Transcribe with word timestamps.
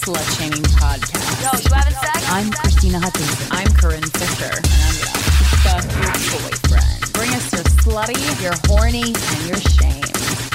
Slut 0.00 0.38
shaming 0.38 0.62
podcast. 0.80 1.42
Yo, 1.42 1.60
you 1.60 1.74
having 1.74 1.92
sex? 1.92 2.30
I'm 2.30 2.50
Krystyna 2.50 3.00
Hutchinson. 3.02 3.48
I'm 3.50 3.68
Corinne 3.74 4.02
Fisher, 4.02 4.56
and 4.56 4.66
I'm 4.86 4.96
gonna 4.96 5.20
fuck 5.60 5.84
your 5.92 6.40
boyfriend. 6.40 7.12
Bring 7.12 7.30
us 7.34 7.52
your 7.52 7.64
slutty, 7.84 8.42
your 8.42 8.54
horny, 8.66 9.12
and 9.12 9.46
your 9.46 9.60
shame. 9.60 10.02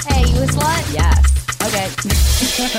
Hey, 0.08 0.26
you 0.32 0.42
a 0.42 0.46
slut? 0.46 0.92
Yes. 0.92 1.32
Okay. 1.62 2.12
Let's 2.58 2.72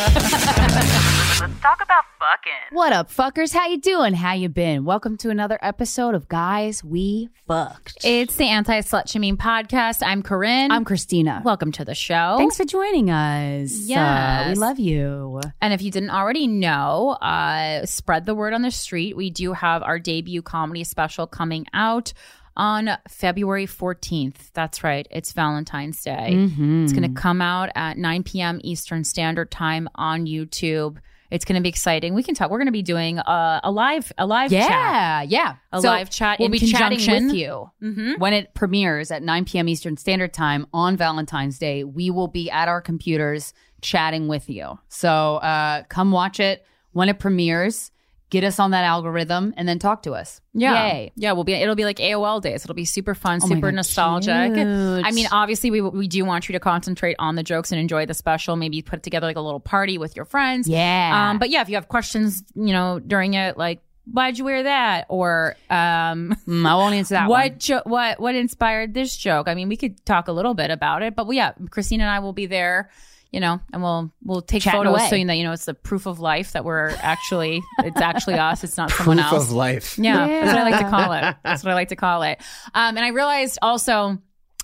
talk 1.62 1.84
about 1.84 2.04
fucking. 2.20 2.52
what 2.72 2.94
up, 2.94 3.12
fuckers? 3.12 3.54
How 3.54 3.68
you 3.68 3.80
doing? 3.80 4.16
How 4.16 4.34
you 4.34 4.50
been? 4.50 4.86
Welcome 4.86 5.18
to 5.18 5.30
another 5.30 5.60
episode 5.62 6.16
of 6.16 6.28
Guys 6.28 6.84
We 6.84 7.30
Fucked. 7.48 8.00
It's 8.04 8.38
the 8.38 8.46
Anti 8.46 8.80
Slut 8.80 9.08
Shaming 9.08 9.38
Podcast. 9.38 10.02
I'm 10.04 10.24
Corinne. 10.24 10.72
I'm 10.72 10.84
Krystyna. 10.84 11.44
Welcome 11.44 11.72
to 11.74 11.86
the 11.86 11.94
show. 11.94 12.38
Thanks 12.40 12.58
for 12.58 12.66
joining 12.66 13.12
us. 13.12 13.72
Uh, 13.72 13.84
Yes. 13.86 14.48
we 14.56 14.56
love 14.60 14.80
you. 14.80 15.42
And 15.62 15.72
if 15.76 15.84
you 15.84 15.92
didn't 15.92 16.10
already 16.10 16.48
know, 16.48 17.10
uh, 17.22 17.86
spread 17.86 18.26
the 18.26 18.34
word 18.34 18.56
on 18.56 18.64
the 18.64 18.72
street. 18.72 19.16
We 19.16 19.30
do 19.30 19.54
have 19.54 19.84
our 19.84 20.00
debut 20.00 20.42
comedy 20.42 20.86
special 20.86 21.28
coming 21.28 21.68
out 21.72 22.14
on 22.58 22.90
February 23.08 23.66
14th. 23.68 24.52
That's 24.54 24.84
right. 24.84 25.08
It's 25.10 25.32
Valentine's 25.32 26.02
Day. 26.04 26.32
Mm-hmm. 26.34 26.84
It's 26.84 26.92
going 26.94 27.14
to 27.14 27.20
come 27.20 27.42
out 27.42 27.70
at 27.76 27.98
9 27.98 28.24
p.m. 28.24 28.60
Eastern 28.64 29.04
Standard 29.06 29.50
Time 29.52 29.88
on 29.96 30.26
YouTube. 30.26 30.98
It's 31.30 31.44
going 31.46 31.56
to 31.58 31.62
be 31.62 31.70
exciting. 31.70 32.14
We 32.14 32.24
can 32.24 32.36
talk. 32.36 32.50
We're 32.50 32.58
going 32.58 32.68
to 32.68 32.72
be 32.72 32.82
doing 32.84 33.20
a, 33.20 33.60
a 33.66 33.70
live 33.72 34.12
a 34.18 34.26
live 34.26 34.50
chat. 34.50 34.70
Yeah, 34.72 35.22
yeah. 35.24 35.56
A 35.74 35.82
So 35.82 35.88
live 35.90 36.10
chat 36.10 36.40
We'll 36.40 36.50
be 36.50 36.60
chatting 36.60 37.00
with 37.00 37.34
you 37.34 37.70
Mm-hmm. 37.84 38.14
when 38.14 38.34
it 38.34 38.54
premieres 38.54 39.12
at 39.12 39.22
9 39.24 39.46
p.m. 39.46 39.68
Eastern 39.70 39.98
Standard 39.98 40.34
Time 40.34 40.68
on 40.74 40.96
Valentine's 40.98 41.60
Day. 41.60 41.84
We 41.84 42.10
will 42.12 42.30
be 42.30 42.50
at 42.50 42.68
our 42.70 42.82
computers 42.82 43.54
chatting 43.82 44.28
with 44.30 44.50
you. 44.50 44.80
So 44.88 45.36
uh, 45.38 45.84
come 45.90 46.12
watch 46.12 46.40
it 46.40 46.66
when 46.94 47.10
it 47.10 47.20
premieres. 47.20 47.92
Get 48.30 48.44
us 48.44 48.60
on 48.60 48.72
that 48.72 48.84
algorithm 48.84 49.54
and 49.56 49.68
then 49.70 49.80
talk 49.80 50.04
to 50.04 50.12
us. 50.12 50.42
Yeah. 50.54 50.88
Yay. 50.88 51.12
Yeah, 51.16 51.32
we'll 51.32 51.46
be 51.46 51.54
it'll 51.54 51.76
be 51.76 51.86
like 51.86 51.98
AOL 51.98 52.42
days. 52.42 52.66
It'll 52.66 52.76
be 52.76 52.84
super 52.84 53.16
fun, 53.16 53.40
Oh 53.42 53.48
super 53.48 53.68
God, 53.72 53.76
nostalgic. 53.76 54.54
cute. 54.54 54.68
I 55.06 55.12
mean, 55.12 55.28
obviously 55.32 55.72
we 55.72 55.80
we 55.82 56.08
do 56.10 56.26
want 56.26 56.50
you 56.50 56.54
to 56.54 56.60
concentrate 56.60 57.16
on 57.20 57.36
the 57.36 57.44
jokes 57.44 57.72
and 57.72 57.80
enjoy 57.80 58.06
the 58.06 58.14
special. 58.14 58.58
Maybe 58.58 58.82
put 58.82 59.02
together 59.02 59.28
like 59.28 59.38
a 59.38 59.42
little 59.42 59.62
party 59.62 59.98
with 59.98 60.16
your 60.18 60.26
friends. 60.26 60.68
Yeah. 60.68 61.30
Um, 61.32 61.40
but 61.40 61.50
yeah, 61.50 61.62
if 61.62 61.70
you 61.70 61.76
have 61.76 61.88
questions, 61.88 62.44
you 62.54 62.74
know, 62.74 63.00
during 63.00 63.34
it 63.36 63.58
like 63.58 63.80
why'd 64.12 64.38
you 64.38 64.44
wear 64.46 64.64
that 64.64 65.06
or 65.10 65.56
um 65.70 66.36
Mm, 66.48 66.66
I 66.66 66.76
won't 66.76 66.96
answer 66.96 67.14
that 67.16 67.30
one. 67.30 67.40
what 67.42 67.60
jo- 67.60 67.82
what 67.86 68.20
what 68.20 68.36
inspired 68.36 68.94
this 68.94 69.16
joke? 69.16 69.48
I 69.48 69.54
mean, 69.56 69.70
we 69.70 69.78
could 69.78 70.06
talk 70.06 70.28
a 70.28 70.32
little 70.34 70.54
bit 70.54 70.70
about 70.70 71.02
it, 71.02 71.16
but 71.16 71.30
yeah, 71.32 71.54
christine 71.72 72.02
and 72.02 72.10
I 72.10 72.20
will 72.20 72.34
be 72.34 72.46
there, 72.46 72.90
you 73.32 73.40
know, 73.40 73.60
and 73.74 73.82
we'll 73.84 74.12
we'll 74.24 74.42
take 74.42 74.64
Chatting 74.64 74.80
photos 74.80 74.94
away. 74.94 75.10
so 75.10 75.16
you 75.16 75.26
know, 75.26 75.34
you 75.34 75.44
know, 75.44 75.52
it's 75.52 75.66
the 75.66 75.74
proof 75.74 76.06
of 76.06 76.20
life 76.20 76.54
that 76.54 76.64
we're 76.66 76.90
actually 77.00 77.62
it's 77.80 78.02
actually 78.02 78.36
us. 78.40 78.64
It's 78.64 78.78
not 78.78 78.92
someone 78.92 79.18
Proof 79.18 79.34
else. 79.34 79.44
of 79.46 79.52
life. 79.52 79.98
Yeah, 79.98 80.28
that's 80.28 80.48
what 80.54 80.58
I 80.58 80.70
like 80.72 80.80
to 80.82 80.90
call 80.90 81.12
it. 81.14 81.36
That's 81.44 81.64
what 81.64 81.72
I 81.72 81.74
like 81.76 81.90
to 81.90 81.96
call 81.96 82.24
it. 82.24 82.40
Um, 82.74 82.96
and 82.98 83.00
I 83.00 83.10
realized 83.10 83.60
also. 83.62 84.20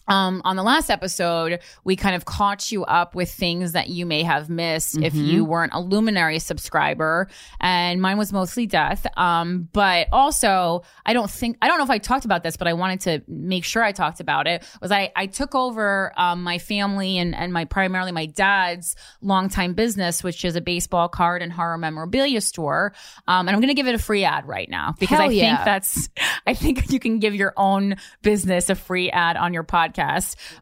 Um, 0.08 0.42
on 0.44 0.56
the 0.56 0.64
last 0.64 0.90
episode, 0.90 1.60
we 1.84 1.96
kind 1.96 2.16
of 2.16 2.26
caught 2.26 2.72
you 2.72 2.84
up 2.86 3.16
with 3.16 3.32
things 3.32 3.72
that 3.72 3.90
you 3.90 4.06
may 4.06 4.24
have 4.24 4.50
missed 4.50 4.98
if 4.98 5.14
Mm-hmm. 5.14 5.26
you 5.26 5.46
weren't 5.46 5.74
a 5.74 5.80
Luminary 5.80 6.40
subscriber, 6.40 7.28
and 7.62 8.02
mine 8.02 8.18
was 8.18 8.34
mostly 8.34 8.66
death. 8.66 9.06
Um, 9.16 9.70
but 9.74 10.08
also, 10.12 10.84
I 11.06 11.14
don't 11.14 11.30
think 11.30 11.58
I 11.62 11.68
don't 11.68 11.78
know 11.78 11.84
if 11.84 11.90
I 11.90 12.00
talked 12.00 12.26
about 12.26 12.44
this, 12.44 12.58
but 12.58 12.68
I 12.68 12.74
wanted 12.74 13.02
to 13.02 13.22
make 13.28 13.64
sure 13.64 13.84
I 13.84 13.92
talked 13.92 14.20
about 14.20 14.48
it. 14.48 14.64
Was 14.82 14.92
I 14.92 15.12
I 15.16 15.28
took 15.28 15.56
over 15.56 16.12
um, 16.18 16.44
my 16.44 16.58
family 16.58 17.18
and 17.18 17.34
and 17.36 17.54
my 17.54 17.66
primarily 17.66 18.12
my 18.12 18.26
dad's 18.26 18.96
longtime 19.22 19.74
business, 19.74 20.24
which 20.24 20.44
is 20.44 20.56
a 20.56 20.62
baseball 20.62 21.08
card 21.08 21.42
and 21.42 21.52
horror 21.54 21.78
memorabilia 21.78 22.42
store, 22.42 22.94
um, 23.28 23.48
and 23.48 23.56
I'm 23.56 23.62
going 23.62 23.70
to 23.70 23.74
give 23.76 23.88
it 23.88 23.96
a 23.96 24.00
free 24.00 24.24
ad 24.26 24.48
right 24.48 24.70
now 24.70 24.96
because 25.00 25.18
Hell 25.20 25.30
I 25.30 25.32
yeah. 25.32 25.56
think 25.58 25.66
that's 25.66 26.10
I 26.48 26.54
think 26.56 26.92
you 26.92 27.00
can 27.00 27.20
give 27.20 27.36
your 27.36 27.54
own 27.56 27.96
business 28.22 28.70
a 28.70 28.76
free 28.76 29.10
ad 29.12 29.38
on 29.38 29.54
your 29.54 29.64
podcast. 29.64 29.93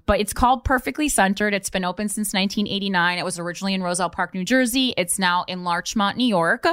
But 0.05 0.19
it's 0.19 0.33
called 0.33 0.63
Perfectly 0.63 1.09
Centered. 1.09 1.53
It's 1.53 1.69
been 1.69 1.85
open 1.85 2.09
since 2.09 2.33
1989. 2.33 3.19
It 3.19 3.25
was 3.25 3.39
originally 3.39 3.73
in 3.73 3.83
Roselle 3.83 4.09
Park, 4.09 4.33
New 4.33 4.45
Jersey. 4.45 4.93
It's 4.97 5.19
now 5.19 5.45
in 5.47 5.63
Larchmont, 5.63 6.17
New 6.17 6.27
York. 6.27 6.65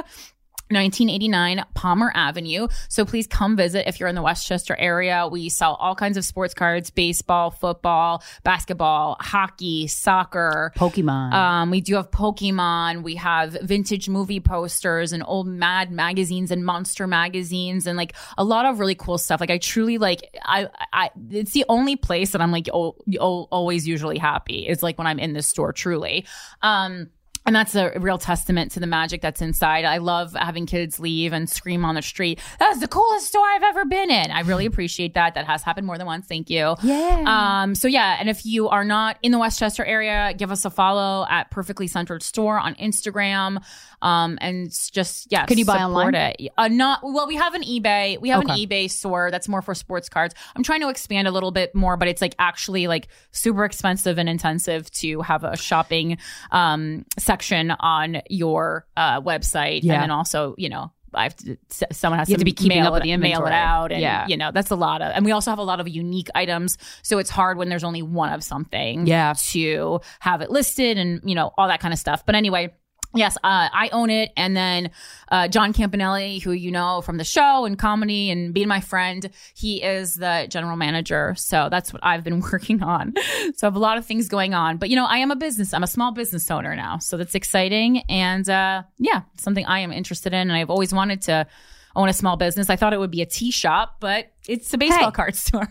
1989 0.69 1.65
Palmer 1.73 2.11
Avenue. 2.13 2.67
So 2.89 3.05
please 3.05 3.25
come 3.25 3.55
visit 3.55 3.87
if 3.87 3.99
you're 3.99 4.09
in 4.09 4.15
the 4.15 4.21
Westchester 4.21 4.75
area. 4.77 5.27
We 5.27 5.49
sell 5.49 5.75
all 5.75 5.95
kinds 5.95 6.17
of 6.17 6.25
sports 6.25 6.53
cards, 6.53 6.91
baseball, 6.91 7.49
football, 7.49 8.23
basketball, 8.43 9.17
hockey, 9.19 9.87
soccer, 9.87 10.71
Pokemon. 10.75 11.33
um, 11.33 11.71
we 11.71 11.81
do 11.81 11.95
have 11.95 12.11
Pokemon. 12.11 13.03
We 13.03 13.15
have 13.15 13.57
vintage 13.61 14.09
movie 14.09 14.39
posters 14.39 15.11
and 15.11 15.23
old 15.25 15.47
Mad 15.47 15.91
magazines 15.91 16.51
and 16.51 16.63
Monster 16.63 17.07
magazines 17.07 17.87
and 17.87 17.97
like 17.97 18.13
a 18.37 18.43
lot 18.43 18.65
of 18.65 18.79
really 18.79 18.95
cool 18.95 19.17
stuff. 19.17 19.39
Like 19.39 19.49
I 19.49 19.57
truly 19.57 19.97
like 19.97 20.37
I 20.43 20.67
I 20.93 21.09
it's 21.31 21.51
the 21.51 21.65
only 21.67 21.95
place 21.95 22.31
that 22.31 22.41
I'm 22.41 22.51
like 22.51 22.69
oh, 22.73 22.95
oh, 23.19 23.47
always 23.51 23.87
usually 23.87 24.17
happy 24.17 24.67
is 24.67 24.83
like 24.83 24.97
when 24.97 25.07
I'm 25.07 25.19
in 25.19 25.33
this 25.33 25.47
store. 25.47 25.73
Truly. 25.73 26.25
Um, 26.61 27.09
and 27.49 27.55
that's 27.55 27.73
a 27.73 27.91
real 27.97 28.19
testament 28.19 28.73
to 28.73 28.79
the 28.79 28.85
magic 28.85 29.21
that's 29.21 29.41
inside. 29.41 29.83
I 29.83 29.97
love 29.97 30.35
having 30.35 30.67
kids 30.67 30.99
leave 30.99 31.33
and 31.33 31.49
scream 31.49 31.83
on 31.83 31.95
the 31.95 32.01
street. 32.03 32.39
That's 32.59 32.79
the 32.79 32.87
coolest 32.87 33.25
store 33.25 33.43
I've 33.43 33.63
ever 33.63 33.85
been 33.85 34.11
in. 34.11 34.29
I 34.29 34.41
really 34.41 34.67
appreciate 34.67 35.15
that. 35.15 35.33
That 35.33 35.47
has 35.47 35.63
happened 35.63 35.87
more 35.87 35.97
than 35.97 36.05
once. 36.05 36.27
Thank 36.27 36.51
you. 36.51 36.75
yeah. 36.83 37.63
Um, 37.63 37.73
so 37.73 37.87
yeah, 37.87 38.17
and 38.19 38.29
if 38.29 38.45
you 38.45 38.69
are 38.69 38.85
not 38.85 39.17
in 39.23 39.31
the 39.31 39.39
Westchester 39.39 39.83
area, 39.83 40.31
give 40.37 40.51
us 40.51 40.63
a 40.63 40.69
follow 40.69 41.25
at 41.27 41.49
Perfectly 41.49 41.87
Centered 41.87 42.21
Store 42.21 42.59
on 42.59 42.75
Instagram. 42.75 43.63
Um, 44.01 44.37
and 44.41 44.67
s- 44.67 44.89
just 44.89 45.31
yeah, 45.31 45.45
Can 45.45 45.57
you 45.57 45.65
buy 45.65 45.83
online? 45.83 46.15
It. 46.15 46.51
Uh, 46.57 46.67
not 46.69 46.99
well. 47.03 47.27
We 47.27 47.35
have 47.35 47.53
an 47.53 47.63
eBay. 47.63 48.19
We 48.19 48.29
have 48.29 48.41
an 48.41 48.47
eBay 48.47 48.89
store 48.89 49.29
that's 49.31 49.47
more 49.47 49.61
for 49.61 49.75
sports 49.75 50.09
cards. 50.09 50.33
I'm 50.55 50.63
trying 50.63 50.81
to 50.81 50.89
expand 50.89 51.27
a 51.27 51.31
little 51.31 51.51
bit 51.51 51.75
more, 51.75 51.97
but 51.97 52.07
it's 52.07 52.21
like 52.21 52.35
actually 52.39 52.87
like 52.87 53.07
super 53.31 53.65
expensive 53.65 54.17
and 54.17 54.29
intensive 54.29 54.89
to 54.91 55.21
have 55.21 55.43
a 55.43 55.57
shopping 55.57 56.17
um 56.51 57.05
section 57.17 57.71
on 57.71 58.21
your 58.29 58.87
uh 58.97 59.21
website, 59.21 59.81
Yeah. 59.83 59.93
and 59.95 60.03
then 60.03 60.11
also 60.11 60.55
you 60.57 60.69
know. 60.69 60.91
I 61.11 61.23
have 61.23 61.35
to, 61.37 61.57
someone 61.91 62.19
has 62.19 62.29
have 62.29 62.37
to 62.37 62.45
be 62.45 62.51
keeping 62.51 62.77
mail 62.77 62.89
up 62.89 62.93
with 62.93 63.01
it- 63.01 63.07
the 63.07 63.17
mail 63.17 63.43
it 63.47 63.51
out, 63.51 63.91
and 63.91 63.99
Yeah. 63.99 64.27
you 64.27 64.37
know 64.37 64.51
that's 64.51 64.69
a 64.69 64.75
lot 64.75 65.01
of. 65.01 65.11
And 65.15 65.25
we 65.25 65.31
also 65.31 65.49
have 65.49 65.57
a 65.57 65.63
lot 65.63 65.79
of 65.79 65.87
unique 65.89 66.27
items, 66.35 66.77
so 67.01 67.17
it's 67.17 67.31
hard 67.31 67.57
when 67.57 67.67
there's 67.67 67.83
only 67.83 68.03
one 68.03 68.31
of 68.31 68.43
something. 68.43 69.07
Yeah. 69.07 69.33
to 69.49 70.01
have 70.19 70.41
it 70.41 70.51
listed 70.51 70.99
and 70.99 71.19
you 71.27 71.33
know 71.33 71.49
all 71.57 71.67
that 71.67 71.79
kind 71.79 71.95
of 71.95 71.99
stuff. 71.99 72.27
But 72.27 72.35
anyway. 72.35 72.75
Yes, 73.15 73.37
uh, 73.37 73.69
I 73.73 73.89
own 73.91 74.11
it, 74.11 74.31
and 74.37 74.55
then 74.55 74.91
uh, 75.29 75.47
John 75.47 75.73
Campanelli, 75.73 76.41
who 76.43 76.51
you 76.51 76.71
know 76.71 77.01
from 77.01 77.17
the 77.17 77.23
show 77.23 77.65
and 77.65 77.77
comedy 77.77 78.29
and 78.29 78.53
being 78.53 78.67
my 78.67 78.81
friend, 78.81 79.29
he 79.55 79.81
is 79.81 80.13
the 80.15 80.45
general 80.47 80.77
manager. 80.77 81.33
So 81.35 81.69
that's 81.71 81.91
what 81.91 82.03
I've 82.05 82.23
been 82.23 82.39
working 82.51 82.83
on. 82.83 83.13
So 83.55 83.65
I 83.65 83.67
have 83.67 83.75
a 83.75 83.79
lot 83.79 83.97
of 83.97 84.05
things 84.05 84.27
going 84.27 84.53
on, 84.53 84.77
but 84.77 84.89
you 84.89 84.95
know, 84.95 85.05
I 85.05 85.17
am 85.17 85.31
a 85.31 85.35
business. 85.35 85.73
I'm 85.73 85.81
a 85.83 85.87
small 85.87 86.11
business 86.11 86.51
owner 86.51 86.75
now, 86.75 86.99
so 86.99 87.17
that's 87.17 87.33
exciting, 87.33 88.01
and 88.09 88.47
uh, 88.47 88.83
yeah, 88.99 89.21
something 89.37 89.65
I 89.65 89.79
am 89.79 89.91
interested 89.91 90.33
in, 90.33 90.41
and 90.41 90.53
I've 90.53 90.69
always 90.69 90.93
wanted 90.93 91.23
to 91.23 91.47
own 91.95 92.09
a 92.09 92.13
small 92.13 92.37
business. 92.37 92.69
I 92.69 92.75
thought 92.75 92.93
it 92.93 92.99
would 92.99 93.09
be 93.11 93.23
a 93.23 93.25
tea 93.25 93.49
shop, 93.49 93.95
but 93.99 94.31
it's 94.47 94.71
a 94.73 94.77
baseball 94.77 95.05
Hey. 95.05 95.11
card 95.11 95.35
store. 95.47 95.67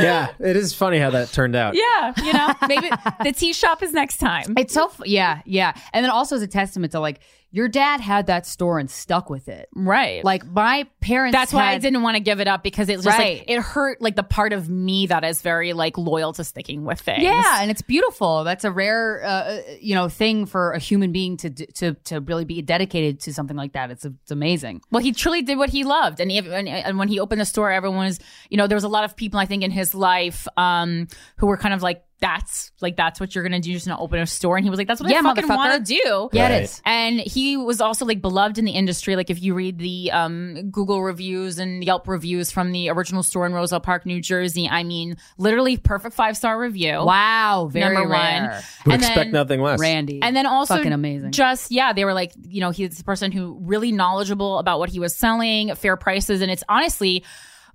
Yeah, 0.00 0.28
it 0.40 0.56
is 0.56 0.74
funny 0.74 0.98
how 0.98 1.10
that 1.10 1.28
turned 1.32 1.54
out. 1.56 1.74
yeah, 1.74 2.12
you 2.22 2.32
know, 2.32 2.54
maybe 2.68 2.88
the 3.24 3.32
tea 3.32 3.52
shop 3.52 3.82
is 3.82 3.92
next 3.92 4.16
time. 4.18 4.54
It's 4.58 4.74
so 4.74 4.86
f- 4.86 5.00
yeah, 5.04 5.40
yeah, 5.44 5.72
and 5.92 6.04
then 6.04 6.10
also 6.10 6.36
as 6.36 6.42
a 6.42 6.46
testament 6.46 6.92
to 6.92 7.00
like 7.00 7.20
your 7.54 7.68
dad 7.68 8.00
had 8.00 8.26
that 8.26 8.46
store 8.46 8.80
and 8.80 8.90
stuck 8.90 9.30
with 9.30 9.46
it. 9.48 9.68
Right. 9.76 10.24
Like 10.24 10.44
my 10.44 10.88
parents. 11.00 11.36
That's 11.36 11.52
why 11.52 11.68
I 11.68 11.78
didn't 11.78 12.02
want 12.02 12.16
to 12.16 12.20
give 12.20 12.40
it 12.40 12.48
up 12.48 12.64
because 12.64 12.88
it 12.88 12.96
was 12.96 13.04
just 13.04 13.16
Right. 13.16 13.38
like 13.38 13.44
it 13.48 13.60
hurt 13.60 14.02
like 14.02 14.16
the 14.16 14.24
part 14.24 14.52
of 14.52 14.68
me 14.68 15.06
that 15.06 15.22
is 15.22 15.40
very 15.40 15.72
like 15.72 15.96
loyal 15.96 16.32
to 16.32 16.42
sticking 16.42 16.84
with 16.84 16.98
things. 17.00 17.22
Yeah, 17.22 17.60
and 17.62 17.70
it's 17.70 17.80
beautiful. 17.80 18.42
That's 18.42 18.64
a 18.64 18.72
rare, 18.72 19.22
uh, 19.24 19.58
you 19.80 19.94
know, 19.94 20.08
thing 20.08 20.46
for 20.46 20.72
a 20.72 20.80
human 20.80 21.12
being 21.12 21.36
to 21.36 21.50
to 21.50 21.94
to 21.94 22.20
really 22.22 22.44
be 22.44 22.60
dedicated 22.60 23.20
to 23.20 23.32
something 23.32 23.56
like 23.56 23.74
that. 23.74 23.92
It's 23.92 24.04
it's 24.04 24.32
amazing. 24.32 24.80
Well, 24.90 25.00
he 25.00 25.12
truly 25.12 25.42
did 25.42 25.56
what 25.56 25.70
he 25.70 25.84
loved, 25.84 26.18
and, 26.18 26.32
he, 26.32 26.38
and 26.38 26.68
and 26.68 26.98
when 26.98 27.06
he 27.06 27.20
opened 27.20 27.40
the 27.40 27.44
store, 27.44 27.70
everyone 27.70 27.98
was, 28.00 28.18
you 28.50 28.56
know, 28.56 28.66
there 28.66 28.74
was 28.76 28.82
a 28.82 28.88
lot 28.88 29.04
of 29.04 29.14
people 29.14 29.38
I 29.38 29.46
think 29.46 29.62
in 29.62 29.70
his 29.70 29.94
life 29.94 30.48
um, 30.56 31.06
who 31.36 31.46
were 31.46 31.56
kind 31.56 31.72
of 31.72 31.82
like 31.82 32.02
that's 32.20 32.72
like 32.80 32.96
that's 32.96 33.20
what 33.20 33.34
you're 33.34 33.44
gonna 33.44 33.60
do, 33.60 33.70
you're 33.70 33.76
just 33.76 33.86
gonna 33.86 34.00
open 34.00 34.18
a 34.18 34.26
store. 34.26 34.56
And 34.56 34.64
he 34.64 34.70
was 34.70 34.78
like, 34.78 34.86
that's 34.88 35.00
what 35.00 35.10
Yeah, 35.10 35.18
I 35.18 35.22
fucking 35.22 35.48
want 35.48 35.84
to 35.86 35.94
do. 35.94 36.28
Yeah, 36.32 36.44
Right. 36.44 36.52
it 36.52 36.62
is. 36.64 36.80
And 36.86 37.20
he 37.20 37.56
was 37.56 37.80
also 37.80 38.06
like 38.06 38.22
beloved 38.22 38.56
in 38.58 38.64
the 38.64 38.72
industry. 38.72 39.14
Like 39.16 39.28
if 39.30 39.42
you 39.42 39.52
read 39.54 39.78
the 39.78 40.10
um, 40.12 40.70
Google 40.70 41.02
reviews 41.02 41.58
and 41.58 41.84
Yelp 41.84 42.08
reviews 42.08 42.50
from 42.50 42.72
the 42.72 42.88
original 42.88 43.22
store 43.22 43.44
in 43.46 43.52
Roselle 43.52 43.80
Park, 43.80 44.06
New 44.06 44.20
Jersey, 44.22 44.68
I 44.68 44.84
mean, 44.84 45.16
literally 45.38 45.76
perfect 45.76 46.14
five 46.14 46.36
star 46.36 46.58
review. 46.58 47.04
Wow, 47.04 47.68
very 47.70 47.94
Number 47.94 48.08
one. 48.08 48.18
rare. 48.18 48.62
Would 48.86 48.94
And 48.94 49.02
expect 49.02 49.16
then- 49.26 49.32
nothing 49.32 49.60
less. 49.60 49.80
Randy. 49.80 50.20
And 50.22 50.34
then 50.34 50.46
also 50.46 50.76
fucking 50.76 50.92
amazing. 50.92 51.32
Just 51.32 51.70
yeah, 51.70 51.92
they 51.92 52.04
were 52.04 52.14
like, 52.14 52.32
you 52.48 52.60
know, 52.60 52.70
he's 52.70 52.96
the 52.96 53.04
person 53.04 53.32
who 53.32 53.58
really 53.60 53.92
knowledgeable 53.92 54.58
about 54.58 54.78
what 54.78 54.88
he 54.88 55.00
was 55.00 55.14
selling, 55.14 55.74
fair 55.74 55.96
prices, 55.96 56.40
and 56.40 56.50
it's 56.50 56.64
honestly 56.68 57.22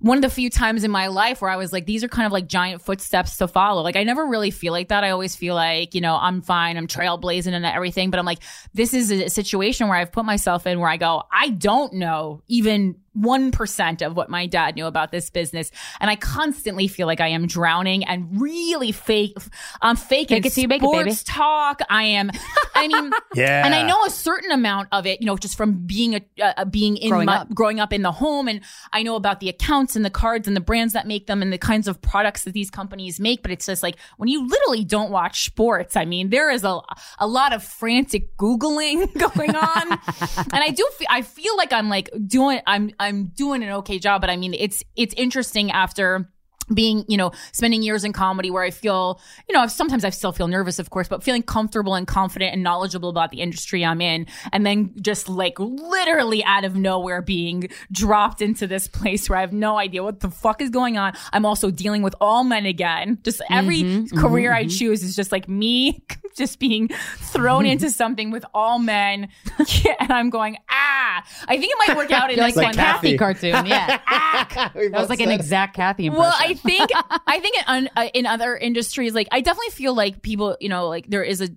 one 0.00 0.16
of 0.16 0.22
the 0.22 0.30
few 0.30 0.50
times 0.50 0.82
in 0.82 0.90
my 0.90 1.08
life 1.08 1.42
where 1.42 1.50
I 1.50 1.56
was 1.56 1.72
like, 1.72 1.86
these 1.86 2.02
are 2.02 2.08
kind 2.08 2.26
of 2.26 2.32
like 2.32 2.46
giant 2.46 2.82
footsteps 2.82 3.36
to 3.36 3.48
follow. 3.48 3.82
Like 3.82 3.96
I 3.96 4.02
never 4.02 4.26
really 4.26 4.50
feel 4.50 4.72
like 4.72 4.88
that. 4.88 5.04
I 5.04 5.10
always 5.10 5.36
feel 5.36 5.54
like, 5.54 5.94
you 5.94 6.00
know, 6.00 6.16
I'm 6.16 6.40
fine, 6.40 6.76
I'm 6.76 6.86
trailblazing 6.86 7.52
and 7.52 7.66
everything, 7.66 8.10
but 8.10 8.18
I'm 8.18 8.24
like, 8.24 8.40
this 8.72 8.94
is 8.94 9.10
a 9.10 9.28
situation 9.28 9.88
where 9.88 9.98
I've 9.98 10.12
put 10.12 10.24
myself 10.24 10.66
in 10.66 10.80
where 10.80 10.88
I 10.88 10.96
go, 10.96 11.22
I 11.30 11.50
don't 11.50 11.94
know 11.94 12.42
even 12.48 12.96
1% 13.18 14.06
of 14.06 14.16
what 14.16 14.28
my 14.30 14.46
dad 14.46 14.76
knew 14.76 14.86
about 14.86 15.10
this 15.12 15.30
business. 15.30 15.70
And 16.00 16.10
I 16.10 16.16
constantly 16.16 16.88
feel 16.88 17.06
like 17.06 17.20
I 17.20 17.28
am 17.28 17.46
drowning 17.46 18.04
and 18.04 18.40
really 18.40 18.92
fake. 18.92 19.36
I'm 19.82 19.96
faking 19.96 20.36
Fake 20.42 20.46
it 20.46 20.52
till 20.54 20.62
you 20.62 20.68
make 20.68 20.82
it, 20.82 20.90
baby. 20.92 21.10
sports 21.12 21.22
talk. 21.24 21.80
I 21.90 22.04
am, 22.04 22.30
I 22.74 22.88
mean, 22.88 23.10
Yeah. 23.34 23.64
and 23.64 23.74
I 23.74 23.86
know 23.86 24.04
a 24.04 24.10
certain 24.10 24.50
amount 24.52 24.88
of 24.92 25.06
it, 25.06 25.20
you 25.20 25.26
know, 25.26 25.36
just 25.36 25.56
from 25.56 25.86
being 25.86 26.14
a 26.16 26.20
uh, 26.42 26.64
being 26.64 26.96
in 26.96 27.10
Growing 27.10 27.26
my, 27.26 27.38
up. 27.38 27.54
growing 27.54 27.80
up 27.80 27.92
in 27.92 28.02
the 28.02 28.12
home, 28.12 28.48
and 28.48 28.60
I 28.92 29.02
know 29.02 29.16
about 29.16 29.40
the 29.40 29.48
accounts 29.48 29.96
and 29.96 30.04
the 30.04 30.10
cards 30.10 30.46
and 30.46 30.56
the 30.56 30.60
brands 30.60 30.92
that 30.94 31.06
make 31.06 31.26
them 31.26 31.42
and 31.42 31.52
the 31.52 31.58
kinds 31.58 31.88
of 31.88 32.00
products 32.00 32.44
that 32.44 32.52
these 32.54 32.70
companies 32.70 33.18
make. 33.20 33.42
But 33.42 33.50
it's 33.50 33.66
just 33.66 33.82
like 33.82 33.96
when 34.16 34.28
you 34.28 34.46
literally 34.46 34.84
don't 34.84 35.10
watch 35.10 35.44
sports. 35.44 35.96
I 35.96 36.04
mean, 36.04 36.30
there 36.30 36.50
is 36.50 36.64
a 36.64 36.80
a 37.18 37.26
lot 37.26 37.52
of 37.52 37.62
frantic 37.62 38.36
googling 38.36 39.12
going 39.34 39.54
on, 39.56 39.92
and 40.52 40.54
I 40.62 40.70
do 40.70 40.88
fe- 40.98 41.06
I 41.10 41.22
feel 41.22 41.56
like 41.56 41.72
I'm 41.72 41.88
like 41.88 42.08
doing 42.26 42.60
I'm 42.66 42.92
I'm 43.00 43.32
doing 43.34 43.64
an 43.64 43.70
okay 43.70 43.98
job. 43.98 44.20
But 44.20 44.30
I 44.30 44.36
mean, 44.36 44.54
it's 44.54 44.84
it's 44.94 45.14
interesting 45.14 45.72
after 45.72 46.30
being, 46.72 47.04
you 47.08 47.16
know, 47.16 47.32
spending 47.52 47.82
years 47.82 48.04
in 48.04 48.12
comedy 48.12 48.50
where 48.50 48.62
I 48.62 48.70
feel, 48.70 49.20
you 49.48 49.54
know, 49.54 49.66
sometimes 49.66 50.04
I 50.04 50.10
still 50.10 50.32
feel 50.32 50.48
nervous, 50.48 50.78
of 50.78 50.90
course, 50.90 51.08
but 51.08 51.22
feeling 51.22 51.42
comfortable 51.42 51.94
and 51.94 52.06
confident 52.06 52.52
and 52.52 52.62
knowledgeable 52.62 53.08
about 53.08 53.30
the 53.30 53.40
industry 53.40 53.84
I'm 53.84 54.00
in. 54.00 54.26
And 54.52 54.64
then 54.64 54.92
just 55.00 55.28
like 55.28 55.58
literally 55.58 56.44
out 56.44 56.64
of 56.64 56.76
nowhere 56.76 57.22
being 57.22 57.68
dropped 57.90 58.42
into 58.42 58.66
this 58.66 58.88
place 58.88 59.28
where 59.28 59.38
I 59.38 59.40
have 59.42 59.52
no 59.52 59.78
idea 59.78 60.02
what 60.02 60.20
the 60.20 60.30
fuck 60.30 60.60
is 60.60 60.70
going 60.70 60.96
on. 60.96 61.12
I'm 61.32 61.44
also 61.44 61.70
dealing 61.70 62.02
with 62.02 62.14
all 62.20 62.44
men 62.44 62.66
again. 62.66 63.18
Just 63.22 63.40
mm-hmm, 63.40 63.54
every 63.54 63.82
mm-hmm, 63.82 64.18
career 64.18 64.52
I 64.52 64.62
mm-hmm. 64.62 64.70
choose 64.70 65.02
is 65.02 65.16
just 65.16 65.32
like 65.32 65.48
me 65.48 66.02
just 66.36 66.58
being 66.58 66.88
thrown 67.18 67.66
into 67.66 67.90
something 68.00 68.30
with 68.30 68.44
all 68.54 68.78
men. 68.78 69.28
and 70.00 70.12
I'm 70.12 70.30
going, 70.30 70.56
ah, 70.70 71.24
I 71.48 71.58
think 71.58 71.72
it 71.72 71.88
might 71.88 71.96
work 71.96 72.10
out 72.10 72.30
in 72.30 72.36
You're 72.36 72.46
like, 72.46 72.56
like, 72.56 72.66
one 72.66 72.72
the 72.72 72.82
Cathy 72.82 73.16
Cathy. 73.16 73.18
cartoon. 73.18 73.66
Yeah. 73.66 74.00
Ah. 74.06 74.70
that 74.74 74.92
was 74.92 75.08
like 75.08 75.20
an 75.20 75.30
exact 75.30 75.74
Cathy 75.76 76.06
impression. 76.06 76.22
well, 76.22 76.34
I 76.38 76.54
think 76.60 76.90
I 77.26 77.40
think 77.40 77.56
in, 77.68 77.90
uh, 77.96 78.08
in 78.14 78.26
other 78.26 78.56
industries, 78.56 79.14
like 79.14 79.28
I 79.32 79.40
definitely 79.40 79.70
feel 79.70 79.94
like 79.94 80.22
people, 80.22 80.56
you 80.60 80.68
know, 80.68 80.88
like 80.88 81.08
there 81.08 81.22
is 81.24 81.40
a 81.40 81.48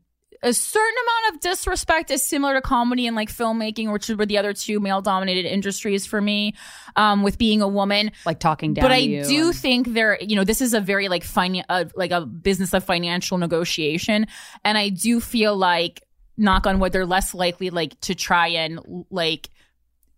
a 0.45 0.53
certain 0.53 0.95
amount 1.05 1.35
of 1.35 1.41
disrespect 1.41 2.11
is 2.11 2.21
similar 2.21 2.53
to 2.55 2.61
comedy 2.61 3.07
and 3.07 3.15
like 3.15 3.29
filmmaking, 3.29 3.93
which 3.93 4.09
were 4.09 4.25
the 4.25 4.37
other 4.37 4.51
two 4.51 4.81
male 4.81 5.01
dominated 5.01 5.45
industries 5.45 6.05
for 6.05 6.19
me, 6.19 6.53
um, 6.97 7.23
with 7.23 7.37
being 7.37 7.61
a 7.61 7.67
woman. 7.67 8.11
like 8.25 8.39
talking 8.41 8.73
down 8.73 8.83
But 8.83 8.91
I 8.91 9.05
do 9.05 9.45
and- 9.47 9.55
think 9.55 9.93
there, 9.93 10.17
you 10.21 10.35
know, 10.35 10.43
this 10.43 10.59
is 10.59 10.73
a 10.73 10.81
very 10.81 11.07
like 11.07 11.23
finan- 11.23 11.63
uh, 11.69 11.85
like 11.95 12.11
a 12.11 12.25
business 12.25 12.73
of 12.73 12.83
financial 12.83 13.37
negotiation, 13.37 14.27
and 14.65 14.77
I 14.77 14.89
do 14.89 15.21
feel 15.21 15.55
like, 15.55 16.03
knock 16.35 16.67
on 16.67 16.79
wood, 16.79 16.91
they're 16.91 17.05
less 17.05 17.33
likely 17.33 17.69
like 17.69 17.97
to 18.01 18.13
try 18.13 18.47
and 18.49 19.05
like 19.09 19.49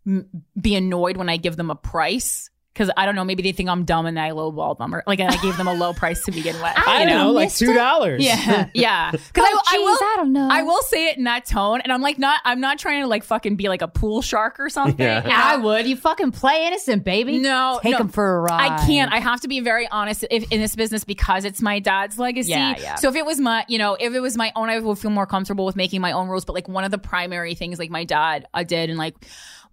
m- 0.08 0.28
be 0.60 0.74
annoyed 0.76 1.18
when 1.18 1.30
I 1.30 1.38
give 1.38 1.56
them 1.56 1.70
a 1.70 1.76
price. 1.76 2.50
Cause 2.76 2.92
I 2.98 3.06
don't 3.06 3.16
know, 3.16 3.24
maybe 3.24 3.42
they 3.42 3.54
think 3.54 3.70
I'm 3.70 3.86
dumb 3.86 4.06
and 4.06 4.20
I 4.20 4.32
lowballed 4.32 4.80
them 4.80 4.94
or 4.94 5.02
like 5.08 5.22
and 5.22 5.32
I 5.32 5.42
gave 5.42 5.56
them 5.56 5.68
a 5.68 5.74
low 5.74 5.94
price 5.94 6.24
to 6.26 6.32
begin 6.32 6.56
with. 6.56 6.64
I 6.76 7.04
you 7.04 7.10
don't 7.10 7.18
know, 7.18 7.32
like 7.32 7.54
two 7.54 7.74
dollars. 7.74 8.22
Yeah, 8.22 8.70
yeah. 8.74 9.12
Because 9.12 9.46
Oh, 9.48 9.62
I, 9.66 9.76
I 9.76 9.80
will, 9.80 9.96
I 9.96 10.14
don't 10.18 10.34
know. 10.34 10.50
I 10.52 10.64
will 10.64 10.82
say 10.82 11.08
it 11.08 11.18
in 11.18 11.24
that 11.24 11.46
tone, 11.46 11.82
and 11.82 11.92
I'm 11.92 12.02
like 12.02 12.20
not. 12.20 12.42
I'm 12.44 12.60
not 12.60 12.78
trying 12.78 13.02
to 13.02 13.08
like 13.08 13.24
fucking 13.24 13.56
be 13.56 13.70
like 13.70 13.82
a 13.82 13.88
pool 13.88 14.22
shark 14.22 14.60
or 14.60 14.70
something. 14.70 15.00
Yeah. 15.06 15.24
I 15.26 15.58
would. 15.58 15.88
You 15.88 15.96
fucking 15.96 16.32
play 16.32 16.68
innocent, 16.68 17.04
baby. 17.04 17.40
No, 17.40 17.80
take 17.82 17.94
no. 17.94 18.00
him 18.00 18.10
for 18.10 18.38
a 18.38 18.42
ride. 18.42 18.72
I 18.72 18.86
can't. 18.86 19.12
I 19.12 19.20
have 19.20 19.42
to 19.42 19.48
be 19.48 19.62
very 19.62 19.88
honest 19.88 20.26
if, 20.30 20.52
in 20.52 20.60
this 20.60 20.76
business 20.76 21.04
because 21.04 21.46
it's 21.46 21.62
my 21.62 21.80
dad's 21.80 22.20
legacy. 22.20 22.50
Yeah, 22.52 22.76
yeah. 22.78 22.96
So 22.96 23.10
if 23.10 23.16
it 23.16 23.26
was 23.26 23.40
my, 23.40 23.66
you 23.68 23.78
know, 23.78 23.96
if 24.00 24.14
it 24.14 24.20
was 24.20 24.36
my 24.36 24.52
own, 24.56 24.70
I 24.70 24.80
would 24.80 24.98
feel 24.98 25.12
more 25.12 25.26
comfortable 25.26 25.66
with 25.66 25.76
making 25.76 26.02
my 26.02 26.12
own 26.12 26.28
rules. 26.28 26.46
But 26.46 26.54
like 26.54 26.68
one 26.68 26.84
of 26.84 26.92
the 26.92 26.98
primary 26.98 27.56
things, 27.56 27.80
like 27.80 27.90
my 27.90 28.04
dad, 28.04 28.48
I 28.54 28.64
did, 28.64 28.90
and 28.90 28.98
like 29.00 29.16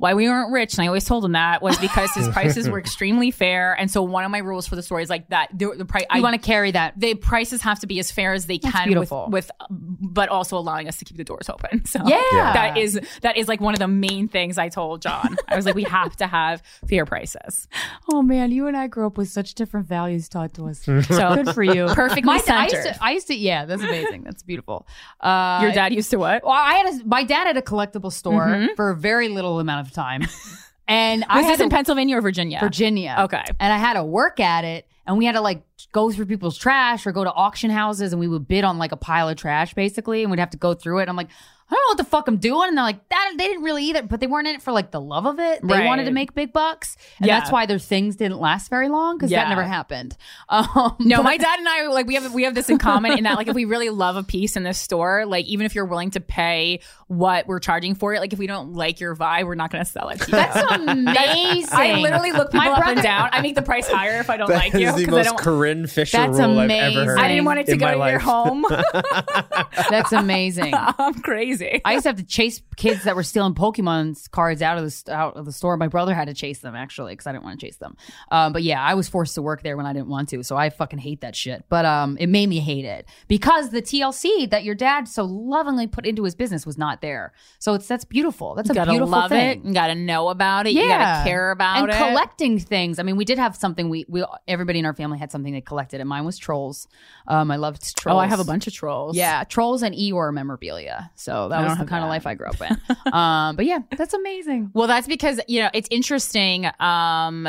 why 0.03 0.15
we 0.15 0.29
weren't 0.29 0.51
rich, 0.51 0.75
and 0.75 0.83
I 0.83 0.89
always 0.89 1.05
told 1.05 1.25
him 1.25 1.31
that 1.33 1.63
was 1.63 1.79
because 1.79 2.11
his 2.13 2.29
prices 2.37 2.69
were 2.69 2.81
extremely 2.81 3.31
fair. 3.31 3.73
And 3.73 3.89
so 3.89 4.03
one 4.03 4.25
of 4.25 4.33
my 4.33 4.39
rules 4.39 4.67
for 4.67 4.75
the 4.75 4.83
store 4.83 4.99
is 5.01 5.09
like 5.09 5.29
that 5.29 5.51
the, 5.57 5.73
the 5.77 5.85
price. 5.85 6.03
You 6.11 6.19
I 6.19 6.21
want 6.21 6.35
to 6.35 6.45
carry 6.45 6.73
that. 6.73 6.99
the 6.99 7.15
prices 7.15 7.63
have 7.63 7.79
to 7.81 7.87
be 7.87 8.01
as 8.01 8.11
fair 8.11 8.33
as 8.33 8.47
they 8.47 8.59
That's 8.59 8.75
can 8.75 8.89
beautiful. 8.89 9.29
with, 9.31 9.49
with 9.71 9.79
but 10.01 10.29
also 10.29 10.59
allowing 10.59 10.89
us 10.89 10.97
to 10.99 11.05
keep 11.05 11.17
the 11.19 11.23
doors 11.23 11.49
open. 11.49 11.85
So 11.87 12.01
Yeah. 12.05 12.21
Yeah. 12.33 12.53
that 12.53 12.77
is 12.79 12.99
that 13.21 13.37
is 13.37 13.47
like 13.47 13.61
one 13.61 13.75
of 13.75 13.79
the 13.79 13.87
main 13.87 14.27
things 14.27 14.59
I 14.59 14.69
told 14.71 15.03
John. 15.03 15.37
I 15.47 15.55
was 15.55 15.67
like, 15.67 15.77
we 15.77 15.85
have 15.85 16.17
to 16.17 16.27
have 16.27 16.63
fair 16.89 17.07
prices. 17.07 17.69
Oh 18.11 18.23
man, 18.23 18.51
you 18.51 18.67
and 18.67 18.77
I 18.77 18.89
grew 18.89 19.07
up 19.07 19.17
with 19.17 19.29
such 19.29 19.55
different 19.55 19.87
values 19.87 20.29
taught 20.29 20.55
to 20.55 20.67
us. 20.69 20.83
So 21.13 21.35
Good 21.37 21.55
for 21.55 21.63
you. 21.63 21.87
Perfectly 21.87 22.23
My 22.23 22.39
dad- 22.39 22.51
I 22.59 22.65
used, 22.65 22.83
to, 22.89 23.05
I 23.05 23.11
used 23.13 23.27
to. 23.29 23.35
Yeah, 23.37 23.67
that's 23.67 23.83
amazing. 23.83 24.25
That's 24.25 24.43
beautiful. 24.43 24.85
Uh, 25.21 25.61
your 25.63 25.71
dad 25.73 25.93
used 25.95 26.11
to 26.11 26.19
what? 26.19 26.43
Well, 26.43 26.53
I 26.53 26.75
had 26.75 26.87
a, 27.03 27.05
my 27.07 27.23
dad 27.23 27.47
had 27.47 27.57
a 27.57 27.63
collectible 27.63 28.11
store 28.13 28.67
for 28.75 28.91
a 28.91 28.97
very 28.97 29.29
little 29.29 29.61
amount 29.61 29.87
of 29.87 29.92
time, 29.93 30.23
and 30.89 31.25
I 31.29 31.39
Was 31.39 31.47
had 31.47 31.53
this 31.55 31.61
in 31.61 31.71
to- 31.71 31.75
Pennsylvania 31.77 32.17
or 32.19 32.21
Virginia? 32.21 32.59
Virginia. 32.61 33.17
Okay. 33.21 33.44
And 33.61 33.73
I 33.73 33.79
had 33.79 33.94
to 33.94 34.05
work 34.05 34.41
at 34.41 34.65
it 34.65 34.87
and 35.06 35.19
we 35.19 35.25
had 35.25 35.33
to 35.33 35.41
like 35.41 35.62
go 35.93 36.11
through 36.11 36.27
people's 36.27 36.56
trash 36.59 37.06
or 37.06 37.12
go 37.12 37.25
to 37.25 37.33
auction 37.33 37.71
houses 37.71 38.12
and 38.12 38.21
we 38.21 38.29
would 38.29 38.47
bid 38.49 38.65
on 38.65 38.79
like 38.79 38.93
a 38.93 38.97
pile 38.97 39.29
of 39.29 39.37
trash 39.37 39.75
basically 39.75 40.23
and 40.23 40.31
we'd 40.31 40.41
have 40.41 40.50
to 40.50 40.56
go 40.59 40.75
through 40.75 40.99
it. 40.99 41.03
And 41.03 41.11
I'm 41.11 41.17
like, 41.17 41.29
I 41.73 41.75
don't 41.75 41.83
know 41.85 41.91
what 41.93 41.97
the 41.99 42.05
fuck 42.05 42.29
I'm 42.29 42.37
doing. 42.37 42.69
And 42.69 42.77
they're 42.77 42.85
like, 42.85 43.09
that 43.09 43.35
they 43.39 43.49
didn't 43.49 43.63
really 43.63 43.85
either, 43.87 44.03
but 44.03 44.21
they 44.21 44.27
weren't 44.27 44.47
in 44.47 44.57
it 44.57 44.63
for 44.63 44.73
like 44.73 44.91
the 44.91 45.01
love 45.01 45.25
of 45.27 45.39
it. 45.39 45.61
They 45.63 45.75
Right. 45.75 45.87
wanted 45.87 46.05
to 46.05 46.11
make 46.11 46.35
big 46.35 46.53
bucks. 46.53 46.97
And 47.19 47.27
Yeah. 47.29 47.39
that's 47.41 47.51
why 47.51 47.65
their 47.67 47.79
things 47.79 48.17
didn't 48.17 48.39
last 48.39 48.69
very 48.69 48.89
long 48.91 49.17
because 49.17 49.31
Yeah. 49.31 49.45
that 49.45 49.49
never 49.49 49.63
happened. 49.65 50.17
Um, 50.51 50.97
No, 51.01 51.19
but- 51.19 51.23
my 51.25 51.37
dad 51.39 51.59
and 51.59 51.69
I 51.69 51.87
like 51.87 52.07
we 52.07 52.15
have 52.15 52.35
we 52.35 52.43
have 52.45 52.55
this 52.55 52.69
in 52.69 52.77
common 52.79 53.17
in 53.17 53.25
that 53.25 53.37
like 53.37 53.49
if 53.49 53.55
we 53.55 53.65
really 53.65 53.89
love 53.89 54.17
a 54.17 54.23
piece 54.23 54.55
in 54.57 54.65
this 54.65 54.79
store, 54.79 55.25
like 55.25 55.47
even 55.47 55.65
if 55.65 55.75
you're 55.75 55.87
willing 55.87 56.11
to 56.11 56.21
pay 56.21 56.81
what 57.09 57.46
we're 57.46 57.58
charging 57.58 57.94
for 57.94 58.13
it, 58.15 58.20
like 58.20 58.32
if 58.35 58.39
we 58.39 58.46
don't 58.46 58.75
like 58.75 59.01
your 59.01 59.17
vibe, 59.17 59.46
we're 59.46 59.55
not 59.55 59.70
going 59.70 59.82
to 59.85 59.91
sell 59.91 60.08
it 60.11 60.20
to 60.20 60.27
you. 60.27 60.32
That's 60.32 60.73
amazing. 60.73 61.69
I 61.73 61.94
literally 62.01 62.32
look 62.32 62.51
people 62.53 62.67
My 62.70 62.73
up 62.79 62.87
and 62.87 63.03
down. 63.03 63.31
I 63.32 63.41
make 63.41 63.55
the 63.55 63.63
price 63.63 63.89
higher 63.89 64.19
if 64.20 64.29
I 64.29 64.37
don't 64.37 64.49
That 64.49 64.56
like 64.58 64.75
is 64.75 64.81
you 64.81 64.93
the 64.93 64.96
because 64.99 65.15
I 65.15 65.17
most 65.19 65.27
don't. 65.29 65.39
Corinne 65.39 65.87
Fisher 65.87 66.17
That's 66.19 66.39
rule 66.39 66.58
I've 66.58 66.65
amazing. 66.67 66.99
ever 66.99 67.11
heard. 67.13 67.19
I 67.19 67.29
didn't 67.29 67.44
want 67.46 67.61
it 67.61 67.67
to 67.67 67.73
in 67.73 67.79
go 67.79 67.87
my 67.87 67.93
to 67.93 67.96
your 67.96 68.20
life. 68.20 68.23
home. 68.23 68.65
That's 69.91 70.13
amazing. 70.13 70.75
I'm 70.75 71.15
crazy. 71.63 71.83
I 71.85 71.93
used 71.93 72.03
to 72.05 72.09
have 72.11 72.17
to 72.17 72.25
chase 72.25 72.63
kids 72.77 73.05
that 73.05 73.17
were 73.17 73.23
stealing 73.23 73.55
Pokemon's 73.55 74.29
cards 74.29 74.63
out 74.63 74.79
of 74.79 74.85
the 74.85 75.13
out 75.13 75.37
of 75.37 75.45
the 75.45 75.53
store. 75.53 75.77
My 75.77 75.89
brother 75.89 76.15
had 76.15 76.29
to 76.29 76.35
chase 76.35 76.61
them 76.61 76.75
actually 76.75 77.13
because 77.13 77.27
I 77.27 77.33
didn't 77.33 77.45
want 77.45 77.59
to 77.61 77.67
chase 77.67 77.77
them. 77.77 77.97
Um, 78.31 78.53
but 78.53 78.63
yeah, 78.63 78.83
I 78.83 78.95
was 78.95 79.09
forced 79.09 79.35
to 79.37 79.43
work 79.43 79.63
there 79.63 79.77
when 79.77 79.87
I 79.87 79.93
didn't 79.93 80.09
want 80.09 80.29
to, 80.31 80.43
so 80.43 80.57
I 80.57 80.71
fucking 80.71 80.99
hate 80.99 81.21
that 81.23 81.37
shit. 81.37 81.65
But 81.69 81.85
um, 81.85 82.17
it 82.19 82.29
made 82.29 82.49
me 82.49 82.61
hate 82.61 82.85
it 82.85 83.07
because 83.29 83.71
the 83.71 83.83
TLC 83.83 84.49
that 84.51 84.65
your 84.65 84.75
dad 84.75 85.09
so 85.09 85.25
lovingly 85.25 85.87
put 85.87 86.07
into 86.07 86.25
his 86.25 86.35
business 86.35 86.67
was 86.67 86.79
not 86.79 87.01
there. 87.01 87.33
So 87.59 87.75
it's 87.75 87.87
that's 87.87 88.05
beautiful. 88.05 88.55
That's 88.55 88.69
you 88.69 88.73
a 88.73 88.75
gotta 88.75 88.91
beautiful 88.91 89.13
love 89.13 89.31
thing. 89.31 89.61
it. 89.61 89.67
You 89.67 89.75
gotta 89.75 89.95
know 89.95 90.29
about 90.29 90.67
it. 90.67 90.73
You 90.73 90.87
gotta 90.87 91.25
care 91.25 91.51
about 91.51 91.79
and 91.79 91.89
it. 91.89 91.95
And 91.95 92.09
collecting 92.11 92.59
things. 92.59 92.99
I 92.99 93.03
mean, 93.03 93.17
we 93.17 93.25
did 93.25 93.39
have 93.39 93.57
something. 93.57 93.89
We 93.89 94.05
we 94.09 94.25
everybody 94.49 94.79
in 94.79 94.87
our 94.87 94.95
family 94.95 95.19
had 95.19 95.31
something 95.31 95.53
they 95.53 95.61
collected, 95.61 96.01
and 96.01 96.09
mine 96.09 96.25
was 96.25 96.39
trolls. 96.39 96.89
Um, 97.27 97.51
I 97.51 97.57
loved 97.57 97.97
trolls. 97.97 98.17
Oh, 98.17 98.19
I 98.19 98.27
have 98.27 98.41
a 98.41 98.45
bunch 98.45 98.67
of 98.67 98.73
trolls. 98.73 99.17
Yeah, 99.17 99.45
trolls 99.45 99.83
and 99.83 99.95
Eeyore 99.95 100.33
memorabilia. 100.33 101.11
So 101.15 101.42
that 101.49 101.61
I 101.61 101.69
was 101.69 101.79
the 101.79 101.84
kind 101.84 102.05
of 102.05 102.08
life 102.08 102.27
I 102.27 102.34
grew 102.34 102.49
up 102.49 102.61
in. 102.61 102.81
um, 103.13 103.56
but 103.56 103.67
yeah, 103.67 103.81
that's 103.96 104.15
amazing. 104.15 104.70
Well, 104.75 104.87
that's 104.87 105.06
because 105.06 105.41
you 105.49 105.63
know 105.63 105.70
it's 105.75 105.89
interesting. 105.91 106.69
Um, 106.81 107.49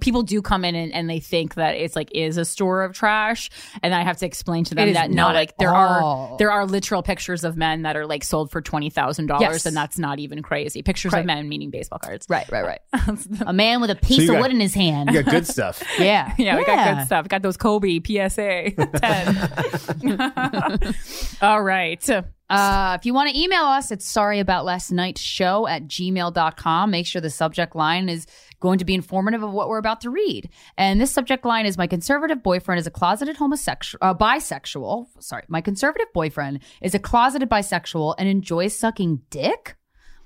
people 0.00 0.22
do 0.22 0.40
come 0.42 0.64
in 0.64 0.74
and, 0.74 0.92
and 0.92 1.08
they 1.10 1.20
think 1.20 1.54
that 1.54 1.74
it's 1.74 1.96
like 1.96 2.10
is 2.14 2.36
a 2.36 2.44
store 2.44 2.84
of 2.84 2.92
trash, 2.94 3.50
and 3.82 3.94
I 3.94 4.02
have 4.02 4.16
to 4.18 4.26
explain 4.26 4.64
to 4.64 4.74
them 4.74 4.92
that 4.92 5.10
no, 5.10 5.24
not 5.24 5.34
like 5.34 5.56
there 5.58 5.74
all. 5.74 6.32
are 6.32 6.38
there 6.38 6.50
are 6.52 6.66
literal 6.66 7.02
pictures 7.02 7.44
of 7.44 7.56
men 7.56 7.82
that 7.82 7.96
are 7.96 8.06
like 8.06 8.22
sold 8.24 8.50
for 8.50 8.60
twenty 8.60 8.90
thousand 8.90 9.26
dollars, 9.26 9.42
Yes. 9.42 9.66
and 9.66 9.76
that's 9.76 9.98
not 9.98 10.18
even 10.18 10.42
crazy. 10.42 10.82
Pictures 10.82 11.12
Right. 11.12 11.20
of 11.20 11.26
men 11.26 11.48
meaning 11.48 11.70
baseball 11.70 11.98
cards. 11.98 12.26
Right, 12.28 12.50
right, 12.52 12.64
right. 12.64 12.80
a 13.46 13.52
man 13.52 13.80
with 13.80 13.90
a 13.90 13.96
piece 13.96 14.18
you 14.18 14.24
of 14.24 14.28
got- 14.34 14.42
wood 14.42 14.50
in 14.52 14.60
his 14.60 14.74
hand. 14.74 15.10
You 15.10 15.22
got 15.22 15.30
good 15.32 15.46
stuff. 15.46 15.82
yeah, 15.98 16.34
Yeah, 16.38 16.56
we 16.56 16.64
got 16.64 16.96
good 16.98 17.06
stuff. 17.06 17.28
Got 17.28 17.42
those 17.42 17.56
Kobe 17.56 18.00
PSA 18.00 18.70
10. 18.70 20.94
All 21.42 21.62
right. 21.62 22.08
Uh, 22.50 22.96
if 23.00 23.06
you 23.06 23.14
want 23.14 23.30
to 23.30 23.38
email 23.40 23.64
us, 23.64 23.90
it's 23.90 24.06
sorry 24.06 24.38
about 24.38 24.64
last 24.64 24.92
night's 24.92 25.20
show 25.20 25.66
at 25.66 25.84
gmail.com. 25.88 26.90
Make 26.90 27.06
sure 27.06 27.20
the 27.20 27.30
subject 27.30 27.74
line 27.74 28.08
is 28.08 28.26
going 28.64 28.78
to 28.78 28.84
be 28.86 28.94
informative 28.94 29.42
of 29.42 29.52
what 29.52 29.68
we're 29.68 29.76
about 29.76 30.00
to 30.00 30.08
read. 30.08 30.48
And 30.78 30.98
this 30.98 31.12
subject 31.12 31.44
line 31.44 31.66
is 31.66 31.76
My 31.76 31.86
conservative 31.86 32.42
boyfriend 32.42 32.78
is 32.78 32.86
a 32.86 32.90
closeted 32.90 33.36
homosexual, 33.36 33.98
uh, 34.00 34.14
bisexual. 34.14 35.06
Sorry, 35.20 35.44
my 35.48 35.60
conservative 35.60 36.10
boyfriend 36.14 36.60
is 36.80 36.94
a 36.94 36.98
closeted 36.98 37.50
bisexual 37.50 38.14
and 38.16 38.26
enjoys 38.26 38.74
sucking 38.74 39.20
dick. 39.28 39.76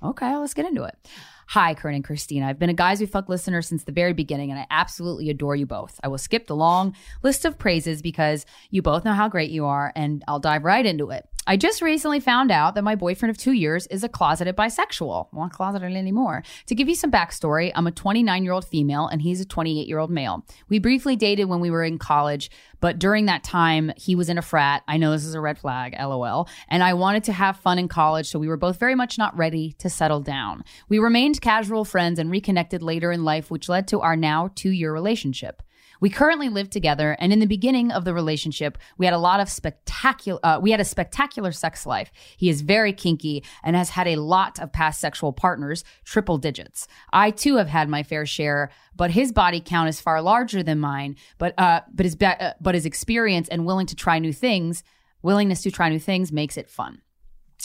Okay, 0.04 0.36
let's 0.36 0.54
get 0.54 0.66
into 0.66 0.84
it. 0.84 0.94
Hi, 1.48 1.74
Corinne 1.74 1.96
and 1.96 2.04
Krystyna. 2.04 2.44
I've 2.44 2.60
been 2.60 2.70
a 2.70 2.74
Guys 2.74 3.00
We 3.00 3.06
Fuck 3.06 3.28
listener 3.28 3.60
since 3.60 3.82
the 3.82 3.90
very 3.90 4.12
beginning, 4.12 4.52
and 4.52 4.60
I 4.60 4.66
absolutely 4.70 5.30
adore 5.30 5.56
you 5.56 5.66
both. 5.66 5.98
I 6.04 6.08
will 6.08 6.18
skip 6.18 6.46
the 6.46 6.54
long 6.54 6.94
list 7.24 7.44
of 7.44 7.58
praises 7.58 8.02
because 8.02 8.46
you 8.70 8.82
both 8.82 9.04
know 9.04 9.14
how 9.14 9.28
great 9.28 9.50
you 9.50 9.64
are, 9.64 9.92
and 9.96 10.22
I'll 10.28 10.38
dive 10.38 10.62
right 10.62 10.86
into 10.86 11.10
it. 11.10 11.26
I 11.50 11.56
just 11.56 11.80
recently 11.80 12.20
found 12.20 12.50
out 12.50 12.74
that 12.74 12.84
my 12.84 12.94
boyfriend 12.94 13.30
of 13.30 13.38
two 13.38 13.52
years 13.52 13.86
is 13.86 14.04
a 14.04 14.08
closeted 14.08 14.54
bisexual. 14.54 15.28
Well, 15.32 15.44
not 15.46 15.52
closeted 15.54 15.96
anymore. 15.96 16.42
To 16.66 16.74
give 16.74 16.90
you 16.90 16.94
some 16.94 17.10
backstory, 17.10 17.72
I'm 17.74 17.86
a 17.86 17.90
29 17.90 18.44
year 18.44 18.52
old 18.52 18.66
female 18.66 19.06
and 19.06 19.22
he's 19.22 19.40
a 19.40 19.46
28 19.46 19.88
year 19.88 19.98
old 19.98 20.10
male. 20.10 20.44
We 20.68 20.78
briefly 20.78 21.16
dated 21.16 21.48
when 21.48 21.60
we 21.60 21.70
were 21.70 21.82
in 21.82 21.96
college, 21.96 22.50
but 22.80 22.98
during 22.98 23.24
that 23.26 23.44
time, 23.44 23.92
he 23.96 24.14
was 24.14 24.28
in 24.28 24.36
a 24.36 24.42
frat. 24.42 24.82
I 24.86 24.98
know 24.98 25.10
this 25.10 25.24
is 25.24 25.32
a 25.32 25.40
red 25.40 25.56
flag, 25.56 25.96
lol. 25.98 26.50
And 26.68 26.82
I 26.82 26.92
wanted 26.92 27.24
to 27.24 27.32
have 27.32 27.56
fun 27.56 27.78
in 27.78 27.88
college, 27.88 28.28
so 28.28 28.38
we 28.38 28.48
were 28.48 28.58
both 28.58 28.78
very 28.78 28.94
much 28.94 29.16
not 29.16 29.34
ready 29.34 29.72
to 29.78 29.88
settle 29.88 30.20
down. 30.20 30.64
We 30.90 30.98
remained 30.98 31.40
casual 31.40 31.86
friends 31.86 32.18
and 32.18 32.30
reconnected 32.30 32.82
later 32.82 33.10
in 33.10 33.24
life, 33.24 33.50
which 33.50 33.70
led 33.70 33.88
to 33.88 34.00
our 34.00 34.16
now 34.16 34.50
two 34.54 34.70
year 34.70 34.92
relationship. 34.92 35.62
We 36.00 36.10
currently 36.10 36.48
live 36.48 36.70
together, 36.70 37.16
and 37.18 37.32
in 37.32 37.38
the 37.38 37.46
beginning 37.46 37.90
of 37.90 38.04
the 38.04 38.14
relationship, 38.14 38.78
we 38.96 39.06
had 39.06 39.14
a 39.14 39.18
lot 39.18 39.40
of 39.40 39.48
spectacular. 39.48 40.38
Uh, 40.42 40.58
we 40.60 40.70
had 40.70 40.80
a 40.80 40.84
spectacular 40.84 41.52
sex 41.52 41.86
life. 41.86 42.10
He 42.36 42.48
is 42.48 42.60
very 42.60 42.92
kinky 42.92 43.44
and 43.62 43.74
has 43.74 43.90
had 43.90 44.06
a 44.06 44.16
lot 44.16 44.58
of 44.58 44.72
past 44.72 45.00
sexual 45.00 45.32
partners, 45.32 45.84
triple 46.04 46.38
digits. 46.38 46.86
I 47.12 47.30
too 47.30 47.56
have 47.56 47.68
had 47.68 47.88
my 47.88 48.02
fair 48.02 48.26
share, 48.26 48.70
but 48.94 49.10
his 49.10 49.32
body 49.32 49.60
count 49.60 49.88
is 49.88 50.00
far 50.00 50.22
larger 50.22 50.62
than 50.62 50.78
mine. 50.78 51.16
But 51.38 51.58
uh, 51.58 51.80
but 51.92 52.06
his 52.06 52.16
be- 52.16 52.26
uh, 52.26 52.54
but 52.60 52.74
his 52.74 52.86
experience 52.86 53.48
and 53.48 53.66
willing 53.66 53.86
to 53.86 53.96
try 53.96 54.18
new 54.18 54.32
things, 54.32 54.82
willingness 55.22 55.62
to 55.62 55.70
try 55.70 55.88
new 55.88 56.00
things, 56.00 56.32
makes 56.32 56.56
it 56.56 56.70
fun. 56.70 57.02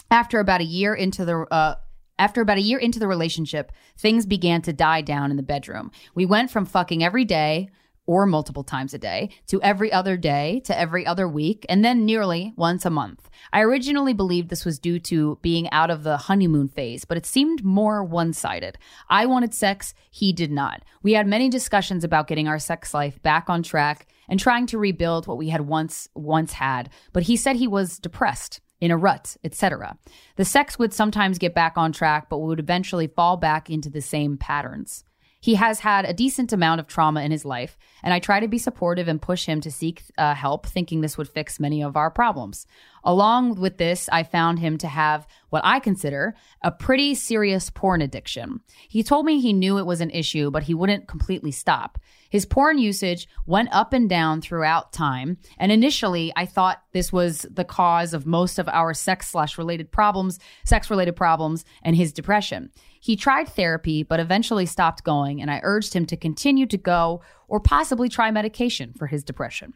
After 0.10 0.40
about 0.40 0.62
a 0.62 0.66
year 0.66 0.94
into 0.94 1.26
the 1.26 1.46
uh, 1.52 1.76
after 2.20 2.42
about 2.42 2.58
a 2.58 2.62
year 2.62 2.80
into 2.80 3.00
the 3.00 3.08
relationship, 3.08 3.72
things 3.98 4.26
began 4.26 4.62
to 4.64 4.74
die 4.74 5.02
down 5.02 5.32
in 5.32 5.38
the 5.38 5.44
bedroom. 5.44 5.92
We 6.16 6.26
went 6.26 6.52
from 6.52 6.66
fucking 6.66 7.04
every 7.04 7.26
day 7.26 7.70
or 8.06 8.26
multiple 8.26 8.64
times 8.64 8.94
a 8.94 8.98
day 8.98 9.30
to 9.48 9.62
every 9.62 9.92
other 9.92 10.18
day 10.18 10.62
to 10.66 10.78
every 10.78 11.06
other 11.06 11.28
week 11.28 11.66
and 11.70 11.84
then 11.84 12.06
nearly 12.06 12.54
once 12.56 12.86
a 12.86 12.90
month. 12.90 13.30
I 13.52 13.62
originally 13.62 14.14
believed 14.14 14.50
this 14.50 14.66
was 14.66 14.80
due 14.80 15.00
to 15.00 15.40
being 15.42 15.70
out 15.72 15.90
of 15.90 16.04
the 16.04 16.18
honeymoon 16.18 16.68
phase, 16.68 17.06
but 17.06 17.18
it 17.18 17.26
seemed 17.26 17.64
more 17.64 18.04
one 18.04 18.34
sided. 18.34 18.78
I 19.10 19.26
wanted 19.26 19.54
sex, 19.54 19.94
he 20.12 20.34
did 20.34 20.52
not. 20.52 20.84
We 21.02 21.14
had 21.14 21.28
many 21.28 21.50
discussions 21.50 22.04
about 22.04 22.28
getting 22.28 22.48
our 22.48 22.60
sex 22.60 22.94
life 22.94 23.22
back 23.22 23.50
on 23.50 23.64
track 23.64 24.08
and 24.28 24.40
trying 24.40 24.66
to 24.68 24.78
rebuild 24.78 25.28
what 25.28 25.38
we 25.38 25.50
had 25.50 25.62
once 25.62 26.08
once 26.16 26.54
had, 26.54 26.90
but 27.12 27.24
he 27.24 27.38
said 27.38 27.56
he 27.56 27.68
was 27.68 28.00
depressed 28.00 28.62
in 28.80 28.92
a 28.92 28.98
rut, 28.98 29.38
etc. 29.46 29.98
The 30.36 30.44
sex 30.44 30.78
would 30.78 30.94
sometimes 30.94 31.38
get 31.38 31.56
back 31.56 31.78
on 31.78 31.94
track, 31.94 32.28
but 32.30 32.40
we 32.40 32.48
would 32.48 32.60
eventually 32.60 33.08
fall 33.08 33.38
back 33.38 33.70
into 33.70 33.90
the 33.90 34.02
same 34.02 34.38
patterns. 34.38 35.06
He 35.44 35.56
has 35.56 35.82
had 35.82 36.06
a 36.06 36.14
decent 36.14 36.54
amount 36.54 36.80
of 36.80 36.88
trauma 36.88 37.22
in 37.22 37.32
his 37.32 37.44
life, 37.44 37.78
and 38.02 38.14
I 38.14 38.20
try 38.20 38.40
to 38.40 38.48
be 38.48 38.58
supportive 38.58 39.10
and 39.10 39.22
push 39.22 39.46
him 39.46 39.60
to 39.60 39.70
seek 39.70 40.02
uh, 40.18 40.36
help, 40.36 40.66
thinking 40.66 41.02
this 41.02 41.18
would 41.18 41.28
fix 41.28 41.60
many 41.60 41.84
of 41.84 41.98
our 41.98 42.10
problems. 42.10 42.66
Along 43.04 43.56
with 43.56 43.78
this, 43.78 44.08
I 44.12 44.24
found 44.24 44.60
him 44.60 44.78
to 44.78 44.88
have 44.88 45.28
what 45.50 45.66
I 45.66 45.80
consider 45.80 46.36
a 46.62 46.72
pretty 46.72 47.16
serious 47.16 47.70
porn 47.70 48.02
addiction. 48.02 48.62
He 48.88 49.04
told 49.04 49.26
me 49.26 49.40
he 49.40 49.52
knew 49.52 49.78
it 49.78 49.86
was 49.86 50.00
an 50.00 50.10
issue, 50.12 50.50
but 50.50 50.64
he 50.64 50.74
wouldn't 50.74 51.08
completely 51.08 51.52
stop. 51.52 52.00
His 52.30 52.46
porn 52.46 52.80
usage 52.80 53.28
went 53.46 53.70
up 53.72 53.94
and 53.94 54.10
down 54.10 54.42
throughout 54.42 54.94
time, 54.94 55.38
and 55.60 55.72
initially 55.72 56.32
I 56.36 56.46
thought 56.46 56.82
this 56.92 57.14
was 57.14 57.46
the 57.52 57.66
cause 57.66 58.14
of 58.14 58.26
most 58.26 58.58
of 58.58 58.68
our 58.70 58.94
sex 58.94 59.30
slash 59.30 59.58
related 59.58 59.92
problems, 59.92 60.40
sex 60.66 60.90
related 60.90 61.16
problems, 61.16 61.66
and 61.84 61.96
his 61.96 62.14
depression. 62.14 62.72
He 63.00 63.16
tried 63.18 63.50
therapy, 63.50 64.02
but 64.02 64.22
eventually 64.22 64.66
stopped 64.66 65.04
going, 65.04 65.42
and 65.42 65.52
I 65.52 65.60
urged 65.62 65.94
him 65.94 66.06
to 66.08 66.18
continue 66.18 66.66
to 66.68 66.78
go 66.78 67.22
or 67.48 67.60
possibly 67.60 68.08
try 68.08 68.32
medication 68.32 68.94
for 68.98 69.08
his 69.08 69.24
depression. 69.24 69.74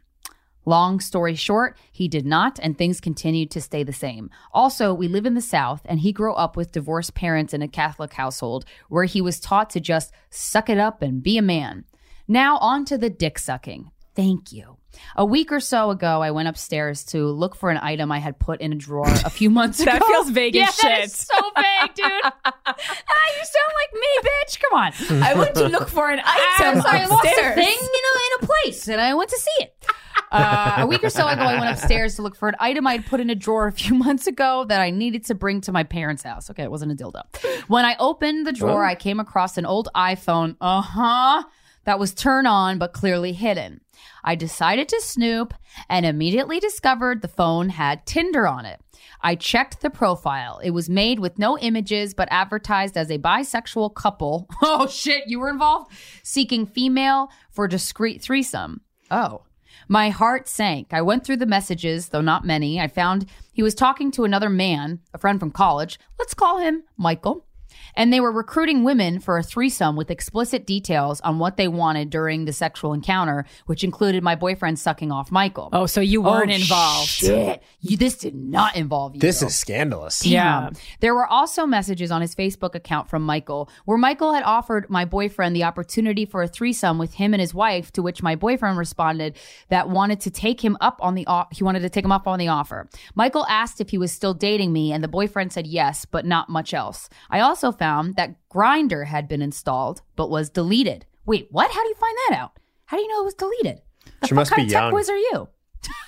Long 0.68 1.00
story 1.00 1.36
short, 1.36 1.78
he 1.94 2.10
did 2.10 2.26
not, 2.26 2.60
and 2.62 2.78
things 2.78 3.00
continued 3.00 3.50
to 3.52 3.62
stay 3.62 3.84
the 3.84 3.94
same. 3.94 4.30
Also, 4.52 4.94
we 4.94 5.08
live 5.08 5.26
in 5.26 5.34
the 5.34 5.40
South, 5.40 5.82
and 5.86 6.02
he 6.02 6.12
grew 6.12 6.34
up 6.34 6.58
with 6.58 6.74
divorced 6.74 7.14
parents 7.14 7.54
in 7.54 7.62
a 7.62 7.70
Catholic 7.70 8.12
household 8.12 8.66
where 8.90 9.06
he 9.06 9.22
was 9.22 9.40
taught 9.40 9.70
to 9.70 9.80
just 9.80 10.12
suck 10.30 10.70
it 10.70 10.78
up 10.78 11.02
and 11.02 11.24
be 11.24 11.38
a 11.38 11.42
man. 11.42 11.86
Now, 12.28 12.58
on 12.58 12.84
to 12.84 12.98
the 12.98 13.10
dick 13.10 13.40
sucking. 13.40 13.92
Thank 14.18 14.52
you. 14.52 14.78
A 15.16 15.24
week 15.24 15.52
or 15.52 15.60
so 15.60 15.92
ago, 15.92 16.24
I 16.24 16.32
went 16.32 16.48
upstairs 16.48 17.04
to 17.06 17.28
look 17.28 17.56
for 17.56 17.70
an 17.70 17.78
item 17.78 18.12
I 18.12 18.18
had 18.18 18.40
put 18.40 18.62
in 18.62 18.74
a 18.74 18.76
drawer 18.76 19.06
a 19.08 19.30
few 19.30 19.52
months 19.52 19.80
ago. 19.82 19.92
That 19.92 20.04
feels 20.04 20.32
vague 20.32 20.56
yeah, 20.56 20.64
as 20.64 20.76
shit. 20.80 21.06
is 21.06 21.14
so 21.14 21.36
vague, 21.56 21.94
dude. 21.94 22.12
ah, 22.24 22.54
you 22.66 23.46
sound 23.46 23.74
like 23.76 23.94
me, 23.94 24.08
bitch. 24.24 24.60
Come 24.60 24.74
on. 24.80 25.24
I 25.24 25.36
went 25.36 25.54
to 25.54 25.68
look 25.68 25.88
for 25.88 26.10
an 26.10 26.20
item 26.20 26.78
I'm 26.78 26.82
sorry, 26.82 27.02
I 27.02 27.06
lost 27.06 27.28
a 27.28 27.54
thing, 27.54 27.78
you 27.80 28.02
know, 28.02 28.22
in 28.40 28.44
a 28.44 28.48
place, 28.48 28.88
and 28.88 29.00
I 29.00 29.14
went 29.14 29.30
to 29.30 29.38
see 29.38 29.64
it. 29.64 29.86
Uh, 30.32 30.78
a 30.80 30.88
week 30.88 31.04
or 31.04 31.12
so 31.12 31.28
ago, 31.28 31.44
I 31.44 31.60
went 31.60 31.78
upstairs 31.78 32.16
to 32.16 32.24
look 32.24 32.36
for 32.36 32.50
an 32.50 32.56
item 32.60 32.88
I 32.88 32.94
had 32.94 33.06
put 33.06 33.20
in 33.20 33.30
a 33.30 33.36
drawer 33.36 33.68
a 33.68 33.72
few 33.72 33.94
months 33.94 34.26
ago 34.26 34.66
that 34.68 34.82
I 34.82 34.90
needed 34.90 35.26
to 35.26 35.36
bring 35.36 35.62
to 35.62 35.72
my 35.72 35.84
parents' 35.84 36.24
house. 36.24 36.50
Okay, 36.50 36.64
it 36.64 36.72
wasn't 36.72 36.92
a 36.92 36.96
dildo. 36.96 37.22
When 37.68 37.86
I 37.86 37.96
opened 38.00 38.48
the 38.48 38.52
drawer, 38.52 38.84
I 38.84 38.96
came 38.96 39.20
across 39.20 39.60
an 39.60 39.68
old 39.68 39.90
iPhone. 39.96 40.56
Uh 40.60 40.82
huh. 40.82 41.44
That 41.84 42.00
was 42.00 42.14
turned 42.14 42.48
on 42.48 42.80
but 42.80 42.92
clearly 42.92 43.32
hidden. 43.32 43.80
I 44.28 44.36
decided 44.36 44.90
to 44.90 45.00
snoop 45.00 45.54
and 45.88 46.06
immediately 46.06 46.60
discovered 46.60 47.22
the 47.22 47.30
phone 47.30 47.70
had 47.70 48.06
Tinder 48.06 48.46
on 48.46 48.66
it. 48.66 48.82
I 49.22 49.36
checked 49.36 49.80
the 49.80 49.90
profile. 49.90 50.60
It 50.62 50.72
was 50.72 50.90
made 50.90 51.20
with 51.20 51.40
no 51.40 51.58
images 51.60 52.14
but 52.14 52.28
advertised 52.30 52.98
as 52.98 53.10
a 53.10 53.20
bisexual 53.20 53.96
couple. 53.96 54.50
Oh 54.62 54.86
shit, 54.88 55.24
you 55.28 55.40
were 55.40 55.50
involved? 55.50 55.94
Seeking 56.24 56.66
female 56.66 57.32
for 57.52 57.70
discreet 57.70 58.22
threesome. 58.22 58.82
Oh. 59.10 59.44
My 59.88 60.10
heart 60.10 60.50
sank. 60.50 60.88
I 60.92 61.02
went 61.02 61.24
through 61.26 61.38
the 61.38 61.46
messages, 61.46 62.10
though 62.10 62.20
not 62.20 62.44
many. 62.44 62.82
I 62.82 62.90
found 62.90 63.28
he 63.54 63.64
was 63.64 63.74
talking 63.74 64.12
to 64.12 64.26
another 64.26 64.50
man, 64.50 65.00
a 65.14 65.18
friend 65.18 65.40
from 65.40 65.52
college. 65.52 66.00
Let's 66.20 66.34
call 66.34 66.58
him 66.58 66.84
Michael. 66.98 67.47
And 67.98 68.14
they 68.14 68.20
were 68.22 68.32
recruiting 68.32 68.84
women 68.86 69.20
for 69.20 69.38
a 69.38 69.44
threesome 69.44 69.96
with 69.98 70.10
explicit 70.10 70.66
details 70.66 71.20
on 71.22 71.40
what 71.40 71.58
they 71.58 71.68
wanted 71.68 72.10
during 72.10 72.46
the 72.46 72.54
sexual 72.54 72.94
encounter, 72.94 73.46
which 73.66 73.84
included 73.84 74.24
my 74.24 74.36
boyfriend 74.36 74.78
sucking 74.80 75.12
off 75.12 75.32
Michael. 75.32 75.70
Oh, 75.74 75.88
so 75.88 76.00
you 76.00 76.22
weren't 76.22 76.52
Oh, 76.52 76.54
involved. 76.56 77.10
Shit. 77.10 77.64
You, 77.82 77.98
this 77.98 78.16
did 78.18 78.36
not 78.36 78.76
involve 78.76 79.16
you. 79.16 79.20
This 79.20 79.42
is 79.42 79.56
scandalous. 79.56 80.24
Yeah. 80.26 80.70
There 81.00 81.16
were 81.16 81.26
also 81.28 81.66
messages 81.66 82.12
on 82.12 82.22
his 82.22 82.36
Facebook 82.36 82.76
account 82.76 83.10
from 83.10 83.24
Michael 83.24 83.68
where 83.86 83.98
Michael 83.98 84.32
had 84.34 84.44
offered 84.44 84.88
my 84.92 85.04
boyfriend 85.04 85.56
the 85.56 85.64
opportunity 85.64 86.26
for 86.26 86.44
a 86.44 86.48
threesome 86.48 87.00
with 87.00 87.16
him 87.16 87.34
and 87.34 87.42
his 87.42 87.54
wife, 87.56 87.92
to 87.94 88.04
which 88.04 88.22
my 88.22 88.36
boyfriend 88.36 88.78
responded 88.78 89.36
that 89.70 89.90
wanted 89.90 90.20
to 90.22 90.30
take 90.30 90.64
him 90.64 90.78
up 90.82 91.00
on 91.02 91.16
the 91.16 91.26
o- 91.28 91.48
he 91.52 91.64
wanted 91.64 91.80
to 91.80 91.90
take 91.90 92.06
him 92.06 92.12
up 92.12 92.28
on 92.28 92.38
the 92.38 92.48
offer. 92.48 92.88
Michael 93.16 93.48
asked 93.50 93.82
if 93.82 93.90
he 93.90 93.98
was 93.98 94.12
still 94.12 94.36
dating 94.36 94.72
me 94.72 94.92
and 94.92 95.04
the 95.04 95.08
boyfriend 95.08 95.52
said 95.52 95.66
yes, 95.66 96.06
but 96.06 96.28
not 96.28 96.48
much 96.48 96.76
else. 96.76 97.10
I 97.32 97.40
also 97.40 97.72
found 97.72 97.87
that 98.18 98.36
Grindr 98.50 99.06
had 99.06 99.28
been 99.28 99.42
installed 99.42 100.02
but 100.16 100.30
was 100.30 100.50
deleted. 100.50 101.06
Wait, 101.26 101.48
what? 101.52 101.70
How 101.72 101.82
do 101.84 101.90
you 101.90 101.96
find 101.96 102.18
that 102.30 102.38
out? 102.38 102.52
How 102.86 102.98
do 102.98 103.04
you 103.04 103.10
know 103.10 103.22
it 103.22 103.26
was 103.26 103.34
deleted? 103.34 103.82
The 104.22 104.28
She 104.28 104.34
must 104.34 104.52
kind 104.52 104.68
be 104.68 104.74
of 104.74 104.74
tech 104.74 104.82
young. 104.84 104.94
whiz 104.94 105.10
are 105.10 105.18
you? 105.18 105.50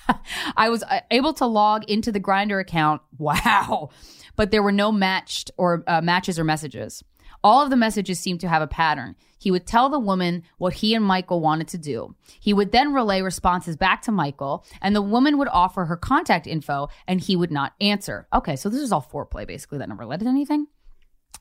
I 0.57 0.69
was 0.69 0.83
uh, 0.83 1.01
able 1.11 1.33
to 1.33 1.45
log 1.45 1.83
into 1.89 2.11
the 2.11 2.19
Grindr 2.19 2.59
account. 2.59 3.01
Wow. 3.17 3.89
But 4.37 4.51
there 4.51 4.63
were 4.63 4.71
no 4.71 4.91
matched 4.93 5.51
or 5.57 5.83
uh, 5.87 5.99
matches 6.01 6.39
or 6.39 6.45
messages. 6.45 7.03
All 7.43 7.61
of 7.61 7.69
the 7.69 7.75
messages 7.75 8.19
seemed 8.19 8.39
to 8.41 8.47
have 8.47 8.61
a 8.61 8.67
pattern. 8.67 9.15
He 9.37 9.51
would 9.51 9.65
tell 9.67 9.89
the 9.89 9.99
woman 9.99 10.43
what 10.57 10.73
he 10.75 10.93
and 10.93 11.03
Michael 11.03 11.41
wanted 11.41 11.67
to 11.69 11.77
do. 11.77 12.15
He 12.39 12.53
would 12.53 12.71
then 12.71 12.93
relay 12.93 13.21
responses 13.21 13.75
back 13.77 14.01
to 14.03 14.11
Michael, 14.11 14.65
and 14.81 14.95
the 14.95 15.01
woman 15.01 15.37
would 15.37 15.47
offer 15.49 15.85
her 15.85 15.95
contact 15.97 16.47
info, 16.47 16.87
and 17.07 17.19
he 17.21 17.35
would 17.35 17.51
not 17.51 17.73
answer. 17.81 18.27
Okay, 18.33 18.55
so 18.55 18.69
this 18.69 18.81
is 18.81 18.91
all 18.93 19.01
foreplay, 19.01 19.45
basically, 19.47 19.77
that 19.77 19.89
never 19.89 20.05
led 20.05 20.19
to 20.21 20.27
anything. 20.27 20.67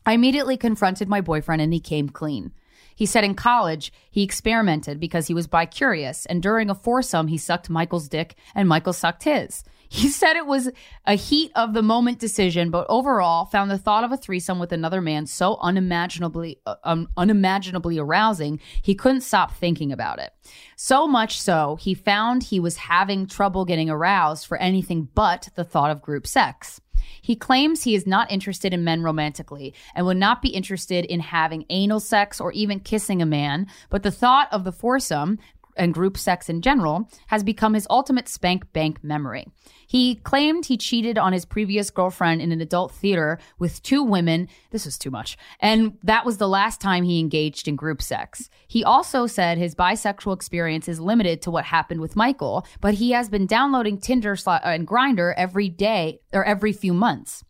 I 0.06 0.12
immediately 0.12 0.56
confronted 0.56 1.08
my 1.08 1.20
boyfriend 1.20 1.60
and 1.60 1.72
he 1.72 1.80
came 1.80 2.08
clean. 2.08 2.52
He 2.98 3.06
said 3.06 3.22
in 3.22 3.34
college 3.34 3.92
he 4.10 4.24
experimented 4.24 4.98
because 4.98 5.28
he 5.28 5.34
was 5.34 5.46
bi 5.46 5.66
curious, 5.66 6.26
and 6.26 6.42
during 6.42 6.68
a 6.68 6.74
foursome, 6.74 7.28
he 7.28 7.38
sucked 7.38 7.70
Michael's 7.70 8.08
dick 8.08 8.34
and 8.56 8.68
Michael 8.68 8.92
sucked 8.92 9.24
his. 9.24 9.64
He 9.90 10.08
said 10.08 10.36
it 10.36 10.44
was 10.44 10.68
a 11.06 11.14
heat 11.14 11.50
of 11.54 11.72
the 11.72 11.80
moment 11.80 12.18
decision, 12.18 12.70
but 12.70 12.84
overall 12.90 13.46
found 13.46 13.70
the 13.70 13.78
thought 13.78 14.04
of 14.04 14.12
a 14.12 14.18
threesome 14.18 14.58
with 14.58 14.70
another 14.70 15.00
man 15.00 15.24
so 15.24 15.56
unimaginably 15.62 16.60
uh, 16.66 16.74
um, 16.84 17.08
unimaginably 17.16 17.98
arousing 17.98 18.60
he 18.82 18.94
couldn't 18.94 19.22
stop 19.22 19.54
thinking 19.54 19.90
about 19.90 20.18
it. 20.18 20.34
So 20.76 21.06
much 21.06 21.40
so, 21.40 21.76
he 21.80 21.94
found 21.94 22.42
he 22.42 22.60
was 22.60 22.76
having 22.76 23.26
trouble 23.26 23.64
getting 23.64 23.88
aroused 23.88 24.46
for 24.46 24.58
anything 24.58 25.08
but 25.14 25.48
the 25.54 25.64
thought 25.64 25.90
of 25.90 26.02
group 26.02 26.26
sex. 26.26 26.82
He 27.20 27.36
claims 27.36 27.82
he 27.82 27.94
is 27.94 28.06
not 28.06 28.30
interested 28.30 28.72
in 28.72 28.84
men 28.84 29.02
romantically 29.02 29.74
and 29.94 30.06
would 30.06 30.16
not 30.16 30.42
be 30.42 30.48
interested 30.48 31.04
in 31.04 31.20
having 31.20 31.64
anal 31.70 32.00
sex 32.00 32.40
or 32.40 32.52
even 32.52 32.80
kissing 32.80 33.22
a 33.22 33.26
man, 33.26 33.66
but 33.90 34.02
the 34.02 34.10
thought 34.10 34.48
of 34.52 34.64
the 34.64 34.72
foursome 34.72 35.38
and 35.78 35.94
group 35.94 36.16
sex 36.16 36.48
in 36.48 36.62
general 36.62 37.08
has 37.28 37.42
become 37.42 37.74
his 37.74 37.86
ultimate 37.90 38.28
spank 38.28 38.72
bank 38.72 39.02
memory. 39.02 39.46
He 39.86 40.16
claimed 40.16 40.66
he 40.66 40.76
cheated 40.76 41.16
on 41.16 41.32
his 41.32 41.46
previous 41.46 41.90
girlfriend 41.90 42.42
in 42.42 42.52
an 42.52 42.60
adult 42.60 42.92
theater 42.92 43.38
with 43.58 43.82
two 43.82 44.02
women. 44.02 44.48
This 44.70 44.84
was 44.84 44.98
too 44.98 45.10
much. 45.10 45.38
And 45.60 45.96
that 46.02 46.26
was 46.26 46.36
the 46.36 46.48
last 46.48 46.80
time 46.80 47.04
he 47.04 47.20
engaged 47.20 47.66
in 47.68 47.76
group 47.76 48.02
sex. 48.02 48.50
He 48.66 48.84
also 48.84 49.26
said 49.26 49.56
his 49.56 49.74
bisexual 49.74 50.34
experience 50.34 50.88
is 50.88 51.00
limited 51.00 51.40
to 51.42 51.50
what 51.50 51.64
happened 51.64 52.00
with 52.00 52.16
Michael, 52.16 52.66
but 52.80 52.94
he 52.94 53.12
has 53.12 53.30
been 53.30 53.46
downloading 53.46 53.98
Tinder 53.98 54.36
and 54.46 54.86
Grindr 54.86 55.32
every 55.36 55.70
day 55.70 56.20
or 56.32 56.44
every 56.44 56.72
few 56.72 56.92
months 56.92 57.44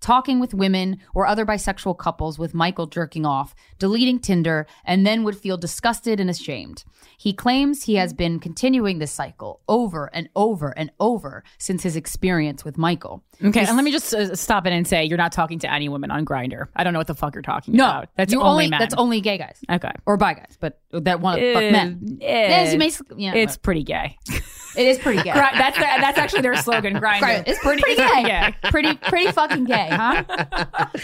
talking 0.00 0.40
with 0.40 0.54
women 0.54 0.98
or 1.14 1.26
other 1.26 1.44
bisexual 1.46 1.98
couples 1.98 2.38
with 2.38 2.54
Michael 2.54 2.86
jerking 2.86 3.24
off, 3.26 3.54
deleting 3.78 4.18
Tinder, 4.18 4.66
and 4.84 5.06
then 5.06 5.24
would 5.24 5.36
feel 5.36 5.56
disgusted 5.56 6.18
and 6.20 6.28
ashamed. 6.30 6.84
He 7.18 7.32
claims 7.32 7.82
he 7.84 7.94
has 7.96 8.12
been 8.12 8.40
continuing 8.40 8.98
this 8.98 9.12
cycle 9.12 9.60
over 9.68 10.10
and 10.12 10.28
over 10.34 10.70
and 10.76 10.90
over 11.00 11.44
since 11.58 11.82
his 11.82 11.96
experience 11.96 12.64
with 12.64 12.78
Michael. 12.78 13.22
Okay, 13.44 13.64
and 13.66 13.76
let 13.76 13.84
me 13.84 13.92
just 13.92 14.12
uh, 14.14 14.34
stop 14.34 14.66
it 14.66 14.72
and 14.72 14.86
say 14.86 15.04
you're 15.04 15.18
not 15.18 15.32
talking 15.32 15.58
to 15.60 15.72
any 15.72 15.88
women 15.88 16.10
on 16.10 16.24
Grindr. 16.24 16.66
I 16.74 16.84
don't 16.84 16.92
know 16.92 16.98
what 17.00 17.06
the 17.06 17.14
fuck 17.14 17.34
you're 17.34 17.42
talking 17.42 17.74
No, 17.74 17.84
about. 17.84 18.08
That's 18.16 18.32
you 18.32 18.40
only, 18.42 18.68
men. 18.68 18.78
That's 18.80 18.94
only 18.94 19.20
gay 19.20 19.38
guys. 19.38 19.58
okay. 19.70 19.92
Or 20.06 20.16
bi 20.16 20.34
guys, 20.34 20.56
but 20.60 20.80
that 20.92 21.20
one 21.20 21.38
to 21.38 21.54
fuck 21.54 21.62
Uh, 21.64 21.70
men. 21.70 22.18
It's 22.20 22.76
basically- 22.76 23.24
yeah, 23.24 23.34
it's 23.34 23.56
pretty 23.56 23.82
gay. 23.84 24.18
It 24.76 24.86
is 24.86 24.98
pretty 24.98 25.22
gay. 25.22 25.32
Gri- 25.32 25.40
that's 25.58 25.76
the, 25.76 25.82
that's 25.82 26.18
actually 26.18 26.42
their 26.42 26.56
slogan. 26.56 26.94
Grindr. 26.94 27.20
Right. 27.22 27.42
It's 27.46 27.58
pretty, 27.60 27.82
Pretty 27.82 27.96
gay. 27.96 28.22
gay. 28.24 28.54
pretty 28.70 28.94
pretty 28.96 29.32
fucking 29.32 29.64
gay, 29.64 29.88
huh? 29.90 30.24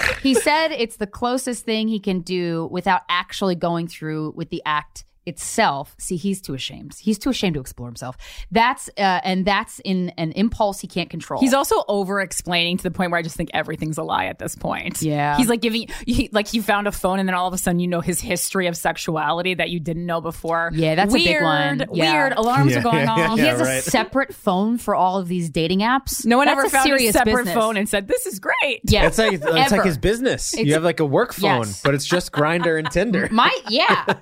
he 0.23 0.35
said 0.35 0.69
it's 0.73 0.97
the 0.97 1.07
closest 1.07 1.65
thing 1.65 1.89
he 1.89 1.99
can 2.01 2.21
do 2.21 2.69
without 2.71 3.03
actually 3.09 3.55
going 3.55 3.89
through 3.89 4.33
with 4.37 4.51
the 4.51 4.63
act 4.65 5.05
itself. 5.27 5.95
See, 5.99 6.17
he's 6.17 6.41
too 6.41 6.55
ashamed. 6.55 6.95
He's 6.99 7.19
too 7.19 7.31
ashamed 7.31 7.55
to 7.55 7.61
explore 7.61 7.89
himself. 7.89 8.17
That's 8.51 8.89
uh, 8.97 9.21
and 9.25 9.45
that's 9.45 9.81
in 9.81 10.11
an 10.17 10.33
impulse 10.33 10.81
he 10.81 10.87
can't 10.87 11.11
control. 11.11 11.41
He's 11.41 11.53
also 11.55 11.85
over 11.89 12.21
explaining 12.21 12.77
to 12.79 12.83
the 12.83 12.91
point 12.91 13.11
where 13.11 13.19
I 13.19 13.23
just 13.23 13.37
think 13.37 13.51
everything's 13.53 13.99
a 13.99 14.03
lie 14.03 14.27
at 14.27 14.39
this 14.39 14.55
point. 14.57 15.03
Yeah. 15.03 15.37
He's 15.37 15.49
like 15.49 15.61
giving, 15.61 15.89
he, 16.07 16.29
like 16.33 16.55
you 16.55 16.63
found 16.63 16.87
a 16.87 16.93
phone 16.93 17.19
and 17.19 17.29
then 17.29 17.35
all 17.35 17.49
of 17.49 17.55
a 17.55 17.59
sudden 17.59 17.81
you 17.81 17.89
know 17.89 18.01
his 18.01 18.21
history 18.21 18.67
of 18.67 18.77
sexuality 18.77 19.55
that 19.55 19.71
you 19.71 19.81
didn't 19.81 20.07
know 20.07 20.21
before. 20.21 20.71
Yeah, 20.73 20.95
that's 20.95 21.13
a 21.13 21.17
weird, 21.17 21.27
big 21.27 21.43
one. 21.43 21.85
Yeah. 21.93 22.13
Weird. 22.13 22.33
Alarms 22.35 22.73
Yeah, 22.73 22.79
are 22.79 22.83
going 22.83 22.97
yeah, 23.05 23.11
off. 23.31 23.39
he 23.39 23.45
has 23.45 23.61
right. 23.61 23.79
a 23.79 23.83
separate 23.83 24.35
phone 24.35 24.79
for 24.79 24.95
all 24.95 25.19
of 25.19 25.29
these 25.29 25.51
dating 25.51 25.81
apps. 25.81 26.25
No 26.25 26.37
one 26.37 26.47
That's 26.47 26.59
ever 26.59 26.67
a 26.67 26.71
found 26.71 26.91
a 26.93 27.13
separate 27.13 27.37
business. 27.37 27.55
phone 27.55 27.77
and 27.77 27.89
said, 27.89 28.09
this 28.09 28.27
is 28.27 28.39
great. 28.39 28.81
Yeah, 28.85 29.07
It's 29.07 29.19
like 29.19 29.33
it's 29.43 29.73
like 29.73 29.85
his 29.85 29.99
business. 29.99 30.55
It's- 30.55 30.67
you 30.67 30.75
have 30.75 30.85
like 30.85 31.01
a 31.01 31.05
work 31.05 31.33
phone, 31.33 31.67
Yes. 31.67 31.83
but 31.83 31.95
it's 31.95 32.05
just 32.07 32.33
Grindr 32.33 32.79
and 32.79 32.91
Tinder. 32.91 33.29
My 33.31 33.55
yeah. 33.69 34.05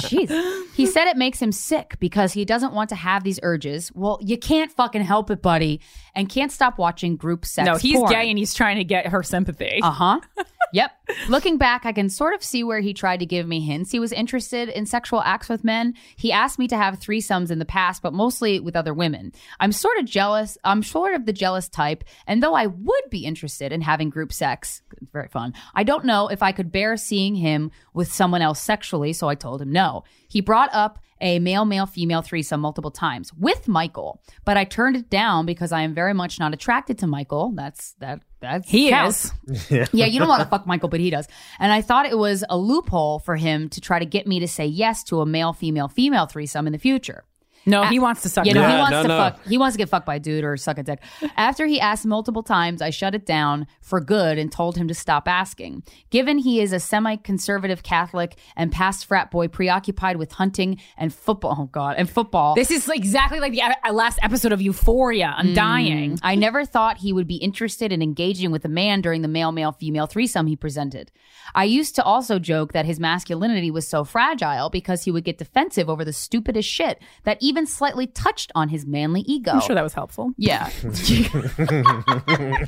Jeez. 0.00 0.28
He 0.74 0.86
said 0.86 1.06
it 1.06 1.16
makes 1.16 1.40
him 1.40 1.52
sick 1.52 1.96
because 2.00 2.32
he 2.32 2.44
doesn't 2.44 2.72
want 2.72 2.88
to 2.88 2.96
have 2.96 3.22
these 3.22 3.38
urges. 3.42 3.92
Well, 3.94 4.18
you 4.20 4.36
can't 4.36 4.72
fucking 4.72 5.02
help 5.02 5.30
it, 5.30 5.40
buddy, 5.40 5.80
and 6.14 6.28
can't 6.28 6.52
stop 6.52 6.78
watching 6.78 7.16
group 7.16 7.44
sex. 7.44 7.66
No, 7.66 7.76
he's 7.76 7.96
porn. 7.96 8.12
gay 8.12 8.28
and 8.28 8.38
he's 8.38 8.54
trying 8.54 8.76
to 8.76 8.84
get 8.84 9.08
her 9.08 9.22
sympathy. 9.22 9.80
Uh 9.84 9.90
huh. 9.90 10.20
yep. 10.72 10.92
Looking 11.28 11.58
back, 11.58 11.84
I 11.84 11.92
can 11.92 12.08
sort 12.08 12.34
of 12.34 12.42
see 12.42 12.64
where 12.64 12.80
he 12.80 12.94
tried 12.94 13.20
to 13.20 13.26
give 13.26 13.46
me 13.46 13.60
hints. 13.60 13.90
He 13.90 13.98
was 13.98 14.12
interested 14.12 14.68
in 14.70 14.86
sexual 14.86 15.20
acts 15.20 15.48
with 15.48 15.62
men. 15.62 15.94
He 16.16 16.32
asked 16.32 16.58
me 16.58 16.66
to 16.68 16.76
have 16.76 16.98
threesomes 16.98 17.50
in 17.50 17.58
the 17.58 17.66
past, 17.66 18.00
but 18.02 18.14
mostly 18.14 18.60
with 18.60 18.76
other 18.76 18.94
women. 18.94 19.32
I'm 19.60 19.72
sort 19.72 19.98
of 19.98 20.06
jealous. 20.06 20.56
I'm 20.64 20.82
sort 20.82 21.14
of 21.14 21.26
the 21.26 21.34
jealous 21.34 21.68
type. 21.68 22.02
And 22.26 22.42
though 22.42 22.54
I 22.54 22.66
would 22.66 23.10
be 23.10 23.26
interested 23.26 23.72
in 23.72 23.82
having 23.82 24.08
group 24.08 24.32
sex, 24.32 24.80
it's 25.02 25.10
very 25.12 25.28
fun, 25.28 25.52
I 25.74 25.82
don't 25.82 26.06
know 26.06 26.28
if 26.28 26.42
I 26.42 26.52
could 26.52 26.72
bear 26.72 26.96
seeing 26.96 27.34
him 27.34 27.70
with 27.92 28.10
someone 28.10 28.40
else 28.42 28.60
sexually, 28.60 29.12
so 29.12 29.28
I 29.28 29.34
told 29.34 29.60
him 29.60 29.70
no. 29.70 30.04
He 30.28 30.40
brought 30.40 30.70
up 30.72 30.98
a 31.24 31.38
male, 31.38 31.64
male, 31.64 31.86
female 31.86 32.20
threesome 32.20 32.60
multiple 32.60 32.90
times 32.90 33.32
with 33.32 33.66
Michael, 33.66 34.20
but 34.44 34.58
I 34.58 34.64
turned 34.64 34.94
it 34.94 35.08
down 35.08 35.46
because 35.46 35.72
I 35.72 35.80
am 35.80 35.94
very 35.94 36.12
much 36.12 36.38
not 36.38 36.52
attracted 36.52 36.98
to 36.98 37.06
Michael. 37.06 37.52
That's 37.56 37.94
that. 37.94 38.20
That's 38.40 38.68
He 38.68 38.90
counts. 38.90 39.32
is. 39.48 39.70
Yeah, 39.70 40.04
you 40.04 40.18
don't 40.18 40.28
want 40.28 40.42
to 40.42 40.48
fuck 40.48 40.66
Michael, 40.66 40.90
but 40.90 41.00
he 41.00 41.08
does. 41.08 41.26
And 41.58 41.72
I 41.72 41.80
thought 41.80 42.04
it 42.04 42.18
was 42.18 42.44
a 42.50 42.58
loophole 42.58 43.20
for 43.20 43.36
him 43.36 43.70
to 43.70 43.80
try 43.80 43.98
to 43.98 44.04
get 44.04 44.26
me 44.26 44.40
to 44.40 44.48
say 44.48 44.66
yes 44.66 45.02
to 45.04 45.22
a 45.22 45.26
male, 45.26 45.54
female, 45.54 45.88
female 45.88 46.26
threesome 46.26 46.66
in 46.66 46.74
the 46.74 46.78
future. 46.78 47.24
No, 47.66 47.84
he 47.84 47.98
wants 47.98 48.22
to 48.22 48.28
suck 48.28 48.46
You 48.46 48.52
dick. 48.52 48.62
know, 48.62 48.68
he 48.68 48.74
Yeah, 48.74 48.78
wants 48.80 48.92
no, 48.92 49.02
to 49.02 49.08
no. 49.08 49.16
fuck. 49.18 49.46
He 49.46 49.58
wants 49.58 49.74
to 49.74 49.78
get 49.78 49.88
fucked 49.88 50.06
by 50.06 50.16
a 50.16 50.20
dude 50.20 50.44
or 50.44 50.56
suck 50.56 50.78
a 50.78 50.82
dick. 50.82 51.00
After 51.36 51.66
he 51.66 51.80
asked 51.80 52.04
multiple 52.06 52.42
times, 52.42 52.82
I 52.82 52.90
shut 52.90 53.14
it 53.14 53.24
down 53.26 53.66
for 53.80 54.00
good 54.00 54.38
and 54.38 54.50
told 54.50 54.76
him 54.76 54.88
to 54.88 54.94
stop 54.94 55.28
asking. 55.28 55.82
Given 56.10 56.38
he 56.38 56.60
is 56.60 56.72
a 56.72 56.80
semi-conservative 56.80 57.82
Catholic 57.82 58.36
and 58.56 58.72
past 58.72 59.06
frat 59.06 59.30
boy, 59.30 59.48
preoccupied 59.48 60.16
with 60.16 60.32
hunting 60.32 60.78
and 60.96 61.14
football. 61.14 61.56
Oh 61.58 61.66
God, 61.66 61.96
and 61.98 62.08
football. 62.10 62.54
This 62.54 62.70
is 62.70 62.88
like 62.88 62.98
exactly 62.98 63.38
like 63.40 63.52
the 63.52 63.62
uh, 63.62 63.92
last 63.92 64.18
episode 64.22 64.52
of 64.52 64.60
Euphoria. 64.60 65.28
Mm. 65.28 65.34
I'm 65.38 65.54
dying. 65.54 66.18
I 66.22 66.34
never 66.34 66.64
thought 66.64 66.98
he 66.98 67.12
would 67.12 67.26
be 67.26 67.36
interested 67.36 67.92
in 67.92 68.02
engaging 68.02 68.50
with 68.50 68.64
a 68.64 68.68
man 68.68 69.00
during 69.00 69.22
the 69.22 69.28
male 69.28 69.52
male 69.52 69.72
female 69.72 70.06
threesome 70.06 70.46
he 70.46 70.56
presented. 70.56 71.12
I 71.54 71.64
used 71.64 71.94
to 71.96 72.02
also 72.02 72.38
joke 72.38 72.72
that 72.72 72.86
his 72.86 72.98
masculinity 72.98 73.70
was 73.70 73.86
so 73.86 74.02
fragile 74.02 74.70
because 74.70 75.04
he 75.04 75.10
would 75.10 75.24
get 75.24 75.38
defensive 75.38 75.88
over 75.88 76.04
the 76.04 76.12
stupidest 76.12 76.68
shit 76.68 77.00
that 77.22 77.38
even 77.40 77.53
slightly 77.66 78.06
touched 78.06 78.52
on 78.54 78.68
his 78.68 78.84
manly 78.86 79.20
ego. 79.22 79.52
I'm 79.52 79.60
sure 79.60 79.74
that 79.74 79.82
was 79.82 79.94
helpful. 79.94 80.32
yeah. 80.36 80.70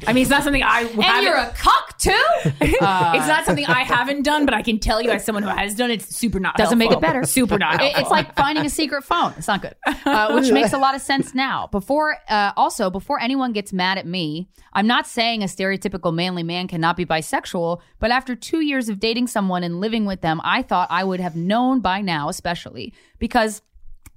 I 0.07 0.12
mean, 0.12 0.22
it's 0.22 0.31
not 0.31 0.42
something 0.44 0.62
I 0.62 0.81
and 0.83 1.03
haven't- 1.03 1.25
you're 1.25 1.37
a 1.37 1.53
cock 1.57 1.99
too? 1.99 2.12
it's 2.61 2.81
not 3.29 3.44
something 3.44 3.64
I 3.66 3.83
haven't 3.83 4.22
done, 4.22 4.44
but 4.44 4.55
I 4.55 4.62
can 4.62 4.79
tell 4.79 5.01
you 5.03 5.11
as 5.11 5.25
someone 5.25 5.42
who 5.42 5.49
has 5.49 5.75
done 5.75 5.90
it, 5.90 5.94
it's 6.03 6.14
super 6.16 6.38
not 6.40 6.57
Doesn't 6.57 6.79
make 6.79 6.87
it 6.88 6.92
helpful. 6.94 7.09
better. 7.09 7.25
Super 7.25 7.59
not 7.59 7.75
It- 7.75 7.81
helpful. 7.81 8.01
it's 8.03 8.11
like 8.11 8.35
finding 8.37 8.64
a 8.64 8.70
secret 8.70 9.03
phone. 9.05 9.33
It's 9.37 9.49
not 9.49 9.62
good, 9.62 9.75
uh, 10.05 10.33
which 10.33 10.51
makes 10.53 10.72
a 10.72 10.79
lot 10.79 10.94
of 10.94 11.01
sense 11.01 11.35
now. 11.35 11.68
Before, 11.72 12.16
uh, 12.29 12.53
also 12.57 12.90
before 12.90 13.20
anyone 13.20 13.53
gets 13.53 13.72
mad 13.72 13.99
at 13.99 14.07
me, 14.07 14.49
I'm 14.72 14.87
not 14.87 15.07
saying 15.07 15.42
a 15.42 15.46
stereotypical 15.46 16.14
manly 16.14 16.42
man 16.42 16.68
cannot 16.68 16.96
be 16.96 17.05
bisexual. 17.07 17.81
But 17.99 18.11
after 18.11 18.35
two 18.37 18.61
years 18.61 18.88
of 18.88 19.01
dating 19.01 19.27
someone 19.29 19.62
and 19.64 19.81
living 19.81 20.05
with 20.05 20.20
them, 20.20 20.40
I 20.44 20.62
thought 20.62 20.88
I 20.90 21.03
would 21.05 21.20
have 21.20 21.35
known 21.37 21.81
by 21.81 22.01
now, 22.03 22.29
especially 22.29 22.92
because 23.18 23.62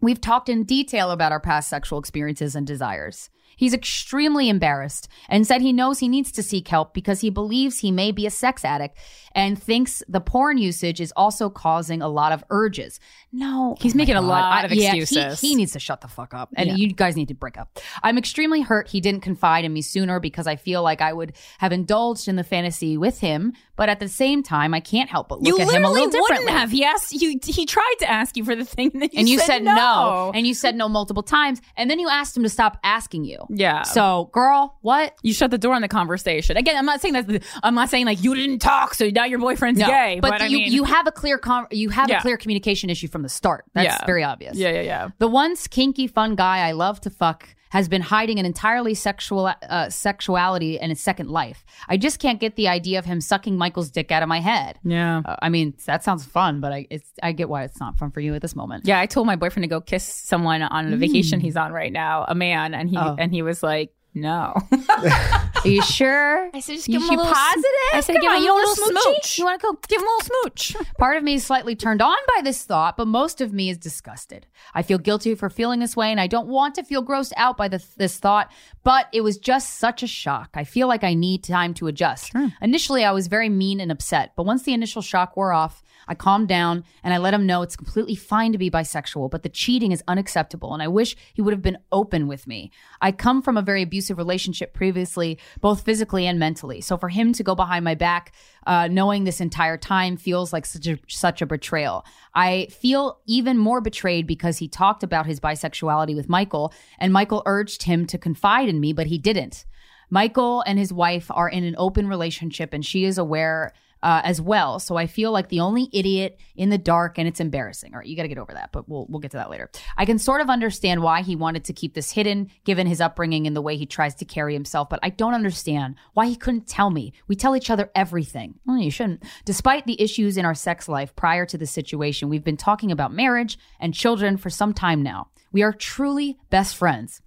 we've 0.01 0.21
talked 0.21 0.49
in 0.49 0.63
detail 0.63 1.11
about 1.11 1.31
our 1.31 1.39
past 1.39 1.69
sexual 1.69 1.99
experiences 1.99 2.55
and 2.55 2.65
desires. 2.65 3.29
He's 3.55 3.73
extremely 3.73 4.47
embarrassed 4.47 5.09
and 5.27 5.45
said 5.45 5.61
he 5.61 5.73
knows 5.73 5.99
he 5.99 6.07
needs 6.07 6.31
to 6.31 6.43
seek 6.43 6.69
help 6.69 6.93
because 6.93 7.19
he 7.19 7.29
believes 7.29 7.79
he 7.79 7.91
may 7.91 8.13
be 8.13 8.25
a 8.25 8.31
sex 8.31 8.63
addict 8.63 8.97
and 9.33 9.61
thinks 9.61 10.03
the 10.07 10.21
porn 10.21 10.57
usage 10.57 10.99
is 11.01 11.11
also 11.15 11.49
causing 11.49 12.01
a 12.01 12.07
lot 12.07 12.31
of 12.31 12.43
urges. 12.49 12.99
No, 13.31 13.75
He's 13.79 13.93
oh 13.95 13.97
making 13.97 14.15
a 14.15 14.21
oh 14.21 14.25
lot 14.25 14.65
of 14.65 14.71
yeah, 14.71 14.93
he- 14.93 15.01
excuses. 15.01 15.39
He, 15.39 15.55
needs 15.55 15.73
to 15.73 15.79
shut 15.79 16.01
the 16.01 16.07
fuck 16.07 16.33
up, 16.33 16.49
and 16.55 16.69
Yeah. 16.69 16.75
you 16.75 16.93
guys 16.93 17.15
need 17.15 17.27
to 17.27 17.35
break 17.35 17.57
up. 17.57 17.79
I'm 18.01 18.17
extremely 18.17 18.61
hurt 18.61 18.87
he 18.87 19.01
didn't 19.01 19.21
confide 19.21 19.65
in 19.65 19.73
me 19.73 19.81
sooner 19.81 20.19
because 20.19 20.47
I 20.47 20.55
feel 20.55 20.81
like 20.81 21.01
I 21.01 21.13
would 21.13 21.33
have 21.59 21.71
indulged 21.71 22.27
in 22.27 22.35
the 22.37 22.43
fantasy 22.43 22.97
with 22.97 23.19
him, 23.19 23.53
but 23.75 23.87
at 23.89 23.99
the 23.99 24.07
same 24.07 24.41
time, 24.41 24.73
I 24.73 24.79
can't 24.79 25.09
help 25.09 25.29
but 25.29 25.41
look 25.41 25.47
you 25.47 25.61
at 25.61 25.69
him 25.71 25.83
a 25.85 25.89
literally 25.89 26.07
little 26.07 26.11
differently. 26.21 26.45
wouldn't 26.45 26.59
have. 26.59 26.71
He 26.71 26.83
asked 26.83 27.13
you. 27.13 27.39
He 27.43 27.65
tried 27.65 27.95
to 27.99 28.09
ask 28.09 28.35
you 28.35 28.43
for 28.43 28.55
the 28.55 28.65
thing, 28.65 28.91
and, 28.93 29.03
you 29.03 29.09
and 29.15 29.29
you 29.29 29.37
said, 29.37 29.45
said, 29.47 29.63
no. 29.63 30.31
and 30.33 30.47
you 30.47 30.53
said 30.53 30.75
no 30.75 30.89
multiple 30.89 31.23
times, 31.23 31.61
and 31.77 31.89
then 31.89 31.99
you 31.99 32.09
asked 32.09 32.35
him 32.35 32.43
to 32.43 32.49
stop 32.49 32.77
asking 32.83 33.25
you. 33.25 33.37
Yeah. 33.49 33.83
So, 33.83 34.29
girl, 34.33 34.77
what? 34.81 35.13
you 35.21 35.33
shut 35.33 35.51
the 35.51 35.57
door 35.57 35.73
on 35.75 35.81
the 35.81 35.87
conversation. 35.87 36.57
Again, 36.57 36.75
I'm 36.77 36.85
not 36.85 37.01
saying 37.01 37.13
that. 37.13 37.43
I'm 37.63 37.75
not 37.75 37.89
saying 37.89 38.05
like 38.05 38.23
you 38.23 38.33
didn't 38.35 38.59
talk, 38.59 38.93
so 38.95 39.09
now 39.09 39.25
your 39.29 39.39
boyfriend's 39.39 39.79
No, 39.79 39.87
gay. 39.87 40.19
but, 40.21 40.31
But, 40.31 40.41
I 40.41 40.45
you 40.47 40.57
mean, 40.57 40.71
you 40.71 40.83
have 40.83 41.07
a 41.07 41.11
clear 41.11 41.37
con- 41.37 41.67
you 41.71 41.89
have 41.89 42.09
Yeah. 42.09 42.17
a 42.19 42.21
clear 42.21 42.37
communication 42.37 42.89
issue 42.89 43.07
from 43.07 43.21
the 43.21 43.29
start. 43.29 43.65
That's 43.73 43.85
Yeah. 43.99 44.05
very 44.05 44.23
obvious. 44.23 44.57
yeah, 44.57 44.69
yeah, 44.71 44.81
yeah. 44.81 45.07
The 45.19 45.27
once 45.27 45.67
kinky 45.67 46.07
fun 46.07 46.35
guy 46.35 46.67
I 46.67 46.71
love 46.73 46.99
to 47.01 47.09
fuck 47.09 47.47
has 47.71 47.87
been 47.87 48.01
hiding 48.01 48.39
an 48.39 48.47
entirely 48.47 48.95
sexual 48.95 49.45
uh, 49.69 49.89
sexuality 49.91 50.79
in 50.79 50.89
his 50.89 50.99
second 50.99 51.29
life. 51.29 51.63
I 51.87 51.97
just 51.97 52.17
can't 52.19 52.39
get 52.39 52.55
the 52.55 52.67
idea 52.67 52.97
of 52.97 53.05
him 53.05 53.21
sucking 53.21 53.57
Michael's 53.59 53.91
dick 53.91 54.11
out 54.11 54.23
of 54.23 54.29
my 54.29 54.39
head. 54.39 54.79
Yeah. 54.83 55.21
Uh, 55.23 55.35
I 55.39 55.49
mean, 55.49 55.75
that 55.85 56.03
sounds 56.03 56.25
fun, 56.25 56.61
but 56.61 56.71
I 56.71 56.87
it's 56.89 57.07
I 57.21 57.31
get 57.31 57.47
why 57.47 57.63
it's 57.65 57.79
not 57.79 57.95
fun 57.99 58.09
for 58.09 58.21
you 58.21 58.33
at 58.33 58.41
this 58.41 58.55
moment. 58.55 58.85
Yeah, 58.87 58.99
I 58.99 59.05
told 59.05 59.27
my 59.27 59.35
boyfriend 59.35 59.65
to 59.65 59.67
go 59.67 59.81
kiss 59.81 60.03
someone 60.03 60.63
on 60.63 60.91
a 60.91 60.97
vacation 60.97 61.39
he's 61.39 61.55
on 61.55 61.71
right 61.71 61.93
now, 61.93 62.25
a 62.27 62.33
man, 62.33 62.73
and 62.73 62.89
he 62.89 62.95
Mm. 62.95 63.05
Oh. 63.05 63.15
and 63.19 63.31
he 63.31 63.43
was 63.43 63.61
like, 63.61 63.91
"No." 64.15 64.55
Are 65.63 65.67
you 65.67 65.81
sure? 65.81 66.49
I 66.53 66.59
said, 66.59 66.75
just 66.75 66.87
You- 66.87 66.99
give 66.99 67.01
him 67.03 67.09
a 67.09 67.21
little 67.21 67.33
positive? 67.33 67.65
I 67.93 67.99
said, 68.01 68.13
Come 68.13 68.21
give 68.21 68.31
on, 68.31 68.37
him 68.37 68.43
you 68.43 68.53
a 68.53 68.55
little 68.55 68.71
a 68.71 68.75
smooch. 69.01 69.37
You 69.39 69.45
want 69.45 69.59
to 69.61 69.67
go? 69.67 69.79
Give 69.87 69.99
him 70.01 70.07
a 70.07 70.11
little 70.11 70.35
smooch. 70.43 70.75
Part 70.97 71.17
of 71.17 71.23
me 71.23 71.33
is 71.35 71.45
slightly 71.45 71.75
turned 71.75 72.01
on 72.01 72.15
by 72.35 72.41
this 72.43 72.63
thought, 72.63 72.95
but 72.97 73.07
most 73.07 73.41
of 73.41 73.51
me 73.53 73.69
is 73.69 73.77
disgusted. 73.77 74.45
I 74.73 74.81
feel 74.83 74.97
guilty 74.97 75.35
for 75.35 75.49
feeling 75.49 75.79
this 75.79 75.95
way, 75.95 76.11
and 76.11 76.19
I 76.19 76.27
don't 76.27 76.47
want 76.47 76.75
to 76.75 76.83
feel 76.83 77.03
grossed 77.05 77.33
out 77.37 77.57
by 77.57 77.67
the, 77.67 77.83
this 77.97 78.17
thought, 78.17 78.51
but 78.83 79.07
it 79.11 79.21
was 79.21 79.37
just 79.37 79.79
such 79.79 80.03
a 80.03 80.07
shock. 80.07 80.49
I 80.53 80.63
feel 80.63 80.87
like 80.87 81.03
I 81.03 81.13
need 81.13 81.43
time 81.43 81.73
to 81.75 81.87
adjust. 81.87 82.31
Initially, 82.61 83.03
I 83.03 83.11
was 83.11 83.27
very 83.27 83.49
mean 83.49 83.79
and 83.79 83.91
upset, 83.91 84.33
but 84.35 84.43
once 84.45 84.63
the 84.63 84.73
initial 84.73 85.01
shock 85.01 85.35
wore 85.35 85.51
off, 85.51 85.83
I 86.09 86.15
calmed 86.15 86.47
down 86.47 86.83
and 87.03 87.13
I 87.13 87.17
let 87.17 87.33
him 87.33 87.45
know 87.45 87.61
it's 87.61 87.75
completely 87.77 88.15
fine 88.15 88.51
to 88.51 88.57
be 88.57 88.69
bisexual, 88.69 89.29
but 89.29 89.43
the 89.43 89.49
cheating 89.49 89.91
is 89.91 90.03
unacceptable. 90.07 90.73
And 90.73 90.83
I 90.83 90.87
wish 90.87 91.15
he 91.33 91.41
would 91.41 91.53
have 91.53 91.61
been 91.61 91.77
open 91.91 92.27
with 92.27 92.47
me. 92.47 92.71
I 92.99 93.11
come 93.11 93.41
from 93.41 93.55
a 93.55 93.61
very 93.61 93.83
abusive 93.83 94.17
relationship 94.17 94.73
previously, 94.73 95.37
both 95.61 95.83
physically 95.83 96.25
and 96.25 96.39
mentally. 96.39 96.81
So 96.81 96.97
for 96.97 97.09
him 97.09 97.31
to 97.33 97.43
go 97.43 97.53
behind 97.53 97.85
my 97.85 97.95
back, 97.95 98.33
uh, 98.65 98.87
knowing 98.87 99.23
this 99.23 99.39
entire 99.39 99.77
time 99.77 100.17
feels 100.17 100.51
like 100.51 100.65
such 100.65 100.87
a, 100.87 100.97
such 101.07 101.41
a 101.41 101.45
betrayal. 101.45 102.05
I 102.33 102.67
feel 102.71 103.19
even 103.27 103.57
more 103.57 103.79
betrayed 103.79 104.25
because 104.25 104.57
he 104.57 104.67
talked 104.67 105.03
about 105.03 105.27
his 105.27 105.39
bisexuality 105.39 106.15
with 106.15 106.27
Michael, 106.27 106.73
and 106.97 107.13
Michael 107.13 107.43
urged 107.45 107.83
him 107.83 108.05
to 108.07 108.17
confide 108.17 108.67
in 108.67 108.79
me, 108.79 108.93
but 108.93 109.07
he 109.07 109.19
didn't. 109.19 109.65
Michael 110.09 110.61
and 110.61 110.79
his 110.79 110.91
wife 110.91 111.29
are 111.29 111.49
in 111.49 111.63
an 111.63 111.75
open 111.77 112.07
relationship, 112.07 112.73
and 112.73 112.83
she 112.83 113.05
is 113.05 113.17
aware 113.17 113.73
uh, 114.01 114.21
as 114.23 114.41
well. 114.41 114.79
So 114.79 114.95
I 114.95 115.07
feel 115.07 115.31
like 115.31 115.49
the 115.49 115.59
only 115.59 115.89
idiot 115.91 116.39
in 116.55 116.69
the 116.69 116.77
dark, 116.77 117.17
and 117.17 117.27
it's 117.27 117.39
embarrassing. 117.39 117.93
All 117.93 117.99
right, 117.99 118.07
you 118.07 118.15
got 118.15 118.23
to 118.23 118.29
get 118.29 118.37
over 118.37 118.53
that, 118.53 118.71
but 118.71 118.87
we'll 118.87 119.05
we'll 119.09 119.19
get 119.19 119.31
to 119.31 119.37
that 119.37 119.49
later. 119.49 119.69
I 119.97 120.05
can 120.05 120.19
sort 120.19 120.41
of 120.41 120.49
understand 120.49 121.01
why 121.01 121.21
he 121.21 121.35
wanted 121.35 121.65
to 121.65 121.73
keep 121.73 121.93
this 121.93 122.11
hidden, 122.11 122.49
given 122.63 122.87
his 122.87 123.01
upbringing 123.01 123.47
and 123.47 123.55
the 123.55 123.61
way 123.61 123.75
he 123.75 123.85
tries 123.85 124.15
to 124.15 124.25
carry 124.25 124.53
himself. 124.53 124.89
But 124.89 124.99
I 125.03 125.09
don't 125.09 125.33
understand 125.33 125.95
why 126.13 126.27
he 126.27 126.35
couldn't 126.35 126.67
tell 126.67 126.89
me. 126.89 127.13
We 127.27 127.35
tell 127.35 127.55
each 127.55 127.69
other 127.69 127.89
everything. 127.95 128.55
Well, 128.65 128.77
you 128.77 128.91
shouldn't. 128.91 129.23
Despite 129.45 129.85
the 129.85 130.01
issues 130.01 130.37
in 130.37 130.45
our 130.45 130.55
sex 130.55 130.87
life 130.87 131.15
prior 131.15 131.45
to 131.45 131.57
the 131.57 131.67
situation, 131.67 132.29
we've 132.29 132.43
been 132.43 132.57
talking 132.57 132.91
about 132.91 133.13
marriage 133.13 133.57
and 133.79 133.93
children 133.93 134.37
for 134.37 134.49
some 134.49 134.73
time 134.73 135.03
now. 135.03 135.29
We 135.51 135.63
are 135.63 135.73
truly 135.73 136.37
best 136.49 136.75
friends 136.75 137.21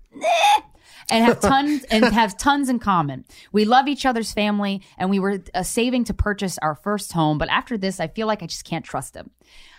and 1.11 1.25
have 1.25 1.41
tons 1.53 1.85
and 1.85 2.05
have 2.05 2.37
tons 2.37 2.69
in 2.69 2.79
common. 2.79 3.25
We 3.53 3.65
love 3.65 3.89
each 3.89 4.07
other's 4.07 4.33
family, 4.33 4.83
and 4.99 5.11
we 5.11 5.19
were 5.19 5.43
uh, 5.55 5.63
saving 5.63 6.05
to 6.05 6.15
purchase 6.15 6.59
our 6.59 6.75
first 6.75 7.13
home. 7.13 7.39
But 7.39 7.49
after 7.49 7.77
this, 7.77 8.01
I 8.01 8.09
feel 8.09 8.27
like 8.27 8.43
I 8.43 8.47
just 8.47 8.65
can't 8.65 8.85
trust 8.85 9.15
him. 9.15 9.31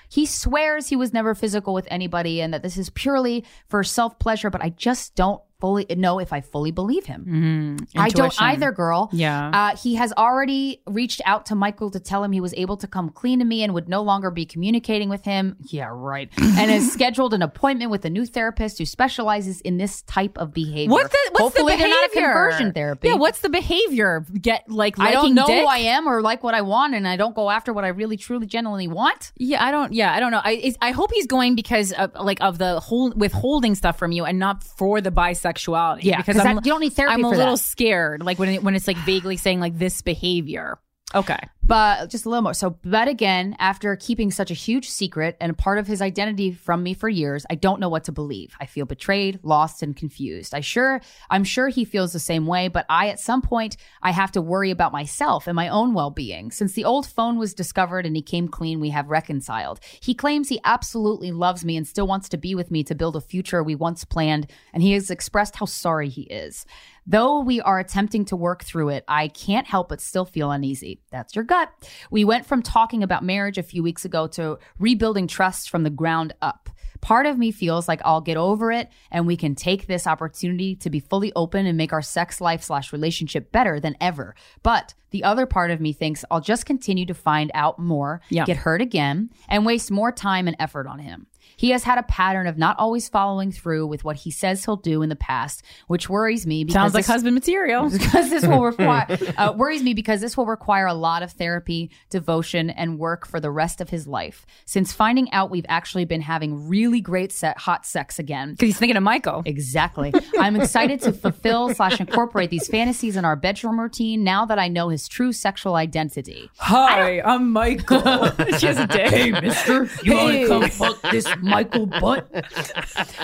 He 0.10 0.26
swears 0.28 0.90
he 0.90 0.96
was 0.96 1.12
never 1.12 1.34
physical 1.34 1.74
with 1.74 1.88
anybody, 1.90 2.40
and 2.40 2.54
that 2.54 2.62
this 2.62 2.78
is 2.78 2.90
purely 2.92 3.44
for 3.68 3.84
self 3.84 4.20
pleasure. 4.20 4.50
But 4.50 4.64
I 4.64 4.70
just 4.70 5.16
don't 5.16 5.42
fully 5.64 5.86
know 5.96 6.20
if 6.20 6.34
I 6.34 6.42
fully 6.42 6.72
believe 6.72 7.06
him. 7.06 7.78
I 7.96 8.10
don't 8.10 8.36
either, 8.42 8.74
girl. 8.74 9.10
Yeah. 9.14 9.50
Uh, 9.54 9.78
he 9.78 9.96
has 9.96 10.12
already 10.12 10.82
reached 10.86 11.22
out 11.26 11.46
to 11.46 11.56
Michael 11.56 11.90
to 11.92 12.02
tell 12.02 12.22
him 12.22 12.34
he 12.34 12.42
was 12.42 12.54
able 12.56 12.76
to 12.76 12.86
come 12.86 13.10
clean 13.10 13.40
to 13.40 13.46
me 13.46 13.64
and 13.64 13.74
would 13.74 13.88
no 13.88 14.02
longer 14.02 14.30
be 14.30 14.46
communicating 14.46 15.08
with 15.08 15.24
him. 15.24 15.56
Yeah, 15.70 15.88
right. 15.90 16.30
and 16.38 16.70
has 16.70 16.92
scheduled 16.92 17.34
an 17.34 17.42
appointment 17.42 17.92
with 17.92 18.04
a 18.04 18.10
new 18.10 18.26
therapist 18.26 18.78
who 18.78 18.86
specializes 18.86 19.62
in 19.62 19.78
this 19.78 20.02
type 20.02 20.38
of 20.38 20.54
behavior. 20.54 20.92
What's 20.92 21.12
the 21.12 21.30
what's 21.32 21.44
Hopefully, 21.44 21.76
the 21.76 21.84
they're 21.84 21.88
behavior? 21.88 22.22
not 22.22 22.34
a 22.34 22.42
conversion 22.42 22.74
therapy. 22.74 23.08
Yeah, 23.08 23.16
what's 23.16 23.40
the 23.40 23.50
behavior? 23.50 24.26
Get 24.42 24.70
like 24.70 25.00
I 25.00 25.14
don't 25.14 25.34
know 25.34 25.48
dick? 25.48 25.62
who 25.62 25.68
I 25.68 25.78
am 25.78 26.10
or 26.10 26.22
like 26.22 26.44
what 26.44 26.56
I 26.56 26.62
want, 26.62 26.94
and 26.94 27.08
I 27.08 27.16
don't 27.16 27.34
go 27.34 27.50
after 27.50 27.72
what 27.72 27.86
I 27.86 27.90
really, 27.90 28.18
truly, 28.18 28.48
genuinely 28.48 28.90
want. 28.90 29.32
Yeah, 29.38 29.64
I 29.64 29.72
don't. 29.72 29.94
Yeah, 29.94 30.14
I 30.14 30.20
don't 30.20 30.34
know. 30.34 30.42
I 30.44 30.76
I 30.82 30.92
hope 30.92 31.14
he's 31.14 31.26
going 31.28 31.56
because 31.56 31.94
of 31.94 32.12
like 32.16 32.42
of 32.42 32.58
the 32.58 32.82
whole 32.82 33.12
withholding 33.12 33.76
stuff 33.76 33.98
from 33.98 34.12
you 34.12 34.26
and 34.26 34.38
not 34.40 34.62
for 34.62 35.00
the 35.00 35.12
bisexuality. 35.54 36.04
Yeah, 36.04 36.18
because 36.18 36.36
that- 36.38 36.66
you 36.66 36.72
don't 36.72 36.82
need 36.82 36.94
therapy 36.94 37.14
I'm 37.14 37.24
a 37.24 37.30
little 37.30 37.58
scared, 37.58 38.22
like 38.24 38.40
when 38.40 38.50
it, 38.50 38.64
when 38.64 38.76
it's 38.76 38.88
like 38.88 38.98
vaguely 38.98 39.38
saying 39.38 39.60
like 39.60 39.78
this 39.78 40.02
behavior. 40.02 40.78
Okay. 41.16 41.40
But 41.66 42.10
just 42.10 42.26
a 42.26 42.30
little 42.30 42.42
more. 42.42 42.54
So, 42.54 42.72
but 42.84 43.08
again, 43.08 43.56
after 43.60 43.96
keeping 43.96 44.32
such 44.32 44.52
a 44.52 44.54
huge 44.56 44.90
secret 44.90 45.38
and 45.40 45.52
a 45.52 45.56
part 45.56 45.78
of 45.78 45.88
his 45.88 46.02
identity 46.02 46.52
from 46.52 46.84
me 46.84 46.94
for 46.94 47.08
years, 47.08 47.46
I 47.50 47.56
don't 47.56 47.80
know 47.80 47.90
what 47.90 48.04
to 48.06 48.12
believe. 48.12 48.56
I 48.60 48.66
feel 48.66 48.86
betrayed, 48.86 49.40
lost, 49.44 49.82
and 49.82 49.96
confused. 49.96 50.54
I 50.54 50.60
sure, 50.60 51.02
I'm 51.30 51.44
sure 51.44 51.70
he 51.70 51.86
feels 51.86 52.12
the 52.12 52.20
same 52.20 52.48
way, 52.48 52.68
but 52.68 52.86
I, 52.90 53.10
at 53.10 53.20
some 53.20 53.42
point, 53.42 53.78
I 54.02 54.12
have 54.12 54.32
to 54.34 54.42
worry 54.42 54.72
about 54.72 54.92
myself 54.92 55.48
and 55.48 55.56
my 55.56 55.70
own 55.70 55.94
well-being. 55.94 56.52
Since 56.52 56.74
the 56.74 56.86
old 56.86 57.08
phone 57.08 57.38
was 57.38 57.54
discovered 57.54 58.06
and 58.06 58.16
he 58.16 58.22
came 58.22 58.48
clean, 58.48 58.80
we 58.80 58.90
have 58.90 59.10
reconciled. 59.10 59.80
He 60.02 60.14
claims 60.14 60.50
he 60.50 60.60
absolutely 60.66 61.32
loves 61.32 61.64
me 61.64 61.78
and 61.78 61.88
still 61.88 62.08
wants 62.08 62.30
to 62.30 62.38
be 62.38 62.56
with 62.56 62.72
me 62.72 62.84
to 62.84 62.96
build 62.96 63.16
a 63.16 63.22
future 63.22 63.64
we 63.64 63.76
once 63.76 64.04
planned, 64.04 64.48
and 64.74 64.84
he 64.84 64.94
has 64.94 65.10
expressed 65.10 65.56
how 65.56 65.66
sorry 65.66 66.10
he 66.10 66.24
is. 66.24 66.66
Though 67.06 67.42
we 67.42 67.60
are 67.62 67.80
attempting 67.80 68.26
to 68.26 68.36
work 68.36 68.64
through 68.64 68.90
it, 68.90 69.04
I 69.08 69.28
can't 69.28 69.68
help 69.68 69.90
but 69.90 70.00
still 70.02 70.26
feel 70.26 70.52
uneasy. 70.52 71.02
That's 71.12 71.36
your 71.36 71.44
gut. 71.44 71.70
We 72.10 72.24
went 72.24 72.46
from 72.46 72.62
talking 72.62 73.04
about 73.04 73.24
marriage 73.24 73.58
a 73.58 73.64
few 73.64 73.84
weeks 73.84 74.06
ago 74.06 74.28
to 74.28 74.58
rebuilding 74.80 75.28
trust 75.28 75.70
from 75.70 75.84
the 75.84 75.90
ground 75.90 76.34
up. 76.42 76.70
Part 77.02 77.26
of 77.26 77.38
me 77.38 77.52
feels 77.52 77.90
like 77.90 78.02
I'll 78.06 78.22
get 78.22 78.38
over 78.38 78.72
it 78.72 78.88
and 79.12 79.28
we 79.28 79.36
can 79.36 79.56
take 79.56 79.88
this 79.88 80.08
opportunity 80.08 80.76
to 80.78 80.90
be 80.90 81.02
fully 81.02 81.34
open 81.36 81.66
and 81.66 81.78
make 81.78 81.92
our 81.92 82.02
sex 82.02 82.40
life 82.40 82.64
slash 82.64 82.94
relationship 82.94 83.52
better 83.52 83.82
than 83.82 83.98
ever. 84.00 84.36
But 84.62 84.94
the 85.10 85.26
other 85.26 85.46
part 85.46 85.70
of 85.70 85.82
me 85.82 85.92
thinks 85.92 86.24
I'll 86.32 86.40
just 86.40 86.66
continue 86.66 87.06
to 87.08 87.14
find 87.14 87.52
out 87.54 87.78
more, 87.78 88.22
Yeah. 88.30 88.46
get 88.46 88.56
hurt 88.58 88.82
again, 88.82 89.32
and 89.50 89.66
waste 89.66 89.92
more 89.92 90.14
time 90.14 90.48
and 90.48 90.56
effort 90.60 90.88
on 90.88 91.00
him. 91.00 91.28
He 91.56 91.72
has 91.72 91.84
had 91.84 91.98
a 91.98 92.04
pattern 92.04 92.48
of 92.48 92.58
not 92.58 92.78
always 92.80 93.10
following 93.10 93.52
through 93.52 93.88
with 93.88 94.04
what 94.04 94.18
he 94.18 94.32
says 94.32 94.66
he'll 94.66 94.76
do 94.76 95.02
in 95.02 95.10
the 95.10 95.16
past, 95.16 95.64
which 95.88 96.10
worries 96.10 96.46
me 96.48 96.64
because 96.64 96.74
Sounds 96.74 96.94
like 96.94 97.06
this- 97.06 97.12
husband 97.12 97.36
material. 97.36 97.90
because 97.90 98.30
this 98.30 98.46
will 98.46 98.64
require 98.64 99.06
uh, 99.38 99.54
worries 99.56 99.84
me 99.84 99.94
because 99.94 100.22
this 100.22 100.36
will 100.38 100.46
require 100.46 100.86
a 100.86 100.94
lot 100.94 101.24
of 101.24 101.32
therapy, 101.32 101.92
devotion, 102.10 102.70
and 102.70 103.00
work 103.00 103.28
for 103.28 103.40
the 103.40 103.52
rest 103.52 103.82
of 103.82 103.90
his 103.90 104.08
life. 104.08 104.46
Since 104.66 104.94
finding 104.94 105.32
out 105.32 105.50
we've 105.50 105.66
actually 105.70 106.06
been 106.06 106.22
having 106.22 106.68
really 106.68 107.02
great 107.02 107.32
set 107.32 107.58
hot 107.58 107.86
sex 107.86 108.20
again. 108.20 108.52
Because 108.52 108.68
he's 108.68 108.78
thinking 108.78 108.98
of 108.98 109.04
Michael. 109.04 109.44
Exactly. 109.46 110.14
I'm 110.40 110.56
excited 110.56 111.02
to 111.02 111.12
fulfill 111.14 111.74
slash 111.74 112.00
incorporate 112.00 112.50
these 112.50 112.68
fantasies 112.68 113.16
in 113.16 113.26
our 113.26 113.36
bedroom 113.36 113.80
routine 113.80 114.24
now 114.24 114.46
that 114.46 114.60
I 114.60 114.68
know 114.68 114.90
his 114.90 115.08
true 115.08 115.32
sexual 115.32 115.76
identity. 115.76 116.50
Hi, 116.58 117.22
I'm 117.22 117.52
Michael. 117.52 118.02
she 118.58 118.66
has 118.68 118.78
a 118.78 118.88
dick. 118.88 119.10
Hey, 119.10 119.32
mister, 119.32 119.90
you 120.04 120.14
want 120.14 120.34
to 120.34 120.48
come 120.48 120.70
fuck 120.70 121.02
this 121.12 121.28
Michael 121.44 121.86
butt? 121.86 122.28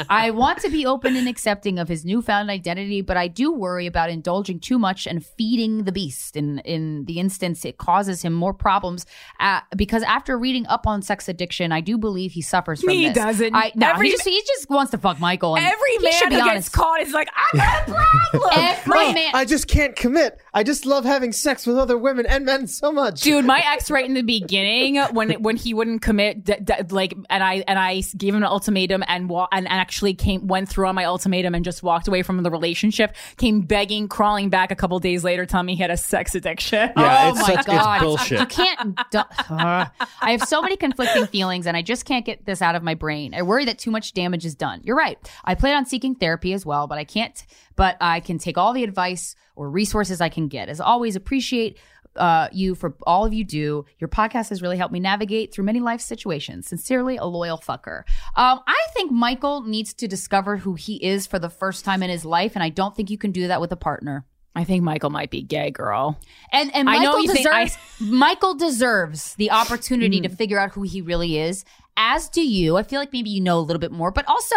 I 0.10 0.32
want 0.32 0.60
to 0.60 0.70
be 0.70 0.86
open 0.86 1.16
and 1.16 1.28
accepting 1.28 1.80
of 1.80 1.88
his 1.88 2.06
newfound 2.06 2.50
identity, 2.50 3.02
but 3.02 3.18
I 3.18 3.28
do 3.28 3.52
worry 3.52 3.88
about 3.88 4.10
indulging 4.10 4.60
too 4.60 4.78
much 4.80 5.08
and 5.08 5.26
feeding 5.26 5.84
the 5.84 5.92
beast. 5.92 6.36
In 6.36 6.60
in 6.60 7.06
the 7.06 7.20
instance, 7.20 7.66
it 7.66 7.78
causes 7.78 8.22
him 8.22 8.34
more 8.34 8.54
problems 8.54 9.06
uh, 9.40 9.62
because 9.76 10.04
after 10.04 10.38
reading 10.38 10.66
up 10.68 10.86
on 10.88 11.02
sex 11.02 11.28
addiction, 11.30 11.72
I 11.72 11.82
do 11.82 11.98
believe 11.98 12.32
he 12.34 12.42
suffers 12.42 12.82
from 12.82 12.94
He 12.94 13.06
this. 13.08 13.16
doesn't. 13.16 13.56
I, 13.56 13.72
no, 13.76 13.90
Every 13.92 14.08
he 14.08 14.12
just 14.14 14.26
he 14.28 14.42
just 14.46 14.70
wants 14.70 14.92
to 14.92 14.98
fuck 14.98 15.20
Michael. 15.20 15.56
And 15.56 15.66
Every 15.66 15.92
he 16.00 16.12
should 16.12 16.30
man 16.30 16.30
be 16.30 16.36
who 16.36 16.42
gets 16.42 16.50
honest. 16.52 16.72
caught 16.74 17.02
is 17.02 17.14
like, 17.14 17.30
I 17.36 17.58
got 17.58 17.88
a 17.88 17.92
problem. 18.32 18.50
Every 18.64 19.14
man. 19.14 19.32
I 19.34 19.46
just 19.46 19.68
can't 19.68 19.96
commit. 19.96 20.40
I 20.54 20.64
just 20.64 20.86
love 20.86 21.06
having 21.06 21.32
sex 21.32 21.66
with 21.66 21.78
other 21.78 21.98
women 21.98 22.26
and 22.26 22.46
men 22.46 22.68
so 22.68 22.92
much. 22.92 23.22
Dude, 23.22 23.46
my 23.46 23.62
ex 23.66 23.90
right 23.92 24.06
in 24.06 24.14
the 24.14 24.22
beginning 24.22 24.98
when 25.14 25.32
when 25.42 25.56
he 25.56 25.74
wouldn't 25.74 26.02
commit, 26.02 26.44
d- 26.44 26.56
d- 26.64 26.74
like, 26.90 27.14
and 27.30 27.44
I 27.44 27.64
and 27.68 27.78
I 27.80 28.02
gave 28.18 28.34
him 28.36 28.44
an 28.44 28.50
ultimatum 28.50 29.04
and 29.08 29.30
wa- 29.30 29.48
and 29.52 29.68
actually 29.68 30.14
came 30.14 30.48
went 30.48 30.70
through 30.70 30.88
on 30.88 30.96
my 30.96 31.06
ultimatum 31.06 31.56
and 31.56 31.64
just 31.66 31.84
walked 31.84 32.08
away 32.08 32.24
from 32.24 32.42
the 32.44 32.52
relationship. 32.52 33.16
Came 33.38 33.62
begging, 33.62 34.08
crawling 34.08 34.50
back 34.50 34.72
a 34.72 34.76
couple 34.76 35.00
days 35.00 35.24
later, 35.24 35.46
telling 35.46 35.66
me 35.68 35.76
he 35.76 35.82
had 35.82 35.92
a 35.92 35.98
sex 35.98 36.36
addiction. 36.36 36.92
Yeah, 36.98 37.20
oh 37.26 37.30
it's 37.30 37.40
my 37.40 37.48
such- 37.48 37.58
it's 37.60 37.66
god! 37.68 38.02
bullshit. 38.02 38.40
You 38.40 38.46
can't. 38.46 39.00
du- 39.12 39.28
Uh, 39.50 39.86
I 40.22 40.32
have 40.32 40.44
so 40.44 40.62
many 40.62 40.78
conflicting 40.78 41.26
feelings, 41.28 41.68
and 41.68 41.76
I 41.78 41.82
just 41.82 42.06
can't 42.06 42.26
get 42.26 42.46
this 42.46 42.62
out 42.62 42.76
of 42.76 42.84
my 42.84 42.96
brain. 42.96 43.34
I 43.34 43.42
worry 43.42 43.66
that 43.66 43.80
too 43.80 43.92
much 43.92 44.14
damage 44.14 44.46
is 44.46 44.56
done. 44.56 44.82
You're 44.84 44.96
right. 44.98 45.18
I 45.44 45.56
plan 45.56 45.76
on 45.76 45.86
seeking 45.86 46.16
therapy 46.16 46.54
as 46.54 46.66
well, 46.66 46.88
but 46.88 46.98
I 46.98 47.04
can't. 47.04 47.46
But 47.76 47.98
I 48.02 48.20
can 48.20 48.38
take 48.40 48.58
all 48.58 48.74
the 48.74 48.84
advice 48.84 49.36
or 49.56 49.70
resources 49.70 50.20
I 50.22 50.30
can 50.30 50.48
get. 50.48 50.70
As 50.70 50.80
always, 50.82 51.16
appreciate. 51.16 51.78
Uh, 52.16 52.50
you 52.52 52.76
for 52.76 52.96
all 53.08 53.26
of 53.26 53.34
you 53.34 53.44
do. 53.44 53.86
Your 54.00 54.08
podcast 54.08 54.50
has 54.50 54.62
really 54.62 54.78
helped 54.78 54.92
me 54.92 55.00
navigate 55.00 55.54
through 55.54 55.64
many 55.66 55.80
life 55.80 56.02
situations. 56.02 56.68
Sincerely, 56.68 57.18
a 57.18 57.26
loyal 57.26 57.58
fucker. 57.60 58.00
Um, 58.36 58.60
I 58.68 58.78
think 58.94 59.12
Michael 59.12 59.62
needs 59.64 59.94
to 59.96 60.08
discover 60.08 60.58
who 60.58 60.74
he 60.74 60.96
is 61.04 61.28
for 61.28 61.40
the 61.40 61.50
first 61.50 61.86
time 61.86 62.04
in 62.04 62.10
his 62.10 62.26
life, 62.26 62.54
and 62.56 62.64
I 62.64 62.70
don't 62.70 62.96
think 62.96 63.10
you 63.10 63.18
can 63.18 63.32
do 63.32 63.48
that 63.48 63.62
with 63.62 63.72
a 63.72 63.78
partner. 63.78 64.26
I 64.56 64.64
think 64.64 64.84
Michael 64.84 65.12
might 65.12 65.30
be 65.30 65.42
gay, 65.44 65.70
girl. 65.72 66.20
And 66.52 66.74
and 66.76 66.90
I 66.90 66.98
Michael 66.98 67.14
know 67.14 67.18
you 67.20 67.28
think- 67.32 67.46
deserves 67.46 67.78
Michael 68.02 68.56
deserves 68.56 69.36
the 69.36 69.52
opportunity 69.52 70.20
Mm. 70.20 70.24
to 70.24 70.30
figure 70.30 70.60
out 70.60 70.72
who 70.72 70.82
he 70.82 71.02
really 71.02 71.38
is. 71.38 71.64
As 71.96 72.28
do 72.28 72.42
you. 72.46 72.76
I 72.76 72.84
feel 72.84 73.00
like 73.00 73.14
maybe 73.14 73.30
you 73.30 73.42
know 73.42 73.60
a 73.60 73.62
little 73.62 73.80
bit 73.80 73.92
more, 73.92 74.12
but 74.12 74.26
also 74.28 74.56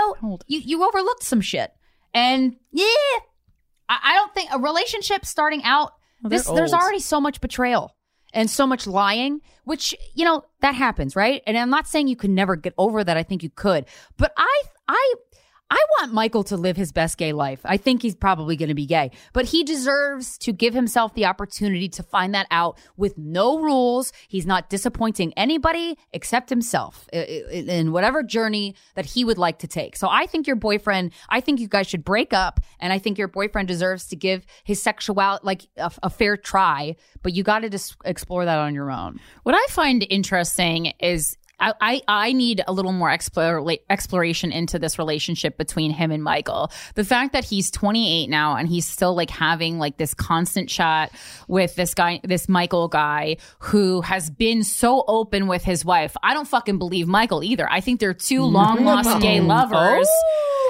you 0.48 0.58
you 0.60 0.82
overlooked 0.84 1.22
some 1.22 1.40
shit. 1.42 1.72
And 2.14 2.56
yeah, 2.72 2.84
I, 3.88 3.98
I 4.04 4.12
don't 4.14 4.32
think 4.34 4.50
a 4.52 4.58
relationship 4.58 5.26
starting 5.26 5.62
out. 5.64 5.92
This 6.22 6.46
they're 6.46 6.56
there's 6.56 6.72
already 6.72 7.00
so 7.00 7.20
much 7.20 7.40
betrayal 7.40 7.94
and 8.34 8.48
so 8.48 8.66
much 8.66 8.86
lying, 8.86 9.40
which 9.64 9.94
you 10.14 10.24
know 10.24 10.44
that 10.60 10.74
happens, 10.74 11.14
right? 11.16 11.42
And 11.46 11.56
I'm 11.56 11.70
not 11.70 11.86
saying 11.86 12.08
you 12.08 12.16
can 12.16 12.34
never 12.34 12.56
get 12.56 12.74
over 12.78 13.02
that. 13.04 13.16
I 13.16 13.22
think 13.22 13.42
you 13.42 13.50
could, 13.50 13.86
but 14.16 14.32
I 14.36 14.62
I 14.88 15.14
I 15.72 15.82
want 15.98 16.12
Michael 16.12 16.44
to 16.44 16.56
live 16.58 16.76
his 16.76 16.92
best 16.92 17.16
gay 17.16 17.32
life. 17.32 17.60
I 17.64 17.78
think 17.78 18.02
he's 18.02 18.14
probably 18.14 18.56
going 18.56 18.68
to 18.68 18.74
be 18.74 18.84
gay, 18.84 19.10
but 19.32 19.46
he 19.46 19.64
deserves 19.64 20.36
to 20.38 20.52
give 20.52 20.74
himself 20.74 21.14
the 21.14 21.24
opportunity 21.24 21.88
to 21.88 22.02
find 22.02 22.34
that 22.34 22.46
out 22.50 22.78
with 22.98 23.16
no 23.16 23.58
rules. 23.58 24.12
He's 24.28 24.44
not 24.44 24.68
disappointing 24.68 25.32
anybody 25.32 25.96
except 26.12 26.50
himself 26.50 27.08
in 27.08 27.90
whatever 27.90 28.22
journey 28.22 28.74
that 28.96 29.06
he 29.06 29.24
would 29.24 29.38
like 29.38 29.60
to 29.60 29.66
take. 29.66 29.96
So 29.96 30.08
I 30.10 30.26
think 30.26 30.46
your 30.46 30.56
boyfriend, 30.56 31.12
I 31.30 31.40
think 31.40 31.58
you 31.58 31.68
guys 31.68 31.86
should 31.86 32.04
break 32.04 32.34
up, 32.34 32.60
and 32.78 32.92
I 32.92 32.98
think 32.98 33.16
your 33.16 33.28
boyfriend 33.28 33.66
deserves 33.66 34.08
to 34.08 34.16
give 34.16 34.44
his 34.64 34.82
sexuality 34.82 35.42
like 35.42 35.62
a, 35.78 35.90
a 36.02 36.10
fair 36.10 36.36
try, 36.36 36.96
but 37.22 37.32
you 37.32 37.42
got 37.42 37.60
to 37.60 37.70
just 37.70 37.96
explore 38.04 38.44
that 38.44 38.58
on 38.58 38.74
your 38.74 38.90
own. 38.90 39.18
What 39.44 39.54
I 39.54 39.66
find 39.70 40.06
interesting 40.10 40.92
is 41.00 41.38
I, 41.62 41.72
I, 41.80 42.02
I 42.08 42.32
need 42.32 42.62
a 42.66 42.72
little 42.72 42.92
more 42.92 43.10
explore, 43.10 43.64
exploration 43.88 44.50
into 44.52 44.78
this 44.78 44.98
relationship 44.98 45.56
between 45.56 45.92
him 45.92 46.10
and 46.10 46.22
Michael. 46.22 46.70
The 46.96 47.04
fact 47.04 47.32
that 47.32 47.44
he's 47.44 47.70
28 47.70 48.28
now 48.28 48.56
and 48.56 48.68
he's 48.68 48.84
still 48.86 49.14
like 49.14 49.30
having 49.30 49.78
like 49.78 49.96
this 49.96 50.12
constant 50.12 50.68
chat 50.68 51.12
with 51.48 51.74
this 51.76 51.94
guy, 51.94 52.20
this 52.24 52.48
Michael 52.48 52.88
guy 52.88 53.36
who 53.60 54.00
has 54.00 54.28
been 54.28 54.62
so 54.64 55.04
open 55.06 55.46
with 55.46 55.62
his 55.62 55.84
wife. 55.84 56.16
I 56.22 56.34
don't 56.34 56.48
fucking 56.48 56.78
believe 56.78 57.06
Michael 57.06 57.44
either. 57.44 57.70
I 57.70 57.80
think 57.80 58.00
they're 58.00 58.12
two 58.14 58.42
long 58.42 58.84
lost 58.84 59.20
gay 59.22 59.40
lovers. 59.40 60.08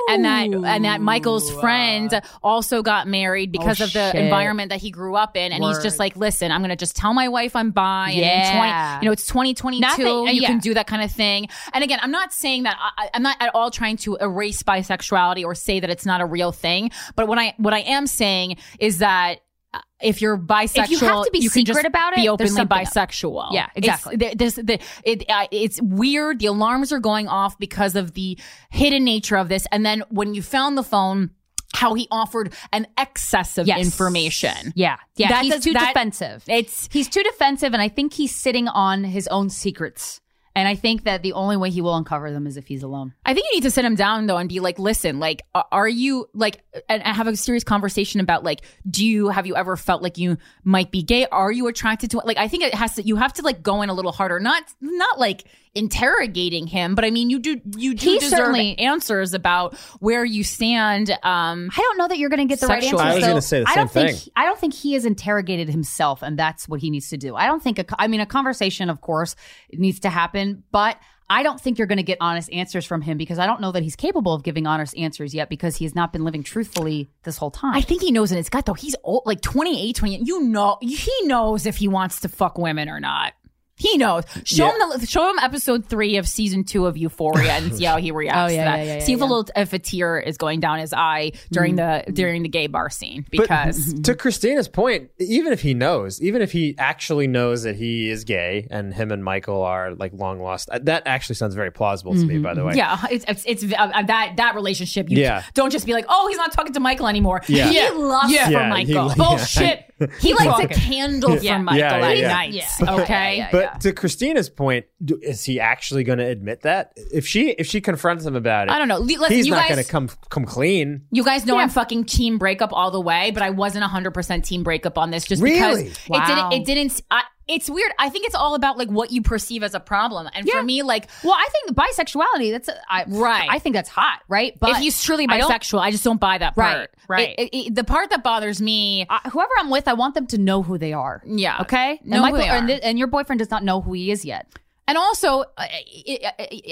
And 0.09 0.25
that 0.25 0.49
and 0.49 0.85
that 0.85 1.01
Michael's 1.01 1.49
friend 1.61 2.21
also 2.43 2.83
got 2.83 3.07
married 3.07 3.53
because 3.53 3.81
Oh, 3.81 3.85
of 3.85 3.93
the 3.93 4.11
shit. 4.11 4.21
environment 4.21 4.71
that 4.71 4.81
he 4.81 4.91
grew 4.91 5.15
up 5.15 5.37
in, 5.37 5.53
and 5.53 5.63
he's 5.63 5.79
just 5.79 6.01
like, 6.01 6.17
"Listen, 6.17 6.51
I'm 6.51 6.61
gonna 6.61 6.75
just 6.75 6.97
tell 6.97 7.15
my 7.15 7.29
wife 7.29 7.55
I'm 7.55 7.71
bi, 7.71 8.11
and 8.11 8.19
Yeah. 8.19 8.97
20, 8.99 9.05
you 9.05 9.09
know, 9.09 9.13
it's 9.13 9.27
2022. 9.27 9.81
Not 9.81 9.97
that- 9.99 10.07
uh, 10.07 10.23
you 10.33 10.43
yeah. 10.43 10.49
can 10.49 10.59
do 10.59 10.75
that 10.75 10.82
kind 10.87 11.03
of 11.03 11.11
thing. 11.13 11.49
And 11.73 11.83
again, 11.85 11.99
I'm 12.03 12.11
not 12.11 12.33
saying 12.33 12.65
that 12.65 12.77
I, 12.79 13.11
I'm 13.15 13.23
not 13.23 13.37
at 13.41 13.55
all 13.55 13.71
trying 13.71 13.97
to 13.99 14.17
erase 14.21 14.63
bisexuality 14.63 15.45
or 15.45 15.55
say 15.55 15.81
that 15.81 15.91
it's 15.91 16.07
not 16.07 16.21
a 16.21 16.27
real 16.27 16.53
thing. 16.53 16.91
But 17.17 17.29
what 17.29 17.39
I 17.39 17.55
what 17.59 17.75
I 17.75 17.81
am 17.81 18.07
saying 18.07 18.57
is 18.79 18.99
that. 18.99 19.41
uh, 19.75 19.81
If 20.03 20.21
you're 20.21 20.37
bisexual, 20.37 20.85
If 20.85 20.91
you 20.91 20.99
have 20.99 21.25
to 21.25 21.31
be 21.33 21.43
secret 21.49 21.65
just 21.67 21.85
about 21.87 22.13
it, 22.13 22.17
Be 22.17 22.29
openly 22.29 22.51
something 22.53 22.79
up. 22.79 22.85
bisexual. 22.93 23.49
Yeah, 23.53 23.69
It's- 23.75 23.77
exactly. 23.77 24.17
there- 24.17 24.35
there's 24.35 24.55
the 24.57 24.79
it 25.05 25.25
uh, 25.31 25.47
it's 25.51 25.81
weird. 25.81 26.41
The 26.41 26.47
alarms 26.47 26.93
are 26.93 27.01
going 27.01 27.27
off 27.29 27.59
because 27.59 27.97
of 27.97 28.13
the 28.13 28.39
hidden 28.71 29.05
nature 29.05 29.37
of 29.37 29.49
this. 29.49 29.67
And 29.73 29.85
then 29.87 30.03
when 30.11 30.35
you 30.35 30.43
found 30.43 30.77
the 30.77 30.83
phone, 30.83 31.31
how 31.75 31.95
he 31.95 32.07
offered 32.11 32.53
an 32.73 32.87
excess 32.99 33.57
of 33.57 33.67
Yes. 33.67 33.79
information. 33.79 34.75
Yeah, 34.77 34.97
yeah. 35.17 35.29
That 35.29 35.45
he's 35.45 35.53
does- 35.55 35.65
too 35.65 35.73
that- 35.73 35.95
defensive. 35.95 36.45
It's 36.47 36.89
he's 36.93 37.09
too 37.09 37.23
defensive, 37.23 37.73
and 37.73 37.81
I 37.81 37.89
think 37.89 38.13
he's 38.13 38.35
sitting 38.35 38.69
on 38.69 39.05
his 39.05 39.27
own 39.29 39.49
secrets. 39.49 40.21
And 40.55 40.69
I 40.69 40.75
think 40.75 41.05
that 41.05 41.23
the 41.23 41.33
only 41.33 41.57
way 41.57 41.71
he 41.71 41.81
will 41.81 41.97
uncover 41.97 42.31
them 42.31 42.47
is 42.47 42.57
if 42.57 42.67
he's 42.67 42.83
alone. 42.83 43.15
I 43.25 43.33
think 43.33 43.47
you 43.51 43.57
need 43.57 43.63
to 43.63 43.71
sit 43.71 43.85
him 43.85 43.95
down 43.95 44.27
though 44.27 44.37
and 44.37 44.49
be 44.49 44.61
like, 44.61 44.79
listen, 44.79 45.19
like, 45.19 45.43
are 45.55 45.89
you 45.89 46.29
like, 46.35 46.63
and 46.89 47.03
have 47.03 47.27
a 47.27 47.37
serious 47.37 47.65
conversation 47.65 48.21
about 48.21 48.45
like, 48.45 48.61
do 48.89 49.07
you 49.07 49.29
have 49.29 49.47
you 49.47 49.57
ever 49.57 49.77
felt 49.77 50.03
like 50.03 50.19
you 50.19 50.37
might 50.65 50.91
be 50.91 51.03
gay? 51.03 51.27
Are 51.27 51.51
you 51.51 51.69
attracted 51.69 52.11
to? 52.11 52.19
Like, 52.19 52.37
I 52.37 52.49
think 52.49 52.65
it 52.65 52.75
has 52.75 52.97
to. 52.97 53.03
You 53.03 53.17
have 53.17 53.33
to 53.35 53.43
like 53.43 53.63
go 53.63 53.83
in 53.83 53.89
a 53.89 53.95
little 53.95 54.13
harder, 54.13 54.39
not 54.41 54.63
not 54.81 55.19
like 55.19 55.45
interrogating 55.75 56.67
him, 56.67 56.95
but 56.95 57.05
I 57.05 57.11
mean, 57.11 57.31
you 57.31 57.39
do 57.39 57.61
you 57.77 57.95
do 57.95 58.11
He 58.11 58.19
deserve 58.19 58.39
certainly- 58.39 58.79
answers 58.79 59.35
about 59.35 59.75
where 60.01 60.25
you 60.25 60.45
stand. 60.45 61.11
Um, 61.23 61.71
I 61.77 61.81
don't 61.81 61.99
know 61.99 62.09
that 62.09 62.19
you're 62.19 62.31
going 62.31 62.47
to 62.47 62.53
get 62.53 62.61
the 62.61 62.67
right 62.67 62.83
Sexual. 62.83 63.01
answer. 63.01 63.11
I 63.11 63.15
was 63.15 63.23
though. 63.23 63.29
gonna 63.29 63.43
say 63.43 63.61
the 63.65 63.69
I 63.71 63.75
don't 63.77 63.91
same 63.91 64.07
think 64.07 64.19
thing. 64.19 64.33
I 64.37 64.45
don't 64.45 64.59
think 64.59 64.75
he 64.75 64.93
has 64.95 65.05
interrogated 65.05 65.69
himself, 65.69 66.23
and 66.23 66.39
that's 66.39 66.69
what 66.69 66.81
he 66.81 66.91
needs 66.91 67.09
to 67.11 67.17
do. 67.17 67.37
I 67.37 67.47
don't 67.47 67.63
think. 67.63 67.79
A, 67.79 67.85
co- 67.85 67.97
I 67.99 68.07
mean, 68.09 68.21
a 68.21 68.27
conversation, 68.27 68.91
of 68.91 69.01
course, 69.01 69.37
needs 69.73 70.01
to 70.01 70.11
happen, 70.11 70.63
but. 70.73 70.97
I 71.31 71.43
don't 71.45 71.59
think 71.59 71.79
you're 71.79 71.87
going 71.87 71.97
to 71.99 72.03
get 72.03 72.19
honest 72.21 72.53
answers 72.53 72.85
from 72.85 73.01
him 73.01 73.17
because 73.17 73.39
I 73.39 73.47
don't 73.47 73.63
know 73.63 73.73
that 73.73 73.83
he's 73.83 73.97
capable 73.97 74.35
of 74.35 74.43
giving 74.43 74.67
honest 74.67 74.95
answers 74.99 75.33
yet 75.33 75.49
because 75.49 75.77
he 75.77 75.87
has 75.87 75.95
not 75.95 76.13
been 76.13 76.25
living 76.25 76.43
truthfully 76.43 77.09
this 77.23 77.39
whole 77.39 77.51
time. 77.51 77.75
I 77.75 77.81
think 77.81 78.03
he 78.03 78.13
knows 78.13 78.33
in 78.33 78.37
his 78.37 78.51
gut 78.51 78.67
though. 78.67 78.75
He's 78.75 78.95
old, 79.03 79.23
like 79.25 79.41
28, 79.41 79.97
28. 79.97 80.21
You 80.27 80.43
know, 80.43 80.77
he 80.83 81.11
knows 81.23 81.65
if 81.65 81.77
he 81.79 81.89
wants 81.89 82.21
to 82.21 82.29
fuck 82.29 82.59
women 82.59 82.91
or 82.91 83.01
not. 83.01 83.33
He 83.77 83.97
knows. 83.97 84.25
Show 84.45 84.69
him 84.69 85.01
the 85.01 85.07
show 85.07 85.29
him 85.31 85.39
episode 85.39 85.87
three 85.87 86.17
of 86.19 86.29
season 86.29 86.63
two 86.63 86.87
of 86.87 86.97
Euphoria 86.97 87.53
and 87.53 87.75
see 87.75 87.85
how 87.85 87.97
he 87.97 88.11
reacts. 88.13 88.53
Oh, 88.53 88.55
yeah, 88.55 88.65
to 88.65 88.71
that. 88.71 88.87
yeah, 88.87 88.95
yeah, 88.97 88.99
see 89.05 89.13
if 89.15 89.19
yeah. 89.19 89.25
a 89.25 89.27
little 89.27 89.47
if 89.57 89.73
a 89.73 89.79
tear 89.79 90.21
is 90.21 90.37
going 90.37 90.61
down 90.61 90.79
his 90.79 90.93
eye 90.93 91.33
during 91.51 91.77
the 91.77 92.05
during 92.13 92.43
the 92.43 92.49
gay 92.49 92.67
bar 92.67 92.91
scene 92.91 93.25
But 93.31 93.43
because 93.43 93.95
to 94.03 94.15
Krystyna's 94.15 94.69
point, 94.69 95.11
even 95.19 95.53
if 95.53 95.63
he 95.63 95.73
knows, 95.75 96.21
even 96.23 96.43
if 96.43 96.53
he 96.53 96.75
actually 96.79 97.27
knows 97.27 97.63
that 97.63 97.77
he 97.77 98.11
is 98.11 98.25
gay 98.25 98.69
and 98.71 98.93
him 98.93 99.11
and 99.11 99.25
Michael 99.25 99.63
are 99.63 99.95
like 99.95 100.13
long 100.13 100.41
lost, 100.41 100.69
uh, 100.71 100.79
that 100.83 101.05
actually 101.07 101.37
sounds 101.37 101.55
very 101.55 101.71
plausible 101.73 102.13
to 102.15 102.25
me. 102.25 102.39
By 102.39 102.55
the 102.55 102.65
way, 102.65 102.75
yeah, 102.75 103.05
it's 103.11 103.25
it's, 103.27 103.45
it's 103.47 103.65
uh, 103.75 104.03
that 104.03 104.35
that 104.37 104.55
relationship. 104.55 105.11
You 105.11 105.19
Yeah. 105.19 105.43
don't 105.55 105.71
just 105.73 105.87
be 105.87 105.93
like, 105.95 106.05
oh, 106.09 106.29
he's 106.29 106.37
not 106.39 106.53
talking 106.53 106.75
to 106.75 106.81
Michael 106.81 107.09
anymore. 107.09 107.41
Yeah. 107.49 107.69
He 107.69 107.77
Yeah. 107.77 107.89
lusts 107.95 108.33
Yeah. 108.35 108.45
for 108.47 108.53
Yeah, 108.53 108.69
Michael. 108.69 109.09
he- 109.15 109.17
Bullshit. 109.21 109.87
He 110.21 110.35
lights 110.35 110.65
a 110.65 110.69
candle 110.69 111.39
Yeah. 111.39 111.57
for 111.59 111.63
Michael 111.65 111.79
Yeah, 111.81 111.99
yeah, 111.99 112.07
at 112.09 112.17
yeah. 112.19 112.29
night. 112.29 112.53
Yeah. 112.53 112.69
Okay. 112.95 113.37
Yeah, 113.37 113.37
yeah, 113.37 113.49
But 113.53 113.81
to 113.83 113.93
Krystyna's 113.93 114.49
point, 114.49 114.87
do, 115.05 115.19
is 115.23 115.45
he 115.45 115.61
actually 115.61 116.05
going 116.05 116.19
to 116.19 116.27
admit 116.27 116.63
that? 116.63 116.93
If 117.13 117.27
she 117.27 117.51
if 117.51 117.67
she 117.67 117.81
confronts 117.81 118.25
him 118.25 118.37
about 118.37 118.69
it, 118.69 118.73
I 118.73 118.79
don't 118.79 118.89
know. 118.89 118.99
Listen, 118.99 119.33
he's 119.35 119.47
you 119.47 119.53
not 119.53 119.69
going 119.69 119.83
to 119.83 119.91
come 119.91 120.09
come 120.31 120.45
clean. 120.45 121.03
You 121.11 121.25
guys 121.25 121.47
know 121.47 121.57
I'm 121.59 121.69
fucking 121.69 122.05
team 122.05 122.39
breakup 122.39 122.73
all 122.73 122.91
the 122.91 123.01
way, 123.01 123.31
but 123.31 123.43
I 123.43 123.51
wasn't 123.51 123.85
100% 123.85 124.45
team 124.45 124.63
breakup 124.63 124.99
on 124.99 125.11
this 125.11 125.25
just 125.25 125.43
Really? 125.43 125.85
because 125.85 126.09
Wow. 126.09 126.23
it 126.23 126.27
didn't 126.27 126.53
it 126.53 126.67
didn't 126.67 127.01
I, 127.11 127.23
it's 127.55 127.71
weird. 127.71 127.93
I 127.99 128.09
think 128.09 128.27
it's 128.27 128.35
all 128.35 128.55
about 128.55 128.79
like 128.79 128.89
what 128.89 129.11
you 129.13 129.23
perceive 129.23 129.63
as 129.63 129.75
a 129.75 129.81
problem. 129.81 130.29
And 130.35 130.49
for 130.49 130.63
me 130.63 130.83
like 130.83 131.09
well, 131.23 131.35
I 131.35 131.47
think 131.53 131.77
bisexuality. 131.77 132.51
That's 132.51 132.69
I, 132.89 133.05
Right. 133.07 133.49
I 133.51 133.59
think 133.59 133.75
that's 133.75 133.89
hot, 133.89 134.21
right? 134.29 134.59
But 134.59 134.71
if 134.71 134.77
he's 134.79 135.03
truly 135.03 135.27
bisexual, 135.27 135.81
I, 135.81 135.91
just 135.91 136.05
don't 136.05 136.21
buy 136.21 136.39
that 136.39 136.55
part. 136.55 136.91
Right, 137.09 137.09
right. 137.09 137.35
It- 137.39 137.51
it- 137.69 137.75
the 137.75 137.85
part 137.85 138.11
that 138.11 138.23
bothers 138.23 138.61
me 138.61 139.07
I, 139.09 139.29
whoever 139.31 139.51
I'm 139.59 139.71
with, 139.71 139.89
I 139.89 139.95
want 139.95 140.15
them 140.15 140.27
to 140.29 140.39
know 140.39 140.63
who 140.63 140.79
they 140.79 140.93
are. 140.93 141.23
Yeah. 141.27 141.61
Okay. 141.63 142.01
Know 142.05 142.25
and 142.25 142.35
who 142.35 142.39
they 142.43 142.49
and, 142.49 142.71
are. 142.71 142.75
thi- 142.77 142.83
and 142.83 142.99
your 142.99 143.09
boyfriend 143.09 143.39
does 143.39 143.51
not 143.51 143.65
know 143.65 143.81
who 143.81 143.93
he 143.93 144.11
is 144.11 144.25
yet. 144.25 144.47
And 144.89 144.99
also, 144.99 145.45
uh, 145.57 145.67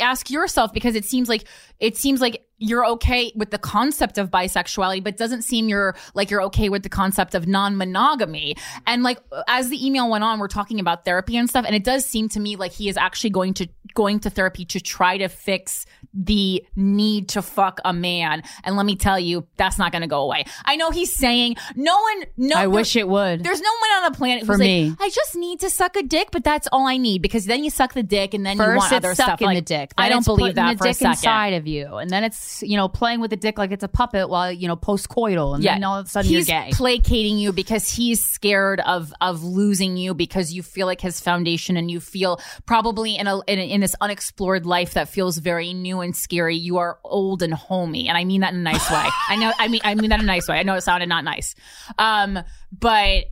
ask 0.00 0.30
yourself 0.30 0.72
because 0.72 0.94
it 0.94 1.04
seems 1.04 1.28
like 1.28 1.44
it 1.78 1.96
seems 1.96 2.20
like 2.20 2.44
you're 2.58 2.84
okay 2.84 3.32
with 3.34 3.50
the 3.50 3.58
concept 3.58 4.18
of 4.18 4.30
bisexuality, 4.30 5.02
but 5.02 5.16
doesn't 5.16 5.42
seem 5.42 5.68
you're 5.68 5.96
like 6.14 6.30
you're 6.30 6.42
okay 6.42 6.68
with 6.68 6.82
the 6.82 6.88
concept 6.88 7.34
of 7.34 7.46
non-monogamy. 7.46 8.56
And 8.86 9.02
like 9.02 9.18
as 9.48 9.68
the 9.68 9.86
email 9.86 10.10
went 10.10 10.24
on, 10.24 10.38
we're 10.38 10.48
talking 10.48 10.80
about 10.80 11.04
therapy 11.04 11.36
and 11.36 11.48
stuff, 11.48 11.64
and 11.64 11.74
it 11.74 11.84
does 11.84 12.04
seem 12.04 12.28
to 12.30 12.40
me 12.40 12.56
like 12.56 12.72
he 12.72 12.88
is 12.88 12.96
actually 12.96 13.30
going 13.30 13.54
to 13.54 13.68
going 13.94 14.20
to 14.20 14.30
therapy 14.30 14.64
to 14.64 14.80
try 14.80 15.16
to 15.18 15.28
fix 15.28 15.86
the 16.12 16.64
need 16.76 17.28
to 17.30 17.42
fuck 17.42 17.80
a 17.84 17.92
man. 17.92 18.42
And 18.64 18.76
let 18.76 18.86
me 18.86 18.96
tell 18.96 19.18
you, 19.18 19.46
that's 19.56 19.78
not 19.78 19.92
going 19.92 20.02
to 20.02 20.08
go 20.08 20.22
away. 20.22 20.44
I 20.64 20.76
know 20.76 20.90
he's 20.90 21.12
saying 21.12 21.56
no 21.76 21.96
one. 22.00 22.24
No, 22.36 22.56
I 22.56 22.66
wish 22.66 22.96
it 22.96 23.08
would. 23.08 23.44
There's 23.44 23.60
no 23.60 23.70
one 23.80 24.04
on 24.04 24.12
the 24.12 24.16
planet 24.18 24.44
For 24.46 24.52
who's 24.54 24.60
me. 24.60 24.90
like, 24.90 25.00
I 25.00 25.08
just 25.10 25.36
need 25.36 25.60
to 25.60 25.70
suck 25.70 25.96
a 25.96 26.02
dick, 26.02 26.28
but 26.32 26.42
that's 26.44 26.68
all 26.72 26.86
I 26.86 26.96
need 26.96 27.22
because 27.22 27.46
then 27.46 27.62
you 27.64 27.70
suck 27.70 27.92
the 27.94 28.02
dick 28.02 28.34
and 28.34 28.44
then 28.44 28.56
you 28.56 28.62
First, 28.64 28.78
want 28.78 28.92
other 28.92 29.14
stuff. 29.14 29.26
sucking 29.30 29.46
Like, 29.46 29.58
the 29.58 29.62
dick. 29.62 29.92
I 29.96 30.08
don't 30.08 30.24
believe 30.24 30.56
that 30.56 30.78
for 30.78 30.86
a 30.88 30.94
second. 30.94 31.12
inside 31.12 31.52
of 31.54 31.66
you, 31.66 31.96
and 31.96 32.10
then 32.10 32.24
it's 32.24 32.62
you 32.62 32.76
know 32.76 32.88
playing 32.88 33.20
with 33.20 33.30
the 33.30 33.36
dick 33.36 33.58
like 33.58 33.70
it's 33.70 33.84
a 33.84 33.88
puppet 33.88 34.28
while 34.28 34.50
you 34.52 34.66
know 34.68 34.76
postcoital, 34.76 35.54
and 35.54 35.62
then 35.64 35.84
all 35.84 35.98
of 35.98 36.06
a 36.06 36.08
sudden 36.08 36.30
he's 36.30 36.48
you're 36.48 36.60
gay. 36.62 36.70
placating 36.72 37.38
you 37.38 37.52
because 37.52 37.88
he's 37.88 38.22
scared 38.24 38.80
of 38.80 39.12
of 39.20 39.42
losing 39.44 39.96
you 39.96 40.14
because 40.14 40.52
you 40.52 40.62
feel 40.62 40.86
like 40.86 41.00
his 41.00 41.20
foundation 41.20 41.76
and 41.76 41.90
you 41.90 42.00
feel 42.00 42.40
probably 42.66 43.16
in 43.16 43.26
a 43.26 43.40
in, 43.46 43.58
a, 43.58 43.62
in 43.70 43.80
this 43.80 43.94
unexplored 44.00 44.66
life 44.66 44.94
that 44.94 45.08
feels 45.08 45.38
very 45.38 45.72
new 45.72 45.99
and 46.00 46.16
scary. 46.16 46.56
You 46.56 46.78
are 46.78 46.98
old 47.04 47.42
and 47.42 47.54
homey, 47.54 48.08
and 48.08 48.16
I 48.16 48.24
mean 48.24 48.40
that 48.42 48.52
in 48.52 48.60
a 48.60 48.62
nice 48.62 48.90
way. 48.90 49.06
I 49.28 49.36
know. 49.36 49.52
I 49.58 49.68
mean 49.68 49.80
I 49.84 49.94
mean 49.94 50.10
that 50.10 50.20
in 50.20 50.24
a 50.24 50.26
nice 50.26 50.48
way. 50.48 50.58
I 50.58 50.62
know 50.62 50.74
it 50.74 50.82
sounded 50.82 51.08
not 51.08 51.24
nice, 51.24 51.54
um, 51.98 52.38
but. 52.72 53.24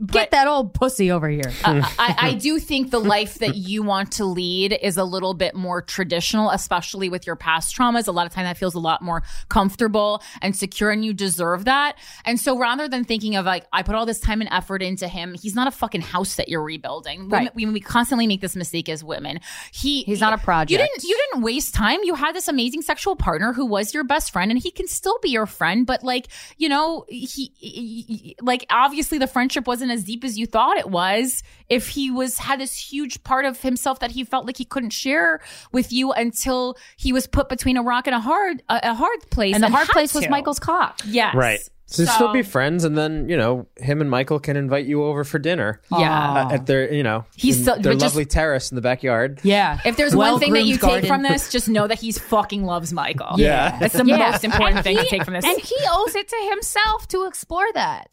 But 0.00 0.12
Get 0.12 0.30
that 0.32 0.46
old 0.48 0.74
pussy 0.74 1.10
over 1.10 1.28
here. 1.28 1.52
I, 1.64 2.14
I 2.18 2.34
do 2.34 2.58
think 2.58 2.90
the 2.90 2.98
life 2.98 3.36
that 3.38 3.54
you 3.56 3.82
want 3.82 4.12
to 4.12 4.24
lead 4.24 4.72
is 4.82 4.96
a 4.96 5.04
little 5.04 5.34
bit 5.34 5.54
more 5.54 5.80
traditional, 5.82 6.50
especially 6.50 7.08
with 7.08 7.26
your 7.26 7.36
past 7.36 7.76
traumas. 7.76 8.08
A 8.08 8.12
lot 8.12 8.26
of 8.26 8.32
time 8.32 8.44
that 8.44 8.56
feels 8.56 8.74
a 8.74 8.80
lot 8.80 9.02
more 9.02 9.22
comfortable 9.48 10.22
and 10.40 10.56
secure, 10.56 10.90
and 10.90 11.04
you 11.04 11.12
deserve 11.14 11.66
that. 11.66 11.96
And 12.24 12.40
so 12.40 12.58
rather 12.58 12.88
than 12.88 13.04
thinking 13.04 13.36
of 13.36 13.46
like, 13.46 13.66
I 13.72 13.82
put 13.82 13.94
all 13.94 14.06
this 14.06 14.18
time 14.18 14.40
and 14.40 14.50
effort 14.52 14.82
into 14.82 15.06
him, 15.06 15.34
he's 15.40 15.54
not 15.54 15.68
a 15.68 15.70
fucking 15.70 16.00
house 16.00 16.34
that 16.36 16.48
you're 16.48 16.62
rebuilding. 16.62 17.28
Women- 17.28 17.30
Right. 17.32 17.54
we, 17.54 17.66
we 17.66 17.80
constantly 17.80 18.26
make 18.26 18.40
this 18.40 18.56
mistake 18.56 18.88
as 18.88 19.04
women. 19.04 19.38
He 19.72 20.02
He's 20.02 20.20
not 20.20 20.32
a 20.32 20.38
project. 20.38 20.70
You 20.72 20.78
didn't 20.78 21.04
you 21.04 21.16
didn't 21.30 21.42
waste 21.44 21.74
time. 21.74 22.00
You 22.02 22.14
had 22.14 22.34
this 22.34 22.48
amazing 22.48 22.82
sexual 22.82 23.16
partner 23.16 23.52
who 23.52 23.66
was 23.66 23.94
your 23.94 24.04
best 24.04 24.32
friend, 24.32 24.50
and 24.50 24.60
he 24.62 24.70
can 24.70 24.86
still 24.88 25.18
be 25.22 25.28
your 25.30 25.46
friend. 25.46 25.86
But 25.86 26.02
like 26.02 26.28
you 26.56 26.68
know, 26.68 27.04
he, 27.08 27.26
he- 27.26 27.50
he- 27.58 28.36
like 28.40 28.66
obviously 28.70 29.18
the 29.18 29.26
friendship 29.26 29.51
friendship 29.52 29.66
wasn't 29.66 29.90
as 29.90 30.04
deep 30.04 30.24
as 30.24 30.38
you 30.38 30.46
thought 30.46 30.76
it 30.78 30.88
was 30.88 31.42
if 31.68 31.88
he 31.88 32.10
was 32.10 32.38
had 32.38 32.58
this 32.60 32.74
huge 32.74 33.22
part 33.22 33.44
of 33.44 33.60
himself 33.60 34.00
that 34.00 34.10
he 34.10 34.24
felt 34.24 34.46
like 34.46 34.56
he 34.56 34.64
couldn't 34.64 34.90
share 34.90 35.40
with 35.72 35.92
you 35.92 36.12
until 36.12 36.76
he 36.96 37.12
was 37.12 37.26
put 37.26 37.48
between 37.48 37.76
a 37.76 37.82
rock 37.82 38.06
and 38.06 38.14
a 38.16 38.20
hard 38.20 38.62
a, 38.70 38.80
a 38.90 38.94
hard 38.94 39.30
place 39.30 39.54
and 39.54 39.62
the 39.62 39.68
hard 39.68 39.86
had 39.86 39.92
place 39.92 40.14
was. 40.14 40.28
Michael's 40.30 40.58
cock. 40.58 41.00
Yes. 41.06 41.34
Right. 41.34 41.60
So, 41.86 42.06
still 42.06 42.32
be 42.32 42.40
friends, 42.40 42.84
and 42.84 42.96
then 42.96 43.28
you 43.28 43.36
know 43.36 43.66
him 43.76 44.00
and 44.00 44.08
Michael 44.08 44.40
can 44.40 44.56
invite 44.56 44.86
you 44.86 45.04
over 45.04 45.24
for 45.24 45.38
dinner. 45.38 45.82
Yeah. 45.90 46.46
uh, 46.48 46.54
at 46.54 46.64
their 46.64 46.90
you 46.90 47.02
know 47.02 47.26
He's 47.36 47.58
in 47.58 47.64
so- 47.64 47.72
their 47.74 47.92
but 47.92 48.00
just- 48.00 48.14
lovely 48.14 48.24
terrace 48.24 48.70
in 48.72 48.76
the 48.76 48.80
backyard. 48.80 49.40
Yeah. 49.42 49.78
If 49.84 49.98
there's 49.98 50.16
one 50.16 50.38
thing 50.40 50.54
that 50.54 50.64
you 50.64 50.78
Well-groomed 50.80 51.02
take 51.02 51.08
from 51.08 51.22
this, 51.22 51.50
just 51.52 51.68
know 51.68 51.86
that 51.86 51.98
he's 51.98 52.16
fucking 52.18 52.64
loves 52.64 52.94
Michael. 52.94 53.34
Yeah. 53.36 53.78
That's 53.78 53.92
the 53.94 54.06
Yeah. 54.06 54.30
most 54.30 54.42
important 54.42 54.76
And 54.76 54.84
thing 54.84 54.96
he- 54.96 55.02
to 55.04 55.08
take 55.10 55.24
from 55.24 55.34
this. 55.34 55.44
And 55.44 55.58
he 55.60 55.76
owes 55.90 56.14
it 56.14 56.28
to 56.28 56.36
himself 56.50 57.08
to 57.08 57.26
explore 57.26 57.66
that. 57.74 58.08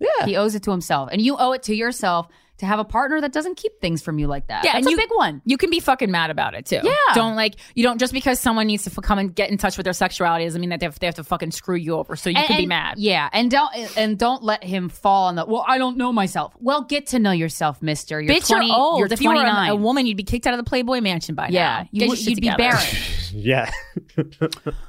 Yeah. 0.00 0.26
He 0.26 0.36
owes 0.36 0.54
it 0.54 0.62
to 0.64 0.70
himself. 0.70 1.10
And 1.12 1.20
you 1.20 1.36
owe 1.38 1.52
it 1.52 1.62
to 1.64 1.74
yourself 1.74 2.26
to 2.58 2.66
have 2.66 2.78
a 2.78 2.84
partner 2.84 3.18
that 3.22 3.32
doesn't 3.32 3.56
keep 3.56 3.80
things 3.80 4.02
from 4.02 4.18
you 4.18 4.26
like 4.26 4.46
that. 4.48 4.64
Yeah, 4.66 4.72
That's 4.72 4.84
and 4.84 4.88
a 4.88 4.90
you- 4.90 4.96
big 4.98 5.08
one. 5.14 5.40
you 5.46 5.56
can 5.56 5.70
be 5.70 5.80
fucking 5.80 6.10
mad 6.10 6.28
about 6.28 6.52
it 6.54 6.66
too. 6.66 6.80
Yeah. 6.82 6.92
Don't 7.14 7.34
like 7.34 7.54
you 7.74 7.82
don't 7.82 7.96
just 7.98 8.12
because 8.12 8.38
someone 8.38 8.66
needs 8.66 8.84
to 8.84 8.90
f- 8.90 9.02
come 9.02 9.18
and 9.18 9.34
get 9.34 9.48
in 9.50 9.56
touch 9.56 9.78
with 9.78 9.84
their 9.84 9.94
sexuality 9.94 10.44
doesn't 10.44 10.60
mean 10.60 10.68
that 10.68 10.78
they 10.80 10.84
have, 10.84 10.98
they 10.98 11.06
have 11.06 11.14
to 11.14 11.24
fucking 11.24 11.52
screw 11.52 11.76
you 11.76 11.94
over. 11.94 12.16
So 12.16 12.28
you 12.28 12.36
And- 12.36 12.46
can 12.46 12.56
be 12.58 12.62
and- 12.64 12.68
mad. 12.68 12.94
Yeah, 12.98 13.30
and 13.32 13.50
don't 13.50 13.70
and 13.96 14.18
don't 14.18 14.42
let 14.42 14.62
him 14.62 14.90
fall 14.90 15.28
on 15.28 15.36
the. 15.36 15.46
Well, 15.46 15.64
I 15.66 15.78
don't 15.78 15.96
know 15.96 16.12
myself. 16.12 16.52
Well, 16.60 16.82
get 16.82 17.06
to 17.08 17.18
know 17.18 17.32
yourself, 17.32 17.80
Mister. 17.80 18.20
You're 18.20 18.34
Bitch, 18.34 18.48
20, 18.48 18.66
you're 18.66 18.76
old. 18.76 18.98
You're 18.98 19.08
if 19.10 19.22
you 19.22 19.30
were 19.30 19.36
a, 19.36 19.68
a 19.70 19.74
woman, 19.76 20.04
you'd 20.06 20.18
be 20.18 20.22
kicked 20.22 20.46
out 20.46 20.52
of 20.52 20.58
the 20.62 20.68
Playboy 20.68 21.00
Mansion 21.00 21.34
by 21.34 21.48
yeah, 21.48 21.84
now. 21.84 21.88
you, 21.92 22.00
Get 22.00 22.08
would- 22.10 22.26
you'd 22.26 22.40
be 22.42 22.50
barren. 22.56 22.78
Yeah. 23.32 23.70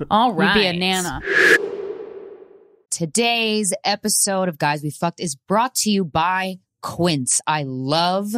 All 0.09 0.33
right. 0.33 0.55
You'd 0.55 0.61
be 0.61 0.67
a 0.67 0.73
nana. 0.79 1.21
Today's 2.91 3.73
episode 3.85 4.49
of 4.49 4.57
Guys 4.57 4.83
We 4.83 4.89
Fucked 4.89 5.21
is 5.21 5.37
brought 5.37 5.75
to 5.75 5.89
you 5.89 6.03
by 6.03 6.57
Quince. 6.81 7.39
I 7.47 7.63
love 7.65 8.33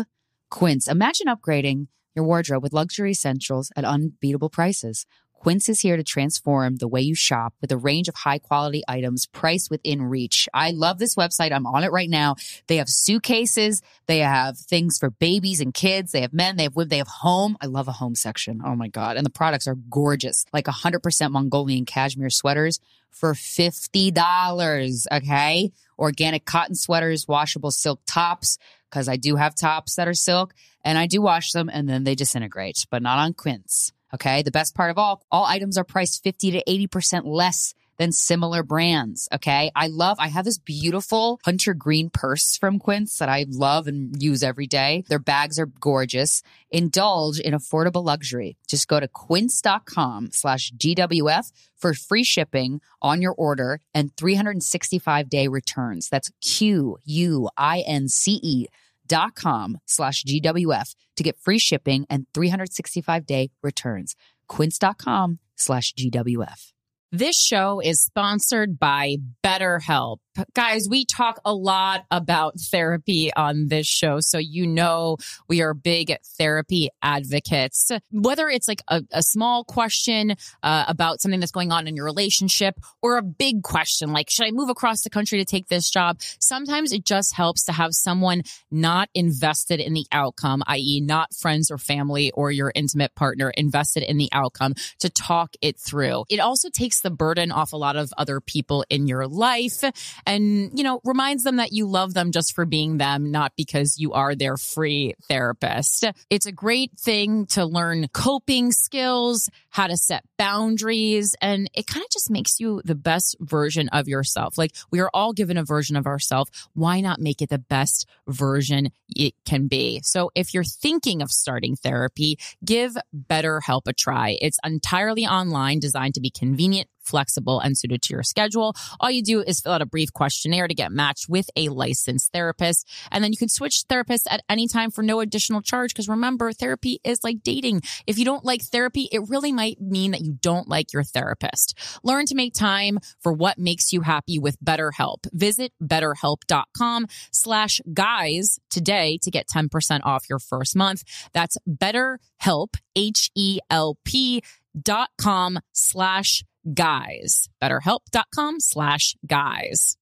Quince. 0.51 0.87
Imagine 0.87 1.25
upgrading 1.25 1.87
your 2.15 2.23
wardrobe 2.25 2.61
with 2.61 2.71
luxury 2.71 3.09
essentials 3.09 3.71
at 3.75 3.83
unbeatable 3.83 4.51
prices. 4.51 5.07
Quince 5.43 5.67
is 5.67 5.81
here 5.81 5.97
to 5.97 6.03
transform 6.05 6.77
the 6.77 6.87
way 6.87 7.01
you 7.01 7.13
shop 7.13 7.53
with 7.59 7.69
a 7.69 7.75
range 7.75 8.07
of 8.07 8.15
high 8.15 8.37
quality 8.37 8.81
items 8.87 9.25
priced 9.25 9.69
within 9.69 10.01
reach. 10.01 10.47
I 10.53 10.71
love 10.71 10.99
this 10.99 11.15
website. 11.15 11.51
I'm 11.51 11.65
on 11.65 11.83
it 11.83 11.91
right 11.91 12.09
now. 12.09 12.37
They 12.67 12.77
have 12.77 12.87
suitcases. 12.87 13.81
They 14.05 14.19
have 14.19 14.57
things 14.57 14.97
for 14.97 15.09
babies 15.09 15.59
and 15.59 15.73
kids. 15.73 16.13
They 16.13 16.21
have 16.21 16.31
men. 16.31 16.55
They 16.55 16.63
have 16.63 16.77
women. 16.77 16.87
They 16.87 16.97
have 16.99 17.09
home. 17.09 17.57
I 17.59 17.65
love 17.65 17.89
a 17.89 17.91
home 17.91 18.15
section. 18.15 18.61
Oh 18.63 18.77
my 18.77 18.87
God. 18.87 19.17
And 19.17 19.25
the 19.25 19.29
products 19.29 19.67
are 19.67 19.75
gorgeous. 19.75 20.45
Like 20.53 20.63
100% 20.63 21.31
Mongolian 21.31 21.83
cashmere 21.83 22.29
sweaters 22.29 22.79
for 23.11 23.33
$50. 23.33 25.05
Okay. 25.11 25.71
Organic 25.99 26.45
cotton 26.45 26.75
sweaters, 26.75 27.27
washable 27.27 27.71
silk 27.71 27.99
tops, 28.07 28.57
because 28.89 29.09
I 29.09 29.17
do 29.17 29.35
have 29.35 29.55
tops 29.55 29.95
that 29.95 30.07
are 30.07 30.13
silk 30.13 30.53
and 30.85 30.97
I 30.97 31.05
do 31.05 31.21
wash 31.21 31.51
them 31.51 31.69
and 31.69 31.89
then 31.89 32.05
they 32.05 32.15
disintegrate, 32.15 32.85
but 32.89 33.01
not 33.01 33.19
on 33.19 33.33
Quince. 33.33 33.91
Okay. 34.13 34.43
The 34.43 34.51
best 34.51 34.75
part 34.75 34.91
of 34.91 34.97
all, 34.97 35.23
all 35.31 35.45
items 35.45 35.77
are 35.77 35.83
priced 35.83 36.23
50 36.23 36.51
to 36.51 36.63
80% 36.63 37.21
less 37.25 37.73
than 37.97 38.11
similar 38.11 38.63
brands. 38.63 39.27
Okay. 39.33 39.71
I 39.75 39.87
love, 39.87 40.17
I 40.19 40.27
have 40.27 40.45
this 40.45 40.57
beautiful 40.57 41.39
hunter 41.45 41.73
green 41.73 42.09
purse 42.09 42.57
from 42.57 42.79
Quince 42.79 43.17
that 43.19 43.29
I 43.29 43.45
love 43.49 43.87
and 43.87 44.21
use 44.21 44.43
every 44.43 44.67
day. 44.67 45.03
Their 45.09 45.19
bags 45.19 45.59
are 45.59 45.67
gorgeous. 45.67 46.41
Indulge 46.71 47.39
in 47.39 47.53
affordable 47.53 48.03
luxury. 48.03 48.57
Just 48.67 48.87
go 48.87 48.99
to 48.99 49.07
quince.com 49.07 50.31
slash 50.31 50.71
GWF 50.73 51.51
for 51.77 51.93
free 51.93 52.23
shipping 52.23 52.81
on 53.01 53.21
your 53.21 53.33
order 53.33 53.79
and 53.93 54.15
365 54.17 55.29
day 55.29 55.47
returns. 55.47 56.09
That's 56.09 56.31
Q 56.41 56.97
U 57.05 57.49
I 57.57 57.81
N 57.81 58.07
C 58.07 58.39
E 58.41 58.67
dot 59.15 59.35
com 59.35 59.77
slash 59.85 60.23
GWF 60.23 60.95
to 61.17 61.23
get 61.23 61.37
free 61.37 61.59
shipping 61.59 62.05
and 62.09 62.25
365 62.33 63.25
day 63.25 63.51
returns. 63.61 64.15
Quince.com 64.47 65.39
slash 65.55 65.93
GWF. 65.93 66.71
This 67.11 67.39
show 67.39 67.79
is 67.79 68.01
sponsored 68.01 68.79
by 68.79 69.17
BetterHelp. 69.45 70.17
Guys, 70.55 70.87
we 70.89 71.05
talk 71.05 71.39
a 71.45 71.53
lot 71.53 72.05
about 72.09 72.59
therapy 72.59 73.31
on 73.35 73.67
this 73.67 73.85
show, 73.85 74.19
so 74.19 74.39
you 74.39 74.65
know 74.65 75.17
we 75.47 75.61
are 75.61 75.75
big 75.75 76.15
therapy 76.39 76.89
advocates. 77.03 77.91
Whether 78.11 78.49
it's 78.49 78.67
like 78.67 78.81
a, 78.87 79.03
a 79.11 79.21
small 79.21 79.63
question 79.63 80.35
uh, 80.63 80.85
about 80.87 81.21
something 81.21 81.39
that's 81.39 81.51
going 81.51 81.71
on 81.71 81.87
in 81.87 81.95
your 81.95 82.05
relationship 82.05 82.79
or 83.03 83.17
a 83.17 83.21
big 83.21 83.61
question 83.61 84.11
like, 84.11 84.31
should 84.31 84.47
I 84.47 84.51
move 84.51 84.69
across 84.69 85.03
the 85.03 85.11
country 85.11 85.37
to 85.37 85.45
take 85.45 85.67
this 85.67 85.87
job? 85.91 86.19
Sometimes 86.39 86.93
it 86.93 87.05
just 87.05 87.35
helps 87.35 87.65
to 87.65 87.71
have 87.71 87.93
someone 87.93 88.41
not 88.71 89.09
invested 89.13 89.79
in 89.79 89.93
the 89.93 90.07
outcome, 90.11 90.63
i.e., 90.65 90.99
not 90.99 91.35
friends 91.35 91.69
or 91.69 91.77
family 91.77 92.31
or 92.31 92.49
your 92.49 92.71
intimate 92.73 93.13
partner 93.13 93.51
invested 93.51 94.01
in 94.01 94.17
the 94.17 94.29
outcome 94.31 94.73
to 94.97 95.11
talk 95.11 95.53
it 95.61 95.79
through. 95.79 96.25
It 96.27 96.39
also 96.39 96.69
takes 96.71 97.01
the 97.01 97.11
burden 97.11 97.51
off 97.51 97.71
a 97.71 97.77
lot 97.77 97.95
of 97.95 98.11
other 98.17 98.41
people 98.41 98.83
in 98.89 99.05
your 99.05 99.27
life 99.27 99.83
and, 100.25 100.71
you 100.77 100.83
know, 100.83 101.01
reminds 101.03 101.43
them 101.43 101.57
that 101.57 101.71
you 101.71 101.87
love 101.87 102.13
them 102.13 102.31
just 102.31 102.53
for 102.53 102.65
being 102.65 102.97
them, 102.97 103.31
not 103.31 103.53
because 103.57 103.97
you 103.97 104.13
are 104.13 104.35
their 104.35 104.57
free 104.57 105.13
therapist. 105.27 106.05
It's 106.29 106.45
a 106.45 106.51
great 106.51 106.91
thing 106.99 107.45
to 107.47 107.65
learn 107.65 108.07
coping 108.13 108.71
skills, 108.71 109.49
how 109.69 109.87
to 109.87 109.97
set 109.97 110.23
boundaries, 110.37 111.35
and 111.41 111.69
it 111.73 111.87
kind 111.87 112.03
of 112.03 112.09
just 112.11 112.29
makes 112.29 112.59
you 112.59 112.81
the 112.83 112.95
best 112.95 113.35
version 113.39 113.89
of 113.89 114.07
yourself. 114.07 114.57
Like 114.57 114.75
we 114.91 114.99
are 114.99 115.09
all 115.13 115.33
given 115.33 115.57
a 115.57 115.63
version 115.63 115.95
of 115.95 116.05
ourselves. 116.05 116.51
Why 116.73 117.01
not 117.01 117.19
make 117.19 117.41
it 117.41 117.49
the 117.49 117.59
best 117.59 118.07
version 118.27 118.89
it 119.09 119.33
can 119.45 119.67
be? 119.67 120.01
So 120.03 120.31
if 120.35 120.53
you're 120.53 120.63
thinking 120.63 121.21
of 121.21 121.31
starting 121.31 121.75
therapy, 121.75 122.37
give 122.63 122.95
BetterHelp 123.15 123.81
a 123.87 123.93
try. 123.93 124.37
It's 124.41 124.59
entirely 124.63 125.25
online, 125.25 125.79
designed 125.79 126.15
to 126.15 126.21
be 126.21 126.29
convenient 126.29 126.89
flexible 127.03 127.59
and 127.59 127.77
suited 127.77 128.01
to 128.03 128.13
your 128.13 128.23
schedule. 128.23 128.75
All 128.99 129.11
you 129.11 129.23
do 129.23 129.41
is 129.41 129.61
fill 129.61 129.73
out 129.73 129.81
a 129.81 129.85
brief 129.85 130.11
questionnaire 130.13 130.67
to 130.67 130.73
get 130.73 130.91
matched 130.91 131.29
with 131.29 131.49
a 131.55 131.69
licensed 131.69 132.31
therapist. 132.31 132.87
And 133.11 133.23
then 133.23 133.31
you 133.31 133.37
can 133.37 133.49
switch 133.49 133.83
therapists 133.89 134.25
at 134.29 134.43
any 134.49 134.67
time 134.67 134.91
for 134.91 135.03
no 135.03 135.19
additional 135.19 135.61
charge. 135.61 135.93
Cause 135.93 136.07
remember, 136.07 136.51
therapy 136.51 136.99
is 137.03 137.23
like 137.23 137.43
dating. 137.43 137.81
If 138.07 138.17
you 138.17 138.25
don't 138.25 138.45
like 138.45 138.61
therapy, 138.61 139.07
it 139.11 139.27
really 139.29 139.51
might 139.51 139.79
mean 139.81 140.11
that 140.11 140.21
you 140.21 140.37
don't 140.41 140.67
like 140.67 140.93
your 140.93 141.03
therapist. 141.03 141.77
Learn 142.03 142.25
to 142.25 142.35
make 142.35 142.53
time 142.53 142.99
for 143.19 143.33
what 143.33 143.57
makes 143.57 143.93
you 143.93 144.01
happy 144.01 144.39
with 144.39 144.59
BetterHelp. 144.63 145.27
Visit 145.31 145.73
betterhelp.com 145.81 147.07
slash 147.31 147.81
guys 147.93 148.59
today 148.69 149.17
to 149.21 149.31
get 149.31 149.47
10% 149.47 150.01
off 150.03 150.29
your 150.29 150.39
first 150.39 150.75
month. 150.75 151.03
That's 151.33 151.57
betterhelp, 151.67 152.75
H-E-L-P 152.95 154.41
dot 154.81 155.09
com 155.19 155.59
slash 155.71 156.43
guys. 156.71 157.49
Betterhelp.com 157.61 158.59
slash 158.59 159.15
guys. 159.25 159.97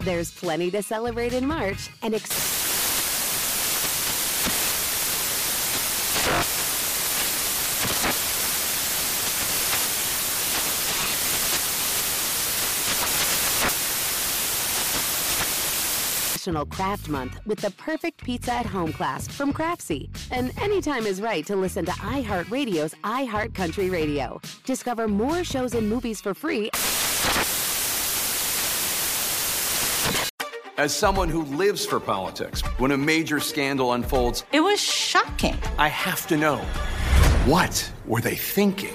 There's 0.00 0.30
plenty 0.30 0.70
to 0.70 0.82
celebrate 0.82 1.32
in 1.32 1.46
March 1.46 1.90
and 2.02 2.14
ex- 2.14 2.69
National 16.40 16.64
Craft 16.64 17.10
Month 17.10 17.38
with 17.44 17.60
the 17.60 17.70
perfect 17.72 18.24
pizza 18.24 18.54
at 18.54 18.64
home 18.64 18.94
class 18.94 19.28
from 19.28 19.52
Craftsy. 19.52 20.08
And 20.30 20.58
anytime 20.58 21.04
is 21.04 21.20
right 21.20 21.44
to 21.44 21.54
listen 21.54 21.84
to 21.84 21.92
iHeartRadio's 21.92 22.94
iHeart 23.04 23.54
Country 23.54 23.90
Radio. 23.90 24.40
Discover 24.64 25.08
more 25.08 25.44
shows 25.44 25.74
and 25.74 25.86
movies 25.86 26.18
for 26.22 26.32
free 26.32 26.70
As 30.78 30.96
someone 30.96 31.28
who 31.28 31.42
lives 31.56 31.84
for 31.84 32.00
politics, 32.00 32.62
when 32.78 32.92
a 32.92 32.96
major 32.96 33.38
scandal 33.38 33.92
unfolds, 33.92 34.44
It 34.50 34.60
was 34.60 34.80
shocking. 34.80 35.58
I 35.76 35.88
have 35.88 36.26
to 36.28 36.38
know 36.38 36.56
what 37.44 37.92
were 38.06 38.22
they 38.22 38.36
thinking? 38.36 38.94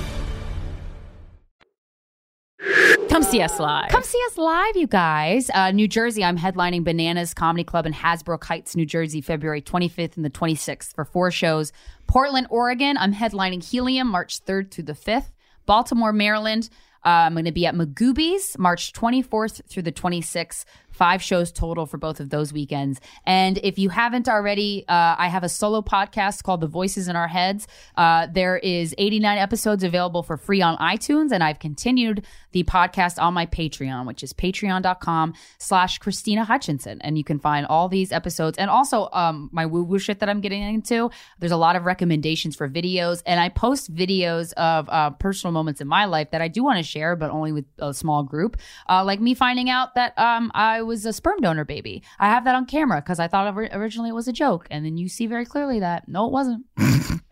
Come 3.09 3.23
see 3.23 3.41
us 3.41 3.59
live. 3.59 3.89
Come 3.89 4.03
see 4.03 4.19
us 4.27 4.37
live, 4.37 4.75
you 4.75 4.85
guys. 4.87 5.49
Uh, 5.53 5.71
New 5.71 5.87
Jersey, 5.87 6.23
I'm 6.23 6.37
headlining 6.37 6.83
Bananas 6.83 7.33
Comedy 7.33 7.63
Club 7.63 7.85
in 7.85 7.93
Hasbrouck 7.93 8.43
Heights, 8.43 8.75
New 8.75 8.85
Jersey, 8.85 9.19
February 9.21 9.61
25th 9.61 10.15
and 10.15 10.23
the 10.23 10.29
26th 10.29 10.93
for 10.93 11.03
four 11.05 11.31
shows. 11.31 11.73
Portland, 12.07 12.47
Oregon, 12.49 12.97
I'm 12.97 13.13
headlining 13.13 13.63
Helium 13.63 14.07
March 14.07 14.43
3rd 14.45 14.69
through 14.71 14.83
the 14.85 14.93
5th. 14.93 15.31
Baltimore, 15.65 16.13
Maryland, 16.13 16.69
Uh, 17.03 17.25
I'm 17.25 17.33
going 17.33 17.45
to 17.45 17.51
be 17.51 17.65
at 17.65 17.73
Magooby's 17.73 18.55
March 18.59 18.93
24th 18.93 19.65
through 19.67 19.81
the 19.83 19.91
26th. 19.91 20.65
Five 21.01 21.23
shows 21.23 21.51
total 21.51 21.87
for 21.87 21.97
both 21.97 22.19
of 22.19 22.29
those 22.29 22.53
weekends. 22.53 23.01
And 23.25 23.57
if 23.63 23.79
you 23.79 23.89
haven't 23.89 24.29
already, 24.29 24.85
uh, 24.87 25.15
I 25.17 25.29
have 25.29 25.43
a 25.43 25.49
solo 25.49 25.81
podcast 25.81 26.43
called 26.43 26.61
The 26.61 26.67
Voices 26.67 27.07
in 27.07 27.15
Our 27.15 27.27
Heads. 27.27 27.67
Uh, 27.97 28.27
there 28.31 28.57
is 28.57 28.93
89 28.99 29.39
episodes 29.39 29.83
available 29.83 30.21
for 30.21 30.37
free 30.37 30.61
on 30.61 30.77
iTunes, 30.77 31.31
and 31.31 31.43
I've 31.43 31.57
continued 31.57 32.23
the 32.51 32.63
podcast 32.65 33.19
on 33.19 33.33
my 33.33 33.47
Patreon, 33.47 34.05
which 34.05 34.21
is 34.21 34.31
patreon.com 34.31 35.33
slash 35.57 35.99
Krystyna 35.99 36.45
Hutchinson. 36.45 37.01
And 37.01 37.17
you 37.17 37.23
can 37.23 37.39
find 37.39 37.65
all 37.65 37.89
these 37.89 38.11
episodes 38.11 38.59
and 38.59 38.69
also 38.69 39.09
um, 39.11 39.49
my 39.51 39.65
woo 39.65 39.81
woo 39.81 39.97
shit 39.97 40.19
that 40.19 40.29
I'm 40.29 40.39
getting 40.39 40.61
into. 40.61 41.09
There's 41.39 41.51
a 41.51 41.57
lot 41.57 41.75
of 41.75 41.85
recommendations 41.85 42.55
for 42.55 42.69
videos, 42.69 43.23
and 43.25 43.39
I 43.39 43.49
post 43.49 43.91
videos 43.91 44.53
of 44.53 44.87
uh, 44.87 45.09
personal 45.09 45.51
moments 45.51 45.81
in 45.81 45.87
my 45.87 46.05
life 46.05 46.29
that 46.29 46.43
I 46.43 46.47
do 46.47 46.63
want 46.63 46.77
to 46.77 46.83
share, 46.83 47.15
but 47.15 47.31
only 47.31 47.53
with 47.53 47.65
a 47.79 47.91
small 47.91 48.21
group. 48.21 48.57
Uh, 48.87 49.03
like 49.03 49.19
me 49.19 49.33
finding 49.33 49.71
out 49.71 49.95
that 49.95 50.15
um, 50.19 50.51
I 50.53 50.83
was 50.83 50.90
a 51.05 51.13
sperm 51.13 51.39
donor 51.39 51.65
baby. 51.65 52.03
I 52.19 52.27
have 52.27 52.43
that 52.45 52.55
on 52.55 52.65
camera 52.65 53.01
because 53.01 53.19
I 53.19 53.27
thought 53.27 53.55
originally 53.55 54.09
it 54.09 54.15
was 54.15 54.27
a 54.27 54.33
joke. 54.33 54.67
And 54.69 54.85
then 54.85 54.97
you 54.97 55.09
see 55.09 55.27
very 55.27 55.45
clearly 55.45 55.79
that 55.79 56.07
no, 56.07 56.25
it 56.25 56.31
wasn't. 56.31 56.65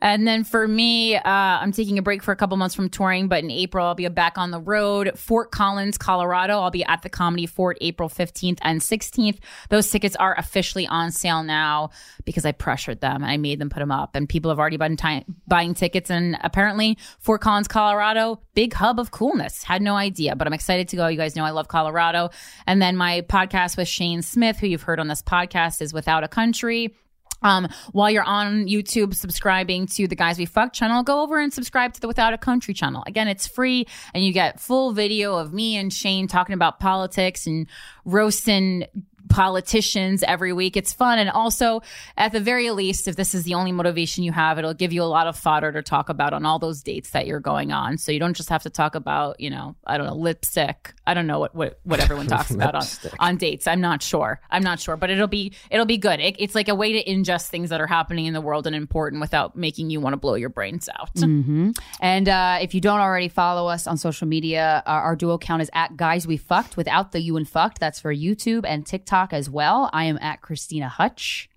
And 0.00 0.26
then 0.26 0.44
for 0.44 0.66
me, 0.66 1.16
uh, 1.16 1.20
I'm 1.24 1.72
taking 1.72 1.98
a 1.98 2.02
break 2.02 2.22
for 2.22 2.32
a 2.32 2.36
couple 2.36 2.56
months 2.56 2.74
from 2.74 2.88
touring, 2.88 3.28
but 3.28 3.42
in 3.44 3.50
April, 3.50 3.86
I'll 3.86 3.94
be 3.94 4.08
back 4.08 4.38
on 4.38 4.50
the 4.50 4.60
road. 4.60 5.12
Fort 5.18 5.50
Collins, 5.50 5.98
Colorado. 5.98 6.60
I'll 6.60 6.70
be 6.70 6.84
at 6.84 7.02
the 7.02 7.08
Comedy 7.08 7.46
Fort 7.46 7.76
April 7.80 8.08
15th 8.08 8.58
and 8.62 8.80
16th. 8.80 9.38
Those 9.68 9.90
tickets 9.90 10.16
are 10.16 10.34
officially 10.38 10.86
on 10.86 11.10
sale 11.10 11.42
now 11.42 11.90
because 12.24 12.44
I 12.44 12.52
pressured 12.52 13.00
them. 13.00 13.22
and 13.22 13.30
I 13.30 13.36
made 13.36 13.58
them 13.58 13.70
put 13.70 13.80
them 13.80 13.90
up, 13.92 14.14
and 14.14 14.28
people 14.28 14.50
have 14.50 14.58
already 14.58 14.76
been 14.76 14.96
ti- 14.96 15.24
buying 15.46 15.74
tickets. 15.74 16.10
And 16.10 16.38
apparently, 16.42 16.98
Fort 17.18 17.40
Collins, 17.40 17.68
Colorado, 17.68 18.40
big 18.54 18.72
hub 18.72 18.98
of 18.98 19.10
coolness. 19.10 19.62
Had 19.64 19.82
no 19.82 19.96
idea, 19.96 20.36
but 20.36 20.46
I'm 20.46 20.52
excited 20.52 20.88
to 20.88 20.96
go. 20.96 21.06
You 21.08 21.16
guys 21.16 21.36
know 21.36 21.44
I 21.44 21.50
love 21.50 21.68
Colorado. 21.68 22.30
And 22.66 22.80
then 22.80 22.96
my 22.96 23.22
podcast 23.22 23.76
with 23.76 23.88
Shane 23.88 24.22
Smith, 24.22 24.58
who 24.58 24.66
you've 24.66 24.82
heard 24.82 25.00
on 25.00 25.08
this 25.08 25.22
podcast, 25.22 25.82
is 25.82 25.92
Without 25.92 26.24
a 26.24 26.28
Country. 26.28 26.94
Um, 27.42 27.68
while 27.92 28.10
you're 28.10 28.22
on 28.22 28.66
YouTube 28.66 29.14
subscribing 29.14 29.86
to 29.88 30.06
the 30.06 30.16
Guys 30.16 30.38
We 30.38 30.46
Fuck 30.46 30.72
channel, 30.72 31.02
go 31.02 31.22
over 31.22 31.38
and 31.38 31.52
subscribe 31.52 31.94
to 31.94 32.00
the 32.00 32.08
Without 32.08 32.32
a 32.32 32.38
Country 32.38 32.74
channel. 32.74 33.02
Again, 33.06 33.28
it's 33.28 33.46
free 33.46 33.86
and 34.14 34.24
you 34.24 34.32
get 34.32 34.60
full 34.60 34.92
video 34.92 35.36
of 35.36 35.52
me 35.52 35.76
and 35.76 35.92
Shane 35.92 36.28
talking 36.28 36.54
about 36.54 36.80
politics 36.80 37.46
and 37.46 37.66
roasting 38.04 38.84
politicians 39.30 40.22
every 40.24 40.52
week. 40.52 40.76
It's 40.76 40.92
fun. 40.92 41.18
And 41.18 41.30
also, 41.30 41.80
at 42.16 42.32
the 42.32 42.40
very 42.40 42.70
least, 42.70 43.08
if 43.08 43.16
this 43.16 43.34
is 43.34 43.44
the 43.44 43.54
only 43.54 43.72
motivation 43.72 44.24
you 44.24 44.32
have, 44.32 44.58
it'll 44.58 44.74
give 44.74 44.92
you 44.92 45.02
a 45.02 45.04
lot 45.04 45.26
of 45.26 45.38
fodder 45.38 45.72
to 45.72 45.82
talk 45.82 46.08
about 46.08 46.34
on 46.34 46.44
all 46.44 46.58
those 46.58 46.82
dates 46.82 47.10
that 47.10 47.26
you're 47.26 47.40
going 47.40 47.72
on. 47.72 47.96
So 47.96 48.12
you 48.12 48.18
don't 48.18 48.36
just 48.36 48.50
have 48.50 48.64
to 48.64 48.70
talk 48.70 48.94
about, 48.94 49.40
you 49.40 49.48
know, 49.48 49.76
I 49.86 49.96
don't 49.96 50.06
know, 50.08 50.14
lipstick. 50.14 50.92
I 51.06 51.14
don't 51.14 51.26
know 51.26 51.38
what, 51.38 51.54
what, 51.54 51.80
what 51.84 52.00
everyone 52.00 52.26
talks 52.28 52.50
about 52.50 52.74
on, 52.74 52.84
on 53.18 53.36
dates. 53.36 53.66
I'm 53.66 53.80
not 53.80 54.02
sure. 54.02 54.40
I'm 54.50 54.62
not 54.62 54.80
sure, 54.80 54.96
but 54.96 55.08
it'll 55.08 55.28
be, 55.28 55.54
it'll 55.70 55.86
be 55.86 55.98
good. 55.98 56.20
It, 56.20 56.36
it's 56.38 56.54
like 56.54 56.68
a 56.68 56.74
way 56.74 56.92
to 56.92 57.10
ingest 57.10 57.48
things 57.48 57.70
that 57.70 57.80
are 57.80 57.86
happening 57.86 58.26
in 58.26 58.34
the 58.34 58.40
world 58.40 58.66
and 58.66 58.74
important 58.74 59.20
without 59.20 59.56
making 59.56 59.90
you 59.90 60.00
want 60.00 60.12
to 60.12 60.18
blow 60.18 60.34
your 60.34 60.50
brains 60.50 60.88
out. 60.98 61.14
Mm-hmm. 61.14 61.70
And 62.00 62.28
uh, 62.28 62.58
if 62.60 62.74
you 62.74 62.80
don't 62.80 63.00
already 63.00 63.28
follow 63.28 63.68
us 63.68 63.86
on 63.86 63.96
social 63.96 64.26
media, 64.26 64.82
our, 64.86 65.02
our 65.02 65.16
duo 65.16 65.34
account 65.34 65.62
is 65.62 65.70
at 65.72 65.96
Guys 65.96 66.26
We 66.26 66.36
Fucked 66.36 66.76
without 66.76 67.12
the 67.12 67.20
you 67.20 67.36
and 67.36 67.48
fucked. 67.48 67.78
That's 67.78 68.00
for 68.00 68.12
YouTube 68.12 68.64
and 68.66 68.84
TikTok 68.84 69.19
as 69.32 69.50
well. 69.50 69.90
I 69.92 70.04
am 70.04 70.18
at 70.18 70.40
Krystyna 70.40 70.88
Hutch. 70.88 71.48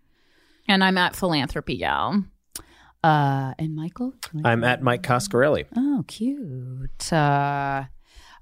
And 0.68 0.84
I'm 0.84 0.98
at 0.98 1.16
Philanthropy 1.16 1.78
Gal. 1.78 2.24
Uh, 3.04 3.54
and 3.60 3.76
Michael? 3.76 4.14
I'm 4.46 4.64
at 4.64 4.82
Mike 4.82 5.04
Coscarelli. 5.04 5.66
Oh, 5.76 6.06
cute. 6.08 7.12
Uh, 7.12 7.84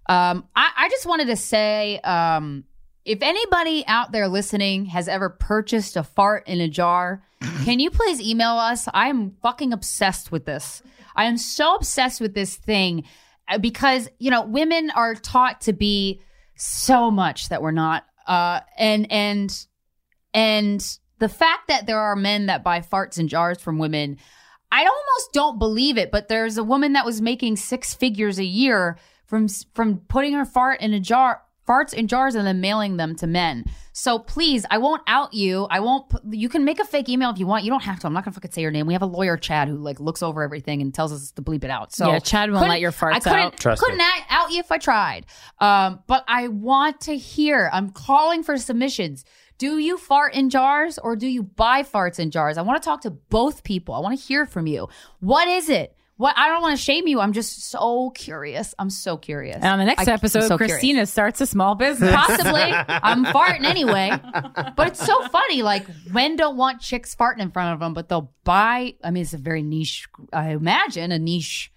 um, 0.07 0.45
I, 0.55 0.71
I 0.77 0.89
just 0.89 1.07
wanted 1.07 1.27
to 1.27 1.35
say 1.35 1.99
um, 2.03 2.65
if 3.03 3.23
anybody 3.23 3.83
out 3.87 4.11
there 4.11 4.27
listening 4.27 4.85
has 4.85 5.07
ever 5.07 5.29
purchased 5.29 5.97
a 5.97 6.03
fart 6.03 6.47
in 6.47 6.61
a 6.61 6.67
jar, 6.67 7.23
can 7.63 7.79
you 7.79 7.89
please 7.89 8.21
email 8.21 8.51
us? 8.51 8.87
I'm 8.93 9.31
fucking 9.41 9.73
obsessed 9.73 10.31
with 10.31 10.45
this. 10.45 10.83
I 11.15 11.25
am 11.25 11.37
so 11.37 11.75
obsessed 11.75 12.21
with 12.21 12.35
this 12.35 12.55
thing 12.55 13.05
uh, 13.49 13.57
because, 13.57 14.09
you 14.19 14.29
know, 14.29 14.43
women 14.43 14.91
are 14.91 15.15
taught 15.15 15.61
to 15.61 15.73
be 15.73 16.21
so 16.55 17.09
much 17.09 17.49
that 17.49 17.61
we're 17.61 17.71
not. 17.71 18.05
Uh, 18.27 18.61
and, 18.77 19.11
and, 19.11 19.65
and 20.33 20.97
the 21.19 21.29
fact 21.29 21.67
that 21.67 21.85
there 21.85 21.99
are 21.99 22.15
men 22.15 22.47
that 22.47 22.63
buy 22.63 22.79
farts 22.79 23.17
and 23.17 23.29
jars 23.29 23.61
from 23.61 23.77
women, 23.77 24.17
I 24.71 24.81
almost 24.81 25.33
don't 25.33 25.59
believe 25.59 25.97
it, 25.97 26.11
but 26.11 26.29
there's 26.29 26.57
a 26.57 26.63
woman 26.63 26.93
that 26.93 27.05
was 27.05 27.21
making 27.21 27.57
six 27.57 27.93
figures 27.93 28.39
a 28.39 28.45
year 28.45 28.97
from 29.25 29.47
from 29.47 29.99
putting 30.07 30.33
her 30.33 30.45
fart 30.45 30.81
in 30.81 30.93
a 30.93 30.99
jar, 30.99 31.41
farts 31.67 31.93
in 31.93 32.07
jars, 32.07 32.35
and 32.35 32.45
then 32.45 32.61
mailing 32.61 32.97
them 32.97 33.15
to 33.17 33.27
men. 33.27 33.65
So 33.93 34.19
please, 34.19 34.65
I 34.71 34.77
won't 34.77 35.01
out 35.07 35.33
you. 35.33 35.67
I 35.69 35.79
won't. 35.79 36.09
Put, 36.09 36.23
you 36.31 36.49
can 36.49 36.63
make 36.63 36.79
a 36.79 36.85
fake 36.85 37.09
email 37.09 37.29
if 37.29 37.39
you 37.39 37.45
want. 37.45 37.63
You 37.63 37.71
don't 37.71 37.83
have 37.83 37.99
to. 37.99 38.07
I'm 38.07 38.13
not 38.13 38.23
gonna 38.23 38.33
fucking 38.33 38.51
say 38.51 38.61
your 38.61 38.71
name. 38.71 38.87
We 38.87 38.93
have 38.93 39.01
a 39.01 39.07
lawyer, 39.07 39.37
Chad, 39.37 39.67
who 39.67 39.77
like 39.77 39.99
looks 39.99 40.23
over 40.23 40.43
everything 40.43 40.81
and 40.81 40.93
tells 40.93 41.11
us 41.11 41.31
to 41.31 41.41
bleep 41.41 41.63
it 41.63 41.69
out. 41.69 41.93
So 41.93 42.11
Yeah, 42.11 42.19
Chad 42.19 42.51
won't 42.51 42.69
let 42.69 42.79
your 42.79 42.91
farts 42.91 43.15
I 43.15 43.19
couldn't, 43.19 43.39
out. 43.39 43.59
Trust 43.59 43.81
couldn't 43.81 44.01
out, 44.01 44.21
out 44.29 44.51
you 44.51 44.59
if 44.59 44.71
I 44.71 44.77
tried. 44.77 45.25
Um, 45.59 46.01
but 46.07 46.23
I 46.27 46.47
want 46.47 47.01
to 47.01 47.17
hear. 47.17 47.69
I'm 47.73 47.89
calling 47.89 48.43
for 48.43 48.57
submissions. 48.57 49.25
Do 49.57 49.77
you 49.77 49.97
fart 49.97 50.33
in 50.33 50.49
jars 50.49 50.97
or 50.97 51.15
do 51.15 51.27
you 51.27 51.43
buy 51.43 51.83
farts 51.83 52.17
in 52.19 52.31
jars? 52.31 52.57
I 52.57 52.63
want 52.63 52.81
to 52.81 52.85
talk 52.85 53.01
to 53.01 53.11
both 53.11 53.63
people. 53.63 53.93
I 53.93 53.99
want 53.99 54.17
to 54.19 54.25
hear 54.25 54.47
from 54.47 54.65
you. 54.65 54.89
What 55.19 55.47
is 55.47 55.69
it? 55.69 55.95
What 56.21 56.37
I 56.37 56.49
don't 56.49 56.61
want 56.61 56.77
to 56.77 56.83
shame 56.83 57.07
you. 57.07 57.19
I'm 57.19 57.33
just 57.33 57.63
so 57.71 58.11
curious. 58.11 58.75
I'm 58.77 58.91
so 58.91 59.17
curious. 59.17 59.55
And 59.55 59.65
on 59.65 59.79
the 59.79 59.85
next 59.85 60.07
I- 60.07 60.13
episode, 60.13 60.43
so 60.47 60.55
Krystyna 60.55 60.79
curious. 60.81 61.09
starts 61.11 61.41
a 61.41 61.47
small 61.47 61.73
business. 61.73 62.13
Possibly. 62.13 62.61
I'm 62.87 63.25
farting 63.25 63.63
anyway. 63.63 64.11
But 64.75 64.89
it's 64.89 65.03
so 65.03 65.27
funny. 65.29 65.63
Like, 65.63 65.87
men 66.13 66.35
don't 66.35 66.57
want 66.57 66.79
chicks 66.79 67.15
farting 67.15 67.39
in 67.39 67.49
front 67.49 67.73
of 67.73 67.79
them, 67.79 67.95
but 67.95 68.07
they'll 68.07 68.31
buy. 68.43 68.93
I 69.03 69.09
mean, 69.09 69.23
it's 69.23 69.33
a 69.33 69.39
very 69.39 69.63
niche, 69.63 70.07
I 70.31 70.49
imagine, 70.51 71.11
a 71.11 71.17
niche 71.17 71.71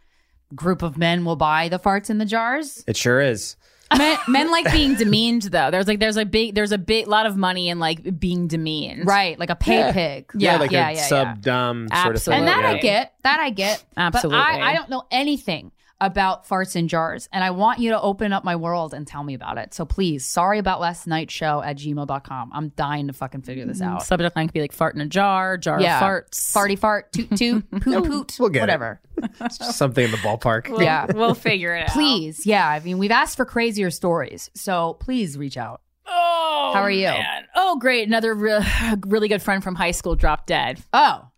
group 0.55 0.83
of 0.83 0.99
men 0.99 1.25
will 1.25 1.37
buy 1.37 1.71
the 1.71 1.79
farts 1.79 2.11
in 2.11 2.19
the 2.19 2.27
jars. 2.27 2.85
It 2.87 2.99
sure 2.99 3.23
is. 3.23 3.57
Men, 3.97 4.19
men 4.29 4.51
like 4.51 4.71
being 4.73 4.95
demeaned 4.95 5.43
though. 5.43 5.71
There's 5.71 5.87
like 5.87 6.01
there's 6.01 6.17
a 6.17 6.25
big 6.25 6.55
there's 6.55 6.73
a 6.73 6.79
big 6.79 7.07
lot 7.07 7.27
of 7.27 7.37
money 7.37 7.69
in 7.69 7.79
like 7.79 8.19
being 8.19 8.49
demeaned. 8.49 9.07
Right. 9.07 9.39
Like 9.39 9.51
a 9.51 9.57
pay 9.57 9.79
Yeah. 9.79 9.93
pig. 9.93 10.31
Yeah, 10.37 10.57
like 10.57 10.71
yeah, 10.71 10.89
a 10.89 10.93
yeah, 10.93 10.97
yeah. 10.99 11.07
sub 11.07 11.41
dom 11.43 11.89
sort 12.03 12.17
of 12.17 12.23
thing. 12.23 12.35
And 12.35 12.49
that 12.49 12.59
Absolutely. 12.65 12.79
I 12.79 12.83
get. 12.83 13.15
That 13.23 13.41
I 13.41 13.51
get. 13.51 13.85
Absolutely. 13.97 14.39
But 14.39 14.47
I, 14.47 14.71
I 14.71 14.75
don't 14.75 14.91
know 14.91 15.05
anything 15.11 15.73
about 16.01 16.47
farts 16.47 16.77
in 16.77 16.89
jars. 16.89 17.29
And 17.33 17.43
I 17.45 17.51
want 17.51 17.79
you 17.79 17.91
to 17.91 18.01
open 18.01 18.33
up 18.33 18.45
my 18.45 18.57
world 18.57 18.93
and 18.95 19.07
tell 19.07 19.23
me 19.23 19.35
about 19.35 19.59
it. 19.59 19.73
So 19.75 19.85
please, 19.85 20.27
sorry 20.27 20.59
about 20.59 20.81
last 20.81 21.07
night's 21.07 21.33
show 21.33 21.63
at 21.63 21.77
gmail.com. 21.77 22.51
I'm 22.53 22.69
dying 22.71 23.07
to 23.07 23.13
fucking 23.13 23.43
figure 23.43 23.65
this 23.67 23.81
out. 23.81 24.03
Subject 24.03 24.35
line 24.37 24.49
could 24.49 24.55
be 24.55 24.61
like 24.61 24.73
fart 24.73 24.95
in 24.95 25.01
a 25.01 25.07
jar, 25.07 25.57
jar 25.57 25.81
yeah. 25.81 25.99
of 25.99 26.03
farts. 26.03 26.53
Farty 26.53 26.79
fart, 26.79 27.13
toot 27.13 27.37
toot, 27.37 27.71
poot 27.81 28.05
poot, 28.05 28.37
we'll 28.39 28.49
get 28.49 28.59
it. 28.59 28.63
whatever. 28.63 29.01
Something 29.51 30.07
in 30.07 30.11
the 30.11 30.17
ballpark. 30.19 30.81
yeah. 30.81 31.07
We'll 31.15 31.35
figure 31.35 31.75
it 31.75 31.85
out. 31.85 31.91
Please. 31.91 32.45
Yeah. 32.47 32.69
I 32.69 32.81
mean, 32.81 32.99
we've 32.99 33.11
asked 33.11 33.37
for 33.37 33.45
crazier 33.45 33.91
stories. 33.91 34.51
So 34.55 34.95
please 35.01 35.39
reach 35.39 35.57
out. 35.57 35.81
Oh, 36.07 36.73
How 36.75 36.83
are 36.83 36.91
you? 36.91 37.07
man. 37.07 37.45
Oh, 37.55 37.79
great. 37.79 38.07
Another 38.07 38.35
re- 38.35 38.61
really 39.07 39.29
good 39.29 39.41
friend 39.43 39.63
from 39.65 39.75
high 39.75 39.93
school 39.93 40.17
dropped 40.17 40.47
dead. 40.49 40.83
Oh. 40.93 41.29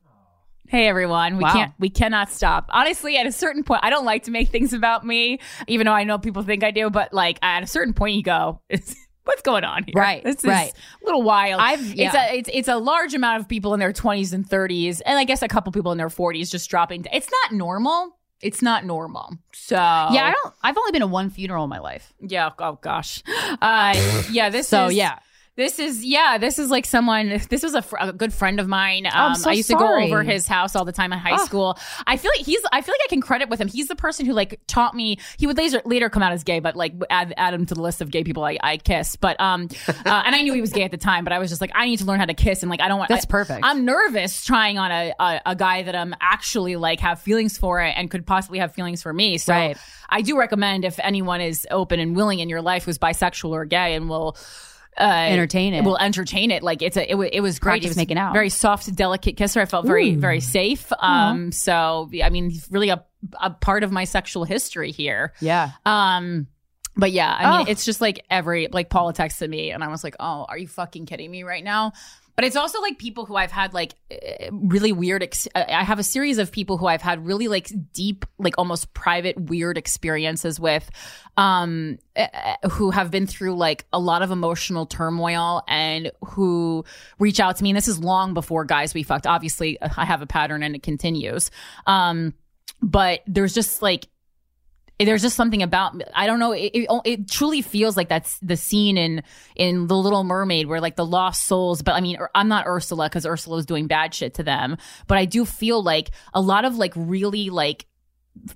Hey 0.69 0.89
everyone, 0.89 1.37
we 1.37 1.45
Wow. 1.45 1.53
can't 1.53 1.73
we 1.79 1.91
cannot 1.91 2.31
stop. 2.31 2.67
Honestly, 2.71 3.17
at 3.17 3.27
a 3.27 3.33
certain 3.33 3.62
point, 3.62 3.81
I 3.85 3.91
don't 3.91 4.05
like 4.05 4.25
to 4.25 4.31
make 4.31 4.49
things 4.49 4.73
about 4.73 5.07
me, 5.07 5.39
even 5.69 5.87
though 5.87 5.93
I 5.93 6.05
know 6.05 6.19
people 6.19 6.43
think 6.43 6.64
I 6.64 6.71
do, 6.71 6.91
but 6.91 7.12
like 7.12 7.39
at 7.43 7.62
a 7.62 7.67
certain 7.67 7.95
point 7.95 8.17
you 8.17 8.23
go, 8.23 8.61
what's 9.25 9.43
going 9.43 9.64
on 9.64 9.85
here? 9.85 9.93
Right, 9.95 10.25
This 10.25 10.37
is 10.37 10.45
right. 10.45 10.73
a 11.03 11.05
little 11.05 11.23
wild. 11.23 11.61
I've- 11.61 12.01
it's 12.01 12.14
a 12.14 12.37
it's 12.39 12.51
it's 12.53 12.69
a 12.69 12.77
large 12.77 13.14
amount 13.14 13.41
of 13.41 13.49
people 13.49 13.75
in 13.75 13.81
their 13.81 13.93
20s 13.93 14.33
and 14.33 14.49
30s, 14.49 15.01
and 15.07 15.19
I 15.19 15.25
guess 15.25 15.43
a 15.43 15.49
couple 15.49 15.73
people 15.73 15.93
in 15.93 15.99
their 15.99 16.09
40s 16.09 16.51
just 16.51 16.69
dropping. 16.71 17.07
It's 17.12 17.29
not 17.45 17.57
normal. 17.57 18.17
It's 18.43 18.61
not 18.61 18.85
normal. 18.85 19.39
So 19.55 19.77
Yeah, 19.77 20.25
I 20.27 20.33
don't 20.33 20.55
I've 20.62 20.77
only 20.77 20.93
been 20.93 21.01
to 21.01 21.07
one 21.07 21.31
funeral 21.31 21.64
in 21.64 21.71
my 21.71 21.79
life. 21.79 22.12
yeah. 22.21 22.51
Oh 22.59 22.79
gosh. 22.83 23.23
Uh, 23.62 23.95
yeah. 24.31 24.51
This 24.51 24.69
So 24.69 24.87
is 24.87 24.95
yeah. 24.95 25.19
This 25.57 25.79
is 25.79 26.05
yeah. 26.05 26.37
This 26.37 26.59
is 26.59 26.71
like 26.71 26.85
someone. 26.85 27.41
This 27.49 27.63
was 27.63 27.73
a, 27.75 27.81
fr- 27.81 27.97
a 27.99 28.13
good 28.13 28.33
friend 28.35 28.61
of 28.61 28.69
mine. 28.69 29.07
Um, 29.07 29.13
I'm 29.15 29.35
so 29.37 29.49
I 29.49 29.55
used 29.55 29.69
sorry. 29.71 30.05
to 30.05 30.11
go 30.11 30.15
over 30.15 30.23
his 30.23 30.47
house 30.47 30.77
all 30.77 30.85
the 30.85 30.93
time 30.93 31.15
in 31.15 31.19
high 31.19 31.39
Oh. 31.41 31.45
school. 31.47 31.79
I 32.07 32.19
feel 32.19 32.31
like 32.37 32.45
he's. 32.45 32.61
I 32.73 32.83
feel 32.83 32.93
like 32.93 33.01
I 33.07 33.09
can 33.09 33.23
credit 33.23 33.49
with 33.49 33.59
him. 33.59 33.67
He's 33.69 33.89
the 33.89 33.97
person 33.97 34.27
who 34.27 34.35
like 34.35 34.61
taught 34.67 34.95
me. 34.95 35.19
He 35.39 35.47
would 35.47 35.57
later 35.57 35.81
later 35.87 36.11
come 36.11 36.23
out 36.23 36.33
as 36.33 36.45
gay, 36.45 36.61
but 36.61 36.77
like 36.77 36.93
add, 37.09 37.33
add 37.39 37.55
him 37.55 37.65
to 37.67 37.75
the 37.75 37.81
list 37.81 38.03
of 38.03 38.11
gay 38.11 38.23
people 38.23 38.45
I, 38.45 38.59
I 38.63 38.77
kiss. 38.77 39.17
But 39.17 39.41
um, 39.41 39.69
uh, 39.89 39.93
and 40.05 40.35
I 40.37 40.43
knew 40.43 40.53
he 40.53 40.61
was 40.61 40.73
gay 40.75 40.83
at 40.83 40.91
the 40.91 40.99
time. 40.99 41.25
But 41.25 41.33
I 41.33 41.39
was 41.39 41.49
just 41.49 41.63
like, 41.63 41.71
I 41.75 41.87
need 41.87 42.01
to 42.01 42.05
learn 42.05 42.21
how 42.21 42.27
to 42.27 42.35
kiss, 42.35 42.63
and 42.63 42.69
like 42.69 42.83
I 42.83 42.89
don't 42.89 42.99
want. 42.99 43.09
That's 43.09 43.25
I- 43.25 43.29
perfect. 43.31 43.61
I'm 43.65 43.87
nervous 43.87 44.45
trying 44.45 44.77
on 44.77 44.91
a, 44.93 45.15
a 45.19 45.41
a 45.47 45.57
guy 45.57 45.85
that 45.85 45.97
I'm 45.97 46.15
actually 46.21 46.77
like 46.77 47.01
have 47.01 47.19
feelings 47.21 47.57
for 47.57 47.81
it 47.81 47.95
and 47.97 48.11
could 48.11 48.27
possibly 48.27 48.59
have 48.59 48.75
feelings 48.75 49.03
for 49.03 49.13
me. 49.13 49.39
So 49.39 49.55
Right. 49.55 49.79
I 50.11 50.21
do 50.21 50.39
recommend 50.39 50.85
if 50.85 51.01
anyone 51.03 51.41
is 51.41 51.67
open 51.71 51.99
and 51.99 52.15
willing 52.15 52.41
in 52.41 52.51
your 52.51 52.61
life 52.61 52.85
who's 52.85 52.99
bisexual 52.99 53.51
or 53.53 53.65
gay 53.65 53.95
and 53.95 54.11
will 54.11 54.37
uh, 54.99 55.03
Entertain 55.03 55.74
it. 55.74 55.84
Will 55.84 55.99
entertain 55.99 56.51
it. 56.51 56.62
Like 56.62 56.82
it's 56.82 56.97
a 56.97 57.03
it, 57.12 57.30
it 57.32 57.40
was 57.40 57.59
great. 57.59 57.72
Practice 57.72 57.86
It 57.86 57.88
was 57.90 57.97
making 57.97 58.18
out. 58.18 58.32
Very 58.32 58.49
soft, 58.51 58.94
delicate 58.94 59.36
kisser. 59.36 59.61
I 59.61 59.66
felt 59.66 59.86
very 59.86 60.14
very 60.14 60.40
safe. 60.40 60.90
Um. 61.01 61.53
So 61.53 62.09
I 62.22 62.30
mean, 62.30 62.53
really 62.70 62.88
a 62.90 63.05
a 63.40 63.51
part 63.51 63.82
of 63.84 63.90
my 63.92 64.05
sexual 64.05 64.44
history 64.44 64.92
here. 64.92 65.32
Yeah. 65.40 65.70
Um, 65.84 66.47
but 66.97 67.12
yeah, 67.12 67.30
I 67.38 67.59
mean, 67.59 67.66
Oh. 67.68 67.70
it's 67.70 67.84
just 67.84 68.01
like 68.01 68.24
every 68.30 68.68
like 68.72 68.88
Paula 68.88 69.12
texted 69.12 69.49
me, 69.51 69.70
and 69.70 69.84
I 69.84 69.88
was 69.88 70.03
like, 70.03 70.16
"Oh, 70.18 70.47
are 70.49 70.57
you 70.57 70.66
fucking 70.68 71.07
kidding 71.07 71.30
me 71.30 71.42
right 71.42 71.62
now?" 71.62 71.92
But 72.37 72.45
it's 72.45 72.57
also 72.57 72.80
like 72.82 72.99
people 72.99 73.24
who 73.24 73.34
I've 73.34 73.51
had 73.51 73.72
like 73.72 73.95
eh, 74.11 74.51
really 74.53 74.93
weird. 74.93 75.22
Ex- 75.22 75.49
I 75.55 75.82
have 75.82 75.99
a 75.99 76.05
series 76.05 76.37
of 76.37 76.53
people 76.53 76.76
who 76.76 76.87
I've 76.87 77.01
had 77.01 77.24
really 77.26 77.49
like 77.49 77.70
deep, 77.95 78.26
like 78.39 78.55
almost 78.59 78.93
private, 78.93 79.41
weird 79.41 79.78
experiences 79.78 80.61
with, 80.61 80.89
um, 81.39 81.99
eh, 82.14 82.28
eh, 82.30 82.68
who 82.68 82.91
have 82.91 83.11
been 83.11 83.26
through 83.26 83.57
like 83.57 83.87
a 83.91 83.99
lot 83.99 84.20
of 84.20 84.30
emotional 84.30 84.84
turmoil 84.84 85.62
and 85.66 86.12
who 86.24 86.84
reach 87.18 87.41
out 87.41 87.57
to 87.57 87.62
me. 87.62 87.70
And 87.70 87.76
this 87.76 87.89
is 87.89 87.99
long 87.99 88.34
before 88.34 88.66
guys 88.66 88.93
we 88.93 89.03
fucked. 89.03 89.26
Obviously, 89.26 89.78
I 89.80 90.05
have 90.05 90.20
a 90.20 90.26
pattern 90.26 90.62
and 90.62 90.76
it 90.76 90.82
continues. 90.82 91.51
Um, 91.87 92.34
but 92.82 93.20
there's 93.26 93.55
just 93.55 93.80
like 93.80 94.09
there's 94.99 95.22
just 95.22 95.36
something 95.36 95.62
about 95.62 96.01
I 96.14 96.26
don't 96.26 96.38
know. 96.38 96.53
It, 96.53 96.70
it, 96.72 96.86
oh, 96.88 97.03
it 97.05 97.30
truly 97.30 97.61
feels 97.61 97.97
like 97.97 98.09
that's 98.09 98.38
the 98.38 98.57
scene 98.57 98.97
in 98.97 99.22
in 99.55 99.88
the 99.88 99.97
Little 99.97 100.24
Mermaid 100.24 100.66
where 100.66 100.80
like 100.80 100.97
the 100.97 101.05
lost 101.05 101.44
souls. 101.44 101.82
But 101.82 101.94
I 101.94 102.01
mean, 102.01 102.16
er, 102.18 102.30
I'm 102.34 102.49
not 102.49 102.66
Ursula 102.66 103.09
because 103.09 103.26
Ursula 103.26 103.59
is 103.59 103.66
doing 103.66 103.86
bad 103.86 104.14
shit 104.14 104.34
to 104.34 104.42
them. 104.42 104.78
But 105.07 105.18
I 105.18 105.26
do 105.26 105.44
feel 105.44 105.82
like 105.82 106.11
a 106.32 106.40
lot 106.40 106.64
of 106.64 106.76
like 106.76 106.92
really 106.97 107.51
like 107.51 107.86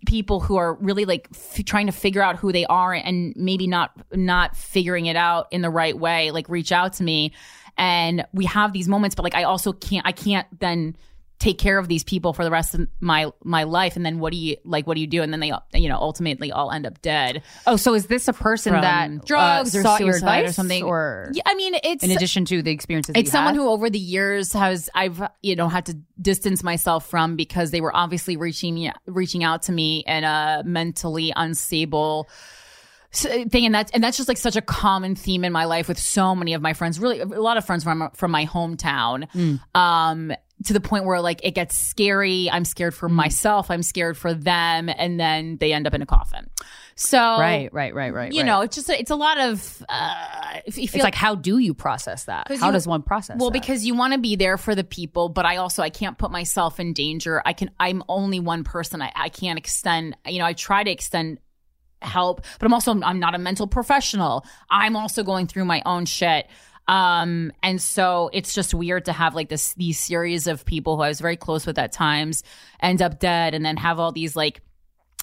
people 0.06 0.40
who 0.40 0.56
are 0.56 0.74
really 0.74 1.04
like 1.04 1.28
f- 1.32 1.64
trying 1.64 1.86
to 1.86 1.92
figure 1.92 2.22
out 2.22 2.36
who 2.36 2.52
they 2.52 2.66
are 2.66 2.94
and 2.94 3.34
maybe 3.36 3.66
not 3.66 3.92
not 4.12 4.56
figuring 4.56 5.06
it 5.06 5.16
out 5.16 5.48
in 5.50 5.62
the 5.62 5.70
right 5.70 5.98
way 5.98 6.30
like 6.30 6.48
reach 6.48 6.70
out 6.70 6.92
to 6.94 7.02
me 7.02 7.32
and 7.78 8.26
we 8.34 8.44
have 8.44 8.74
these 8.74 8.88
moments 8.88 9.14
but 9.14 9.22
like 9.22 9.34
I 9.34 9.44
also 9.44 9.72
can't 9.72 10.06
I 10.06 10.12
can't 10.12 10.46
then 10.60 10.96
take 11.40 11.58
care 11.58 11.78
of 11.78 11.88
these 11.88 12.04
people 12.04 12.34
for 12.34 12.44
the 12.44 12.50
rest 12.50 12.74
of 12.74 12.86
my 13.00 13.32
my 13.42 13.64
life. 13.64 13.96
And 13.96 14.06
then 14.06 14.20
what 14.20 14.32
do 14.32 14.38
you 14.38 14.56
like 14.64 14.86
what 14.86 14.94
do 14.94 15.00
you 15.00 15.06
do? 15.06 15.22
And 15.22 15.32
then 15.32 15.40
they 15.40 15.52
you 15.74 15.88
know 15.88 15.96
ultimately 15.96 16.52
all 16.52 16.70
end 16.70 16.86
up 16.86 17.02
dead. 17.02 17.42
Oh, 17.66 17.76
so 17.76 17.94
is 17.94 18.06
this 18.06 18.28
a 18.28 18.32
person 18.32 18.74
from 18.74 18.82
that 18.82 19.24
drugs 19.24 19.74
uh, 19.74 19.78
or 19.78 19.82
sought 19.82 20.00
your 20.00 20.16
advice 20.16 20.50
or 20.50 20.52
something? 20.52 20.84
or 20.84 21.30
yeah, 21.32 21.42
I 21.46 21.54
mean 21.54 21.74
it's 21.82 22.04
in 22.04 22.10
addition 22.12 22.44
to 22.46 22.62
the 22.62 22.70
experiences 22.70 23.14
it's 23.16 23.32
someone 23.32 23.54
had? 23.54 23.60
who 23.60 23.68
over 23.68 23.90
the 23.90 23.98
years 23.98 24.52
has 24.52 24.88
I've 24.94 25.20
you 25.42 25.56
know 25.56 25.68
had 25.68 25.86
to 25.86 25.94
distance 26.20 26.62
myself 26.62 27.08
from 27.08 27.36
because 27.36 27.70
they 27.70 27.80
were 27.80 27.96
obviously 27.96 28.36
reaching 28.36 28.74
me 28.74 28.92
reaching 29.06 29.42
out 29.42 29.62
to 29.62 29.72
me 29.72 30.04
in 30.06 30.24
a 30.24 30.62
mentally 30.64 31.32
unstable 31.34 32.28
thing 33.12 33.66
and 33.66 33.74
that's 33.74 33.90
and 33.92 34.04
that's 34.04 34.16
just 34.16 34.28
like 34.28 34.36
such 34.36 34.54
a 34.56 34.60
common 34.62 35.16
theme 35.16 35.44
in 35.44 35.52
my 35.52 35.64
life 35.64 35.88
with 35.88 35.98
so 35.98 36.34
many 36.34 36.54
of 36.54 36.62
my 36.62 36.72
friends 36.74 37.00
really 37.00 37.18
a 37.20 37.26
lot 37.26 37.56
of 37.56 37.64
friends 37.64 37.82
from 37.82 38.08
from 38.14 38.30
my 38.30 38.46
hometown 38.46 39.28
um 39.74 40.32
to 40.64 40.72
the 40.72 40.80
point 40.80 41.04
where 41.06 41.20
like 41.20 41.40
it 41.42 41.52
gets 41.52 41.76
scary 41.76 42.48
i'm 42.52 42.64
scared 42.64 42.94
for 42.94 43.08
myself 43.08 43.68
i'm 43.70 43.82
scared 43.82 44.16
for 44.16 44.32
them 44.32 44.88
and 44.88 45.18
then 45.18 45.56
they 45.56 45.72
end 45.72 45.88
up 45.88 45.94
in 45.94 46.02
a 46.02 46.06
coffin 46.06 46.48
so 46.94 47.18
right, 47.18 47.72
right, 47.72 47.94
right, 47.94 48.12
right. 48.12 48.32
you 48.32 48.40
right. 48.42 48.46
know 48.46 48.60
it's 48.60 48.76
just 48.76 48.88
a, 48.90 48.96
it's 49.00 49.10
a 49.10 49.16
lot 49.16 49.40
of 49.40 49.84
uh 49.88 50.60
if 50.66 50.76
you 50.76 50.84
it's 50.84 50.92
feel 50.92 51.02
like 51.02 51.14
how 51.14 51.34
do 51.34 51.58
you 51.58 51.74
process 51.74 52.24
that 52.24 52.46
How 52.60 52.66
you- 52.66 52.72
does 52.72 52.86
one 52.86 53.02
process? 53.02 53.38
well 53.40 53.50
that? 53.50 53.60
because 53.60 53.84
you 53.84 53.96
want 53.96 54.12
to 54.12 54.20
be 54.20 54.36
there 54.36 54.56
for 54.56 54.76
the 54.76 54.84
people 54.84 55.30
but 55.30 55.44
i 55.46 55.56
also 55.56 55.82
i 55.82 55.90
can't 55.90 56.16
put 56.16 56.30
myself 56.30 56.78
in 56.78 56.92
danger 56.92 57.42
i 57.44 57.54
can 57.54 57.70
i'm 57.80 58.04
only 58.08 58.38
one 58.38 58.62
person 58.62 59.02
i, 59.02 59.10
I 59.16 59.30
can't 59.30 59.58
extend 59.58 60.16
you 60.26 60.38
know 60.38 60.44
i 60.44 60.52
try 60.52 60.84
to 60.84 60.90
extend 60.90 61.38
help 62.02 62.42
but 62.58 62.66
i'm 62.66 62.72
also 62.72 62.98
i'm 63.02 63.18
not 63.18 63.34
a 63.34 63.38
mental 63.38 63.66
professional. 63.66 64.44
I'm 64.70 64.96
also 64.96 65.22
going 65.22 65.46
through 65.46 65.64
my 65.64 65.82
own 65.84 66.06
shit. 66.06 66.46
Um 66.88 67.52
and 67.62 67.80
so 67.80 68.30
it's 68.32 68.54
just 68.54 68.74
weird 68.74 69.04
to 69.04 69.12
have 69.12 69.34
like 69.34 69.48
this 69.48 69.74
these 69.74 69.98
series 69.98 70.46
of 70.46 70.64
people 70.64 70.96
who 70.96 71.02
i 71.02 71.08
was 71.08 71.20
very 71.20 71.36
close 71.36 71.66
with 71.66 71.78
at 71.78 71.92
times 71.92 72.42
end 72.80 73.02
up 73.02 73.18
dead 73.18 73.54
and 73.54 73.64
then 73.64 73.76
have 73.76 73.98
all 73.98 74.12
these 74.12 74.34
like 74.34 74.62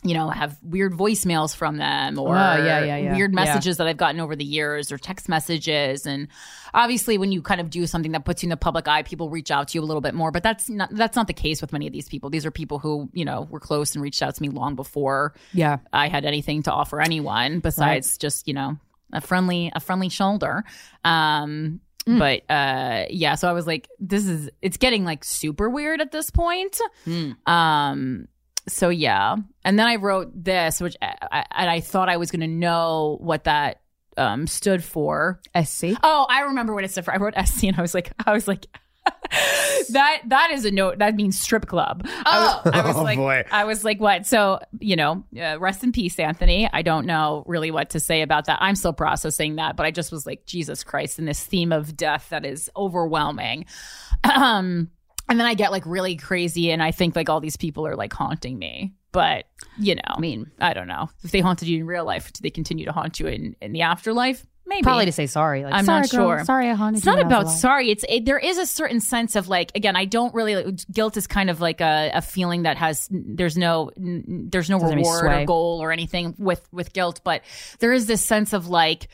you 0.03 0.13
know 0.13 0.29
have 0.29 0.55
weird 0.61 0.93
voicemails 0.93 1.55
from 1.55 1.77
them 1.77 2.19
or 2.19 2.35
Oh, 2.35 2.55
yeah, 2.63 2.83
yeah, 2.83 2.97
yeah. 2.97 3.15
weird 3.15 3.33
messages 3.33 3.77
that 3.77 3.87
i've 3.87 3.97
gotten 3.97 4.21
over 4.21 4.35
the 4.35 4.45
years 4.45 4.91
or 4.91 4.97
text 4.99 5.27
messages 5.27 6.05
and 6.05 6.27
obviously 6.73 7.17
when 7.17 7.31
you 7.31 7.41
kind 7.41 7.59
of 7.59 7.71
do 7.71 7.87
something 7.87 8.11
that 8.11 8.23
puts 8.23 8.43
you 8.43 8.47
in 8.47 8.51
the 8.51 8.57
public 8.57 8.87
eye 8.87 9.01
people 9.01 9.29
reach 9.31 9.49
out 9.49 9.69
to 9.69 9.77
you 9.77 9.83
a 9.83 9.85
little 9.85 10.01
bit 10.01 10.13
more 10.13 10.31
but 10.31 10.43
that's 10.43 10.69
not 10.69 10.89
that's 10.91 11.15
not 11.15 11.25
the 11.25 11.33
case 11.33 11.61
with 11.61 11.73
many 11.73 11.87
of 11.87 11.93
these 11.93 12.07
people 12.07 12.29
these 12.29 12.45
are 12.45 12.51
people 12.51 12.77
who 12.77 13.09
you 13.13 13.25
know 13.25 13.47
were 13.49 13.59
close 13.59 13.95
and 13.95 14.03
reached 14.03 14.21
out 14.21 14.35
to 14.35 14.41
me 14.41 14.49
long 14.49 14.75
before 14.75 15.33
yeah, 15.53 15.77
I 15.91 16.07
had 16.09 16.25
anything 16.25 16.61
to 16.63 16.71
offer 16.71 17.01
anyone 17.01 17.59
besides 17.59 18.19
just 18.19 18.47
you 18.47 18.53
know 18.53 18.77
a 19.11 19.21
friendly 19.21 19.71
a 19.75 19.79
friendly 19.79 20.09
shoulder. 20.09 20.63
Um, 21.03 21.81
Mm. 22.07 22.19
But 22.19 22.53
uh, 22.53 23.05
yeah, 23.09 23.35
so 23.35 23.49
I 23.49 23.51
was 23.51 23.67
like, 23.67 23.89
this 23.99 24.25
is 24.27 24.49
it's 24.61 24.77
getting 24.77 25.03
like 25.03 25.25
super 25.25 25.69
weird 25.69 25.99
at 25.99 26.13
this 26.13 26.29
point. 26.29 26.79
Mm. 27.05 27.35
Um, 27.45 28.27
so 28.67 28.89
yeah, 28.89 29.35
and 29.63 29.79
then 29.79 29.87
I 29.87 29.95
wrote 29.95 30.31
this, 30.33 30.81
which 30.81 30.95
I, 31.01 31.15
I, 31.31 31.45
and 31.55 31.69
I 31.69 31.79
thought 31.79 32.09
I 32.09 32.17
was 32.17 32.31
going 32.31 32.41
to 32.41 32.47
know 32.47 33.17
what 33.21 33.45
that 33.45 33.81
um 34.17 34.47
stood 34.47 34.83
for. 34.83 35.39
SC. 35.63 35.85
Oh, 36.03 36.25
I 36.29 36.41
remember 36.41 36.73
what 36.73 36.83
it 36.83 36.91
stood 36.91 37.05
for. 37.05 37.13
I 37.13 37.17
wrote 37.17 37.33
SC, 37.45 37.65
and 37.65 37.77
I 37.77 37.81
was 37.81 37.93
like, 37.93 38.11
I 38.25 38.33
was 38.33 38.47
like. 38.47 38.65
that 39.89 40.21
that 40.27 40.51
is 40.51 40.65
a 40.65 40.71
note 40.71 40.99
that 40.99 41.15
means 41.15 41.39
strip 41.39 41.65
club. 41.65 42.05
I 42.05 42.61
was, 42.65 42.73
I 42.73 42.85
was 42.85 42.95
Oh, 42.97 43.03
like, 43.03 43.17
boy. 43.17 43.43
I 43.49 43.63
was 43.63 43.85
like, 43.85 44.01
what? 44.01 44.25
So 44.25 44.59
you 44.81 44.97
know, 44.97 45.23
uh, 45.41 45.57
rest 45.59 45.81
in 45.83 45.93
peace, 45.93 46.19
Anthony. 46.19 46.69
I 46.71 46.81
don't 46.81 47.05
know 47.05 47.43
really 47.47 47.71
what 47.71 47.91
to 47.91 48.01
say 48.01 48.21
about 48.21 48.45
that. 48.45 48.57
I'm 48.61 48.75
still 48.75 48.91
processing 48.91 49.55
that, 49.55 49.77
but 49.77 49.85
I 49.85 49.91
just 49.91 50.11
was 50.11 50.25
like, 50.25 50.45
Jesus 50.45 50.83
Christ, 50.83 51.19
and 51.19 51.27
this 51.27 51.41
theme 51.41 51.71
of 51.71 51.95
death 51.95 52.27
that 52.31 52.45
is 52.45 52.69
overwhelming. 52.75 53.65
Um, 54.23 54.89
and 55.29 55.39
then 55.39 55.47
I 55.47 55.53
get 55.53 55.71
like 55.71 55.85
really 55.85 56.15
crazy, 56.15 56.71
and 56.71 56.81
I 56.81 56.91
think 56.91 57.15
like 57.15 57.29
all 57.29 57.39
these 57.39 57.57
people 57.57 57.85
are 57.87 57.95
like 57.95 58.13
haunting 58.13 58.57
me. 58.57 58.93
But 59.11 59.45
you 59.79 59.95
know, 59.95 60.01
I 60.05 60.19
mean, 60.19 60.51
I 60.59 60.73
don't 60.73 60.87
know 60.87 61.09
if 61.23 61.31
they 61.31 61.39
haunted 61.39 61.67
you 61.67 61.79
in 61.79 61.87
real 61.87 62.05
life. 62.05 62.31
Do 62.33 62.41
they 62.41 62.49
continue 62.49 62.85
to 62.85 62.91
haunt 62.91 63.19
you 63.19 63.27
in 63.27 63.55
in 63.61 63.71
the 63.71 63.81
afterlife? 63.81 64.45
Maybe 64.67 64.83
Probably 64.83 65.05
to 65.05 65.13
say 65.13 65.27
sorry. 65.27 65.63
Like, 65.63 65.73
I'm 65.73 65.85
sorry, 65.85 66.01
not 66.01 66.09
girl. 66.11 66.27
sure. 66.27 66.43
Sorry, 66.43 66.69
I 66.69 66.73
haunted 66.73 66.95
you. 66.95 66.97
It's 66.97 67.05
not 67.05 67.17
when 67.17 67.31
I 67.33 67.37
was 67.39 67.47
about 67.47 67.57
sorry. 67.57 67.89
It's 67.89 68.03
it, 68.09 68.25
there 68.25 68.37
is 68.37 68.57
a 68.57 68.65
certain 68.65 68.99
sense 68.99 69.37
of 69.37 69.47
like 69.47 69.71
again. 69.75 69.95
I 69.95 70.03
don't 70.03 70.33
really 70.33 70.55
like, 70.55 70.79
guilt 70.91 71.15
is 71.15 71.25
kind 71.25 71.49
of 71.49 71.61
like 71.61 71.79
a, 71.79 72.11
a 72.15 72.21
feeling 72.21 72.63
that 72.63 72.75
has 72.75 73.07
there's 73.09 73.57
no 73.57 73.91
n- 73.95 74.49
there's 74.51 74.69
no 74.69 74.77
Doesn't 74.77 74.97
reward 74.97 75.31
or 75.31 75.45
goal 75.45 75.79
or 75.81 75.93
anything 75.93 76.35
with 76.37 76.67
with 76.73 76.91
guilt, 76.91 77.21
but 77.23 77.43
there 77.79 77.93
is 77.93 78.07
this 78.07 78.21
sense 78.21 78.51
of 78.51 78.67
like 78.67 79.07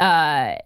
uh 0.00 0.56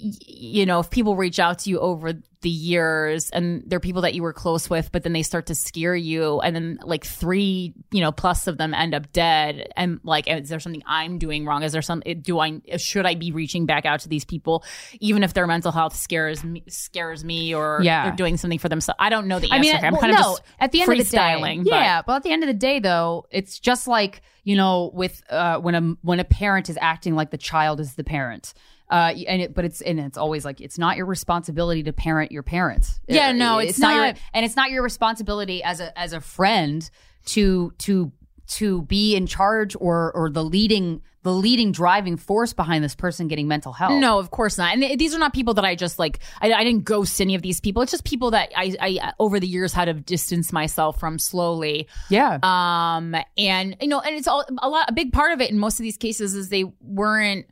you 0.00 0.64
know 0.64 0.78
if 0.80 0.90
people 0.90 1.16
reach 1.16 1.38
out 1.40 1.58
to 1.60 1.70
you 1.70 1.80
over 1.80 2.12
the 2.40 2.48
years 2.48 3.30
and 3.30 3.64
they're 3.66 3.80
people 3.80 4.02
that 4.02 4.14
you 4.14 4.22
were 4.22 4.32
close 4.32 4.70
with 4.70 4.92
but 4.92 5.02
then 5.02 5.12
they 5.12 5.24
start 5.24 5.46
to 5.46 5.56
scare 5.56 5.96
you 5.96 6.38
and 6.40 6.54
then 6.54 6.78
like 6.84 7.04
three 7.04 7.74
you 7.90 8.00
know 8.00 8.12
plus 8.12 8.46
of 8.46 8.58
them 8.58 8.72
end 8.74 8.94
up 8.94 9.10
dead 9.12 9.68
and 9.76 9.98
like 10.04 10.28
is 10.28 10.48
there 10.48 10.60
something 10.60 10.84
i'm 10.86 11.18
doing 11.18 11.44
wrong 11.44 11.64
is 11.64 11.72
there 11.72 11.82
some 11.82 12.00
do 12.22 12.38
i 12.38 12.60
should 12.76 13.06
i 13.06 13.16
be 13.16 13.32
reaching 13.32 13.66
back 13.66 13.84
out 13.86 13.98
to 13.98 14.08
these 14.08 14.24
people 14.24 14.62
even 15.00 15.24
if 15.24 15.34
their 15.34 15.48
mental 15.48 15.72
health 15.72 15.96
scares 15.96 16.44
me 16.44 16.62
scares 16.68 17.24
me 17.24 17.52
or 17.52 17.80
Yeah. 17.82 18.04
they're 18.04 18.16
doing 18.16 18.36
something 18.36 18.60
for 18.60 18.68
themselves 18.68 18.98
i 19.00 19.08
don't 19.10 19.26
know 19.26 19.40
the 19.40 19.50
I 19.50 19.56
answer 19.56 19.72
mean, 19.72 19.84
i'm 19.84 19.92
well, 19.94 20.00
kind 20.00 20.12
of 20.12 20.18
no, 20.20 20.22
just 20.34 20.42
at 20.60 20.70
the 20.70 20.80
end 20.82 20.92
of 20.92 20.98
the 20.98 21.04
day, 21.04 21.18
freestyling 21.18 21.64
but- 21.64 21.72
yeah. 21.72 22.02
But 22.06 22.16
at 22.16 22.22
the 22.22 22.30
end 22.30 22.44
of 22.44 22.46
the 22.46 22.54
day, 22.54 22.78
though, 22.78 23.26
it's 23.32 23.58
just 23.58 23.88
like 23.88 24.22
you 24.44 24.56
know, 24.56 24.90
with 24.94 25.22
uh, 25.28 25.58
when 25.58 25.74
a 25.74 25.80
when 26.02 26.20
a 26.20 26.24
parent 26.24 26.70
is 26.70 26.78
acting 26.80 27.14
like 27.14 27.30
the 27.30 27.36
child 27.36 27.80
is 27.80 27.94
the 27.94 28.04
parent. 28.04 28.54
Uh, 28.90 29.12
and 29.26 29.42
it, 29.42 29.54
but 29.54 29.64
it's 29.64 29.80
and 29.82 30.00
it's 30.00 30.16
always 30.16 30.44
like 30.44 30.60
it's 30.60 30.78
not 30.78 30.96
your 30.96 31.06
responsibility 31.06 31.82
to 31.82 31.92
parent 31.92 32.32
your 32.32 32.42
parents. 32.42 33.00
Yeah, 33.06 33.28
Uh, 33.28 33.32
no, 33.32 33.58
it's 33.58 33.78
your, 33.78 33.88
not. 33.90 34.16
and 34.32 34.44
it's 34.46 34.56
not 34.56 34.70
your 34.70 34.82
responsibility 34.82 35.62
as 35.62 35.80
a 35.80 35.96
as 35.98 36.12
a 36.12 36.20
friend 36.20 36.88
to 37.26 37.72
to 37.78 38.12
to 38.46 38.80
be 38.82 39.14
in 39.14 39.26
charge 39.26 39.76
or 39.78 40.10
or 40.14 40.30
the 40.30 40.42
leading 40.42 41.02
the 41.22 41.32
leading 41.34 41.70
driving 41.72 42.16
force 42.16 42.54
behind 42.54 42.82
this 42.82 42.94
person 42.94 43.28
getting 43.28 43.46
mental 43.46 43.74
health. 43.74 44.00
No, 44.00 44.18
of 44.18 44.30
course 44.30 44.56
not. 44.56 44.72
And 44.72 44.80
th- 44.80 44.98
these 44.98 45.14
are 45.14 45.18
not 45.18 45.34
people 45.34 45.52
that 45.54 45.64
I 45.66 45.74
just 45.74 45.98
like. 45.98 46.20
I, 46.40 46.50
I 46.54 46.64
didn't 46.64 46.84
ghost 46.84 47.20
any 47.20 47.34
of 47.34 47.42
these 47.42 47.60
people. 47.60 47.82
It's 47.82 47.90
just 47.92 48.04
people 48.04 48.30
that 48.30 48.50
I, 48.56 48.74
I 48.80 49.12
over 49.18 49.38
the 49.38 49.46
years 49.48 49.74
had 49.74 49.86
to 49.86 49.94
distance 49.94 50.50
myself 50.52 50.98
from 50.98 51.18
slowly. 51.18 51.88
Yeah. 52.08 52.38
Um. 52.42 53.14
And 53.36 53.76
you 53.82 53.88
know, 53.88 54.00
and 54.00 54.16
it's 54.16 54.28
all 54.28 54.46
a 54.58 54.68
lot. 54.70 54.88
A 54.88 54.92
big 54.94 55.12
part 55.12 55.32
of 55.32 55.42
it 55.42 55.50
in 55.50 55.58
most 55.58 55.78
of 55.78 55.82
these 55.82 55.98
cases 55.98 56.34
is 56.34 56.48
they 56.48 56.64
weren't. 56.80 57.44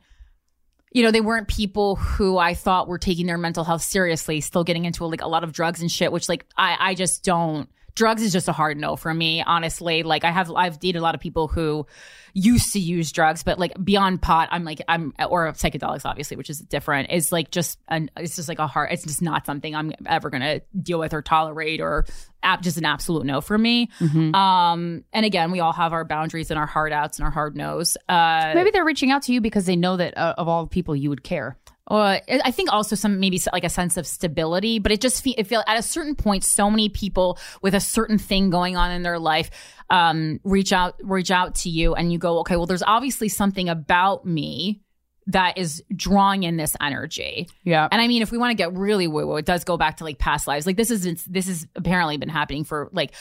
You 0.91 1.03
know, 1.03 1.11
they 1.11 1.21
weren't 1.21 1.47
people 1.47 1.97
who 1.97 2.37
I 2.37 2.53
thought 2.53 2.87
were 2.87 2.97
taking 2.97 3.25
their 3.25 3.37
mental 3.37 3.63
health 3.63 3.81
seriously, 3.81 4.41
still 4.41 4.63
getting 4.63 4.85
into 4.85 5.05
like 5.05 5.21
a 5.21 5.27
lot 5.27 5.43
of 5.43 5.51
drugs 5.51 5.81
and 5.81 5.91
shit, 5.91 6.11
which 6.11 6.29
like 6.29 6.45
I 6.57 6.77
I 6.79 6.93
just 6.95 7.23
don't. 7.23 7.69
Drugs 7.97 8.21
is 8.21 8.31
just 8.31 8.47
a 8.47 8.51
hard 8.51 8.77
no 8.77 8.95
for 8.95 9.11
me, 9.11 9.41
honestly. 9.41 10.03
Like 10.03 10.23
I 10.23 10.29
have 10.29 10.51
I've 10.51 10.79
dated 10.79 10.99
a 10.99 11.01
lot 11.01 11.15
of 11.15 11.19
people 11.21 11.47
who 11.47 11.87
used 12.33 12.71
to 12.73 12.79
use 12.79 13.11
drugs, 13.11 13.41
but 13.41 13.57
like 13.57 13.73
beyond 13.83 14.21
pot, 14.21 14.49
I'm 14.51 14.63
like 14.63 14.81
I'm 14.87 15.13
or 15.27 15.51
psychedelics, 15.53 16.05
obviously, 16.05 16.37
which 16.37 16.51
is 16.51 16.59
different. 16.59 17.07
It's 17.09 17.31
like 17.31 17.49
just 17.49 17.79
an 17.87 18.11
it's 18.15 18.35
just 18.35 18.49
like 18.49 18.59
a 18.59 18.67
hard. 18.67 18.91
It's 18.91 19.03
just 19.03 19.23
not 19.23 19.47
something 19.47 19.75
I'm 19.75 19.93
ever 20.05 20.29
gonna 20.29 20.61
deal 20.79 20.99
with 20.99 21.11
or 21.11 21.23
tolerate 21.23 21.81
or 21.81 22.05
ap- 22.43 22.61
just 22.61 22.77
an 22.77 22.85
absolute 22.85 23.25
no 23.25 23.41
for 23.41 23.57
me. 23.57 23.89
Um, 23.99 25.03
and 25.11 25.25
again, 25.25 25.49
we 25.49 25.59
all 25.59 25.73
have 25.73 25.91
our 25.91 26.05
boundaries 26.05 26.51
and 26.51 26.59
our 26.59 26.67
hard 26.67 26.93
outs 26.93 27.17
and 27.17 27.25
our 27.25 27.31
hard 27.31 27.55
nos. 27.55 27.97
Uh, 28.07 28.51
Maybe 28.53 28.69
they're 28.69 28.85
reaching 28.85 29.09
out 29.09 29.23
to 29.23 29.33
you 29.33 29.41
because 29.41 29.65
they 29.65 29.75
know 29.75 29.97
that 29.97 30.15
uh, 30.15 30.35
of 30.37 30.47
all 30.47 30.65
the 30.65 30.69
people 30.69 30.95
you 30.95 31.09
would 31.09 31.23
care. 31.23 31.57
Uh, 31.89 32.19
I 32.27 32.41
I 32.45 32.51
think 32.51 32.71
also 32.71 32.95
some 32.95 33.19
maybe 33.19 33.39
like 33.53 33.63
a 33.63 33.69
sense 33.69 33.97
of 33.97 34.05
stability, 34.05 34.79
but 34.79 34.91
it 34.91 35.01
just 35.01 35.23
fe- 35.23 35.35
it 35.37 35.47
feel 35.47 35.63
at 35.67 35.77
a 35.77 35.81
certain 35.81 36.15
point, 36.15 36.43
so 36.43 36.69
many 36.69 36.89
people 36.89 37.39
with 37.61 37.73
a 37.73 37.79
certain 37.79 38.17
thing 38.17 38.49
going 38.49 38.75
on 38.75 38.91
in 38.91 39.03
their 39.03 39.19
life 39.19 39.49
um, 39.89 40.39
reach 40.43 40.73
out 40.73 40.95
reach 41.03 41.31
out 41.31 41.55
to 41.55 41.69
you, 41.69 41.95
and 41.95 42.11
you 42.11 42.19
go, 42.19 42.39
okay, 42.39 42.55
well, 42.55 42.65
there's 42.65 42.83
obviously 42.83 43.29
something 43.29 43.69
about 43.69 44.25
me 44.25 44.81
that 45.27 45.57
is 45.57 45.83
drawing 45.93 46.43
in 46.43 46.55
this 46.57 46.75
energy. 46.81 47.49
Yeah. 47.63 47.87
And 47.91 48.01
I 48.01 48.07
mean, 48.07 48.21
if 48.21 48.31
we 48.31 48.37
want 48.37 48.51
to 48.51 48.55
get 48.55 48.73
really 48.73 49.07
woo 49.07 49.27
woo, 49.27 49.35
it 49.35 49.45
does 49.45 49.63
go 49.63 49.77
back 49.77 49.97
to 49.97 50.03
like 50.03 50.17
past 50.19 50.47
lives. 50.47 50.65
Like 50.65 50.77
this 50.77 50.89
is 50.89 51.25
this 51.25 51.47
has 51.47 51.67
apparently 51.75 52.17
been 52.17 52.29
happening 52.29 52.63
for 52.63 52.89
like 52.93 53.13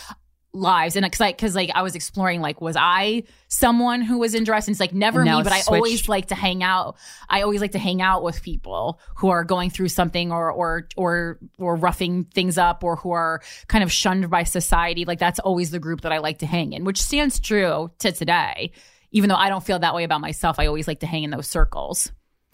lives 0.57 0.97
and 0.97 1.05
uh, 1.05 1.09
because 1.09 1.21
I 1.21 1.33
because 1.33 1.55
like 1.55 1.71
I 1.75 1.83
was 1.83 1.95
exploring 1.95 2.41
like 2.41 2.61
was 2.61 2.77
I 2.79 3.25
someone 3.49 4.01
who 4.01 4.19
was 4.19 4.35
interested? 4.35 4.71
It's 4.71 4.81
like 4.81 4.95
never 4.95 5.21
And 5.21 5.31
me, 5.31 5.43
but 5.43 5.53
I 5.53 5.63
always 5.69 6.09
like 6.09 6.27
to 6.27 6.35
hang 6.35 6.63
out. 6.63 6.97
I 7.29 7.43
always 7.43 7.61
like 7.61 7.73
to 7.73 7.79
hang 7.79 8.03
out 8.03 8.23
with 8.23 8.43
people 8.43 9.01
who 9.17 9.29
are 9.29 9.45
going 9.45 9.71
through 9.71 9.89
something 9.89 10.33
or 10.33 10.51
or 10.51 10.89
or 10.97 11.39
or 11.59 11.77
roughing 11.77 12.25
things 12.25 12.59
up 12.59 12.83
or 12.83 12.97
who 12.97 13.11
are 13.13 13.43
kind 13.69 13.85
of 13.85 13.93
shunned 13.93 14.31
by 14.31 14.45
society. 14.45 15.05
Like 15.05 15.19
that's 15.19 15.39
always 15.39 15.71
the 15.71 15.79
group 15.79 16.03
that 16.03 16.13
I 16.13 16.19
like 16.19 16.39
to 16.39 16.47
hang 16.47 16.73
in, 16.73 16.85
which 16.85 17.03
stands 17.03 17.41
true 17.41 17.91
to 18.01 18.13
today. 18.13 18.73
Even 19.13 19.29
though 19.29 19.37
I 19.37 19.49
don't 19.49 19.65
feel 19.65 19.79
that 19.79 19.95
way 19.95 20.05
about 20.05 20.21
myself, 20.21 20.59
I 20.59 20.67
always 20.67 20.89
like 20.89 21.01
to 21.01 21.07
hang 21.07 21.23
in 21.23 21.31
those 21.31 21.47
circles. 21.47 22.11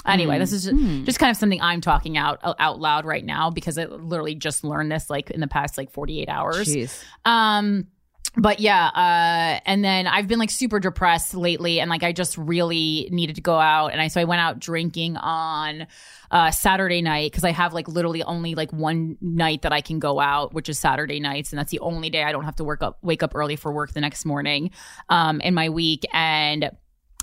Anyway, 0.07 0.39
this 0.39 0.53
is 0.53 0.65
just, 0.65 1.05
just 1.05 1.19
kind 1.19 1.31
of 1.31 1.37
something 1.37 1.61
I'm 1.61 1.81
talking 1.81 2.17
out 2.17 2.41
out 2.43 2.81
loud 2.81 3.05
right 3.05 3.25
now 3.25 3.51
because 3.51 3.79
I 3.79 3.85
literally 3.85 4.35
just 4.35 4.65
learned 4.65 4.91
this 4.91 5.09
like 5.09 5.31
in 5.31 5.41
the 5.41 5.47
past 5.47 5.79
like 5.79 5.91
48 5.91 6.29
hours. 6.29 6.69
Jeez. 6.69 7.03
Um, 7.25 7.87
but 8.35 8.61
yeah, 8.61 8.87
uh, 8.87 9.61
and 9.67 9.85
then 9.85 10.07
I've 10.07 10.27
been 10.27 10.39
like 10.39 10.49
super 10.49 10.81
depressed 10.81 11.35
lately, 11.35 11.81
and 11.81 11.91
like 11.91 12.03
I 12.03 12.13
just 12.13 12.39
really 12.39 13.09
needed 13.11 13.37
to 13.37 13.43
go 13.43 13.59
out, 13.59 13.89
and 13.89 14.01
I 14.01 14.09
so 14.09 14.23
I 14.23 14.25
went 14.25 14.41
out 14.41 14.59
drinking 14.59 15.19
on 15.19 15.87
uh, 16.31 16.51
Saturday 16.51 17.03
night 17.03 17.31
because 17.31 17.45
I 17.45 17.51
have 17.51 17.75
like 17.75 17.89
literally 17.89 18.23
only 18.23 18.55
like 18.55 18.73
one 18.73 19.19
night 19.21 19.63
that 19.63 19.73
I 19.73 19.83
can 19.83 19.99
go 19.99 20.19
out, 20.19 20.55
which 20.55 20.71
is 20.71 20.79
Saturday 20.79 21.21
nights, 21.21 21.53
and 21.53 21.59
that's 21.59 21.71
the 21.71 21.81
only 21.81 22.09
day 22.09 22.23
I 22.23 22.33
don't 22.33 22.45
have 22.45 22.57
to 22.57 22.65
work 22.65 22.83
up 22.83 22.97
wake 23.03 23.23
up 23.23 23.35
early 23.35 23.57
for 23.57 23.71
work 23.71 23.93
the 23.93 24.01
next 24.01 24.25
morning, 24.25 24.71
um, 25.11 25.43
in 25.43 25.53
my 25.53 25.69
week, 25.69 26.07
and 26.15 26.71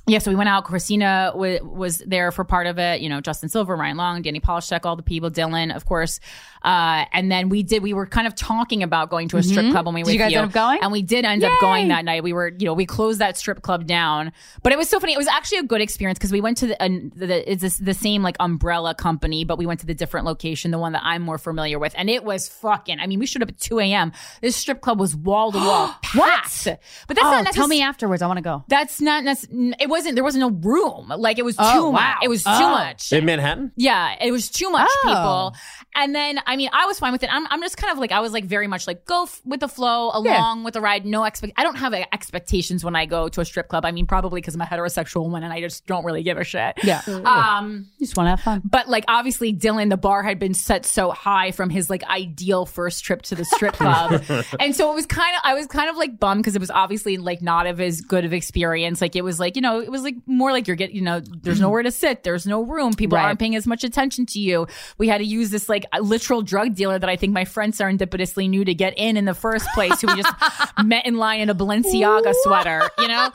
yeah, 0.10 0.20
so 0.20 0.32
we 0.32 0.36
went 0.36 0.50
out. 0.50 0.66
Christina 0.66 1.30
w- 1.34 1.64
was 1.64 2.00
there 2.00 2.32
for 2.32 2.44
part 2.44 2.68
of 2.68 2.80
it. 2.80 3.02
You 3.02 3.10
know, 3.10 3.22
Justin 3.22 3.50
Silver, 3.50 3.76
Ryan 3.76 3.98
Long, 3.98 4.22
Danny 4.22 4.40
Polishchuk, 4.40 4.86
all 4.86 4.96
the 4.96 5.04
people, 5.04 5.30
Dylan, 5.30 5.76
of 5.76 5.86
course. 5.86 6.20
Uh, 6.62 7.06
and 7.14 7.32
then 7.32 7.50
we 7.50 7.64
did. 7.64 7.82
We 7.84 7.94
were 7.94 8.06
kind 8.06 8.28
of 8.28 8.36
talking 8.36 8.84
about 8.84 9.10
going 9.10 9.30
to 9.30 9.38
a 9.38 9.44
strip 9.44 9.72
club 9.72 9.86
when 9.86 9.96
we 9.96 10.04
were 10.04 10.10
you 10.12 10.20
with 10.20 10.30
guys 10.30 10.34
end 10.36 10.46
up 10.48 10.52
going? 10.52 10.80
and 10.82 10.92
we 10.92 11.02
did 11.02 11.26
end 11.26 11.44
up 11.44 11.60
going 11.62 11.88
that 11.90 12.04
night. 12.06 12.24
We 12.24 12.34
were, 12.34 12.50
you 12.50 12.66
know, 12.66 12.74
we 12.74 12.86
closed 12.86 13.20
that 13.20 13.38
strip 13.38 13.62
club 13.62 13.86
down, 13.88 14.32
but 14.62 14.74
it 14.74 14.78
was 14.78 14.90
so 14.90 15.00
funny. 15.00 15.14
It 15.14 15.18
was 15.18 15.28
actually 15.28 15.60
a 15.60 15.64
good 15.64 15.82
experience 15.82 16.20
because 16.20 16.32
we 16.32 16.42
went 16.42 16.58
to 16.58 16.68
the, 16.68 16.84
uh, 16.84 16.90
the 17.16 17.52
it's 17.52 17.62
this, 17.62 17.78
the 17.78 17.94
same 17.94 18.24
like 18.24 18.36
umbrella 18.40 18.94
company, 18.94 19.46
but 19.46 19.58
we 19.58 19.66
went 19.66 19.80
to 19.82 19.86
the 19.86 19.94
different 19.94 20.26
location, 20.26 20.72
the 20.72 20.80
one 20.80 20.92
that 20.94 21.02
I'm 21.06 21.22
more 21.22 21.38
familiar 21.38 21.80
with, 21.80 21.94
and 21.98 22.10
it 22.10 22.24
was 22.24 22.50
fucking. 22.50 23.00
I 23.00 23.08
mean, 23.08 23.20
we 23.20 23.26
showed 23.26 23.42
up 23.42 23.50
at 23.50 23.60
2 23.60 23.80
a.m. 23.80 24.12
This 24.42 24.56
strip 24.56 24.82
club 24.82 25.00
was 25.00 25.16
wall 25.16 25.52
to 25.52 25.58
wall 25.58 25.96
packed. 26.04 26.66
But 27.08 27.16
that's 27.16 27.26
oh, 27.26 27.42
not 27.42 27.54
tell 27.54 27.68
me 27.68 27.82
afterwards. 27.82 28.22
I 28.22 28.28
want 28.28 28.38
to 28.38 28.42
go. 28.44 28.64
that's 28.68 29.00
not 29.02 29.24
necessarily. 29.24 29.76
It 29.80 29.90
wasn't. 29.90 30.16
There 30.16 30.24
wasn't 30.24 30.42
no 30.42 30.52
room. 30.70 31.08
Like 31.18 31.40
it 31.40 31.46
was 31.46 31.56
too 31.56 31.62
Oh, 31.64 31.92
much. 31.92 32.18
It 32.24 32.28
was 32.28 32.44
too 32.44 32.50
Oh. 32.52 32.70
much. 32.72 33.14
In 33.14 33.26
Manhattan? 33.26 33.72
Yeah, 33.76 34.16
it 34.22 34.32
was 34.32 34.50
too 34.50 34.70
much 34.70 34.90
Oh. 35.06 35.08
people. 35.08 35.56
And 36.02 36.16
then, 36.16 36.40
I 36.46 36.56
mean, 36.56 36.70
I 36.74 36.86
was 36.86 37.00
fine 37.00 37.12
with 37.12 37.24
it. 37.24 37.30
I'm, 37.34 37.46
I'm 37.50 37.62
just 37.62 37.78
kind 37.78 37.92
of 37.92 37.98
like, 38.00 38.12
I 38.12 38.20
was 38.22 38.32
like 38.34 38.46
very 38.46 38.68
much 38.68 38.88
like, 38.88 39.06
go 39.06 39.24
f- 39.24 39.42
with 39.46 39.60
the 39.60 39.68
flow, 39.68 40.12
along 40.14 40.64
with 40.64 40.74
the 40.74 40.82
ride. 40.82 41.06
No 41.06 41.24
expect. 41.26 41.54
I 41.58 41.64
don't 41.64 41.76
have 41.78 41.94
uh, 41.94 42.06
expectations 42.14 42.84
when 42.84 42.96
I 42.96 43.06
go 43.06 43.28
to 43.30 43.42
a 43.42 43.46
strip 43.46 43.68
club. 43.68 43.86
I 43.86 43.92
mean, 43.92 44.06
probably 44.06 44.42
because 44.42 44.56
I'm 44.56 44.62
a 44.62 44.66
heterosexual 44.66 45.24
woman 45.24 45.44
and 45.44 45.52
I 45.54 45.62
just 45.62 45.86
don't 45.86 46.06
really 46.06 46.24
give 46.24 46.38
a 46.38 46.44
shit. 46.44 46.76
Yeah. 46.84 47.02
Um, 47.26 47.88
You 47.98 48.06
just 48.06 48.18
want 48.18 48.28
to 48.28 48.30
have 48.32 48.42
fun. 48.42 48.62
but 48.64 48.88
like 48.90 49.06
obviously 49.08 49.54
Dylan, 49.54 49.90
the 49.90 49.98
bar 49.98 50.24
had 50.24 50.40
been 50.40 50.54
set 50.54 50.86
so 50.86 51.12
high 51.12 51.52
from 51.52 51.70
his 51.70 51.90
like 51.90 52.04
ideal 52.06 52.66
first 52.66 53.04
trip 53.04 53.22
to 53.24 53.36
the 53.36 53.46
strip 53.46 53.74
club. 53.82 54.24
and 54.60 54.76
so 54.76 54.92
it 54.92 54.96
was 54.96 55.06
kind 55.06 55.36
of 55.36 55.42
I 55.44 55.54
was 55.54 55.68
kind 55.68 55.90
of 55.90 55.98
like 55.98 56.20
bummed 56.20 56.42
because 56.44 56.56
it 56.56 56.60
was 56.60 56.72
obviously 56.72 57.18
like 57.18 57.42
not 57.42 57.68
of 57.68 57.80
as 57.82 58.02
good 58.02 58.26
of 58.26 58.34
experience. 58.34 59.02
Like 59.02 59.16
it 59.16 59.24
was 59.24 59.40
like, 59.40 59.56
you 59.56 59.62
know, 59.62 59.80
it 59.82 59.92
was 59.92 60.04
like 60.04 60.16
more 60.26 60.52
like 60.52 60.68
you're 60.68 60.76
getting, 60.76 60.96
you 60.96 61.02
know, 61.02 61.20
there's 61.42 61.60
nowhere 61.60 61.84
to 61.84 61.92
sit, 61.92 62.24
there's 62.24 62.46
no 62.48 62.64
room, 62.64 62.94
people 62.94 63.18
Right. 63.18 63.26
aren't 63.26 63.40
paying 63.40 63.56
as 63.56 63.66
much 63.68 63.84
attention 63.84 64.26
to 64.28 64.40
you. 64.40 64.68
We 64.98 65.08
had 65.08 65.18
to 65.18 65.24
use 65.26 65.50
this 65.50 65.68
like 65.68 65.86
literal 66.02 66.42
drug 66.42 66.76
dealer 66.76 67.00
that 67.00 67.10
I 67.10 67.16
think 67.16 67.34
my 67.34 67.46
friend 67.46 67.74
serendipitously 67.74 68.50
knew 68.50 68.64
to 68.66 68.74
get 68.74 68.94
in 68.98 69.18
in 69.18 69.26
the 69.26 69.34
first 69.34 69.68
place, 69.74 70.02
who 70.02 70.08
we 70.08 70.22
just 70.22 70.34
met 70.84 71.06
in 71.06 71.18
line 71.18 71.42
in 71.42 71.50
a 71.50 71.56
Balenciaga 71.56 72.34
sweater, 72.44 72.90
you 73.00 73.08
know? 73.08 73.32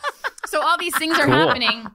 So 0.47 0.63
all 0.63 0.79
these 0.79 0.97
things 0.97 1.19
are 1.19 1.27
happening. 1.27 1.87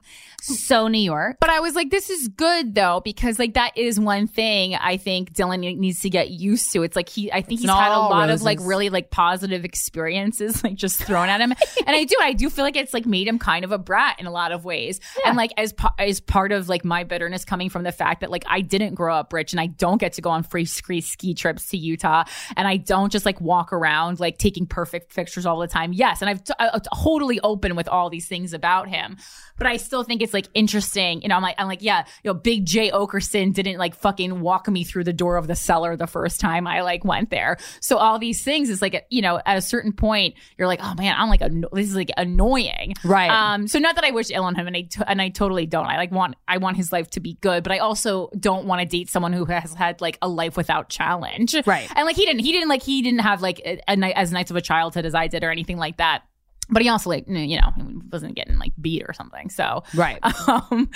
So 0.42 0.88
New 0.88 0.98
York. 0.98 1.36
But 1.40 1.50
I 1.50 1.60
was 1.60 1.74
like, 1.74 1.90
this 1.90 2.10
is 2.10 2.28
good 2.28 2.74
though, 2.74 3.00
because 3.04 3.38
like 3.38 3.54
that 3.54 3.76
is 3.76 4.00
one 4.00 4.26
thing 4.26 4.74
I 4.74 4.96
think 4.96 5.32
Dylan 5.32 5.76
needs 5.78 6.00
to 6.00 6.10
get 6.10 6.30
used 6.30 6.72
to. 6.72 6.82
It's 6.82 6.96
like 6.96 7.08
he, 7.08 7.30
I 7.30 7.42
think 7.42 7.60
he's 7.60 7.70
had 7.70 7.92
a 7.92 7.98
lot 7.98 8.30
of 8.30 8.42
like 8.42 8.58
really 8.62 8.90
like 8.90 9.10
positive 9.10 9.64
experiences 9.64 10.62
like 10.64 10.74
just 10.74 11.02
thrown 11.02 11.28
at 11.28 11.40
him. 11.40 11.52
and 11.86 11.96
I 11.96 12.04
do, 12.04 12.16
I 12.20 12.32
do 12.32 12.50
feel 12.50 12.64
like 12.64 12.76
it's 12.76 12.94
like 12.94 13.06
made 13.06 13.28
him 13.28 13.38
kind 13.38 13.64
of 13.64 13.72
a 13.72 13.78
brat 13.78 14.16
in 14.18 14.26
a 14.26 14.30
lot 14.30 14.52
of 14.52 14.64
ways. 14.64 15.00
And 15.26 15.36
like 15.36 15.52
as, 15.56 15.74
as 15.98 16.20
part 16.20 16.52
of 16.52 16.68
like 16.68 16.84
my 16.84 17.04
bitterness 17.04 17.44
coming 17.44 17.68
from 17.68 17.82
the 17.82 17.92
fact 17.92 18.20
that 18.20 18.30
like 18.30 18.44
I 18.48 18.60
didn't 18.60 18.94
grow 18.94 19.14
up 19.14 19.32
rich 19.32 19.52
and 19.52 19.60
I 19.60 19.66
don't 19.66 19.98
get 19.98 20.14
to 20.14 20.22
go 20.22 20.30
on 20.30 20.42
free 20.42 20.64
ski, 20.64 21.00
ski 21.00 21.34
trips 21.34 21.68
to 21.68 21.76
Utah 21.76 22.24
and 22.56 22.66
I 22.66 22.76
don't 22.78 23.12
just 23.12 23.26
like 23.26 23.40
walk 23.40 23.72
around 23.72 24.20
like 24.20 24.38
taking 24.38 24.66
perfect 24.66 25.14
pictures 25.14 25.46
all 25.46 25.58
the 25.58 25.68
time. 25.68 25.92
Yes. 25.92 26.22
And 26.22 26.30
I've 26.30 26.42
t- 26.42 26.54
I'm 26.58 26.80
totally 26.94 27.40
open 27.40 27.76
with 27.76 27.88
all 27.88 28.10
these 28.10 28.26
things 28.26 28.52
about 28.52 28.88
him 28.88 29.16
but 29.60 29.66
I 29.66 29.76
still 29.76 30.02
think 30.02 30.22
it's 30.22 30.29
like 30.32 30.48
interesting. 30.54 31.22
You 31.22 31.28
know, 31.28 31.36
I'm 31.36 31.42
like, 31.42 31.56
I'm 31.58 31.68
like, 31.68 31.82
yeah, 31.82 32.04
you 32.22 32.30
know, 32.30 32.34
Big 32.34 32.64
Jay 32.66 32.90
Oakerson 32.90 33.52
didn't 33.52 33.78
like 33.78 33.94
fucking 33.94 34.40
walk 34.40 34.68
me 34.68 34.84
through 34.84 35.04
the 35.04 35.12
door 35.12 35.36
of 35.36 35.46
the 35.46 35.56
cellar 35.56 35.96
the 35.96 36.06
first 36.06 36.40
time 36.40 36.66
I 36.66 36.82
like 36.82 37.04
went 37.04 37.30
there. 37.30 37.56
So 37.80 37.96
all 37.96 38.18
these 38.18 38.42
things 38.42 38.70
is 38.70 38.80
like, 38.82 39.06
you 39.10 39.22
know, 39.22 39.40
at 39.44 39.56
a 39.56 39.62
certain 39.62 39.92
point, 39.92 40.34
you're 40.58 40.68
like, 40.68 40.80
oh 40.82 40.94
man, 40.94 41.14
I'm 41.18 41.28
like, 41.28 41.42
anno- 41.42 41.68
this 41.72 41.88
is 41.88 41.96
like 41.96 42.10
annoying, 42.16 42.94
Right. 43.04 43.30
Um, 43.30 43.66
so 43.68 43.78
not 43.78 43.94
that 43.96 44.04
I 44.04 44.10
wish 44.10 44.30
ill 44.30 44.44
on 44.44 44.54
him, 44.54 44.66
and 44.66 44.76
I 44.76 44.82
t- 44.82 45.02
and 45.06 45.20
I 45.20 45.28
totally 45.30 45.66
don't. 45.66 45.86
I 45.86 45.96
like 45.96 46.10
want 46.12 46.36
I 46.46 46.58
want 46.58 46.76
his 46.76 46.92
life 46.92 47.10
to 47.10 47.20
be 47.20 47.34
good, 47.40 47.62
but 47.62 47.72
I 47.72 47.78
also 47.78 48.30
don't 48.38 48.66
want 48.66 48.80
to 48.82 48.86
date 48.86 49.10
someone 49.10 49.32
who 49.32 49.44
has 49.46 49.74
had 49.74 50.00
like 50.00 50.18
a 50.22 50.28
life 50.28 50.56
without 50.56 50.88
challenge, 50.88 51.54
Right. 51.66 51.90
And 51.96 52.06
like 52.06 52.16
he 52.16 52.26
didn't, 52.26 52.40
he 52.40 52.52
didn't 52.52 52.68
like 52.68 52.82
he 52.82 53.02
didn't 53.02 53.20
have 53.20 53.42
like 53.42 53.60
a, 53.60 53.80
a 53.88 53.96
night 53.96 54.14
as 54.16 54.32
nice 54.32 54.50
of 54.50 54.56
a 54.56 54.60
childhood 54.60 55.04
as 55.04 55.14
I 55.14 55.26
did 55.26 55.44
or 55.44 55.50
anything 55.50 55.76
like 55.78 55.96
that. 55.98 56.22
But 56.70 56.82
he 56.82 56.88
also 56.88 57.10
like 57.10 57.24
you 57.28 57.60
know 57.60 57.70
wasn't 58.12 58.34
getting 58.34 58.58
like 58.58 58.72
beat 58.80 59.02
or 59.08 59.12
something. 59.12 59.50
So 59.50 59.82
Right. 59.94 60.18
um, 60.48 60.88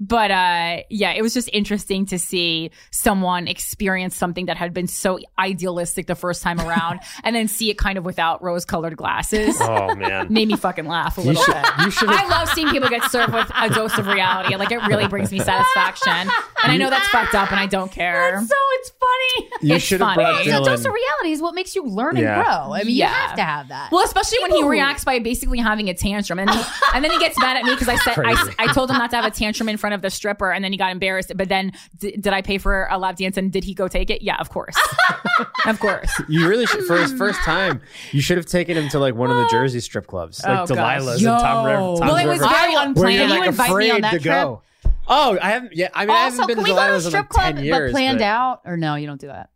but 0.00 0.30
uh, 0.30 0.82
yeah, 0.90 1.12
it 1.12 1.22
was 1.22 1.34
just 1.34 1.48
interesting 1.52 2.06
to 2.06 2.18
see 2.18 2.70
someone 2.90 3.48
experience 3.48 4.16
something 4.16 4.46
that 4.46 4.56
had 4.56 4.72
been 4.74 4.86
so 4.86 5.18
idealistic 5.38 6.06
the 6.06 6.14
first 6.14 6.42
time 6.42 6.60
around, 6.60 7.00
and 7.24 7.34
then 7.34 7.48
see 7.48 7.70
it 7.70 7.78
kind 7.78 7.98
of 7.98 8.04
without 8.04 8.42
rose-colored 8.42 8.96
glasses. 8.96 9.56
Oh 9.60 9.94
man. 9.94 10.32
Made 10.32 10.48
me 10.48 10.56
fucking 10.56 10.86
laugh 10.86 11.18
a 11.18 11.22
You 11.22 11.28
little 11.28 11.42
should, 11.44 11.54
bit. 11.54 11.64
you 11.84 11.90
should 11.90 12.08
I 12.08 12.26
love 12.28 12.48
seeing 12.50 12.68
people 12.68 12.88
get 12.88 13.10
served 13.10 13.32
with 13.32 13.50
a 13.54 13.68
dose 13.70 13.96
of 13.98 14.06
reality. 14.06 14.54
Like 14.56 14.70
it 14.70 14.78
really 14.86 15.08
brings 15.08 15.30
me 15.32 15.38
satisfaction, 15.40 16.12
and 16.12 16.72
I 16.72 16.76
know 16.76 16.90
that's 16.90 17.08
fucked 17.08 17.34
up, 17.34 17.50
and 17.50 17.60
I 17.60 17.66
don't 17.66 17.90
care. 17.90 18.40
So 18.40 18.54
it's 18.74 18.90
funny. 18.90 19.50
you 19.62 19.74
it's 19.76 19.84
should 19.84 20.00
have 20.00 20.14
funny. 20.14 20.24
brought 20.24 20.44
So 20.44 20.64
So 20.64 20.70
dose 20.70 20.84
of 20.84 20.92
reality 20.92 21.32
is 21.32 21.40
what 21.42 21.54
makes 21.54 21.74
you 21.74 21.84
learn 21.84 22.16
and 22.16 22.24
Yeah. 22.24 22.42
grow. 22.42 22.72
I 22.74 22.84
mean, 22.84 22.94
Yeah. 22.96 23.08
you 23.08 23.14
have 23.14 23.36
to 23.36 23.42
have 23.42 23.68
that. 23.68 23.90
Well, 23.92 24.04
especially 24.04 24.38
when 24.42 24.52
he 24.52 24.64
reacts 24.64 25.04
by 25.04 25.18
basically 25.22 25.58
having 25.58 25.88
a 25.88 25.94
tantrum, 25.94 26.38
and 26.38 26.48
then 26.48 26.56
he, 26.58 26.64
and 26.94 27.04
then 27.04 27.10
he 27.10 27.18
gets 27.18 27.38
mad 27.38 27.56
at 27.56 27.64
me 27.64 27.72
because 27.74 27.88
I 27.88 27.96
said 27.96 28.14
I, 28.18 28.54
I 28.58 28.72
told 28.72 28.90
him 28.90 28.98
not 28.98 29.10
to 29.10 29.16
have 29.16 29.24
a 29.24 29.30
tantrum 29.30 29.68
in 29.68 29.76
front 29.76 29.94
of 29.94 30.02
the 30.02 30.10
stripper, 30.10 30.50
and 30.52 30.62
then 30.64 30.72
he 30.72 30.78
got 30.78 30.90
embarrassed. 30.92 31.32
But 31.36 31.48
then, 31.48 31.72
d- 31.98 32.16
did 32.18 32.32
I 32.32 32.42
pay 32.42 32.58
for 32.58 32.86
a 32.90 32.98
lap 32.98 33.16
dance, 33.16 33.36
and 33.36 33.50
did 33.52 33.64
he 33.64 33.74
go 33.74 33.88
take 33.88 34.10
it? 34.10 34.22
Yeah, 34.22 34.36
of 34.38 34.50
course, 34.50 34.76
of 35.66 35.78
course. 35.80 36.10
You 36.28 36.48
really 36.48 36.66
should 36.66 36.84
for 36.84 36.96
his 36.96 37.12
first 37.12 37.40
time. 37.40 37.80
You 38.12 38.20
should 38.20 38.36
have 38.36 38.46
taken 38.46 38.76
him 38.76 38.88
to 38.90 38.98
like 38.98 39.14
one 39.14 39.30
of 39.30 39.36
the 39.36 39.48
Jersey 39.50 39.80
strip 39.80 40.06
clubs, 40.06 40.42
like 40.44 40.70
Oh, 40.70 40.74
gosh. 40.74 41.00
Delilah's 41.00 41.24
and 41.24 41.40
Tom 41.40 41.66
River. 41.66 41.78
Tom's 41.78 42.00
Well, 42.00 42.16
it 42.16 42.26
was 42.26 42.40
River, 42.40 42.50
very 42.52 42.74
where 42.74 42.86
unplanned. 42.86 43.14
you're 43.14 43.26
Can 43.26 43.34
you 43.34 43.40
like 43.40 43.48
invite 43.48 43.74
me 43.76 43.90
on 43.90 44.00
that 44.02 44.10
to 44.12 44.18
go. 44.18 44.62
Oh, 45.08 45.36
I 45.42 45.50
haven't. 45.50 45.74
Yeah, 45.74 45.88
I 45.94 46.06
mean, 46.06 46.16
I 46.16 46.20
haven't 46.30 46.46
been 46.46 46.58
to 46.58 46.64
to 46.64 46.72
a 46.72 46.74
Delilah's 46.74 47.04
in 47.06 47.10
strip 47.10 47.22
like 47.24 47.28
club 47.30 47.54
ten 47.56 47.64
years. 47.64 47.90
but 47.92 47.94
planned 47.96 48.18
but- 48.18 48.24
out? 48.24 48.60
Or 48.64 48.76
no, 48.76 48.94
you 48.94 49.06
don't 49.06 49.20
do 49.20 49.26
that. 49.26 49.50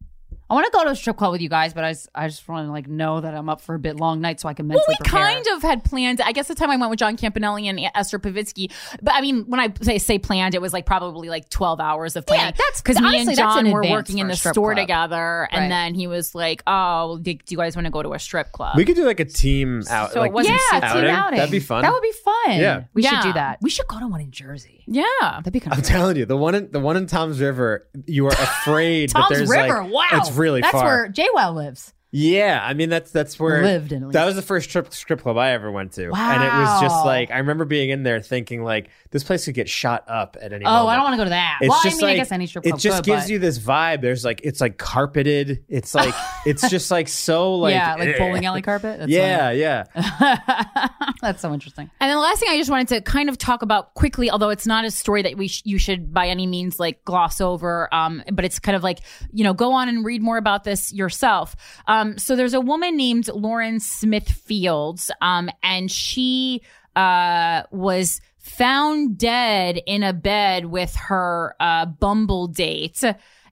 I 0.48 0.54
want 0.54 0.64
to 0.66 0.70
go 0.72 0.84
to 0.84 0.90
a 0.90 0.94
strip 0.96 1.16
club 1.16 1.32
with 1.32 1.40
you 1.40 1.48
guys, 1.48 1.74
but 1.74 1.82
I 1.82 1.92
just, 1.92 2.08
I 2.14 2.28
just 2.28 2.46
want 2.48 2.66
to 2.68 2.70
like 2.72 2.86
know 2.86 3.20
that 3.20 3.34
I'm 3.34 3.48
up 3.48 3.60
for 3.60 3.74
a 3.74 3.78
bit 3.80 3.96
long 3.96 4.20
night 4.20 4.38
so 4.38 4.48
I 4.48 4.54
can 4.54 4.68
mentally 4.68 4.84
Well, 4.86 4.96
we 5.00 5.04
prepare. 5.04 5.26
kind 5.34 5.46
of 5.56 5.62
had 5.62 5.82
planned. 5.82 6.20
I 6.20 6.30
guess 6.32 6.46
the 6.46 6.54
time 6.54 6.70
I 6.70 6.76
went 6.76 6.88
with 6.90 7.00
John 7.00 7.16
Campanelli 7.16 7.64
and 7.66 7.80
Esther 7.94 8.18
Povitsky, 8.20 8.70
but 9.02 9.14
I 9.14 9.20
mean, 9.22 9.44
when 9.48 9.58
I 9.58 9.72
say, 9.82 9.98
say 9.98 10.18
planned, 10.20 10.54
it 10.54 10.62
was 10.62 10.72
like 10.72 10.86
probably 10.86 11.28
like 11.28 11.48
twelve 11.50 11.80
hours 11.80 12.14
of 12.14 12.26
planning. 12.26 12.46
Yeah, 12.46 12.50
that's- 12.52 12.80
because 12.80 13.00
me 13.00 13.06
and 13.08 13.14
honestly, 13.16 13.34
that's 13.34 13.54
John 13.56 13.70
were 13.72 13.82
working 13.82 14.18
in 14.18 14.28
the 14.28 14.36
store 14.36 14.74
club. 14.74 14.76
together, 14.76 15.48
and 15.50 15.62
Right. 15.62 15.68
then 15.68 15.94
he 15.94 16.06
was 16.06 16.34
like, 16.34 16.62
"Oh, 16.66 17.18
do 17.20 17.34
do 17.34 17.40
you 17.48 17.56
guys 17.56 17.74
want 17.74 17.86
to 17.86 17.90
go 17.90 18.02
to 18.02 18.12
a 18.14 18.18
strip 18.20 18.52
club?" 18.52 18.76
We 18.76 18.84
could 18.84 18.94
do 18.96 19.04
like 19.04 19.18
a 19.20 19.24
team 19.24 19.82
out. 19.90 20.12
So 20.12 20.22
it 20.22 20.32
wasn't 20.32 20.58
yeah, 20.72 20.78
super- 20.80 20.86
team 20.86 20.96
outing. 20.98 21.10
outing. 21.10 21.36
That'd 21.38 21.50
be 21.50 21.58
fun. 21.60 21.82
That 21.82 21.92
would 21.92 22.02
be 22.02 22.12
fun. 22.12 22.58
Yeah. 22.60 22.84
we 22.94 23.02
Yeah. 23.02 23.20
should 23.20 23.28
do 23.28 23.32
that. 23.32 23.58
We 23.62 23.70
should 23.70 23.88
go 23.88 23.98
to 23.98 24.06
one 24.06 24.20
in 24.20 24.30
Jersey. 24.30 24.84
yeah. 24.86 25.02
That'd 25.20 25.52
be 25.52 25.58
kind 25.58 25.74
I'm 25.74 25.80
of. 25.80 25.86
Fun. 25.86 25.92
telling 25.96 26.16
you, 26.16 26.24
the 26.24 26.36
one 26.36 26.54
in 26.54 26.70
the 26.70 26.78
one 26.80 26.96
in 26.96 27.06
Toms 27.06 27.40
River, 27.40 27.88
you 28.06 28.26
are 28.26 28.32
afraid 28.38 29.10
that 29.10 29.18
Tom's 29.22 29.38
there's 29.38 29.50
River. 29.50 29.82
like 29.82 29.92
wow, 29.92 30.04
it's 30.12 30.35
really 30.36 30.60
That's 30.60 30.72
far. 30.72 30.84
where 30.84 31.08
JWoww 31.10 31.54
lives. 31.54 31.92
Yeah, 32.18 32.62
I 32.64 32.72
mean 32.72 32.88
that's 32.88 33.10
that's 33.10 33.38
where 33.38 33.62
Lived 33.62 33.92
in, 33.92 34.08
that 34.12 34.24
was 34.24 34.36
the 34.36 34.42
first 34.42 34.70
trip 34.70 34.90
strip 34.94 35.20
club 35.20 35.36
I 35.36 35.50
ever 35.50 35.70
went 35.70 35.92
to, 35.92 36.04
and 36.04 36.42
it 36.42 36.50
was 36.50 36.80
just 36.80 37.04
like 37.04 37.30
I 37.30 37.36
remember 37.36 37.66
being 37.66 37.90
in 37.90 38.04
there 38.04 38.22
thinking 38.22 38.64
like 38.64 38.88
this 39.10 39.22
place 39.22 39.44
could 39.44 39.54
get 39.54 39.68
shot 39.68 40.04
up 40.08 40.38
at 40.40 40.50
any. 40.54 40.64
Oh, 40.64 40.70
moment. 40.70 40.88
I 40.88 40.94
don't 40.94 41.04
want 41.04 41.12
to 41.12 41.16
go 41.18 41.24
to 41.24 41.30
that. 41.30 41.58
It's 41.60 41.68
well, 41.68 41.80
just 41.82 41.96
I 41.96 41.98
mean, 41.98 42.06
like 42.06 42.12
I 42.12 42.16
guess 42.16 42.32
any 42.32 42.46
strip 42.46 42.64
club. 42.64 42.78
it 42.78 42.80
just 42.80 42.96
could, 42.98 43.04
gives 43.04 43.24
but- 43.24 43.30
you 43.30 43.38
this 43.38 43.58
vibe. 43.58 44.00
There's 44.00 44.24
like 44.24 44.40
it's 44.44 44.62
like 44.62 44.78
carpeted. 44.78 45.62
It's 45.68 45.94
like 45.94 46.14
it's 46.46 46.70
just 46.70 46.90
like 46.90 47.08
so 47.08 47.56
like 47.56 47.74
yeah, 47.74 47.96
like 47.96 48.08
eh. 48.08 48.18
bowling 48.18 48.46
alley 48.46 48.62
carpet. 48.62 48.98
That's 48.98 49.10
yeah, 49.10 49.50
yeah. 49.50 49.84
that's 51.20 51.42
so 51.42 51.52
interesting. 51.52 51.90
And 52.00 52.08
then 52.08 52.16
the 52.16 52.22
last 52.22 52.40
thing 52.40 52.48
I 52.50 52.56
just 52.56 52.70
wanted 52.70 52.88
to 52.88 53.02
kind 53.02 53.28
of 53.28 53.36
talk 53.36 53.60
about 53.60 53.92
quickly, 53.92 54.30
although 54.30 54.50
it's 54.50 54.66
not 54.66 54.86
a 54.86 54.90
story 54.90 55.20
that 55.20 55.36
we 55.36 55.48
sh- 55.48 55.62
you 55.66 55.76
should 55.76 56.14
by 56.14 56.28
any 56.28 56.46
means 56.46 56.80
like 56.80 57.04
gloss 57.04 57.42
over, 57.42 57.92
um, 57.92 58.22
but 58.32 58.46
it's 58.46 58.58
kind 58.58 58.74
of 58.74 58.82
like 58.82 59.00
you 59.34 59.44
know 59.44 59.52
go 59.52 59.72
on 59.72 59.90
and 59.90 60.02
read 60.02 60.22
more 60.22 60.38
about 60.38 60.64
this 60.64 60.94
yourself. 60.94 61.56
Um, 61.86 62.05
so 62.16 62.36
there's 62.36 62.54
a 62.54 62.60
woman 62.60 62.96
named 62.96 63.28
Lauren 63.28 63.80
Smith 63.80 64.28
Fields, 64.28 65.10
um, 65.20 65.50
and 65.62 65.90
she 65.90 66.62
uh, 66.94 67.62
was 67.70 68.20
found 68.38 69.18
dead 69.18 69.80
in 69.86 70.02
a 70.02 70.12
bed 70.12 70.66
with 70.66 70.94
her 70.94 71.54
uh, 71.60 71.86
Bumble 71.86 72.46
date. 72.46 73.02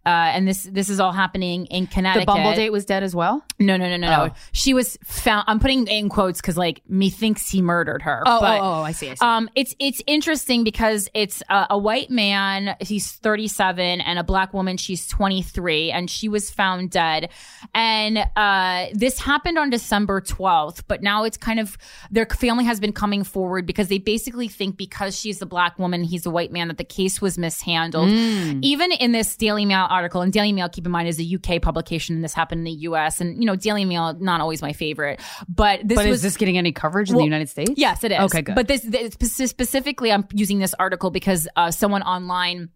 Uh, 0.06 0.32
and 0.34 0.46
this 0.46 0.64
this 0.64 0.88
is 0.88 1.00
all 1.00 1.12
happening 1.12 1.66
in 1.66 1.86
Connecticut. 1.86 2.26
The 2.26 2.32
Bumble 2.32 2.54
date 2.54 2.70
was 2.70 2.84
dead 2.84 3.02
as 3.02 3.14
well. 3.14 3.44
No, 3.58 3.76
no, 3.76 3.88
no, 3.88 3.96
no, 3.96 4.06
Oh. 4.06 4.26
no. 4.26 4.34
She 4.52 4.74
was 4.74 4.98
found. 5.04 5.44
I'm 5.46 5.60
putting 5.60 5.86
in 5.86 6.08
quotes 6.08 6.40
because 6.40 6.56
like 6.56 6.82
methinks 6.88 7.50
he 7.50 7.62
murdered 7.62 8.02
her. 8.02 8.22
Oh, 8.26 8.40
but, 8.40 8.60
oh, 8.60 8.64
oh, 8.64 8.82
I 8.82 8.92
see, 8.92 9.10
I 9.10 9.14
see. 9.14 9.24
Um, 9.24 9.48
it's 9.54 9.74
it's 9.78 10.02
interesting 10.06 10.64
because 10.64 11.08
it's 11.14 11.42
uh, 11.48 11.66
a 11.70 11.78
white 11.78 12.10
man. 12.10 12.76
He's 12.80 13.12
37, 13.12 14.00
and 14.00 14.18
a 14.18 14.24
black 14.24 14.52
woman. 14.52 14.76
She's 14.76 15.06
23, 15.08 15.90
and 15.90 16.10
she 16.10 16.28
was 16.28 16.50
found 16.50 16.90
dead. 16.90 17.30
And 17.74 18.18
uh, 18.36 18.86
this 18.92 19.18
happened 19.18 19.58
on 19.58 19.70
December 19.70 20.20
12th, 20.20 20.82
but 20.86 21.02
now 21.02 21.24
it's 21.24 21.36
kind 21.36 21.58
of 21.60 21.76
their 22.10 22.26
family 22.26 22.64
has 22.64 22.80
been 22.80 22.92
coming 22.92 23.24
forward 23.24 23.66
because 23.66 23.88
they 23.88 23.98
basically 23.98 24.48
think 24.48 24.76
because 24.76 25.18
she's 25.18 25.40
a 25.42 25.46
black 25.46 25.78
woman, 25.78 26.04
he's 26.04 26.26
a 26.26 26.30
white 26.30 26.52
man, 26.52 26.68
that 26.68 26.78
the 26.78 26.84
case 26.84 27.20
was 27.20 27.38
mishandled. 27.38 28.08
Mm. 28.10 28.62
Even 28.62 28.92
in 28.92 29.12
this 29.12 29.36
Daily 29.36 29.64
Mail 29.64 29.86
article, 29.94 30.20
and 30.20 30.32
Daily 30.32 30.52
Mail, 30.52 30.68
keep 30.68 30.86
in 30.86 30.92
mind, 30.92 31.08
is 31.08 31.20
a 31.20 31.34
UK 31.34 31.62
publication, 31.62 32.14
and 32.14 32.24
this 32.24 32.34
happened 32.34 32.60
in 32.60 32.64
the 32.64 32.78
US. 32.88 33.20
And 33.20 33.40
you 33.40 33.46
know, 33.46 33.56
Daily 33.56 33.84
Mail 33.84 34.14
not 34.14 34.40
always 34.40 34.60
my 34.62 34.72
favorite, 34.72 35.20
but 35.48 35.80
this 35.86 35.96
but 35.96 36.06
was 36.06 36.16
is 36.16 36.22
this 36.22 36.36
getting 36.36 36.58
any 36.58 36.72
coverage 36.72 37.10
in 37.10 37.16
Well, 37.16 37.22
the 37.22 37.26
United 37.26 37.48
States? 37.48 37.72
Yes, 37.76 38.04
it 38.04 38.12
is. 38.12 38.18
Okay, 38.20 38.42
good. 38.42 38.54
But 38.54 38.68
this, 38.68 38.82
this 38.82 39.50
specifically, 39.50 40.12
I'm 40.12 40.26
using 40.32 40.58
this 40.58 40.74
article 40.74 41.10
because 41.10 41.48
uh, 41.56 41.70
someone 41.70 42.02
online 42.02 42.70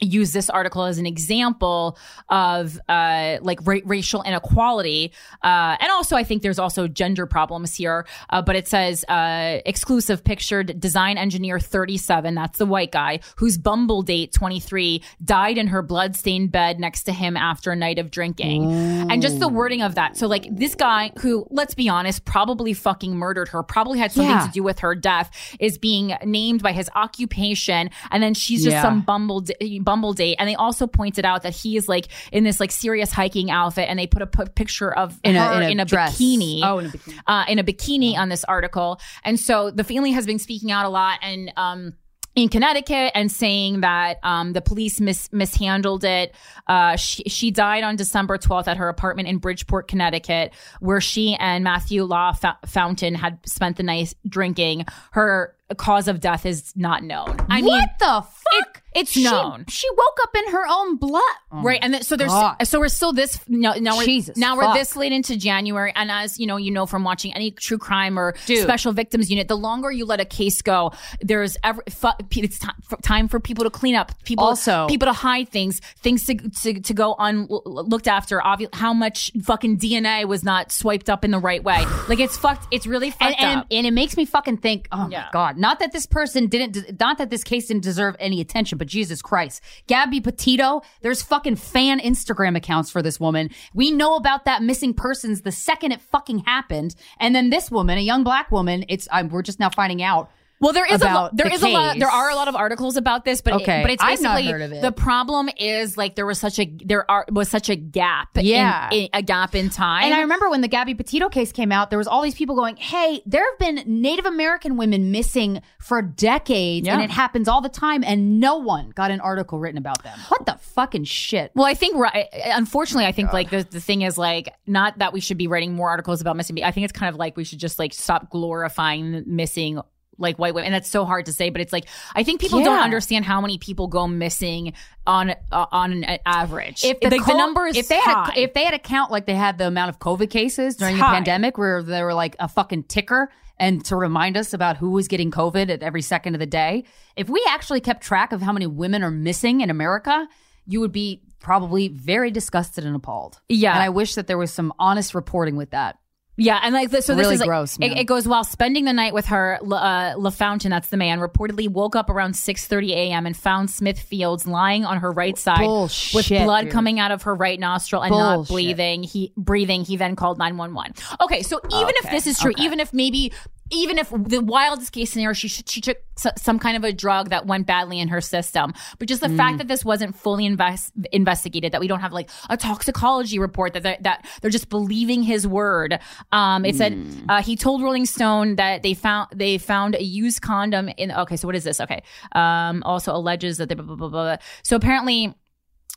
used 0.00 0.34
this 0.34 0.50
article 0.50 0.84
as 0.84 0.98
an 0.98 1.06
example 1.06 1.96
of 2.28 2.78
uh, 2.88 3.38
like 3.42 3.58
ra- 3.66 3.80
racial 3.84 4.22
inequality, 4.22 5.12
uh, 5.42 5.76
and 5.80 5.90
also 5.90 6.16
I 6.16 6.24
think 6.24 6.42
there's 6.42 6.58
also 6.58 6.88
gender 6.88 7.26
problems 7.26 7.74
here. 7.74 8.06
Uh, 8.30 8.42
but 8.42 8.56
it 8.56 8.68
says 8.68 9.04
uh, 9.08 9.60
exclusive 9.66 10.24
pictured 10.24 10.78
design 10.80 11.18
engineer 11.18 11.58
37, 11.58 12.34
that's 12.34 12.58
the 12.58 12.66
white 12.66 12.92
guy 12.92 13.20
whose 13.36 13.56
Bumble 13.58 14.02
date 14.02 14.32
23 14.32 15.02
died 15.24 15.58
in 15.58 15.68
her 15.68 15.82
bloodstained 15.82 16.52
bed 16.52 16.78
next 16.80 17.04
to 17.04 17.12
him 17.12 17.36
after 17.36 17.70
a 17.72 17.76
night 17.76 17.98
of 17.98 18.10
drinking, 18.10 18.64
and 19.10 19.22
just 19.22 19.40
the 19.40 19.48
wording 19.48 19.82
of 19.82 19.94
that. 19.94 20.16
So 20.16 20.26
like 20.26 20.46
this 20.50 20.74
guy 20.74 21.12
who, 21.20 21.46
let's 21.50 21.74
be 21.74 21.88
honest, 21.88 22.24
probably 22.24 22.72
fucking 22.74 23.14
murdered 23.16 23.48
her, 23.48 23.62
probably 23.62 23.98
had 23.98 24.12
something 24.12 24.30
Yeah. 24.30 24.46
to 24.46 24.52
do 24.52 24.62
with 24.62 24.80
her 24.80 24.94
death, 24.94 25.30
is 25.60 25.78
being 25.78 26.14
named 26.24 26.62
by 26.62 26.72
his 26.72 26.90
occupation, 26.94 27.90
and 28.10 28.22
then 28.22 28.34
she's 28.34 28.62
just 28.64 28.74
Yeah. 28.74 28.82
some 28.82 29.00
bumble 29.02 29.40
d- 29.40 29.78
bumble 29.84 30.12
date. 30.14 30.36
And 30.38 30.48
they 30.48 30.54
also 30.56 30.86
pointed 30.86 31.24
out 31.24 31.42
that 31.44 31.54
he 31.54 31.76
is 31.76 31.88
like 31.88 32.08
in 32.32 32.42
this 32.44 32.58
like 32.58 32.72
serious 32.72 33.12
hiking 33.12 33.50
outfit, 33.50 33.88
and 33.88 33.98
they 33.98 34.06
put 34.06 34.22
a 34.22 34.26
p- 34.26 34.44
picture 34.54 34.92
of 34.92 35.18
In 35.22 35.36
a- 35.36 35.44
her 35.44 35.62
in 35.62 35.78
a 35.80 35.84
dress. 35.84 36.18
bikini. 36.18 36.60
Oh, 36.64 36.78
in 36.78 36.86
a 36.86 36.88
bikini. 36.90 37.18
Uh, 37.26 37.44
in 37.48 37.58
a 37.58 37.64
bikini 37.64 38.16
on 38.16 38.28
this 38.28 38.44
article, 38.44 39.00
and 39.22 39.38
so 39.38 39.70
the 39.70 39.84
family 39.84 40.12
has 40.12 40.26
been 40.26 40.38
speaking 40.38 40.72
out 40.72 40.86
a 40.86 40.88
lot, 40.88 41.18
and 41.22 41.52
um. 41.56 41.92
In 42.36 42.48
Connecticut, 42.48 43.12
and 43.14 43.30
saying 43.30 43.82
that 43.82 44.18
um, 44.24 44.54
the 44.54 44.60
police 44.60 45.00
mis- 45.00 45.32
mishandled 45.32 46.02
it. 46.02 46.34
Uh, 46.66 46.96
she, 46.96 47.22
she 47.28 47.52
died 47.52 47.84
on 47.84 47.94
December 47.94 48.38
12th 48.38 48.66
at 48.66 48.76
her 48.76 48.88
apartment 48.88 49.28
in 49.28 49.38
Bridgeport, 49.38 49.86
Connecticut, 49.86 50.52
where 50.80 51.00
she 51.00 51.36
and 51.36 51.62
Matthew 51.62 52.02
Law 52.02 52.32
Fa- 52.32 52.58
Fountain 52.66 53.14
had 53.14 53.38
spent 53.46 53.76
the 53.76 53.84
night 53.84 54.14
drinking. 54.28 54.84
Her 55.12 55.54
cause 55.76 56.08
of 56.08 56.18
death 56.18 56.44
is 56.44 56.72
not 56.74 57.04
known. 57.04 57.36
I 57.48 57.60
mean, 57.62 57.66
what 57.66 57.88
the 58.00 58.24
fuck? 58.26 58.82
It's 58.94 59.10
She- 59.12 59.24
known. 59.24 59.64
She, 59.68 59.86
woke 59.96 60.18
up 60.22 60.34
in 60.36 60.52
her 60.52 60.64
own 60.68 60.96
blood. 60.96 61.22
Oh 61.52 61.62
right 61.62 61.78
and 61.82 61.92
my 61.92 61.98
then, 61.98 62.02
so 62.02 62.16
there's 62.16 62.30
God. 62.32 62.56
so 62.64 62.80
we're 62.80 62.88
still 62.88 63.12
this 63.12 63.38
now, 63.48 63.74
now 63.74 63.96
we're 63.96 64.04
Jesus 64.04 64.36
now 64.36 64.56
we're 64.56 64.72
this 64.74 64.96
late 64.96 65.12
into 65.12 65.36
january 65.36 65.92
and 65.94 66.10
as 66.10 66.40
you 66.40 66.48
know 66.48 66.56
you 66.56 66.72
know 66.72 66.84
from 66.84 67.04
watching 67.04 67.32
any 67.32 67.52
true 67.52 67.78
crime 67.78 68.18
or 68.18 68.34
Dude. 68.46 68.62
special 68.64 68.92
victims 68.92 69.30
unit 69.30 69.46
the 69.46 69.56
longer 69.56 69.92
you 69.92 70.04
let 70.04 70.18
a 70.20 70.24
case 70.24 70.62
go 70.62 70.90
there's 71.20 71.56
every 71.62 71.84
fu- 71.90 72.08
it's 72.32 72.58
time 72.58 72.74
for, 72.82 72.96
time 73.02 73.28
for 73.28 73.38
people 73.38 73.62
to 73.62 73.70
clean 73.70 73.94
up 73.94 74.10
people 74.24 74.44
Also- 74.44 74.88
people 74.88 75.06
to 75.06 75.12
hide 75.12 75.48
things 75.48 75.78
things 76.02 76.26
to 76.26 76.34
to, 76.34 76.80
to 76.80 76.92
go 76.94 77.14
unlooked 77.20 78.08
after 78.08 78.40
Obvi- 78.40 78.74
how 78.74 78.92
much 78.92 79.30
fucking 79.44 79.78
dna 79.78 80.26
was 80.26 80.42
not 80.42 80.72
swiped 80.72 81.08
up 81.08 81.24
in 81.24 81.30
the 81.30 81.38
right 81.38 81.62
way 81.62 81.84
like 82.08 82.18
it's 82.18 82.36
fucked 82.36 82.66
it's 82.72 82.86
really 82.86 83.10
fucked 83.10 83.22
and, 83.22 83.40
and, 83.40 83.60
up 83.60 83.66
and 83.70 83.86
it 83.86 83.92
makes 83.92 84.16
me 84.16 84.24
fucking 84.24 84.56
think, 84.56 84.88
oh 84.90 85.08
Yeah. 85.08 85.22
my 85.22 85.28
god, 85.32 85.56
not 85.56 85.78
that 85.78 85.92
this 85.92 86.06
person 86.06 86.46
didn't, 86.48 86.98
not 86.98 87.18
that 87.18 87.30
this 87.30 87.44
case 87.44 87.66
didn't 87.68 87.82
deserve 87.84 88.16
any 88.18 88.40
attention, 88.40 88.78
but 88.78 88.83
Jesus 88.84 89.22
Christ, 89.22 89.62
Gabby 89.86 90.20
Petito, 90.20 90.82
there's 91.02 91.22
fucking 91.22 91.56
fan 91.56 92.00
Instagram 92.00 92.56
accounts 92.56 92.90
for 92.90 93.02
this 93.02 93.18
woman. 93.18 93.50
We 93.74 93.90
know 93.90 94.16
about 94.16 94.44
that 94.44 94.62
missing 94.62 94.94
persons 94.94 95.42
the 95.42 95.52
second 95.52 95.92
it 95.92 96.00
fucking 96.00 96.40
happened, 96.40 96.94
and 97.18 97.34
then 97.34 97.50
this 97.50 97.70
woman, 97.70 97.98
a 97.98 98.02
young 98.02 98.24
black 98.24 98.50
woman, 98.50 98.84
it's 98.88 99.08
I'm, 99.10 99.28
we're 99.28 99.42
just 99.42 99.60
now 99.60 99.70
finding 99.70 100.02
out. 100.02 100.30
Well, 100.60 100.72
there 100.72 100.86
is 100.86 101.02
a 101.02 101.04
about 101.04 101.14
lot. 101.14 101.36
There 101.36 101.48
the 101.48 101.54
is 101.54 101.62
a 101.62 101.68
lot. 101.68 101.98
There 101.98 102.08
are 102.08 102.30
a 102.30 102.34
lot 102.34 102.48
of 102.48 102.54
articles 102.56 102.96
about 102.96 103.24
this, 103.24 103.42
but 103.42 103.54
Okay, 103.54 103.80
it, 103.80 103.82
but 103.82 103.90
it's 103.90 104.02
I've 104.02 104.20
not 104.22 104.36
basically 104.36 104.52
heard 104.52 104.62
of 104.62 104.72
it. 104.72 104.82
the 104.82 104.92
problem 104.92 105.50
is 105.58 105.96
like 105.96 106.14
there 106.14 106.24
was 106.26 106.38
such 106.38 106.58
a 106.58 106.66
there 106.84 107.10
are 107.10 107.26
was 107.30 107.48
such 107.48 107.68
a 107.68 107.76
gap. 107.76 108.28
Yeah. 108.36 108.88
in, 108.90 109.02
in- 109.04 109.08
a 109.12 109.22
gap 109.22 109.54
in 109.54 109.68
time. 109.70 110.04
And 110.04 110.14
I 110.14 110.20
remember 110.20 110.48
when 110.48 110.60
the 110.60 110.68
Gabby 110.68 110.94
Petito 110.94 111.28
case 111.28 111.52
came 111.52 111.70
out, 111.72 111.90
there 111.90 111.98
was 111.98 112.06
all 112.06 112.22
these 112.22 112.34
people 112.34 112.56
going, 112.56 112.76
"Hey, 112.76 113.22
there 113.26 113.44
have 113.48 113.58
been 113.58 113.82
Native 114.00 114.26
American 114.26 114.76
women 114.76 115.10
missing 115.10 115.60
for 115.80 116.00
decades, 116.02 116.88
and 116.88 117.02
it 117.02 117.10
happens 117.10 117.48
all 117.48 117.60
the 117.60 117.68
time, 117.68 118.02
and 118.04 118.40
no 118.40 118.56
one 118.56 118.90
got 118.90 119.10
an 119.10 119.20
article 119.20 119.58
written 119.58 119.78
about 119.78 120.02
them. 120.02 120.18
What 120.28 120.46
the 120.46 120.56
fucking 120.60 121.04
shit?" 121.04 121.50
Well, 121.54 121.66
I 121.66 121.74
think 121.74 121.96
right. 121.96 122.26
Unfortunately, 122.46 123.06
I 123.06 123.12
think 123.12 123.32
like 123.32 123.50
the 123.50 123.66
the 123.68 123.80
thing 123.80 124.02
is 124.02 124.16
like 124.16 124.48
not 124.66 124.98
that 124.98 125.12
we 125.12 125.20
should 125.20 125.36
be 125.38 125.46
writing 125.46 125.74
more 125.74 125.90
articles 125.90 126.20
about 126.20 126.36
missing. 126.36 126.62
I 126.64 126.70
think 126.70 126.84
it's 126.84 126.98
kind 126.98 127.12
of 127.12 127.18
like 127.18 127.36
we 127.36 127.44
should 127.44 127.58
just 127.58 127.78
like 127.78 127.92
stop 127.92 128.30
glorifying 128.30 129.24
missing 129.26 129.80
like 130.18 130.38
white 130.38 130.54
women. 130.54 130.66
And 130.66 130.74
that's 130.74 130.90
so 130.90 131.04
hard 131.04 131.26
to 131.26 131.32
say, 131.32 131.50
but 131.50 131.60
it's 131.60 131.72
like 131.72 131.86
I 132.14 132.22
think 132.22 132.40
people 132.40 132.62
don't 132.62 132.80
understand 132.80 133.24
how 133.24 133.40
many 133.40 133.58
people 133.58 133.88
go 133.88 134.06
missing 134.06 134.72
on 135.06 135.34
uh, 135.52 135.66
on 135.72 136.04
an 136.04 136.18
average. 136.26 136.84
if 136.84 137.00
the, 137.00 137.10
like, 137.10 137.20
co- 137.22 137.32
the 137.32 137.38
number 137.38 137.66
is 137.66 137.76
if 137.76 137.88
they 137.88 137.98
had 137.98 138.30
a, 138.30 138.40
if 138.40 138.54
they 138.54 138.64
had 138.64 138.74
a 138.74 138.78
count 138.78 139.10
like 139.10 139.26
they 139.26 139.34
had 139.34 139.58
the 139.58 139.66
amount 139.66 139.90
of 139.90 139.98
COVID 139.98 140.30
cases 140.30 140.76
during 140.76 140.96
the 140.96 141.02
high. 141.02 141.14
pandemic, 141.14 141.58
where 141.58 141.82
they 141.82 142.02
were 142.02 142.14
like 142.14 142.36
a 142.38 142.48
fucking 142.48 142.84
ticker 142.84 143.30
and 143.58 143.84
to 143.84 143.96
remind 143.96 144.36
us 144.36 144.52
about 144.52 144.76
who 144.76 144.90
was 144.90 145.08
getting 145.08 145.30
COVID 145.30 145.70
at 145.70 145.82
every 145.82 146.02
second 146.02 146.34
of 146.34 146.40
the 146.40 146.46
day. 146.46 146.84
If 147.16 147.28
we 147.28 147.44
actually 147.48 147.80
kept 147.80 148.02
track 148.02 148.32
of 148.32 148.42
how 148.42 148.52
many 148.52 148.66
women 148.66 149.02
are 149.02 149.10
missing 149.10 149.60
in 149.60 149.70
America, 149.70 150.26
you 150.66 150.80
would 150.80 150.92
be 150.92 151.22
probably 151.40 151.88
very 151.88 152.30
disgusted 152.30 152.84
and 152.84 152.96
appalled. 152.96 153.40
Yeah. 153.48 153.74
and 153.74 153.82
I 153.82 153.90
wish 153.90 154.14
that 154.14 154.26
there 154.26 154.38
was 154.38 154.52
some 154.52 154.72
honest 154.78 155.14
reporting 155.14 155.56
with 155.56 155.70
that. 155.70 155.98
Yeah, 156.36 156.58
and 156.62 156.74
like 156.74 156.90
this, 156.90 157.06
so 157.06 157.14
this 157.14 157.22
Really 157.24 157.34
is 157.34 157.40
like, 157.40 157.46
gross, 157.46 157.78
It, 157.78 157.92
it 157.96 158.04
goes 158.04 158.26
while 158.26 158.42
spending 158.42 158.84
the 158.84 158.92
night 158.92 159.14
with 159.14 159.26
her. 159.26 159.58
La- 159.62 159.76
Uh, 159.76 160.14
LaFountain, 160.14 160.70
that's 160.70 160.88
the 160.88 160.96
man, 160.96 161.20
reportedly 161.20 161.68
woke 161.68 161.94
up 161.94 162.10
around 162.10 162.34
six 162.34 162.66
thirty 162.66 162.92
a.m. 162.92 163.26
and 163.26 163.36
found 163.36 163.70
Smith 163.70 164.00
Fields 164.00 164.46
lying 164.46 164.84
on 164.84 164.98
her 164.98 165.12
right 165.12 165.38
side 165.38 165.58
Bullshit, 165.58 166.14
with 166.14 166.28
blood 166.28 166.64
dude. 166.64 166.72
coming 166.72 166.98
out 166.98 167.12
of 167.12 167.22
her 167.22 167.34
right 167.34 167.60
nostril 167.60 168.02
and 168.02 168.10
not 168.10 168.48
breathing. 168.48 169.04
He 169.04 169.32
breathing. 169.36 169.84
He 169.84 169.96
then 169.96 170.16
called 170.16 170.38
nine 170.38 170.56
one 170.56 170.74
one. 170.74 170.92
Okay, 171.20 171.42
so 171.42 171.60
even 171.70 171.92
if 172.02 172.10
this 172.10 172.26
is 172.26 172.38
true, 172.38 172.50
okay. 172.50 172.64
even 172.64 172.80
if 172.80 172.92
maybe. 172.92 173.32
Even 173.70 173.98
if 173.98 174.10
the 174.10 174.40
wildest 174.42 174.92
case 174.92 175.12
scenario, 175.12 175.32
she 175.32 175.48
she 175.48 175.80
took 175.80 175.96
some 176.36 176.58
kind 176.58 176.76
of 176.76 176.84
a 176.84 176.92
drug 176.92 177.30
that 177.30 177.46
went 177.46 177.66
badly 177.66 177.98
in 177.98 178.08
her 178.08 178.20
system, 178.20 178.72
but 178.98 179.08
just 179.08 179.20
the 179.20 179.28
Mm. 179.28 179.36
fact 179.36 179.58
that 179.58 179.68
this 179.68 179.84
wasn't 179.84 180.14
fully 180.14 180.44
invest, 180.46 180.92
investigated, 181.12 181.72
that 181.72 181.80
we 181.80 181.88
don't 181.88 182.00
have 182.00 182.12
like 182.12 182.30
a 182.50 182.56
toxicology 182.56 183.38
report, 183.38 183.72
that 183.72 183.82
they're, 183.82 183.96
that 184.02 184.24
they're 184.40 184.50
just 184.50 184.68
believing 184.68 185.22
his 185.22 185.46
word. 185.46 185.98
Um, 186.30 186.64
it 186.64 186.76
said 186.76 186.92
Mm. 186.92 187.24
uh, 187.28 187.42
he 187.42 187.56
told 187.56 187.82
Rolling 187.82 188.06
Stone 188.06 188.56
that 188.56 188.82
they 188.82 188.94
found 188.94 189.28
they 189.34 189.58
found 189.58 189.94
a 189.96 190.02
used 190.04 190.40
condom 190.42 190.88
in. 190.96 191.10
Okay, 191.10 191.36
so 191.36 191.48
what 191.48 191.56
is 191.56 191.64
this? 191.64 191.80
Okay, 191.80 192.02
um, 192.32 192.82
also 192.84 193.14
alleges 193.16 193.56
that 193.56 193.68
they 193.68 193.74
blah 193.74 193.84
blah 193.86 193.96
blah. 193.96 194.08
blah. 194.08 194.36
So 194.62 194.76
apparently. 194.76 195.34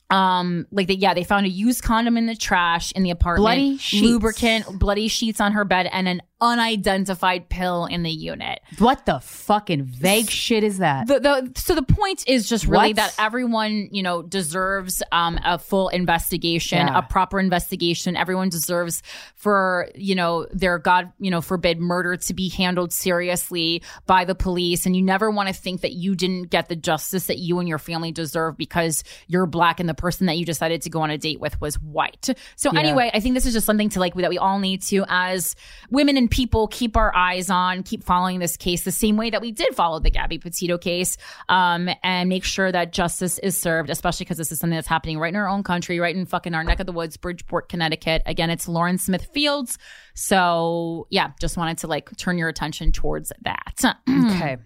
Um 0.09 0.65
like 0.71 0.87
they 0.87 0.93
yeah 0.93 1.13
they 1.13 1.23
found 1.23 1.45
a 1.45 1.49
used 1.49 1.83
condom 1.83 2.15
in 2.17 2.25
the 2.27 2.35
trash 2.35 2.91
in 2.93 3.03
the 3.03 3.09
apartment 3.09 3.43
Bloody 3.43 3.77
sheets. 3.77 4.03
lubricant 4.05 4.79
bloody 4.79 5.07
sheets 5.09 5.41
on 5.41 5.51
her 5.51 5.65
bed 5.65 5.89
and 5.91 6.07
an 6.07 6.21
unidentified 6.39 7.49
pill 7.49 7.85
in 7.85 8.03
the 8.03 8.11
unit 8.11 8.59
What 8.77 9.05
the 9.05 9.19
fucking 9.19 9.83
vague 9.85 10.29
shit 10.29 10.63
is 10.63 10.77
that? 10.77 11.07
the, 11.07 11.19
the 11.19 11.51
so 11.59 11.73
the 11.75 11.81
point 11.81 12.23
is 12.27 12.47
just 12.47 12.65
really 12.67 12.89
What? 12.89 12.95
that 12.97 13.15
everyone 13.19 13.89
you 13.91 14.03
know 14.03 14.21
deserves 14.21 15.01
um 15.11 15.39
a 15.43 15.57
full 15.59 15.89
investigation 15.89 16.77
Yeah. 16.87 16.99
a 16.99 17.01
proper 17.01 17.39
investigation 17.39 18.15
everyone 18.15 18.49
deserves 18.49 19.01
for 19.35 19.89
you 19.95 20.15
know 20.15 20.45
their 20.51 20.77
god 20.79 21.11
you 21.19 21.31
know 21.31 21.41
forbid 21.41 21.79
murder 21.79 22.15
to 22.17 22.33
be 22.33 22.49
handled 22.49 22.93
seriously 22.93 23.81
by 24.05 24.23
the 24.25 24.35
police 24.35 24.85
and 24.85 24.95
you 24.95 25.01
never 25.01 25.29
want 25.31 25.47
to 25.49 25.53
think 25.53 25.81
that 25.81 25.93
you 25.93 26.15
didn't 26.15 26.49
get 26.49 26.69
the 26.69 26.75
justice 26.75 27.27
that 27.27 27.39
you 27.39 27.59
and 27.59 27.67
your 27.67 27.79
family 27.79 28.11
deserve 28.11 28.57
because 28.57 29.03
you're 29.27 29.45
black 29.45 29.79
and 29.79 29.89
the 29.89 29.96
person 29.97 30.27
that 30.27 30.37
you 30.37 30.45
decided 30.45 30.81
to 30.83 30.89
go 30.89 31.01
on 31.01 31.09
a 31.09 31.17
date 31.17 31.39
with 31.39 31.59
was 31.59 31.75
white 31.81 32.29
so 32.55 32.71
Yeah. 32.73 32.79
anyway 32.79 33.11
i 33.13 33.19
think 33.19 33.33
this 33.35 33.45
is 33.45 33.53
just 33.53 33.65
something 33.65 33.89
to 33.89 33.99
like 33.99 34.13
that 34.15 34.29
we 34.29 34.37
all 34.37 34.59
need 34.59 34.81
to 34.83 35.03
as 35.09 35.55
women 35.89 36.17
and 36.17 36.29
people 36.31 36.67
keep 36.67 36.95
our 36.95 37.15
eyes 37.15 37.49
on 37.49 37.83
keep 37.83 38.03
following 38.03 38.39
this 38.39 38.55
case 38.57 38.83
the 38.83 38.91
same 38.91 39.17
way 39.17 39.29
that 39.29 39.41
we 39.41 39.51
did 39.51 39.75
follow 39.75 39.99
the 39.99 40.09
gabby 40.11 40.37
petito 40.37 40.77
case 40.77 41.17
um, 41.49 41.89
and 42.03 42.29
make 42.29 42.43
sure 42.43 42.71
that 42.71 42.93
justice 42.93 43.39
is 43.39 43.59
served 43.59 43.89
especially 43.89 44.23
because 44.23 44.37
this 44.37 44.51
is 44.51 44.59
something 44.59 44.75
that's 44.75 44.87
happening 44.87 45.17
right 45.19 45.29
in 45.33 45.35
our 45.35 45.47
own 45.49 45.63
country 45.63 45.99
right 45.99 46.15
in 46.15 46.25
fucking 46.25 46.53
our 46.53 46.63
neck 46.63 46.79
of 46.79 46.85
the 46.85 46.91
woods 46.91 47.17
bridgeport 47.17 47.69
connecticut 47.69 48.21
again 48.25 48.49
it's 48.49 48.67
lauren 48.67 48.97
smith 48.97 49.27
fields 49.33 49.77
so 50.13 51.07
yeah 51.09 51.31
just 51.39 51.57
wanted 51.57 51.77
to 51.77 51.87
like 51.87 52.15
turn 52.17 52.37
your 52.37 52.49
attention 52.49 52.91
towards 52.91 53.31
that 53.41 53.83
Okay. 54.07 54.57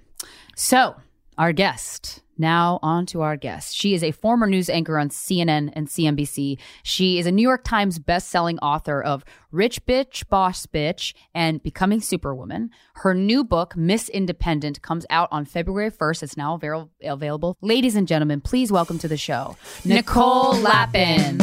So, 0.55 0.95
our 1.37 1.53
guest. 1.53 2.21
Now, 2.41 2.79
on 2.81 3.05
to 3.05 3.21
our 3.21 3.37
guest. 3.37 3.75
She 3.75 3.93
is 3.93 4.03
a 4.03 4.09
former 4.11 4.47
news 4.47 4.67
anchor 4.67 4.97
on 4.97 5.09
CNN 5.09 5.69
and 5.73 5.87
CNBC. 5.87 6.57
She 6.81 7.19
is 7.19 7.27
a 7.27 7.31
New 7.31 7.43
York 7.43 7.63
Times 7.63 7.99
best-selling 7.99 8.57
author 8.59 8.99
of 8.99 9.23
Rich 9.51 9.85
Bitch, 9.85 10.27
Boss 10.27 10.65
Bitch, 10.65 11.13
and 11.35 11.61
Becoming 11.61 12.01
Superwoman. 12.01 12.71
Her 12.95 13.13
new 13.13 13.43
book, 13.43 13.77
Miss 13.77 14.09
Independent, 14.09 14.81
comes 14.81 15.05
out 15.11 15.29
on 15.31 15.45
February 15.45 15.91
1st. 15.91 16.23
It's 16.23 16.35
now 16.35 16.55
avail- 16.55 16.89
available. 17.03 17.57
Ladies 17.61 17.95
and 17.95 18.07
gentlemen, 18.07 18.41
please 18.41 18.71
welcome 18.71 18.97
to 18.97 19.07
the 19.07 19.17
show, 19.17 19.55
Nicole 19.85 20.55
Lapin. 20.55 21.37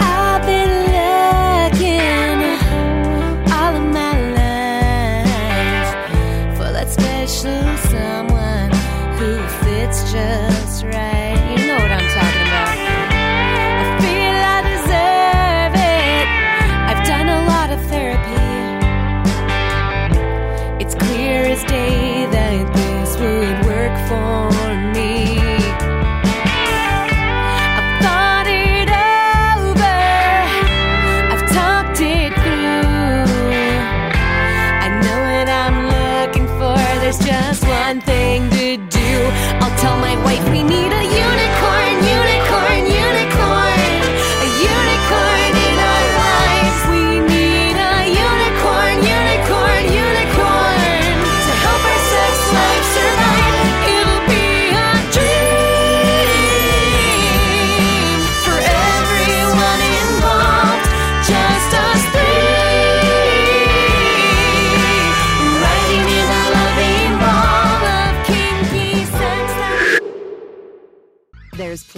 I've 0.00 0.46
been 0.46 0.88
fits 10.12 10.57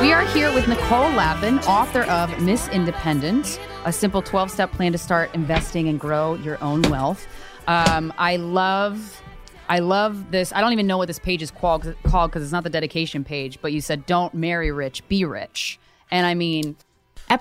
We 0.00 0.10
are 0.12 0.24
here 0.28 0.50
with 0.54 0.66
Nicole 0.68 1.10
Lapin, 1.10 1.58
author 1.60 2.04
of 2.04 2.40
Miss 2.42 2.66
Independent, 2.68 3.60
a 3.84 3.92
simple 3.92 4.22
12 4.22 4.50
step 4.50 4.72
plan 4.72 4.92
to 4.92 4.98
start 4.98 5.34
investing 5.34 5.86
and 5.88 6.00
grow 6.00 6.36
your 6.36 6.56
own 6.64 6.80
wealth. 6.82 7.26
Um, 7.66 8.10
I 8.16 8.36
love. 8.36 9.20
I 9.68 9.80
love 9.80 10.30
this. 10.30 10.50
I 10.52 10.62
don't 10.62 10.72
even 10.72 10.86
know 10.86 10.96
what 10.96 11.08
this 11.08 11.18
page 11.18 11.42
is 11.42 11.50
called 11.50 11.94
called 12.04 12.30
because 12.30 12.42
it's 12.42 12.52
not 12.52 12.64
the 12.64 12.70
dedication 12.70 13.22
page. 13.22 13.58
But 13.60 13.72
you 13.74 13.82
said, 13.82 14.06
"Don't 14.06 14.32
marry 14.32 14.70
rich, 14.72 15.06
be 15.08 15.26
rich," 15.26 15.78
and 16.10 16.26
I 16.26 16.32
mean, 16.34 16.74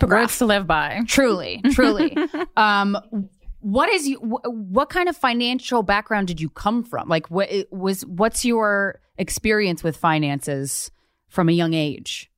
Words 0.01 0.37
to 0.39 0.45
live 0.45 0.67
by. 0.67 1.01
Truly, 1.07 1.61
truly. 1.71 2.17
um, 2.57 2.97
what 3.61 3.87
is 3.89 4.07
you? 4.09 4.17
wh- 4.17 4.43
What 4.45 4.89
kind 4.89 5.07
of 5.07 5.15
financial 5.15 5.83
background 5.83 6.27
did 6.27 6.41
you 6.41 6.49
come 6.49 6.83
from? 6.83 7.07
Like, 7.07 7.31
what 7.31 7.49
was? 7.71 8.05
What's 8.05 8.43
your 8.43 8.99
experience 9.17 9.83
with 9.83 9.95
finances 9.95 10.91
from 11.34 11.49
a 11.49 11.51
young 11.51 11.73
age? 11.73 12.29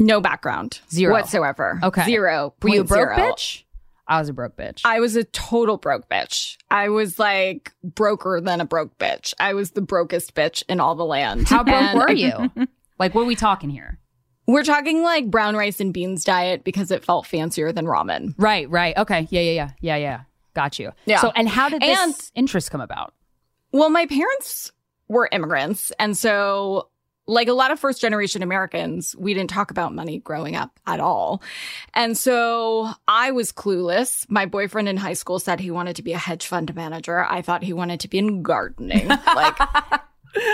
No 0.00 0.20
background. 0.20 0.80
Zero. 0.90 1.12
Whatsoever. 1.12 1.78
Okay. 1.82 2.04
Zero. 2.04 2.52
Were 2.62 2.68
you 2.70 2.80
a 2.80 2.84
broke 2.84 3.14
zero. 3.14 3.30
bitch? 3.30 3.62
I 4.08 4.18
was 4.18 4.28
a 4.28 4.32
broke 4.32 4.56
bitch. 4.56 4.80
I 4.84 4.98
was 4.98 5.14
a 5.14 5.22
total 5.24 5.76
broke 5.76 6.08
bitch. 6.08 6.56
I 6.68 6.88
was 6.88 7.18
like 7.18 7.72
broker 7.82 8.40
than 8.42 8.60
a 8.60 8.64
broke 8.64 8.98
bitch. 8.98 9.34
I 9.38 9.54
was 9.54 9.70
the 9.70 9.80
brokest 9.80 10.34
bitch 10.34 10.64
in 10.68 10.80
all 10.80 10.96
the 10.96 11.04
land. 11.04 11.48
How 11.48 11.62
broke 11.62 11.94
were 11.94 12.10
you? 12.12 12.50
like, 12.98 13.14
what 13.14 13.22
are 13.22 13.26
we 13.26 13.36
talking 13.36 13.70
here? 13.70 14.00
We're 14.46 14.64
talking 14.64 15.02
like 15.02 15.30
brown 15.30 15.54
rice 15.56 15.78
and 15.80 15.94
beans 15.94 16.24
diet 16.24 16.64
because 16.64 16.90
it 16.90 17.04
felt 17.04 17.24
fancier 17.24 17.70
than 17.72 17.86
ramen. 17.86 18.34
Right, 18.36 18.68
right. 18.68 18.96
Okay. 18.98 19.28
Yeah, 19.30 19.40
yeah, 19.42 19.52
yeah. 19.52 19.70
Yeah, 19.80 19.96
yeah. 19.96 20.20
Got 20.54 20.78
you. 20.80 20.90
Yeah. 21.06 21.20
So, 21.20 21.30
and 21.36 21.48
how 21.48 21.68
did 21.68 21.80
this 21.82 21.98
And- 21.98 22.30
interest 22.34 22.70
come 22.72 22.80
about? 22.80 23.14
Well, 23.72 23.90
my 23.90 24.06
parents 24.06 24.72
were 25.08 25.28
immigrants. 25.32 25.92
And 25.98 26.16
so, 26.16 26.88
like 27.26 27.48
a 27.48 27.52
lot 27.52 27.70
of 27.70 27.80
first 27.80 28.00
generation 28.00 28.42
Americans, 28.42 29.14
we 29.18 29.32
didn't 29.34 29.50
talk 29.50 29.70
about 29.70 29.94
money 29.94 30.18
growing 30.18 30.56
up 30.56 30.78
at 30.86 31.00
all. 31.00 31.42
And 31.94 32.16
so 32.18 32.90
I 33.08 33.30
was 33.30 33.50
clueless. 33.52 34.26
My 34.28 34.46
boyfriend 34.46 34.88
in 34.88 34.96
high 34.96 35.14
school 35.14 35.38
said 35.38 35.60
he 35.60 35.70
wanted 35.70 35.96
to 35.96 36.02
be 36.02 36.12
a 36.12 36.18
hedge 36.18 36.46
fund 36.46 36.74
manager. 36.74 37.24
I 37.24 37.40
thought 37.42 37.62
he 37.62 37.72
wanted 37.72 38.00
to 38.00 38.08
be 38.08 38.18
in 38.18 38.42
gardening. 38.42 39.10
Like, 39.34 39.58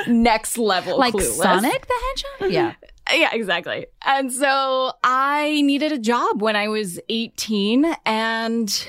next 0.06 0.56
level 0.58 0.98
Like 0.98 1.12
clueless. 1.14 1.42
Sonic 1.42 1.86
the 1.86 1.94
Hedgehog? 2.08 2.40
Mm-hmm. 2.40 2.52
Yeah. 2.52 2.74
Yeah, 3.12 3.30
exactly. 3.32 3.86
And 4.02 4.32
so 4.32 4.92
I 5.02 5.62
needed 5.62 5.90
a 5.92 5.98
job 5.98 6.40
when 6.40 6.54
I 6.56 6.68
was 6.68 7.00
18 7.08 7.86
and 8.06 8.86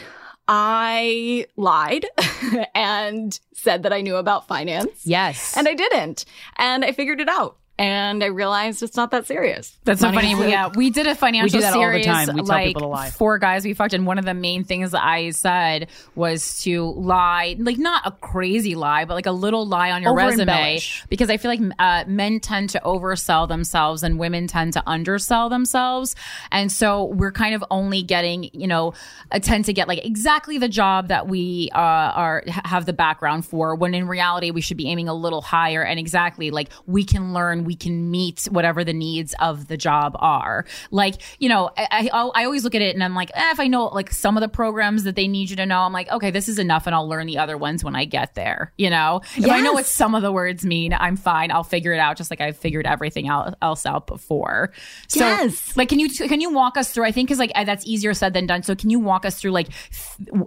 I 0.48 1.46
lied 1.56 2.06
and 2.76 3.38
said 3.54 3.84
that 3.84 3.94
I 3.94 4.02
knew 4.02 4.16
about 4.18 4.48
finance. 4.48 5.06
Yes. 5.06 5.56
And 5.58 5.68
I 5.68 5.74
didn't. 5.74 6.26
And 6.58 6.86
I 6.86 6.92
figured 6.92 7.22
it 7.22 7.30
out. 7.30 7.58
And 7.80 8.24
I 8.24 8.28
realized 8.28 8.84
it's 8.84 8.96
not 8.96 9.10
that 9.10 9.26
serious. 9.26 9.76
That's 9.86 10.02
so 10.02 10.12
funny. 10.12 10.34
is- 10.34 10.40
Yeah, 10.52 10.70
we 10.76 10.92
did 10.92 11.08
a 11.08 11.16
financial 11.16 11.46
we 11.58 11.62
do 11.62 11.62
that 11.62 11.74
all 11.74 11.80
the 11.80 12.04
series. 12.04 12.06
time. 12.06 12.28
We 12.28 12.42
tell 12.42 12.46
like 12.46 12.68
people 12.68 12.82
to 12.84 12.88
lie. 12.88 13.10
four 13.10 13.40
guys 13.40 13.64
we 13.66 13.74
fucked, 13.74 13.94
and 13.96 14.06
one 14.06 14.20
of 14.20 14.26
the 14.26 14.36
main 14.36 14.64
things 14.64 14.92
that 14.92 15.04
I 15.04 15.32
said 15.32 15.90
was 16.14 16.60
to 16.62 16.92
lie, 16.92 17.56
like 17.58 17.80
not 17.80 18.04
a 18.06 18.12
crazy 18.12 18.76
lie, 18.76 19.06
but 19.06 19.16
like 19.16 19.26
a 19.26 19.32
little 19.32 19.66
lie 19.66 19.90
on 19.90 20.04
your 20.04 20.14
resume, 20.14 20.44
Over-embellish. 20.44 21.06
because 21.10 21.32
I 21.32 21.38
feel 21.38 21.50
like 21.50 21.60
uh, 21.80 22.04
men 22.08 22.40
tend 22.40 22.70
to 22.72 22.82
oversell 22.86 23.48
themselves 23.48 24.04
and 24.04 24.20
women 24.20 24.46
tend 24.46 24.74
to 24.74 24.84
undersell 24.86 25.50
themselves, 25.50 26.16
and 26.52 26.72
so 26.72 27.06
we're 27.06 27.32
kind 27.32 27.56
of 27.56 27.64
only 27.72 28.04
getting, 28.04 28.50
you 28.54 28.68
know, 28.68 28.94
uh, 29.32 29.40
tend 29.40 29.66
to 29.66 29.74
get 29.74 29.88
like 29.88 30.06
exactly 30.06 30.60
the 30.60 30.70
job 30.70 31.08
that 31.08 31.28
we 31.28 31.70
uh, 31.74 31.80
are 31.80 32.44
have 32.66 32.86
the 32.86 32.94
background 32.94 33.44
for. 33.44 33.74
When 33.74 33.96
in 33.96 34.08
reality, 34.08 34.52
we 34.52 34.62
should 34.62 34.78
be 34.78 34.88
aiming 34.88 35.08
a 35.08 35.16
little 35.16 35.42
higher, 35.42 35.82
and 35.84 36.00
exactly 36.00 36.52
like 36.52 36.70
we 36.86 37.04
can 37.04 37.34
learn, 37.34 37.61
we 37.66 37.76
can 37.76 38.10
meet 38.12 38.46
whatever 38.52 38.84
the 38.84 38.94
needs 38.94 39.34
of 39.40 39.68
the 39.68 39.78
job 39.78 40.16
are. 40.20 40.66
Like, 40.92 41.16
you 41.40 41.50
know, 41.50 41.70
I, 41.78 42.10
I, 42.12 42.30
I 42.36 42.46
always 42.46 42.64
look 42.64 42.76
at 42.76 42.82
it 42.82 42.94
and 42.96 43.04
I'm 43.04 43.16
like, 43.16 43.32
eh, 43.34 43.52
if 43.52 43.60
I 43.60 43.68
know 43.68 43.86
like 43.86 44.12
some 44.12 44.38
of 44.38 44.42
the 44.42 44.50
programs 44.50 45.04
that 45.04 45.16
they 45.16 45.28
need 45.28 45.50
you 45.50 45.56
to 45.58 45.66
know, 45.66 45.82
I'm 45.82 45.94
like, 45.94 46.10
okay, 46.12 46.32
this 46.32 46.48
is 46.50 46.60
enough 46.60 46.86
and 46.88 46.96
I'll 46.96 47.08
learn 47.08 47.28
the 47.28 47.38
other 47.38 47.58
ones 47.58 47.84
when 47.84 47.96
I 47.96 48.06
get 48.06 48.36
there. 48.36 48.74
You 48.78 48.90
know, 48.90 49.22
if 49.36 49.50
I 49.50 49.62
know 49.62 49.74
what 49.74 49.86
some 49.86 50.16
of 50.16 50.22
the 50.22 50.32
words 50.32 50.66
mean, 50.66 50.94
I'm 50.94 51.16
fine. 51.18 51.52
I'll 51.52 51.64
figure 51.64 51.94
it 51.94 52.00
out 52.00 52.18
just 52.18 52.30
like 52.32 52.42
I've 52.42 52.58
figured 52.58 52.86
everything 52.86 53.28
else 53.28 53.86
out 53.86 54.08
before. 54.08 54.72
So, 55.08 55.20
Yes. 55.20 55.76
like, 55.78 55.90
can 55.90 56.00
you, 56.00 56.10
can 56.10 56.42
you 56.42 56.52
walk 56.52 56.78
us 56.78 56.92
through? 56.92 57.06
I 57.06 57.12
think 57.12 57.30
cause 57.30 57.40
like 57.40 57.52
I- 57.56 57.64
that's 57.64 57.86
easier 57.86 58.14
said 58.14 58.34
than 58.34 58.46
done. 58.48 58.64
So 58.64 58.76
can 58.76 58.90
you 58.90 59.00
walk 59.00 59.26
us 59.26 59.40
through 59.40 59.52
like 59.52 59.68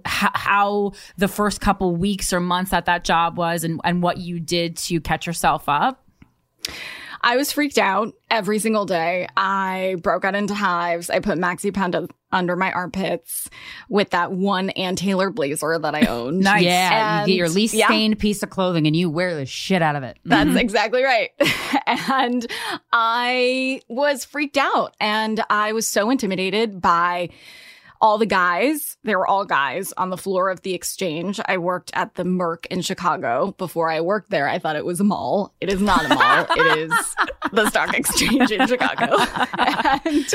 how 0.04 0.92
the 1.16 1.28
first 1.28 1.60
couple 1.60 1.94
weeks 1.96 2.32
or 2.32 2.40
months 2.40 2.72
at 2.72 2.86
that 2.86 3.04
job 3.04 3.36
was 3.36 3.64
and, 3.64 3.80
and 3.84 4.02
what 4.02 4.18
you 4.18 4.40
did 4.40 4.76
to 4.78 5.00
catch 5.00 5.26
yourself 5.26 5.68
up? 5.68 6.00
I 7.27 7.37
was 7.37 7.51
freaked 7.51 7.79
out 7.79 8.12
every 8.31 8.59
single 8.59 8.85
day. 8.85 9.27
I 9.35 9.97
broke 10.03 10.27
out 10.27 10.35
into 10.35 10.53
hives. 10.55 11.09
I 11.09 11.20
put 11.20 11.39
Maxi 11.39 11.72
Panda 11.72 12.07
under 12.31 12.55
my 12.55 12.70
armpits 12.70 13.49
with 13.89 14.11
that 14.11 14.33
one 14.33 14.68
Ann 14.70 14.95
Taylor 14.95 15.31
blazer 15.31 15.79
that 15.79 15.95
I 15.95 16.03
owned. 16.07 16.41
Nice. 16.41 16.64
Yeah. 16.64 17.22
you 17.22 17.29
get 17.29 17.37
your 17.37 17.49
least 17.49 17.72
yeah. 17.72 17.87
stained 17.87 18.18
piece 18.18 18.43
of 18.43 18.51
clothing 18.51 18.87
and 18.87 18.95
you 18.95 19.09
wear 19.09 19.35
the 19.35 19.47
shit 19.47 19.81
out 19.81 19.97
of 19.97 20.03
it. 20.03 20.18
That's 20.27 20.51
Mhm. 20.51 20.61
exactly 20.61 21.03
right. 21.03 21.31
and 21.87 22.47
I 22.93 23.81
was 23.89 24.25
freaked 24.27 24.59
out 24.59 24.95
and 25.01 25.43
I 25.49 25.72
was 25.72 25.89
so 25.89 26.11
intimidated 26.11 26.83
by 26.83 27.31
all 28.05 28.18
the 28.18 28.26
guys. 28.26 28.98
They 29.02 29.16
were 29.16 29.26
all 29.26 29.46
guys 29.46 29.94
on 29.96 30.11
the 30.11 30.18
floor 30.18 30.50
of 30.50 30.61
the 30.61 30.74
exchange. 30.74 31.40
I 31.46 31.57
worked 31.57 31.90
at 31.94 32.16
the 32.16 32.24
Merc 32.24 32.66
in 32.66 32.82
Chicago. 32.82 33.55
Before 33.57 33.90
I 33.90 34.02
worked 34.02 34.28
there, 34.28 34.46
I 34.46 34.59
thought 34.59 34.76
it 34.76 34.84
was 34.84 35.00
a 35.00 35.05
mall. 35.05 35.55
It 35.62 35.72
is 35.72 35.80
not 35.80 36.05
a 36.05 36.09
mall. 36.09 36.46
it 36.50 36.78
is 36.80 37.16
the 37.55 37.70
stock 37.70 37.96
exchange 37.96 38.50
in 38.50 38.66
Chicago. 38.66 39.16
and, 40.05 40.34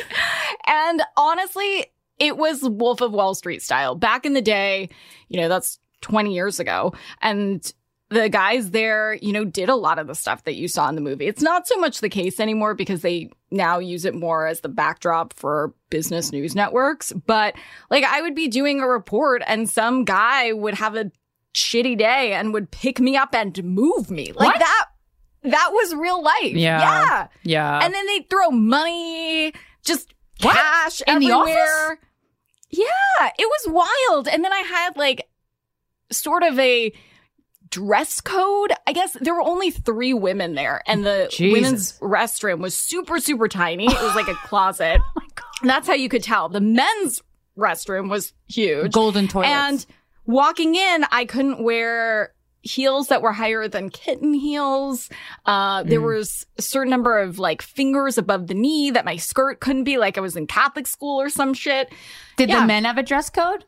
and 0.65 1.03
honestly, 1.15 1.85
it 2.17 2.37
was 2.37 2.67
Wolf 2.67 3.01
of 3.01 3.11
Wall 3.11 3.35
Street 3.35 3.61
style. 3.61 3.93
Back 3.93 4.25
in 4.25 4.33
the 4.33 4.41
day, 4.41 4.89
you 5.27 5.39
know, 5.39 5.47
that's 5.47 5.77
20 6.01 6.33
years 6.33 6.59
ago. 6.59 6.95
And 7.21 7.71
the 8.09 8.27
guys 8.29 8.71
there, 8.71 9.13
you 9.21 9.31
know, 9.31 9.45
did 9.45 9.69
a 9.69 9.75
lot 9.75 9.99
of 9.99 10.07
the 10.07 10.15
stuff 10.15 10.43
that 10.45 10.55
you 10.55 10.67
saw 10.67 10.89
in 10.89 10.95
the 10.95 11.01
movie. 11.01 11.27
It's 11.27 11.43
not 11.43 11.67
so 11.67 11.77
much 11.77 11.99
the 12.01 12.09
case 12.09 12.39
anymore 12.39 12.73
because 12.73 13.01
they 13.01 13.29
now 13.51 13.77
use 13.79 14.03
it 14.05 14.15
more 14.15 14.47
as 14.47 14.61
the 14.61 14.69
backdrop 14.69 15.33
for 15.33 15.73
business 15.91 16.31
news 16.31 16.55
networks. 16.55 17.11
But 17.13 17.55
like, 17.91 18.03
I 18.03 18.21
would 18.21 18.33
be 18.35 18.47
doing 18.47 18.79
a 18.81 18.87
report 18.87 19.43
and 19.45 19.69
some 19.69 20.05
guy 20.05 20.53
would 20.53 20.73
have 20.73 20.95
a 20.95 21.11
shitty 21.53 21.97
day 21.97 22.33
and 22.33 22.51
would 22.53 22.71
pick 22.71 22.99
me 22.99 23.15
up 23.15 23.35
and 23.35 23.63
move 23.63 24.09
me. 24.09 24.31
Like 24.33 24.53
What? 24.53 24.59
that, 24.59 24.85
that 25.43 25.69
was 25.71 25.93
real 25.95 26.23
life. 26.23 26.53
Yeah. 26.53 26.79
Yeah. 26.79 27.27
Yeah. 27.43 27.79
And 27.83 27.93
then 27.93 28.05
they 28.07 28.25
throw 28.29 28.49
money, 28.49 29.53
just 29.83 30.13
cash 30.41 31.01
In 31.07 31.19
the 31.19 31.31
everywhere. 31.31 31.85
office? 31.91 31.97
Yeah, 32.71 33.29
it 33.37 33.47
was 33.47 33.67
wild. 34.11 34.27
And 34.27 34.43
then 34.43 34.53
I 34.53 34.59
had 34.59 34.95
like 34.97 35.27
sort 36.11 36.43
of 36.43 36.57
a 36.59 36.91
dress 37.69 38.21
code. 38.21 38.71
I 38.87 38.93
guess 38.93 39.15
there 39.21 39.33
were 39.33 39.41
only 39.41 39.71
three 39.71 40.13
women 40.13 40.55
there, 40.55 40.81
and 40.87 41.05
the 41.05 41.27
Jesus. 41.31 41.53
women's 41.61 41.99
restroom 41.99 42.59
was 42.59 42.75
super, 42.75 43.19
super 43.19 43.47
tiny. 43.47 43.85
It 43.85 44.01
was 44.01 44.15
like 44.15 44.27
a 44.27 44.35
closet. 44.47 44.99
oh 45.03 45.11
my 45.15 45.27
god! 45.35 45.45
And 45.61 45.69
that's 45.69 45.87
how 45.87 45.93
you 45.93 46.09
could 46.09 46.23
tell. 46.23 46.49
The 46.49 46.61
men's 46.61 47.21
restroom 47.57 48.09
was 48.09 48.33
huge, 48.47 48.91
Golden 48.93 49.27
toilets. 49.27 49.49
and 49.51 49.85
walking 50.25 50.75
in, 50.75 51.05
I 51.11 51.25
couldn't 51.25 51.61
wear 51.63 52.33
heels 52.61 53.07
that 53.07 53.21
were 53.21 53.31
higher 53.31 53.67
than 53.69 53.89
kitten 53.89 54.33
heels. 54.33 55.09
Uh, 55.45 55.81
there 55.83 56.01
Mm. 56.01 56.15
was 56.17 56.45
a 56.57 56.61
certain 56.61 56.89
number 56.89 57.17
of 57.19 57.39
like 57.39 57.61
fingers 57.61 58.17
above 58.17 58.47
the 58.47 58.53
knee 58.53 58.91
that 58.91 59.05
my 59.05 59.15
skirt 59.15 59.61
couldn't 59.61 59.85
be 59.85 59.97
like 59.97 60.17
I 60.17 60.21
was 60.21 60.35
in 60.35 60.45
Catholic 60.45 60.85
school 60.85 61.21
or 61.21 61.29
some 61.29 61.53
shit. 61.53 61.89
Did 62.35 62.49
Yeah. 62.49 62.59
the 62.61 62.65
men 62.67 62.83
have 62.83 62.97
a 62.97 63.03
dress 63.03 63.29
code? 63.29 63.63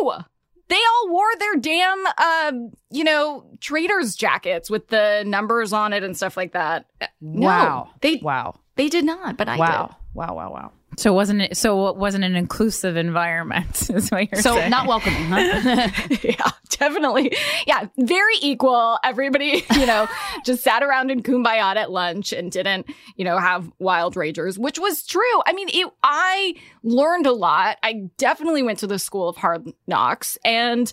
No! 0.00 0.22
They 0.68 0.76
all 0.76 1.10
wore 1.10 1.30
their 1.38 1.56
damn, 1.56 2.04
uh, 2.18 2.52
you 2.90 3.04
know, 3.04 3.44
traders 3.60 4.16
jackets 4.16 4.70
with 4.70 4.88
the 4.88 5.22
numbers 5.26 5.72
on 5.72 5.92
it 5.92 6.02
and 6.02 6.16
stuff 6.16 6.36
like 6.36 6.52
that. 6.52 6.86
Uh, 7.00 7.06
No, 7.20 7.46
Wow. 7.46 7.90
they 8.00 8.16
wow. 8.16 8.54
they 8.76 8.88
did 8.88 9.04
not, 9.04 9.36
but 9.36 9.48
I 9.48 9.56
Wow. 9.58 9.96
Wow. 10.14 10.34
Wow. 10.34 10.52
Wow. 10.52 10.72
So 10.96 11.12
wasn't 11.12 11.42
it, 11.42 11.56
so 11.56 11.88
it 11.88 11.96
wasn't 11.96 12.24
an 12.24 12.36
inclusive 12.36 12.96
environment 12.96 13.90
is 13.90 14.10
what 14.10 14.30
you're 14.30 14.40
So 14.42 14.54
saying. 14.54 14.70
not 14.70 14.86
welcoming, 14.86 15.24
huh? 15.24 15.88
yeah, 16.22 16.50
definitely. 16.70 17.36
Yeah, 17.66 17.86
very 17.98 18.36
equal. 18.40 18.98
Everybody, 19.04 19.64
you 19.76 19.86
know, 19.86 20.06
just 20.44 20.62
sat 20.62 20.82
around 20.82 21.10
in 21.10 21.22
kumbaya 21.22 21.76
at 21.76 21.90
lunch 21.90 22.32
and 22.32 22.50
didn't, 22.50 22.86
you 23.16 23.24
know, 23.24 23.38
have 23.38 23.70
wild 23.78 24.14
ragers, 24.14 24.58
which 24.58 24.78
was 24.78 25.04
true. 25.04 25.22
I 25.46 25.52
mean, 25.52 25.68
it, 25.72 25.90
I 26.02 26.54
learned 26.82 27.26
a 27.26 27.32
lot. 27.32 27.78
I 27.82 28.08
definitely 28.18 28.62
went 28.62 28.78
to 28.80 28.86
the 28.86 28.98
school 28.98 29.28
of 29.28 29.36
hard 29.36 29.68
knocks 29.86 30.38
and 30.44 30.92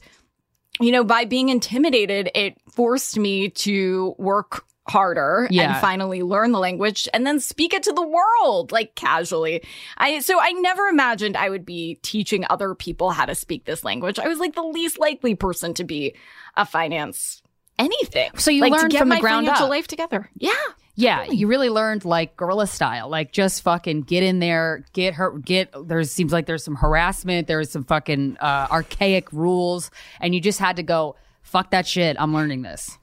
you 0.79 0.91
know, 0.91 1.03
by 1.03 1.25
being 1.25 1.49
intimidated, 1.49 2.31
it 2.33 2.55
forced 2.71 3.19
me 3.19 3.49
to 3.49 4.15
work 4.17 4.65
harder 4.87 5.47
Yeah. 5.51 5.73
and 5.73 5.81
finally 5.81 6.23
learn 6.23 6.51
the 6.51 6.59
language 6.59 7.07
and 7.13 7.25
then 7.25 7.39
speak 7.39 7.73
it 7.73 7.83
to 7.83 7.93
the 7.93 8.05
world 8.05 8.71
like 8.71 8.95
casually. 8.95 9.63
I 9.97 10.19
so 10.19 10.39
I 10.41 10.51
never 10.53 10.87
imagined 10.87 11.37
I 11.37 11.49
would 11.49 11.65
be 11.65 11.99
teaching 12.01 12.45
other 12.49 12.73
people 12.73 13.11
how 13.11 13.25
to 13.25 13.35
speak 13.35 13.65
this 13.65 13.83
language. 13.83 14.17
I 14.19 14.27
was 14.27 14.39
like 14.39 14.55
the 14.55 14.63
least 14.63 14.99
likely 14.99 15.35
person 15.35 15.73
to 15.75 15.83
be 15.83 16.15
a 16.57 16.65
finance 16.65 17.41
anything. 17.77 18.31
So 18.37 18.51
you 18.51 18.61
like, 18.61 18.71
learned 18.73 18.95
from 18.95 19.09
the 19.09 19.19
ground 19.19 19.47
up. 19.47 19.69
life 19.69 19.87
together. 19.87 20.29
Yeah. 20.37 20.51
Yeah, 20.93 21.23
you 21.23 21.47
really 21.47 21.69
learned 21.69 22.03
like 22.03 22.35
guerrilla 22.35 22.67
style, 22.67 23.07
like 23.09 23.31
just 23.31 23.63
fucking 23.63 24.01
get 24.01 24.23
in 24.23 24.39
there, 24.39 24.83
get 24.91 25.13
her, 25.15 25.31
get. 25.39 25.73
There 25.87 26.03
seems 26.03 26.33
like 26.33 26.45
there's 26.47 26.65
some 26.65 26.75
harassment, 26.75 27.47
there's 27.47 27.71
some 27.71 27.85
fucking 27.85 28.37
uh, 28.39 28.67
archaic 28.69 29.31
rules, 29.31 29.89
and 30.19 30.35
you 30.35 30.41
just 30.41 30.59
had 30.59 30.75
to 30.75 30.83
go 30.83 31.15
fuck 31.43 31.71
that 31.71 31.87
shit. 31.87 32.17
I'm 32.19 32.33
learning 32.33 32.61
this. 32.63 32.97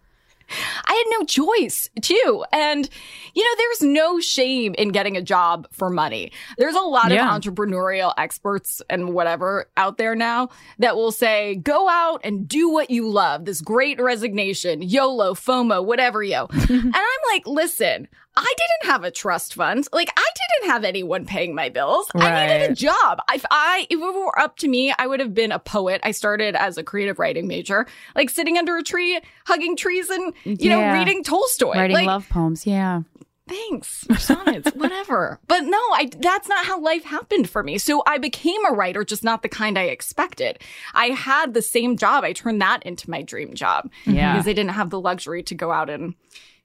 I 0.87 0.93
had 0.93 1.19
no 1.21 1.25
choice 1.27 1.91
too. 2.01 2.45
And, 2.53 2.89
you 3.35 3.45
know, 3.45 3.51
there's 3.59 3.83
no 3.83 4.21
shame 4.21 4.75
in 4.79 4.89
getting 4.91 5.17
a 5.17 5.23
job 5.23 5.67
for 5.73 5.91
money. 5.91 6.33
There's 6.57 6.75
a 6.75 6.81
lot 6.81 7.11
Yeah. 7.11 7.35
of 7.35 7.41
entrepreneurial 7.43 8.13
experts 8.17 8.81
and 8.89 9.13
whatever 9.13 9.69
out 9.77 9.99
there 9.99 10.15
now 10.15 10.49
that 10.79 10.97
will 10.97 11.13
say, 11.13 11.57
go 11.57 11.89
out 11.89 12.21
and 12.25 12.49
do 12.49 12.69
what 12.71 12.91
you 12.91 13.09
love. 13.09 13.45
This 13.45 13.61
great 13.61 14.01
resignation, 14.01 14.83
YOLO, 14.83 15.35
FOMO, 15.35 15.85
whatever, 15.85 16.23
yo. 16.23 16.47
and 16.69 16.95
I'm 16.95 17.19
like, 17.33 17.47
listen, 17.47 18.09
I 18.41 18.55
didn't 18.57 18.93
have 18.93 19.05
a 19.05 19.11
trust 19.11 19.55
fund. 19.55 19.89
Like 19.93 20.11
I 20.17 20.25
didn't 20.61 20.71
have 20.73 20.85
anyone 20.85 21.27
paying 21.27 21.55
my 21.55 21.69
bills. 21.69 22.07
I 22.15 22.47
needed 22.47 22.71
a 22.71 22.75
job. 22.75 23.21
If 23.33 23.45
I, 23.51 23.87
if 23.91 23.99
it 23.99 24.01
were 24.01 24.39
up 24.39 24.57
to 24.59 24.69
me, 24.69 24.93
I 24.99 25.07
would 25.07 25.21
have 25.21 25.35
been 25.35 25.53
a 25.53 25.59
poet. 25.59 26.01
I 26.05 26.13
started 26.13 26.55
as 26.55 26.79
a 26.79 26.83
creative 26.85 27.19
writing 27.19 27.49
major, 27.49 27.87
like 28.15 28.31
sitting 28.31 28.57
under 28.57 28.77
a 28.77 28.83
tree, 28.83 29.21
hugging 29.47 29.77
trees 29.77 30.09
and, 30.11 30.33
you 30.45 30.71
know, 30.71 30.93
reading 30.93 31.25
Tolstoy. 31.25 31.75
Writing 31.75 31.95
like, 31.97 32.07
love 32.07 32.29
poems. 32.29 32.67
Yeah. 32.67 33.03
thanks 33.49 34.07
sonnets 34.19 34.71
whatever 34.75 35.41
but 35.49 35.61
no 35.61 35.79
i 35.95 36.07
that's 36.19 36.49
not 36.51 36.67
how 36.67 36.79
life 36.81 37.03
happened 37.05 37.49
for 37.49 37.63
me 37.63 37.79
so 37.79 38.03
i 38.07 38.19
became 38.19 38.63
a 38.67 38.73
writer 38.75 39.03
just 39.05 39.25
not 39.25 39.41
the 39.41 39.49
kind 39.49 39.79
i 39.79 39.85
expected 39.85 40.59
i 40.93 41.07
had 41.07 41.55
the 41.55 41.63
same 41.63 41.97
job 41.97 42.25
i 42.25 42.33
turned 42.35 42.61
that 42.61 42.83
into 42.83 43.09
my 43.09 43.23
dream 43.23 43.55
job 43.55 43.91
Yeah. 44.05 44.35
because 44.35 44.47
i 44.47 44.53
didn't 44.53 44.73
have 44.75 44.91
the 44.91 45.01
luxury 45.01 45.43
to 45.45 45.55
go 45.55 45.73
out 45.73 45.89
and 45.89 46.15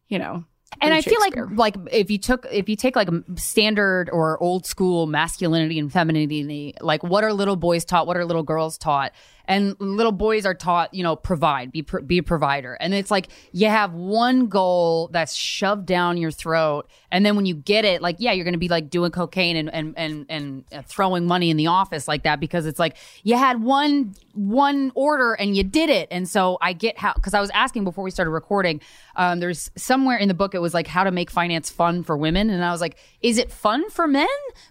you 0.09 0.19
know 0.19 0.43
and 0.81 0.93
I 0.93 1.01
feel 1.01 1.19
like 1.19 1.35
like 1.51 1.75
if 1.91 2.09
you 2.11 2.17
took 2.17 2.45
if 2.51 2.69
you 2.69 2.75
take 2.75 2.95
like 2.95 3.09
standard 3.35 4.09
or 4.11 4.41
old 4.41 4.65
school 4.65 5.07
masculinity 5.07 5.79
and 5.79 5.91
femininity, 5.91 6.75
like 6.81 7.03
what 7.03 7.23
are 7.23 7.33
little 7.33 7.55
boys 7.55 7.85
taught, 7.85 8.07
what 8.07 8.17
are 8.17 8.25
little 8.25 8.43
girls 8.43 8.77
taught, 8.77 9.11
and 9.45 9.75
little 9.79 10.11
boys 10.11 10.45
are 10.45 10.53
taught, 10.53 10.93
you 10.93 11.03
know, 11.03 11.15
provide, 11.15 11.71
be 11.71 11.81
be 11.81 12.19
a 12.19 12.23
provider, 12.23 12.75
and 12.75 12.93
it's 12.93 13.11
like 13.11 13.27
you 13.51 13.67
have 13.67 13.93
one 13.93 14.47
goal 14.47 15.09
that's 15.11 15.33
shoved 15.33 15.85
down 15.85 16.17
your 16.17 16.31
throat, 16.31 16.89
and 17.11 17.25
then 17.25 17.35
when 17.35 17.45
you 17.45 17.53
get 17.55 17.83
it, 17.85 18.01
like 18.01 18.17
yeah, 18.19 18.31
you're 18.31 18.45
gonna 18.45 18.57
be 18.57 18.69
like 18.69 18.89
doing 18.89 19.11
cocaine 19.11 19.57
and 19.57 19.73
and 19.73 19.93
and 19.97 20.25
and 20.29 20.63
uh, 20.71 20.81
throwing 20.83 21.25
money 21.25 21.49
in 21.49 21.57
the 21.57 21.67
office 21.67 22.07
like 22.07 22.23
that 22.23 22.39
because 22.39 22.65
it's 22.65 22.79
like 22.79 22.95
you 23.23 23.37
had 23.37 23.61
one 23.61 24.15
one 24.33 24.91
order 24.95 25.33
and 25.33 25.57
you 25.57 25.63
did 25.63 25.89
it, 25.89 26.07
and 26.09 26.27
so 26.27 26.57
I 26.61 26.73
get 26.73 26.97
how 26.97 27.13
because 27.13 27.33
I 27.33 27.41
was 27.41 27.49
asking 27.53 27.83
before 27.83 28.03
we 28.03 28.11
started 28.11 28.31
recording, 28.31 28.79
um, 29.15 29.39
there's 29.39 29.69
somewhere 29.75 30.17
in 30.17 30.29
the 30.29 30.33
book 30.33 30.55
it 30.55 30.59
was 30.59 30.73
like 30.73 30.87
how 30.87 31.03
to 31.03 31.11
make 31.11 31.29
finance 31.29 31.69
fun 31.69 32.03
for 32.03 32.15
women, 32.15 32.49
and 32.49 32.63
I 32.63 32.71
was 32.71 32.81
like, 32.81 32.97
is 33.21 33.37
it 33.37 33.51
fun 33.51 33.89
for 33.89 34.07
men? 34.07 34.27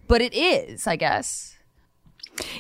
But 0.09 0.23
it 0.23 0.35
is, 0.35 0.87
I 0.87 0.97
guess. 0.97 1.53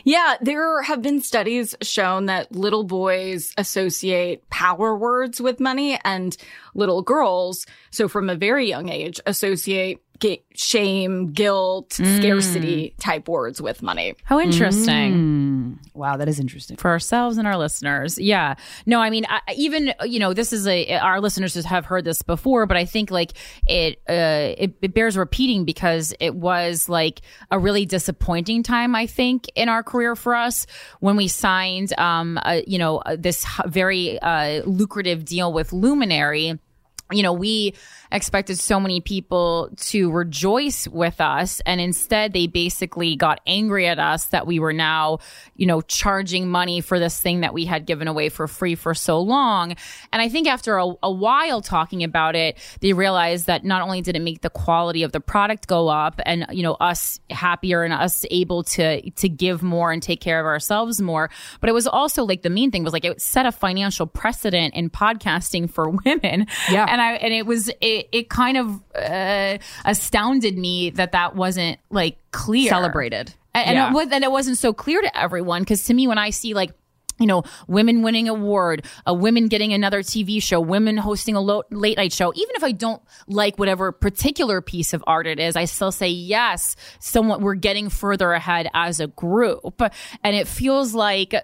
Yeah, 0.04 0.36
there 0.40 0.82
have 0.82 1.02
been 1.02 1.20
studies 1.22 1.74
shown 1.82 2.26
that 2.26 2.52
little 2.52 2.84
boys 2.84 3.52
associate 3.56 4.48
power 4.50 4.96
words 4.96 5.40
with 5.40 5.60
money 5.60 5.98
and 6.04 6.36
little 6.74 7.02
girls, 7.02 7.66
so 7.90 8.08
from 8.08 8.28
a 8.28 8.34
very 8.34 8.68
young 8.68 8.88
age, 8.88 9.20
associate 9.26 10.00
ga- 10.22 10.42
shame, 10.54 11.32
guilt, 11.32 11.92
scarcity 11.92 12.94
type 12.98 13.28
words 13.28 13.60
with 13.60 13.82
money. 13.82 14.14
How 14.24 14.40
interesting. 14.40 15.12
Mm. 15.14 15.78
Wow, 15.94 16.16
that 16.16 16.28
is 16.28 16.38
interesting. 16.38 16.76
for 16.76 16.90
ourselves 16.90 17.38
and 17.38 17.46
our 17.46 17.56
listeners. 17.56 18.18
Yeah. 18.18 18.54
No, 18.86 19.00
I 19.00 19.10
mean, 19.10 19.26
I, 19.28 19.40
even 19.54 19.92
you 20.04 20.18
know, 20.18 20.32
this 20.32 20.52
is 20.52 20.66
a 20.66 20.96
our 20.98 21.20
listeners 21.20 21.54
have 21.64 21.84
heard 21.84 22.04
this 22.04 22.22
before, 22.22 22.66
but 22.66 22.76
I 22.76 22.84
think 22.84 23.10
like 23.10 23.32
it 23.66 24.00
uh 24.08 24.54
it, 24.56 24.74
it 24.80 24.94
bears 24.94 25.16
repeating 25.16 25.64
because 25.64 26.14
it 26.20 26.34
was 26.34 26.88
like 26.88 27.20
a 27.50 27.58
really 27.58 27.84
disappointing 27.84 28.62
time. 28.62 28.94
I 28.94 29.06
think 29.06 29.50
in 29.54 29.68
our 29.68 29.82
career 29.82 30.14
for 30.16 30.34
us 30.34 30.66
when 31.00 31.16
we 31.16 31.28
signed 31.28 31.92
um 31.98 32.38
uh, 32.42 32.60
you 32.66 32.78
know 32.78 32.98
uh, 32.98 33.16
this 33.18 33.44
very 33.66 34.18
uh 34.20 34.62
lucrative 34.64 35.24
deal 35.24 35.52
with 35.52 35.72
Luminary 35.72 36.58
you 37.12 37.22
know, 37.22 37.32
we 37.32 37.74
expected 38.12 38.58
so 38.58 38.78
many 38.78 39.00
people 39.00 39.70
to 39.76 40.10
rejoice 40.10 40.86
with 40.86 41.20
us. 41.20 41.60
And 41.66 41.80
instead, 41.80 42.32
they 42.32 42.46
basically 42.46 43.16
got 43.16 43.40
angry 43.46 43.88
at 43.88 43.98
us 43.98 44.26
that 44.26 44.46
we 44.46 44.58
were 44.58 44.72
now, 44.72 45.18
you 45.56 45.66
know, 45.66 45.80
charging 45.80 46.48
money 46.48 46.80
for 46.80 46.98
this 46.98 47.20
thing 47.20 47.40
that 47.40 47.54
we 47.54 47.64
had 47.64 47.86
given 47.86 48.08
away 48.08 48.28
for 48.28 48.46
free 48.46 48.74
for 48.74 48.94
so 48.94 49.20
long. 49.20 49.74
And 50.12 50.22
I 50.22 50.28
think 50.28 50.46
after 50.46 50.76
a, 50.76 50.92
a 51.02 51.10
while 51.10 51.60
talking 51.62 52.04
about 52.04 52.36
it, 52.36 52.58
they 52.80 52.92
realized 52.92 53.46
that 53.46 53.64
not 53.64 53.82
only 53.82 54.02
did 54.02 54.16
it 54.16 54.20
make 54.20 54.42
the 54.42 54.50
quality 54.50 55.02
of 55.02 55.12
the 55.12 55.20
product 55.20 55.66
go 55.66 55.88
up 55.88 56.20
and, 56.26 56.46
you 56.50 56.62
know, 56.62 56.74
us 56.74 57.20
happier 57.30 57.82
and 57.82 57.94
us 57.94 58.26
able 58.30 58.62
to, 58.64 59.10
to 59.12 59.28
give 59.28 59.62
more 59.62 59.90
and 59.90 60.02
take 60.02 60.20
care 60.20 60.38
of 60.38 60.46
ourselves 60.46 61.00
more, 61.00 61.30
but 61.60 61.70
it 61.70 61.72
was 61.72 61.86
also 61.86 62.24
like 62.24 62.42
the 62.42 62.50
main 62.50 62.70
thing 62.70 62.84
was 62.84 62.92
like 62.92 63.04
it 63.04 63.20
set 63.20 63.46
a 63.46 63.52
financial 63.52 64.06
precedent 64.06 64.74
in 64.74 64.90
podcasting 64.90 65.70
for 65.70 65.88
women. 66.04 66.46
Yeah. 66.70 66.86
And 66.88 67.00
I, 67.00 67.12
and 67.14 67.32
it 67.32 67.46
was, 67.46 67.70
it, 67.80 68.01
it 68.12 68.28
kind 68.30 68.56
of 68.56 68.80
uh, 68.94 69.58
astounded 69.84 70.56
me 70.58 70.90
that 70.90 71.12
that 71.12 71.36
wasn't 71.36 71.78
like 71.90 72.16
clear. 72.32 72.68
Celebrated. 72.68 73.34
And, 73.54 73.66
and, 73.68 73.74
Yeah. 73.76 73.90
it, 73.90 73.94
was, 73.94 74.08
and 74.12 74.24
it 74.24 74.30
wasn't 74.30 74.58
so 74.58 74.72
clear 74.72 75.00
to 75.02 75.18
everyone. 75.18 75.64
Cause 75.64 75.84
to 75.84 75.94
me, 75.94 76.06
when 76.06 76.18
I 76.18 76.30
see 76.30 76.54
like, 76.54 76.72
you 77.18 77.26
know, 77.26 77.44
women 77.68 78.02
winning 78.02 78.28
award, 78.28 78.84
a 79.06 79.14
women 79.14 79.46
getting 79.46 79.72
another 79.72 80.00
TV 80.02 80.42
show, 80.42 80.58
women 80.60 80.96
hosting 80.96 81.36
a 81.36 81.40
lo- 81.40 81.62
late 81.70 81.96
night 81.98 82.12
show. 82.12 82.32
Even 82.34 82.56
if 82.56 82.64
I 82.64 82.72
don't 82.72 83.00
like 83.28 83.58
whatever 83.58 83.92
particular 83.92 84.60
piece 84.60 84.92
of 84.92 85.04
art 85.06 85.26
it 85.26 85.38
is, 85.38 85.54
I 85.54 85.66
still 85.66 85.92
say 85.92 86.08
yes. 86.08 86.74
Somewhat, 86.98 87.40
we're 87.40 87.54
getting 87.54 87.90
further 87.90 88.32
ahead 88.32 88.68
as 88.74 88.98
a 88.98 89.06
group, 89.06 89.82
and 90.24 90.34
it 90.34 90.48
feels 90.48 90.94
like 90.94 91.34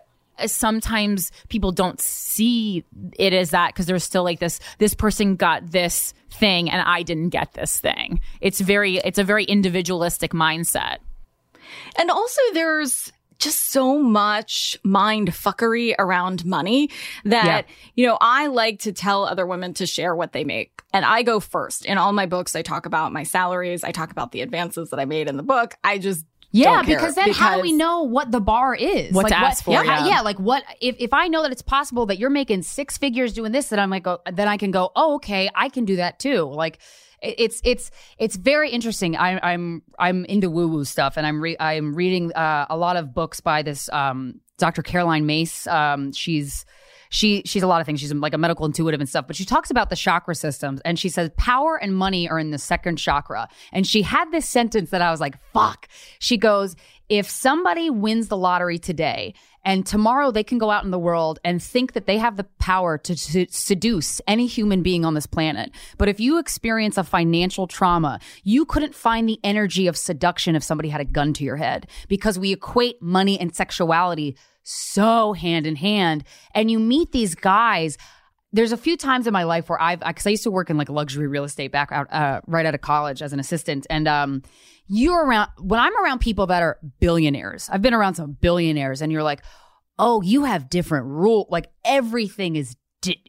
sometimes 0.47 1.31
people 1.49 1.73
don't 1.73 2.01
see 2.01 2.85
it 3.19 3.33
as 3.33 3.51
that 3.51 3.75
because 3.75 3.87
there's 3.87 4.05
still 4.05 4.25
like 4.25 4.41
this 4.41 4.61
this 4.79 4.95
person 4.95 5.37
got 5.37 5.71
this 5.71 6.15
thing 6.31 6.71
and 6.71 6.83
I 6.83 7.03
didn't 7.03 7.31
get 7.31 7.55
this 7.55 7.79
thing. 7.79 8.21
It's 8.41 8.61
very 8.61 8.99
it's 8.99 9.19
a 9.19 9.25
very 9.25 9.45
individualistic 9.45 10.33
mindset. 10.33 10.99
And 11.99 12.11
also 12.11 12.41
there's 12.55 13.13
just 13.39 13.71
so 13.71 13.99
much 13.99 14.77
mind 14.83 15.29
fuckery 15.29 15.95
around 15.99 16.45
money 16.45 16.91
that, 17.25 17.67
you 17.95 18.07
know, 18.07 18.19
I 18.21 18.49
like 18.49 18.81
to 18.81 18.93
tell 18.93 19.25
other 19.25 19.47
women 19.47 19.75
to 19.75 19.87
share 19.87 20.15
what 20.15 20.33
they 20.33 20.45
make. 20.45 20.83
And 20.93 21.05
I 21.05 21.23
go 21.23 21.39
first. 21.39 21.85
In 21.85 21.99
all 21.99 22.13
my 22.13 22.27
books, 22.27 22.57
I 22.57 22.63
talk 22.63 22.87
about 22.87 23.13
my 23.13 23.23
salaries. 23.23 23.85
I 23.85 23.93
talk 23.93 24.11
about 24.11 24.33
the 24.33 24.41
advances 24.41 24.91
that 24.91 24.99
I 24.99 25.05
made 25.05 25.29
in 25.29 25.37
the 25.37 25.43
book. 25.43 25.77
I 25.85 25.99
just 25.99 26.25
Yeah, 26.51 26.83
because 26.83 27.15
then 27.15 27.33
how 27.33 27.57
do 27.57 27.63
we 27.63 27.73
know 27.73 28.03
what 28.03 28.31
the 28.31 28.41
bar 28.41 28.75
is? 28.75 29.13
What 29.13 29.25
like 29.25 29.33
to 29.33 29.39
ask 29.39 29.65
for, 29.65 29.73
Yeah, 29.73 29.83
yeah. 29.83 30.07
yeah, 30.07 30.21
like 30.23 30.39
what 30.39 30.65
if 30.81 30.97
if 30.99 31.13
I 31.13 31.29
know 31.29 31.43
that 31.43 31.53
it's 31.53 31.63
possible 31.63 32.07
that 32.07 32.19
you're 32.19 32.31
making 32.31 32.63
six 32.63 32.97
figures 32.97 33.35
doing 33.35 33.53
this, 33.53 33.69
then 33.69 33.79
I'm 33.79 33.91
like, 33.91 34.07
oh, 34.07 34.21
then 34.33 34.49
I 34.49 34.57
can 34.57 34.71
go, 34.71 34.91
oh, 34.97 35.17
okay, 35.17 35.51
I 35.55 35.69
can 35.69 35.85
do 35.85 35.97
that 35.97 36.19
too. 36.19 36.45
Like 36.45 36.79
it's 37.21 37.61
it's 37.65 37.91
it's 38.19 38.37
very 38.37 38.71
interesting. 38.71 39.17
I'm 39.17 39.41
I'm 39.43 39.83
I'm 39.99 40.25
into 40.25 40.49
woo 40.49 40.69
woo 40.69 40.85
stuff, 40.85 41.17
and 41.17 41.27
I'm 41.27 41.41
re- 41.41 41.57
I'm 41.59 41.95
reading 41.95 42.33
uh, 42.33 42.67
a 42.71 42.77
lot 42.77 42.97
of 42.97 43.13
books 43.13 43.41
by 43.41 43.63
this 43.63 43.89
um, 43.91 44.41
Dr. 44.57 44.83
Caroline 44.83 45.27
Myss. 45.27 45.67
Um, 45.67 46.13
she's 46.13 46.65
she 47.11 47.43
she's 47.45 47.63
a 47.63 47.67
lot 47.67 47.81
of 47.81 47.87
things. 47.87 48.01
She's 48.01 48.13
like 48.13 48.35
a 48.35 48.39
medical 48.39 48.67
intuitive 48.67 49.01
and 49.01 49.09
stuff, 49.09 49.27
but 49.27 49.37
she 49.37 49.45
talks 49.45 49.71
about 49.71 49.91
the 49.91 49.97
chakra 49.97 50.35
systems 50.35 50.81
and 50.85 50.99
she 50.99 51.09
says 51.09 51.31
power 51.37 51.77
and 51.77 51.95
money 51.95 52.29
are 52.29 52.39
in 52.39 52.51
the 52.51 52.59
second 52.59 52.97
chakra. 52.97 53.49
And 53.73 53.87
she 53.87 54.03
had 54.03 54.31
this 54.31 54.49
sentence 54.49 54.91
that 54.91 55.03
I 55.03 55.11
was 55.11 55.21
like, 55.21 55.37
fuck. 55.53 55.89
She 56.19 56.37
goes, 56.37 56.77
if 57.09 57.29
somebody 57.29 57.89
wins 57.89 58.29
the 58.29 58.37
lottery 58.37 58.79
today 58.79 59.35
and 59.65 59.87
tomorrow 59.87 60.31
they 60.31 60.45
can 60.45 60.59
go 60.59 60.71
out 60.71 60.85
in 60.85 60.91
the 60.91 60.99
world 60.99 61.39
and 61.45 61.63
think 61.63 61.95
that 61.95 62.07
they 62.07 62.19
have 62.19 62.37
the 62.37 62.45
power 62.59 62.99
to 62.99 63.17
se- 63.17 63.49
seduce 63.51 64.21
any 64.27 64.47
human 64.47 64.83
being 64.83 65.05
on 65.05 65.15
this 65.15 65.27
planet. 65.27 65.71
But 65.97 66.09
if 66.09 66.21
you 66.21 66.39
experience 66.39 66.99
a 66.99 67.05
financial 67.05 67.67
trauma, 67.67 68.21
you 68.45 68.65
couldn't 68.65 68.95
find 68.95 69.29
the 69.29 69.41
energy 69.43 69.87
of 69.87 69.97
seduction 69.97 70.55
if 70.55 70.63
somebody 70.63 70.91
had 70.91 71.01
a 71.01 71.07
gun 71.07 71.33
to 71.35 71.45
your 71.45 71.57
head 71.57 71.89
because 72.09 72.39
we 72.39 72.53
equate 72.53 73.01
money 73.01 73.41
and 73.41 73.55
sexuality 73.55 74.37
so 74.71 75.33
hand 75.33 75.67
in 75.67 75.77
hand. 75.77 76.25
And 76.55 76.71
you 76.71 76.79
meet 76.79 77.13
these 77.13 77.35
guys. 77.35 77.97
There's 78.53 78.73
a 78.73 78.77
few 78.77 78.97
times 78.97 79.27
in 79.27 79.33
my 79.33 79.45
life 79.45 79.69
where 79.69 79.81
I've, 79.81 80.01
because 80.01 80.27
I 80.27 80.31
used 80.31 80.43
to 80.43 80.51
work 80.51 80.69
in 80.69 80.77
like 80.77 80.91
luxury 80.91 81.27
real 81.27 81.45
estate 81.45 81.73
back 81.73 81.91
out, 81.91 82.13
uh, 82.13 82.41
right 82.47 82.67
out 82.67 82.75
of 82.75 82.83
college 82.83 83.23
as 83.23 83.33
an 83.33 83.41
assistant. 83.41 83.87
And, 83.89 84.07
um, 84.07 84.43
you're 84.87 85.25
around, 85.25 85.51
when 85.59 85.81
I'm 85.81 85.97
around 86.03 86.21
people 86.21 86.47
that 86.47 86.63
are 86.63 86.79
billionaires, 87.01 87.69
I've 87.71 87.83
been 87.83 87.95
around 87.95 88.15
some 88.15 88.37
billionaires 88.41 89.03
and 89.03 89.11
you're 89.13 89.23
like, 89.23 89.43
oh, 89.99 90.23
you 90.23 90.45
have 90.45 90.71
different 90.71 91.07
rule. 91.07 91.47
Like 91.51 91.69
everything 91.85 92.57
is, 92.57 92.77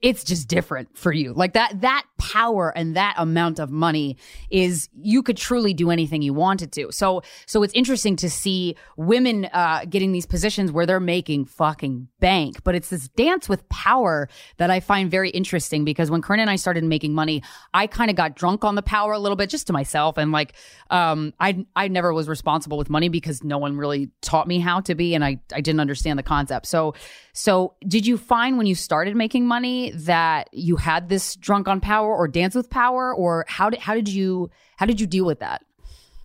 it's 0.02 0.24
just 0.24 0.48
different 0.48 0.98
for 0.98 1.12
you. 1.12 1.34
Like 1.34 1.54
that, 1.54 1.82
that 1.82 2.06
power 2.18 2.76
and 2.76 2.96
that 2.96 3.16
amount 3.18 3.60
of 3.60 3.72
money 3.72 4.18
is, 4.50 4.90
you 5.02 5.24
could 5.24 5.38
truly 5.38 5.74
do 5.74 5.90
anything 5.92 6.22
you 6.22 6.34
wanted 6.34 6.72
to. 6.74 6.92
So, 6.92 7.22
so 7.46 7.64
it's 7.64 7.74
interesting 7.74 8.16
to 8.18 8.30
see 8.30 8.76
women, 8.98 9.50
uh, 9.54 9.86
getting 9.90 10.12
these 10.12 10.26
positions 10.26 10.72
where 10.72 10.86
they're 10.86 11.00
making 11.00 11.46
fucking 11.46 12.08
bank. 12.20 12.64
But 12.64 12.76
it's 12.76 12.90
this 12.90 13.08
dance 13.10 13.48
with 13.48 13.68
power 13.70 14.30
that 14.58 14.70
I 14.70 14.80
find 14.80 15.10
very 15.10 15.30
interesting 15.30 15.86
because 15.86 16.12
when 16.12 16.22
Corinne 16.22 16.42
and 16.42 16.50
I 16.50 16.56
started 16.56 16.84
making 16.84 17.14
money, 17.14 17.44
I 17.74 17.88
kind 17.88 18.10
of 18.10 18.16
got 18.16 18.36
drunk 18.36 18.64
on 18.64 18.76
the 18.76 18.82
power 18.82 19.14
a 19.14 19.20
little 19.20 19.36
bit 19.36 19.50
just 19.50 19.68
to 19.68 19.74
myself. 19.74 20.18
And 20.18 20.32
like, 20.32 20.54
um, 20.90 21.34
I, 21.40 21.66
I 21.76 21.88
never 21.88 22.14
was 22.14 22.28
responsible 22.28 22.78
with 22.78 22.90
money 22.90 23.10
because 23.10 23.44
no 23.44 23.58
one 23.58 23.78
really 23.78 24.10
taught 24.22 24.48
me 24.48 24.60
how 24.60 24.82
to 24.82 24.96
be 24.96 25.16
and 25.16 25.24
I, 25.24 25.40
I 25.54 25.62
didn't 25.62 25.80
understand 25.80 26.20
the 26.20 26.24
concept. 26.24 26.66
So, 26.68 26.94
so 27.34 27.76
did 27.88 28.06
you 28.06 28.18
find 28.18 28.58
when 28.58 28.68
you 28.68 28.76
started 28.76 29.16
making 29.16 29.46
money 29.46 29.69
money 29.70 29.92
that 29.92 30.50
you 30.52 30.76
had 30.76 31.10
this 31.10 31.36
drunk 31.36 31.68
on 31.68 31.80
power 31.80 32.16
or 32.16 32.28
dance 32.28 32.56
with 32.56 32.70
power 32.70 33.14
or 33.14 33.46
how 33.48 33.70
did 33.70 33.80
how 33.80 33.94
did 33.94 34.08
you 34.08 34.50
how 34.78 34.86
did 34.86 35.00
you 35.00 35.08
deal 35.08 35.26
with 35.26 35.40
that? 35.40 35.64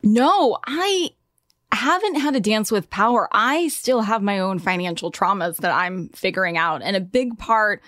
No, 0.03 0.59
I 0.67 1.11
haven't 1.73 2.17
had 2.17 2.37
a 2.37 2.41
dance 2.41 2.71
with 2.71 2.91
power. 2.91 3.29
I 3.33 3.69
still 3.69 4.03
have 4.03 4.23
my 4.23 4.39
own 4.39 4.59
financial 4.59 5.11
traumas 5.11 5.57
that 5.57 5.73
I'm 5.75 6.09
figuring 6.11 6.57
out. 6.57 6.83
And 6.83 6.95
a 6.95 7.01
big 7.01 7.39
part 7.39 7.83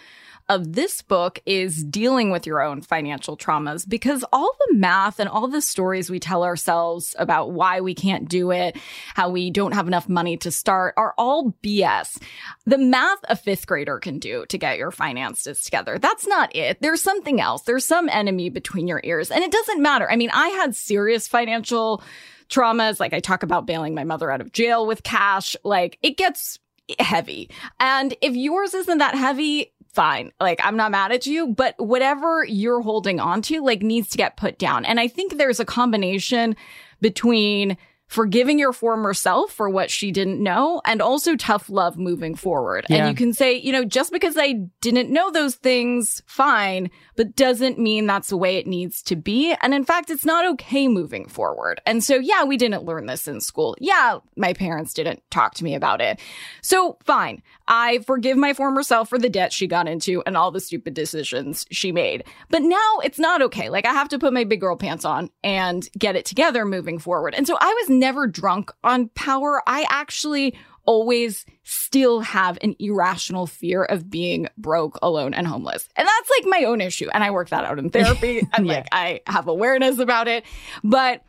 of 0.48 0.74
this 0.74 1.02
book 1.02 1.40
is 1.44 1.82
dealing 1.82 2.30
with 2.30 2.46
your 2.46 2.62
own 2.62 2.80
financial 2.80 3.36
traumas 3.36 3.88
because 3.88 4.24
all 4.32 4.54
the 4.68 4.74
math 4.74 5.18
and 5.18 5.28
all 5.28 5.48
the 5.48 5.60
stories 5.60 6.08
we 6.08 6.20
tell 6.20 6.44
ourselves 6.44 7.16
about 7.18 7.52
why 7.52 7.80
we 7.80 7.94
can't 7.94 8.28
do 8.28 8.52
it, 8.52 8.76
how 9.14 9.28
we 9.28 9.50
don't 9.50 9.74
have 9.74 9.88
enough 9.88 10.08
money 10.08 10.36
to 10.36 10.50
start 10.50 10.94
are 10.96 11.14
all 11.18 11.52
BS. 11.62 12.22
The 12.64 12.78
math 12.78 13.18
a 13.28 13.34
fifth 13.34 13.66
grader 13.66 13.98
can 13.98 14.18
do 14.18 14.46
to 14.46 14.58
get 14.58 14.78
your 14.78 14.92
finances 14.92 15.62
together. 15.62 15.98
That's 15.98 16.26
not 16.26 16.54
it. 16.54 16.80
There's 16.80 17.02
something 17.02 17.40
else. 17.40 17.62
There's 17.62 17.84
some 17.84 18.08
enemy 18.08 18.48
between 18.48 18.86
your 18.86 19.00
ears 19.02 19.30
and 19.30 19.42
it 19.42 19.50
doesn't 19.50 19.82
matter. 19.82 20.08
I 20.10 20.16
mean, 20.16 20.30
I 20.32 20.48
had 20.48 20.76
serious 20.76 21.26
financial 21.26 22.02
traumas. 22.48 23.00
Like 23.00 23.12
I 23.12 23.20
talk 23.20 23.42
about 23.42 23.66
bailing 23.66 23.94
my 23.94 24.04
mother 24.04 24.30
out 24.30 24.40
of 24.40 24.52
jail 24.52 24.86
with 24.86 25.02
cash. 25.02 25.56
Like 25.64 25.98
it 26.02 26.16
gets 26.16 26.60
heavy. 26.98 27.50
And 27.80 28.14
if 28.20 28.34
yours 28.34 28.74
isn't 28.74 28.98
that 28.98 29.14
heavy, 29.14 29.72
fine. 29.96 30.30
Like 30.38 30.60
I'm 30.62 30.76
not 30.76 30.92
mad 30.92 31.10
at 31.10 31.26
you, 31.26 31.48
but 31.48 31.74
whatever 31.78 32.44
you're 32.44 32.82
holding 32.82 33.18
on 33.18 33.42
to, 33.42 33.64
like 33.64 33.82
needs 33.82 34.10
to 34.10 34.18
get 34.18 34.36
put 34.36 34.58
down. 34.58 34.84
And 34.84 35.00
I 35.00 35.08
think 35.08 35.38
there's 35.38 35.58
a 35.58 35.64
combination 35.64 36.54
between 37.00 37.76
forgiving 38.06 38.58
your 38.58 38.72
former 38.72 39.12
self 39.12 39.52
for 39.52 39.68
what 39.68 39.90
she 39.90 40.12
didn't 40.12 40.42
know 40.42 40.80
and 40.84 41.02
also 41.02 41.36
tough 41.36 41.68
love 41.68 41.96
moving 41.96 42.34
forward. 42.34 42.86
Yeah. 42.88 42.98
And 42.98 43.08
you 43.08 43.14
can 43.14 43.32
say, 43.32 43.54
you 43.54 43.72
know, 43.72 43.84
just 43.84 44.12
because 44.12 44.36
I 44.38 44.54
didn't 44.80 45.10
know 45.10 45.30
those 45.30 45.56
things, 45.56 46.22
fine, 46.26 46.90
but 47.16 47.34
doesn't 47.34 47.78
mean 47.78 48.06
that's 48.06 48.28
the 48.28 48.36
way 48.36 48.56
it 48.56 48.66
needs 48.66 49.02
to 49.04 49.16
be. 49.16 49.54
And 49.60 49.74
in 49.74 49.84
fact, 49.84 50.10
it's 50.10 50.24
not 50.24 50.46
okay 50.52 50.86
moving 50.86 51.26
forward. 51.28 51.80
And 51.84 52.02
so, 52.02 52.16
yeah, 52.16 52.44
we 52.44 52.56
didn't 52.56 52.84
learn 52.84 53.06
this 53.06 53.26
in 53.26 53.40
school. 53.40 53.76
Yeah, 53.80 54.18
my 54.36 54.52
parents 54.52 54.94
didn't 54.94 55.22
talk 55.30 55.54
to 55.54 55.64
me 55.64 55.74
about 55.74 56.00
it. 56.00 56.20
So 56.62 56.98
fine. 57.04 57.42
I 57.66 57.98
forgive 57.98 58.36
my 58.36 58.52
former 58.52 58.82
self 58.82 59.08
for 59.08 59.18
the 59.18 59.28
debt 59.28 59.52
she 59.52 59.66
got 59.66 59.88
into 59.88 60.22
and 60.22 60.36
all 60.36 60.52
the 60.52 60.60
stupid 60.60 60.94
decisions 60.94 61.66
she 61.70 61.90
made. 61.90 62.24
But 62.50 62.62
now 62.62 62.98
it's 63.02 63.18
not 63.18 63.42
okay. 63.42 63.68
Like 63.68 63.86
I 63.86 63.92
have 63.92 64.08
to 64.10 64.18
put 64.18 64.32
my 64.32 64.44
big 64.44 64.60
girl 64.60 64.76
pants 64.76 65.04
on 65.04 65.30
and 65.42 65.88
get 65.98 66.14
it 66.14 66.24
together 66.24 66.64
moving 66.64 66.98
forward. 66.98 67.34
And 67.34 67.46
so 67.46 67.58
I 67.60 67.74
was 67.80 67.95
never 67.98 68.26
drunk 68.26 68.72
on 68.84 69.08
power. 69.10 69.62
I 69.66 69.86
actually 69.90 70.56
always 70.84 71.44
still 71.64 72.20
have 72.20 72.58
an 72.62 72.76
irrational 72.78 73.46
fear 73.46 73.82
of 73.82 74.08
being 74.08 74.48
broke, 74.56 74.98
alone, 75.02 75.34
and 75.34 75.46
homeless. 75.46 75.88
And 75.96 76.06
that's 76.06 76.30
like 76.30 76.46
my 76.46 76.64
own 76.64 76.80
issue. 76.80 77.08
And 77.12 77.24
I 77.24 77.30
work 77.32 77.48
that 77.48 77.64
out 77.64 77.78
in 77.78 77.90
therapy 77.90 78.46
and 78.52 78.66
like 78.66 78.86
I 78.92 79.20
have 79.26 79.48
awareness 79.48 79.98
about 79.98 80.28
it. 80.28 80.44
But, 80.84 81.22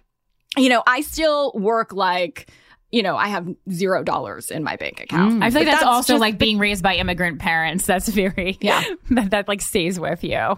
you 0.55 0.69
know, 0.69 0.83
I 0.85 1.01
still 1.01 1.51
work 1.55 1.91
like, 1.91 2.51
you 2.91 3.01
know, 3.03 3.17
I 3.17 3.27
have 3.29 3.47
zero 3.71 4.03
dollars 4.03 4.51
in 4.51 4.63
my 4.63 4.75
bank 4.75 5.01
account. 5.01 5.41
Mm. 5.41 5.43
I 5.43 5.49
feel 5.49 5.61
like 5.61 5.67
But 5.67 5.71
that's, 5.71 5.83
also 5.83 6.13
just- 6.13 6.21
like 6.21 6.37
being 6.37 6.59
raised 6.59 6.83
by 6.83 6.95
immigrant 6.95 7.39
parents. 7.39 7.85
That's 7.85 8.07
very 8.07 8.57
Yeah. 8.61 8.83
that, 9.09 9.31
that 9.31 9.47
like 9.47 9.61
stays 9.61 9.99
with 9.99 10.23
you. 10.23 10.57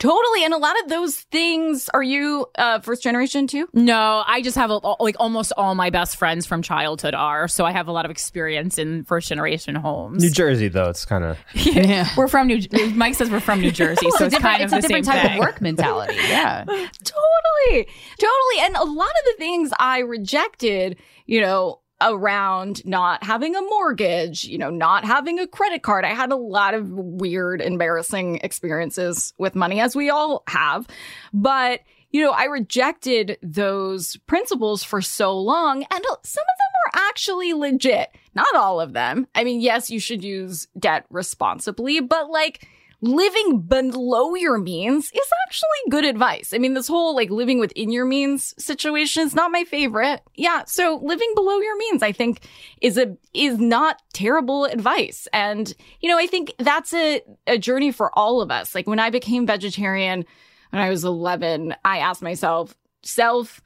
Totally. 0.00 0.44
And 0.44 0.52
a 0.52 0.56
lot 0.56 0.74
of 0.82 0.88
those 0.88 1.20
things, 1.20 1.88
are 1.94 2.02
you 2.02 2.46
uh, 2.56 2.80
first 2.80 3.02
generation 3.02 3.46
too? 3.46 3.68
No, 3.72 4.24
I 4.26 4.40
just 4.42 4.56
have 4.56 4.70
a, 4.70 4.78
like 4.98 5.14
almost 5.20 5.52
all 5.56 5.74
my 5.74 5.90
best 5.90 6.16
friends 6.16 6.46
from 6.46 6.62
childhood 6.62 7.14
are, 7.14 7.46
so 7.46 7.64
I 7.64 7.70
have 7.70 7.86
a 7.86 7.92
lot 7.92 8.04
of 8.06 8.10
experience 8.10 8.78
in 8.78 9.04
first 9.04 9.28
generation 9.28 9.74
homes. 9.76 10.22
New 10.22 10.30
Jersey, 10.30 10.68
though, 10.68 10.88
it's 10.88 11.04
kind 11.04 11.22
of 11.22 11.38
yeah. 11.54 12.08
We're 12.16 12.28
from 12.28 12.48
New. 12.48 12.60
Mike 12.94 13.14
says 13.14 13.30
we're 13.30 13.40
from 13.40 13.60
New 13.60 13.70
Jersey, 13.80 14.10
so 14.16 14.24
it's, 14.24 14.38
kind 14.38 14.62
it's 14.62 14.72
of 14.72 14.78
a 14.78 14.82
different 14.82 15.04
same 15.06 15.14
type 15.14 15.22
thing. 15.22 15.38
of 15.38 15.44
work 15.44 15.60
mentality. 15.60 16.16
Yeah. 16.30 16.64
totally 16.64 17.86
totally 18.18 18.60
and 18.60 18.76
a 18.76 18.84
lot 18.84 19.08
of 19.08 19.24
the 19.26 19.34
things 19.38 19.70
i 19.78 19.98
rejected 19.98 20.96
you 21.26 21.40
know 21.40 21.80
around 22.00 22.84
not 22.84 23.22
having 23.22 23.54
a 23.54 23.62
mortgage 23.62 24.44
you 24.44 24.58
know 24.58 24.70
not 24.70 25.04
having 25.04 25.38
a 25.38 25.46
credit 25.46 25.82
card. 25.82 26.04
I 26.04 26.14
had 26.14 26.32
a 26.32 26.36
lot 26.36 26.74
of 26.74 26.90
weird 26.90 27.60
embarrassing 27.60 28.36
experiences 28.42 29.32
with 29.38 29.54
money 29.54 29.80
as 29.80 29.94
we 29.94 30.10
all 30.10 30.42
have. 30.46 30.86
But 31.32 31.80
you 32.12 32.22
know 32.22 32.32
i 32.32 32.44
rejected 32.44 33.38
those 33.40 34.16
principles 34.26 34.82
for 34.82 35.00
so 35.00 35.38
long 35.38 35.76
and 35.76 36.04
some 36.04 36.44
of 36.44 36.58
them 36.58 37.02
are 37.02 37.08
actually 37.08 37.52
legit. 37.52 38.08
Not 38.34 38.54
all 38.54 38.80
of 38.80 38.92
them. 38.92 39.26
I 39.34 39.44
mean 39.44 39.60
yes 39.60 39.90
you 39.90 40.00
should 40.00 40.24
use 40.24 40.66
debt 40.78 41.06
responsibly 41.10 42.00
but 42.00 42.30
like 42.30 42.66
living 43.02 43.60
below 43.62 44.34
your 44.34 44.58
means 44.58 45.06
is 45.06 45.30
actually 45.46 45.90
good 45.90 46.04
advice. 46.04 46.52
I 46.52 46.58
mean, 46.58 46.74
this 46.74 46.88
whole 46.88 47.14
like 47.14 47.30
living 47.30 47.58
within 47.58 47.90
your 47.90 48.04
means 48.04 48.54
situation 48.62 49.22
is 49.22 49.34
not 49.34 49.50
my 49.50 49.64
favorite. 49.64 50.22
Yeah. 50.34 50.64
So 50.66 51.00
living 51.02 51.32
below 51.34 51.58
your 51.58 51.76
means, 51.78 52.02
I 52.02 52.12
think 52.12 52.46
is 52.80 52.98
a, 52.98 53.16
is 53.32 53.58
not 53.58 54.02
terrible 54.12 54.66
advice. 54.66 55.26
And, 55.32 55.72
you 56.00 56.10
know, 56.10 56.18
I 56.18 56.26
think 56.26 56.54
that's 56.58 56.92
a, 56.92 57.22
a 57.46 57.58
journey 57.58 57.90
for 57.90 58.16
all 58.18 58.42
of 58.42 58.50
us. 58.50 58.74
Like 58.74 58.86
when 58.86 59.00
I 59.00 59.10
became 59.10 59.46
vegetarian 59.46 60.26
when 60.70 60.82
I 60.82 60.88
was 60.88 61.04
11, 61.04 61.74
I 61.84 61.98
asked 61.98 62.22
myself, 62.22 62.74
self, 63.02 63.60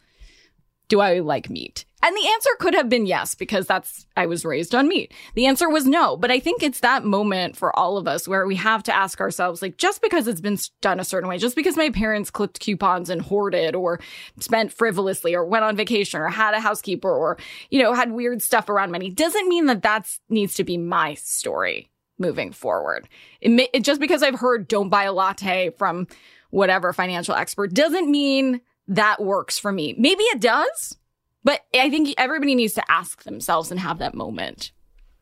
do 0.88 1.00
I 1.00 1.20
like 1.20 1.50
meat? 1.50 1.84
And 2.06 2.14
the 2.14 2.28
answer 2.34 2.50
could 2.58 2.74
have 2.74 2.90
been 2.90 3.06
yes, 3.06 3.34
because 3.34 3.66
that's, 3.66 4.04
I 4.14 4.26
was 4.26 4.44
raised 4.44 4.74
on 4.74 4.88
meat. 4.88 5.14
The 5.34 5.46
answer 5.46 5.70
was 5.70 5.86
no. 5.86 6.18
But 6.18 6.30
I 6.30 6.38
think 6.38 6.62
it's 6.62 6.80
that 6.80 7.02
moment 7.02 7.56
for 7.56 7.74
all 7.78 7.96
of 7.96 8.06
us 8.06 8.28
where 8.28 8.46
we 8.46 8.56
have 8.56 8.82
to 8.82 8.94
ask 8.94 9.22
ourselves, 9.22 9.62
like, 9.62 9.78
just 9.78 10.02
because 10.02 10.28
it's 10.28 10.42
been 10.42 10.58
done 10.82 11.00
a 11.00 11.04
certain 11.04 11.30
way, 11.30 11.38
just 11.38 11.56
because 11.56 11.78
my 11.78 11.88
parents 11.88 12.30
clipped 12.30 12.60
coupons 12.60 13.08
and 13.08 13.22
hoarded 13.22 13.74
or 13.74 14.00
spent 14.38 14.70
frivolously 14.70 15.34
or 15.34 15.46
went 15.46 15.64
on 15.64 15.76
vacation 15.76 16.20
or 16.20 16.28
had 16.28 16.52
a 16.52 16.60
housekeeper 16.60 17.10
or, 17.10 17.38
you 17.70 17.82
know, 17.82 17.94
had 17.94 18.12
weird 18.12 18.42
stuff 18.42 18.68
around 18.68 18.90
money 18.90 19.08
doesn't 19.08 19.48
mean 19.48 19.64
that 19.64 19.80
that 19.80 20.06
needs 20.28 20.52
to 20.52 20.64
be 20.64 20.76
my 20.76 21.14
story 21.14 21.88
moving 22.18 22.52
forward. 22.52 23.08
It, 23.40 23.50
may, 23.50 23.70
it 23.72 23.82
just 23.82 23.98
because 23.98 24.22
I've 24.22 24.40
heard 24.40 24.68
don't 24.68 24.90
buy 24.90 25.04
a 25.04 25.12
latte 25.12 25.70
from 25.70 26.06
whatever 26.50 26.92
financial 26.92 27.34
expert 27.34 27.72
doesn't 27.72 28.10
mean 28.10 28.60
that 28.88 29.22
works 29.22 29.58
for 29.58 29.72
me. 29.72 29.94
Maybe 29.96 30.24
it 30.24 30.42
does, 30.42 30.98
but 31.44 31.60
I 31.74 31.90
think 31.90 32.14
everybody 32.18 32.54
needs 32.54 32.74
to 32.74 32.90
ask 32.90 33.22
themselves 33.22 33.70
and 33.70 33.78
have 33.78 33.98
that 33.98 34.14
moment. 34.14 34.72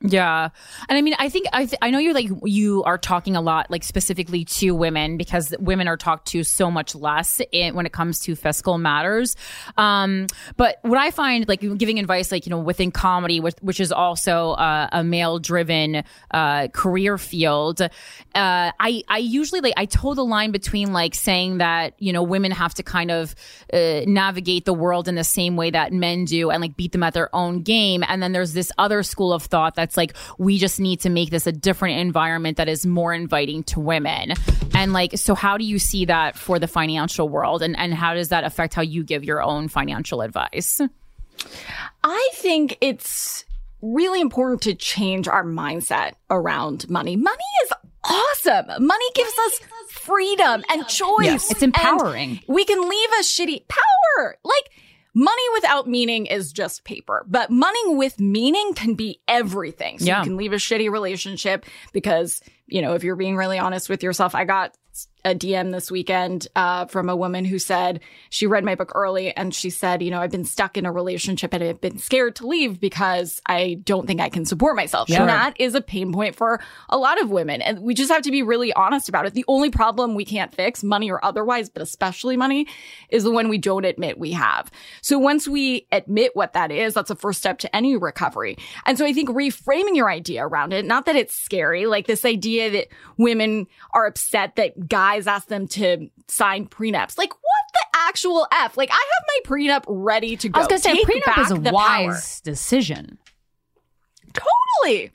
Yeah. 0.05 0.49
And 0.89 0.99
I 0.99 1.01
mean, 1.01 1.15
I 1.19 1.29
think, 1.29 1.47
I, 1.53 1.67
th- 1.67 1.79
I 1.81 1.91
know 1.91 1.99
you're 1.99 2.13
like, 2.13 2.29
you 2.45 2.83
are 2.83 2.99
talking 2.99 3.37
a 3.37 3.41
lot, 3.41 3.71
like 3.71 3.85
specifically 3.85 4.45
to 4.47 4.73
women 4.73 5.17
because 5.17 5.55
women 5.61 5.87
are 5.87 5.97
talked 5.97 6.27
to 6.29 6.43
so 6.43 6.73
much 6.73 6.97
less 6.97 7.41
in, 7.53 7.77
when 7.77 7.87
it 7.87 7.93
comes 7.93 8.19
to 8.21 8.35
fiscal 8.35 8.79
matters. 8.79 9.37
Um, 9.77 10.27
but 10.57 10.79
what 10.83 10.99
I 10.99 11.13
find, 11.13 11.47
like 11.47 11.61
giving 11.79 12.01
advice, 12.01 12.33
like, 12.33 12.47
you 12.47 12.51
know, 12.51 12.59
within 12.59 12.91
comedy, 12.91 13.39
which, 13.39 13.55
which 13.61 13.79
is 13.79 13.93
also 13.93 14.53
uh, 14.53 14.89
a 14.91 15.05
male 15.05 15.39
driven 15.39 16.03
uh, 16.33 16.69
career 16.69 17.17
field, 17.17 17.81
uh, 17.81 17.89
I, 18.35 19.03
I 19.09 19.19
usually 19.19 19.61
like, 19.61 19.75
I 19.77 19.87
toe 19.87 20.15
the 20.15 20.25
line 20.25 20.51
between 20.51 20.93
like 20.93 21.15
saying 21.15 21.59
that, 21.59 21.95
you 21.99 22.13
know, 22.13 22.25
women 22.25 22.51
have 22.51 22.75
to 22.75 22.83
kind 22.83 23.13
of 23.13 23.37
uh, 23.73 24.01
navigate 24.07 24.65
the 24.65 24.75
world 24.75 25.07
in 25.07 25.15
the 25.15 25.23
same 25.25 25.55
way 25.55 25.71
that 25.71 25.93
men 25.93 26.25
do 26.25 26.51
and 26.51 26.61
like 26.61 26.77
beat 26.77 26.91
them 26.91 27.05
at 27.05 27.15
their 27.15 27.35
own 27.35 27.63
game. 27.63 28.03
And 28.09 28.21
then 28.21 28.33
there's 28.33 28.53
this 28.53 28.73
other 28.79 29.05
school 29.05 29.33
of 29.33 29.45
thought 29.45 29.77
that's 29.77 29.92
like 29.97 30.15
we 30.39 30.59
just 30.59 30.81
need 30.81 31.01
to 31.01 31.11
make 31.11 31.31
this 31.31 31.47
a 31.47 31.53
different 31.53 31.99
environment 31.99 32.57
that 32.57 32.69
is 32.69 32.87
more 32.87 33.13
inviting 33.13 33.63
to 33.65 33.81
women 33.81 34.33
and 34.75 34.93
like 34.93 35.17
so 35.17 35.35
how 35.35 35.57
do 35.57 35.65
you 35.65 35.79
see 35.79 36.05
that 36.05 36.37
for 36.37 36.59
the 36.59 36.69
financial 36.69 37.29
world 37.29 37.63
and 37.63 37.77
and 37.79 37.95
how 37.95 38.15
does 38.15 38.29
that 38.29 38.45
affect 38.45 38.75
how 38.75 38.83
you 38.83 39.03
give 39.03 39.25
your 39.25 39.43
own 39.43 39.69
financial 39.69 40.21
advice 40.21 40.81
I 42.05 42.29
think 42.35 42.79
it's 42.81 43.45
really 43.81 44.21
important 44.21 44.63
to 44.63 44.75
change 44.75 45.29
our 45.29 45.45
mindset 45.45 46.13
around 46.31 46.89
money. 46.89 47.17
Money 47.17 47.45
is 47.65 47.73
awesome. 48.05 48.87
Money 48.87 49.05
gives 49.15 49.33
us 49.47 49.61
freedom 49.91 50.65
and 50.71 50.87
choice. 50.89 51.25
Yes. 51.25 51.51
It's 51.51 51.63
and 51.63 51.75
empowering. 51.75 52.41
we 52.47 52.65
can 52.65 52.81
leave 52.89 53.09
a 53.19 53.23
shitty 53.23 53.67
power. 53.69 54.37
Like 54.45 54.71
money 55.15 55.43
without 55.55 55.89
meaning 55.89 56.27
is 56.27 56.53
just 56.53 56.85
paper, 56.85 57.25
but 57.29 57.51
money 57.51 57.81
with 57.97 58.19
meaning 58.21 58.73
can 58.75 58.95
be 58.95 59.21
everything. 59.29 59.99
So 59.99 60.07
Yeah. 60.07 60.19
you 60.21 60.25
can 60.25 60.37
leave 60.37 60.53
a 60.53 60.57
shitty 60.57 60.91
relationship 60.91 61.65
because, 61.93 62.41
you 62.73 62.81
know, 62.81 62.95
if 62.95 63.05
you're 63.05 63.17
being 63.17 63.37
really 63.37 63.59
honest 63.59 63.91
with 63.91 64.03
yourself, 64.03 64.35
I 64.35 64.45
got 64.45 64.75
a 65.25 65.35
DM 65.35 65.71
this 65.71 65.89
weekend 65.89 66.49
uh, 66.57 66.87
from 66.87 67.09
a 67.09 67.15
woman 67.15 67.45
who 67.45 67.59
said 67.59 68.01
she 68.29 68.49
read 68.49 68.65
my 68.65 68.75
book 68.75 68.91
early 68.95 69.35
and 69.37 69.55
she 69.55 69.71
said, 69.71 70.03
you 70.03 70.11
know, 70.11 70.21
I've 70.21 70.33
been 70.33 70.45
stuck 70.45 70.77
in 70.77 70.85
a 70.85 70.91
relationship 70.91 71.55
and 71.55 71.63
I've 71.63 71.81
been 71.81 71.99
scared 71.99 72.35
to 72.37 72.47
leave 72.47 72.81
because 72.81 73.41
I 73.47 73.79
don't 73.85 74.07
think 74.07 74.21
I 74.21 74.29
can 74.29 74.45
support 74.45 74.75
myself. 74.75 75.09
Sure. 75.09 75.21
And 75.21 75.29
that 75.29 75.55
is 75.61 75.77
a 75.77 75.81
pain 75.81 76.13
point 76.13 76.35
for 76.35 76.61
a 76.89 76.99
lot 76.99 77.23
of 77.23 77.31
women. 77.31 77.63
And 77.63 77.81
we 77.81 77.95
just 77.95 78.11
have 78.11 78.23
to 78.23 78.33
be 78.33 78.43
really 78.43 78.73
honest 78.73 79.09
about 79.09 79.25
it. 79.25 79.35
The 79.35 79.45
only 79.47 79.71
problem 79.71 80.17
we 80.17 80.25
can't 80.25 80.53
fix, 80.53 80.83
money 80.83 81.09
or 81.09 81.25
otherwise, 81.25 81.71
but 81.71 81.83
especially 81.83 82.37
money, 82.37 82.67
is 83.09 83.23
the 83.23 83.31
one 83.31 83.49
we 83.49 83.59
don't 83.59 83.85
admit 83.85 84.19
we 84.19 84.33
have. 84.33 84.73
So 85.03 85.21
once 85.21 85.47
we 85.47 85.87
admit 85.93 86.33
what 86.35 86.55
that 86.55 86.73
is, 86.73 86.95
that's 86.95 87.11
a 87.11 87.17
first 87.17 87.39
step 87.39 87.59
to 87.61 87.77
any 87.77 87.97
recovery. 87.97 88.57
And 88.87 88.99
so 88.99 89.07
I 89.07 89.13
think 89.13 89.29
reframing 89.29 89.95
your 89.95 90.11
idea 90.11 90.45
around 90.45 90.73
it, 90.73 90.85
not 90.85 91.07
that 91.07 91.15
it's 91.15 91.35
scary, 91.35 91.87
like 91.87 92.09
this 92.09 92.25
idea 92.25 92.62
idea 92.63 92.81
that 92.81 92.89
women 93.17 93.67
are 93.93 94.07
upset 94.07 94.57
that 94.57 94.89
guys 94.89 95.27
ask 95.27 95.49
them 95.49 95.67
to 95.69 96.09
sign 96.29 96.67
prenups. 96.67 97.19
Like, 97.19 97.33
what 97.33 97.65
the 97.73 97.99
actual 98.09 98.47
F? 98.53 98.77
Like, 98.77 98.91
I 98.91 98.95
have 98.95 99.27
my 99.29 99.57
prenup 99.57 99.85
ready 99.87 100.37
to 100.37 100.49
go. 100.49 100.59
I 100.59 100.63
was 100.63 100.69
gonna 100.69 100.81
say 100.81 100.95
Take 100.95 101.25
prenup 101.25 101.39
is 101.43 101.51
a 101.51 101.57
wise 101.73 102.41
power. 102.41 102.45
decision. 102.45 103.19
Totally. 104.33 105.11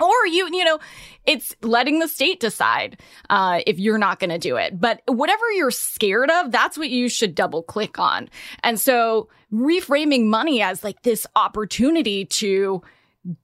Or 0.00 0.26
you, 0.26 0.48
you 0.52 0.64
know, 0.64 0.78
it's 1.26 1.56
letting 1.62 1.98
the 1.98 2.06
state 2.06 2.38
decide 2.38 3.00
uh, 3.30 3.60
if 3.66 3.80
you're 3.80 3.98
not 3.98 4.20
going 4.20 4.30
to 4.30 4.38
do 4.38 4.54
it. 4.56 4.80
But 4.80 5.02
whatever 5.06 5.50
you're 5.52 5.72
scared 5.72 6.30
of, 6.30 6.52
that's 6.52 6.78
what 6.78 6.88
you 6.88 7.08
should 7.08 7.34
double 7.34 7.64
click 7.64 7.98
on. 7.98 8.28
And 8.62 8.78
so 8.78 9.28
reframing 9.52 10.26
money 10.26 10.62
as 10.62 10.84
like 10.84 11.02
this 11.02 11.26
opportunity 11.34 12.26
to 12.26 12.80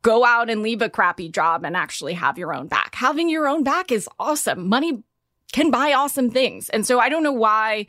go 0.02 0.24
out 0.24 0.50
and 0.50 0.62
leave 0.62 0.82
a 0.82 0.88
crappy 0.88 1.28
job 1.28 1.64
and 1.64 1.76
actually 1.76 2.14
have 2.14 2.38
your 2.38 2.54
own 2.54 2.66
back. 2.66 2.94
Having 2.94 3.28
your 3.28 3.46
own 3.46 3.62
back 3.62 3.92
is 3.92 4.08
awesome. 4.18 4.68
Money 4.68 5.02
can 5.52 5.70
buy 5.70 5.92
awesome 5.92 6.30
things. 6.30 6.68
And 6.70 6.86
so 6.86 6.98
I 6.98 7.08
don't 7.08 7.22
know 7.22 7.32
why 7.32 7.86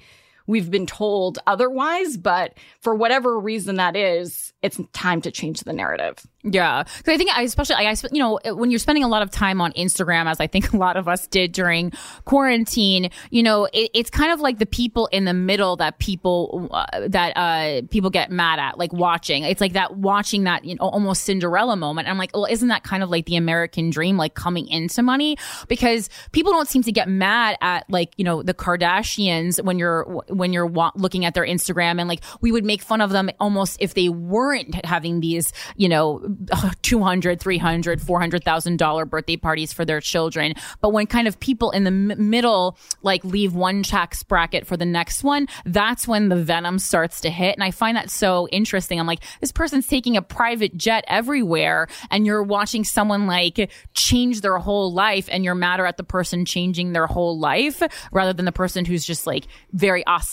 we've 0.48 0.70
been 0.70 0.86
told 0.86 1.40
otherwise, 1.48 2.18
but 2.18 2.58
for 2.82 2.96
whatever 2.96 3.40
reason 3.40 3.76
that 3.76 3.96
is, 3.96 4.54
it's 4.62 4.80
time 4.94 5.22
to 5.22 5.32
change 5.32 5.62
the 5.62 5.74
narrative. 5.74 6.26
Yeah, 6.44 6.84
because 6.84 7.14
I 7.14 7.18
think 7.18 7.32
I 7.36 7.42
especially 7.42 7.76
I, 7.76 7.96
you 8.12 8.20
know 8.20 8.40
when 8.54 8.70
you're 8.70 8.80
spending 8.80 9.04
a 9.04 9.08
lot 9.08 9.24
of 9.24 9.32
time 9.32 9.62
on 9.62 9.72
Instagram, 9.74 10.30
as 10.30 10.40
I 10.40 10.46
think 10.46 10.74
a 10.74 10.78
lot 10.78 10.96
of 10.96 11.08
us 11.08 11.28
did 11.28 11.52
during 11.52 11.92
quarantine, 12.26 13.10
you 13.32 13.42
know 13.42 13.66
it, 13.74 13.90
it's 13.94 14.10
kind 14.12 14.32
of 14.32 14.40
like 14.42 14.60
the 14.60 14.66
people 14.66 15.08
in 15.08 15.26
the 15.26 15.34
middle 15.34 15.76
that 15.78 15.98
people 15.98 16.68
uh, 16.72 17.08
that 17.08 17.34
uh 17.36 17.82
people 17.90 18.12
get 18.12 18.32
mad 18.32 18.60
at, 18.60 18.78
like 18.78 18.94
watching. 18.94 19.44
It's 19.44 19.62
like 19.62 19.74
that 19.74 19.98
watching 19.98 20.44
that 20.44 20.66
you 20.66 20.76
know 20.76 20.84
almost 20.84 21.24
Cinderella 21.24 21.76
moment. 21.76 22.08
I'm 22.08 22.18
like, 22.18 22.32
well, 22.36 22.46
isn't 22.46 22.68
that 22.68 22.84
kind 22.84 23.02
of 23.02 23.10
like 23.10 23.26
the 23.26 23.38
American 23.38 23.90
dream, 23.90 24.18
like 24.18 24.36
coming 24.36 24.68
into 24.68 25.02
money? 25.02 25.38
Because 25.68 26.10
people 26.32 26.52
don't 26.52 26.68
seem 26.68 26.84
to 26.84 26.92
get 26.92 27.08
mad 27.08 27.58
at 27.62 27.90
like 27.90 28.14
you 28.18 28.24
know 28.24 28.44
the 28.44 28.54
Kardashians 28.54 29.64
when 29.64 29.80
you're 29.80 30.24
when 30.38 30.54
you're 30.54 30.66
wa- 30.66 30.92
looking 30.96 31.26
at 31.26 31.34
their 31.34 31.46
Instagram 31.46 32.00
and 32.00 32.08
like 32.08 32.22
we 32.42 32.52
would 32.52 32.66
make 32.66 32.82
fun 32.82 33.02
of 33.02 33.12
them 33.12 33.30
almost 33.40 33.78
if 33.80 33.94
they 33.94 34.10
weren't 34.10 34.84
having 34.86 35.20
these 35.20 35.54
you 35.76 35.90
know 35.90 36.22
200 36.82 37.40
300 37.40 38.02
400000 38.02 38.78
dollar 38.78 39.06
birthday 39.06 39.38
parties 39.38 39.74
for 39.74 39.86
their 39.86 40.02
children. 40.02 40.54
But 40.82 40.90
when 40.90 41.08
kind 41.08 41.28
of 41.28 41.40
people 41.40 41.72
in 41.72 41.84
the 41.84 41.90
m- 41.90 42.30
middle 42.30 42.78
like 43.02 43.24
leave 43.24 43.56
one 43.56 43.84
tax 43.84 44.24
bracket 44.24 44.68
for 44.68 44.78
the 44.78 44.86
next 44.86 45.24
one 45.24 45.48
that's 45.66 46.08
when 46.08 46.30
the 46.30 46.36
venom 46.36 46.80
starts 46.80 47.22
to 47.22 47.30
hit. 47.30 47.56
And 47.56 47.64
i 47.64 47.72
find 47.72 47.98
that 47.98 48.10
so 48.10 48.48
interesting. 48.50 49.00
I'm 49.00 49.08
like 49.08 49.24
this 49.42 49.52
person's 49.52 49.88
taking 49.88 50.18
a 50.18 50.22
private 50.22 50.76
jet 50.78 51.04
everywhere 51.08 51.88
and 52.12 52.26
you're 52.26 52.44
watching 52.44 52.84
someone 52.84 53.28
like 53.28 53.72
change 53.94 54.42
their 54.42 54.58
whole 54.58 54.94
life 54.94 55.28
and 55.32 55.44
you're 55.44 55.56
madder 55.56 55.86
at 55.86 55.98
the 55.98 56.04
person 56.04 56.46
changing 56.46 56.94
their 56.94 57.08
whole 57.08 57.38
life 57.40 57.82
rather 58.12 58.34
than 58.34 58.46
the 58.46 58.52
person 58.52 58.86
who's 58.86 59.06
just 59.06 59.28
like 59.28 59.48
very 59.74 60.06
ostentatious 60.08 60.25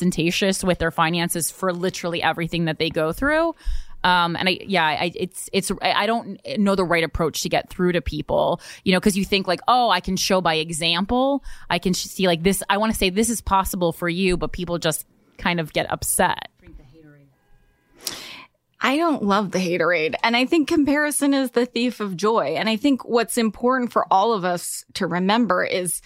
with 0.64 0.78
their 0.78 0.90
finances 0.90 1.50
for 1.50 1.72
literally 1.72 2.22
everything 2.22 2.66
that 2.66 2.78
they 2.78 2.90
go 2.90 3.12
through 3.12 3.54
um, 4.04 4.36
and 4.36 4.48
I, 4.48 4.58
yeah, 4.62 4.84
I, 4.84 5.12
it's, 5.14 5.48
it's, 5.52 5.70
I 5.80 6.06
don't 6.06 6.40
know 6.58 6.74
the 6.74 6.84
right 6.84 7.04
approach 7.04 7.42
to 7.42 7.48
get 7.48 7.70
through 7.70 7.92
to 7.92 8.00
people, 8.00 8.60
you 8.84 8.92
know, 8.92 9.00
cause 9.00 9.16
you 9.16 9.24
think 9.24 9.46
like, 9.46 9.60
oh, 9.68 9.90
I 9.90 10.00
can 10.00 10.16
show 10.16 10.40
by 10.40 10.54
example. 10.54 11.44
I 11.70 11.78
can 11.78 11.94
see 11.94 12.26
like 12.26 12.42
this. 12.42 12.62
I 12.68 12.78
want 12.78 12.92
to 12.92 12.98
say 12.98 13.10
this 13.10 13.30
is 13.30 13.40
possible 13.40 13.92
for 13.92 14.08
you, 14.08 14.36
but 14.36 14.52
people 14.52 14.78
just 14.78 15.06
kind 15.38 15.60
of 15.60 15.72
get 15.72 15.90
upset. 15.90 16.48
I 18.84 18.96
don't 18.96 19.22
love 19.22 19.52
the 19.52 19.60
haterade. 19.60 20.16
And 20.24 20.36
I 20.36 20.44
think 20.44 20.66
comparison 20.66 21.34
is 21.34 21.52
the 21.52 21.66
thief 21.66 22.00
of 22.00 22.16
joy. 22.16 22.56
And 22.56 22.68
I 22.68 22.76
think 22.76 23.04
what's 23.04 23.38
important 23.38 23.92
for 23.92 24.04
all 24.10 24.32
of 24.32 24.44
us 24.44 24.84
to 24.94 25.06
remember 25.06 25.62
is 25.62 26.02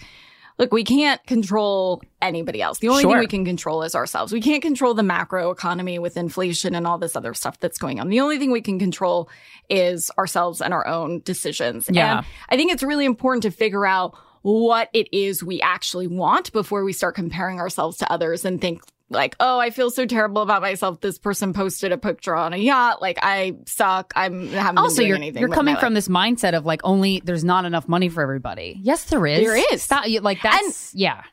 look, 0.57 0.73
we 0.73 0.83
can't 0.83 1.23
control 1.27 2.01
anybody 2.21 2.61
else. 2.61 2.79
The 2.79 2.89
only 2.89 3.03
Sure. 3.03 3.11
thing 3.11 3.19
we 3.19 3.27
can 3.27 3.45
control 3.45 3.83
is 3.83 3.93
ourselves. 3.95 4.33
We 4.33 4.41
can't 4.41 4.61
control 4.61 4.93
the 4.93 5.03
macro 5.03 5.51
economy 5.51 5.99
with 5.99 6.17
inflation 6.17 6.73
and 6.73 6.87
all 6.87 6.97
this 6.97 7.15
other 7.15 7.33
stuff 7.33 7.59
that's 7.59 7.77
going 7.77 7.99
on. 7.99 8.09
The 8.09 8.19
only 8.19 8.39
thing 8.39 8.51
we 8.51 8.61
can 8.61 8.79
control 8.79 9.29
is 9.69 10.09
ourselves 10.17 10.61
and 10.61 10.73
our 10.73 10.87
own 10.87 11.21
decisions. 11.23 11.87
Yeah. 11.91 12.17
And 12.17 12.25
I 12.49 12.57
think 12.57 12.71
it's 12.71 12.83
really 12.83 13.05
important 13.05 13.43
to 13.43 13.51
figure 13.51 13.85
out 13.85 14.15
what 14.41 14.89
it 14.93 15.07
is 15.13 15.43
we 15.43 15.61
actually 15.61 16.07
want 16.07 16.51
before 16.53 16.83
we 16.83 16.93
start 16.93 17.15
comparing 17.15 17.59
ourselves 17.59 17.97
to 17.97 18.11
others 18.11 18.45
and 18.45 18.61
think 18.61 18.81
like, 19.09 19.35
oh, 19.39 19.59
I 19.59 19.69
feel 19.69 19.89
so 19.89 20.05
terrible 20.05 20.41
about 20.41 20.61
myself. 20.61 20.99
This 21.01 21.17
person 21.17 21.53
posted 21.53 21.91
a 21.91 21.97
picture 21.97 22.35
on 22.35 22.53
a 22.53 22.57
yacht. 22.57 23.01
Like, 23.01 23.19
I 23.21 23.55
suck. 23.65 24.13
I'm 24.15 24.49
haven't 24.49 24.77
Also, 24.77 25.01
you're, 25.01 25.17
you're 25.17 25.49
coming 25.49 25.75
from 25.77 25.93
life. 25.93 26.05
this 26.05 26.07
mindset 26.07 26.55
of 26.55 26.65
like 26.65 26.81
only 26.83 27.21
there's 27.23 27.43
not 27.43 27.65
enough 27.65 27.87
money 27.87 28.09
for 28.09 28.21
everybody. 28.21 28.79
Yes, 28.81 29.05
there 29.05 29.25
is. 29.25 29.39
There 29.39 29.73
is. 29.73 29.81
Stop, 29.81 30.05
like 30.21 30.41
that's 30.41 30.93
yeah. 30.93 31.23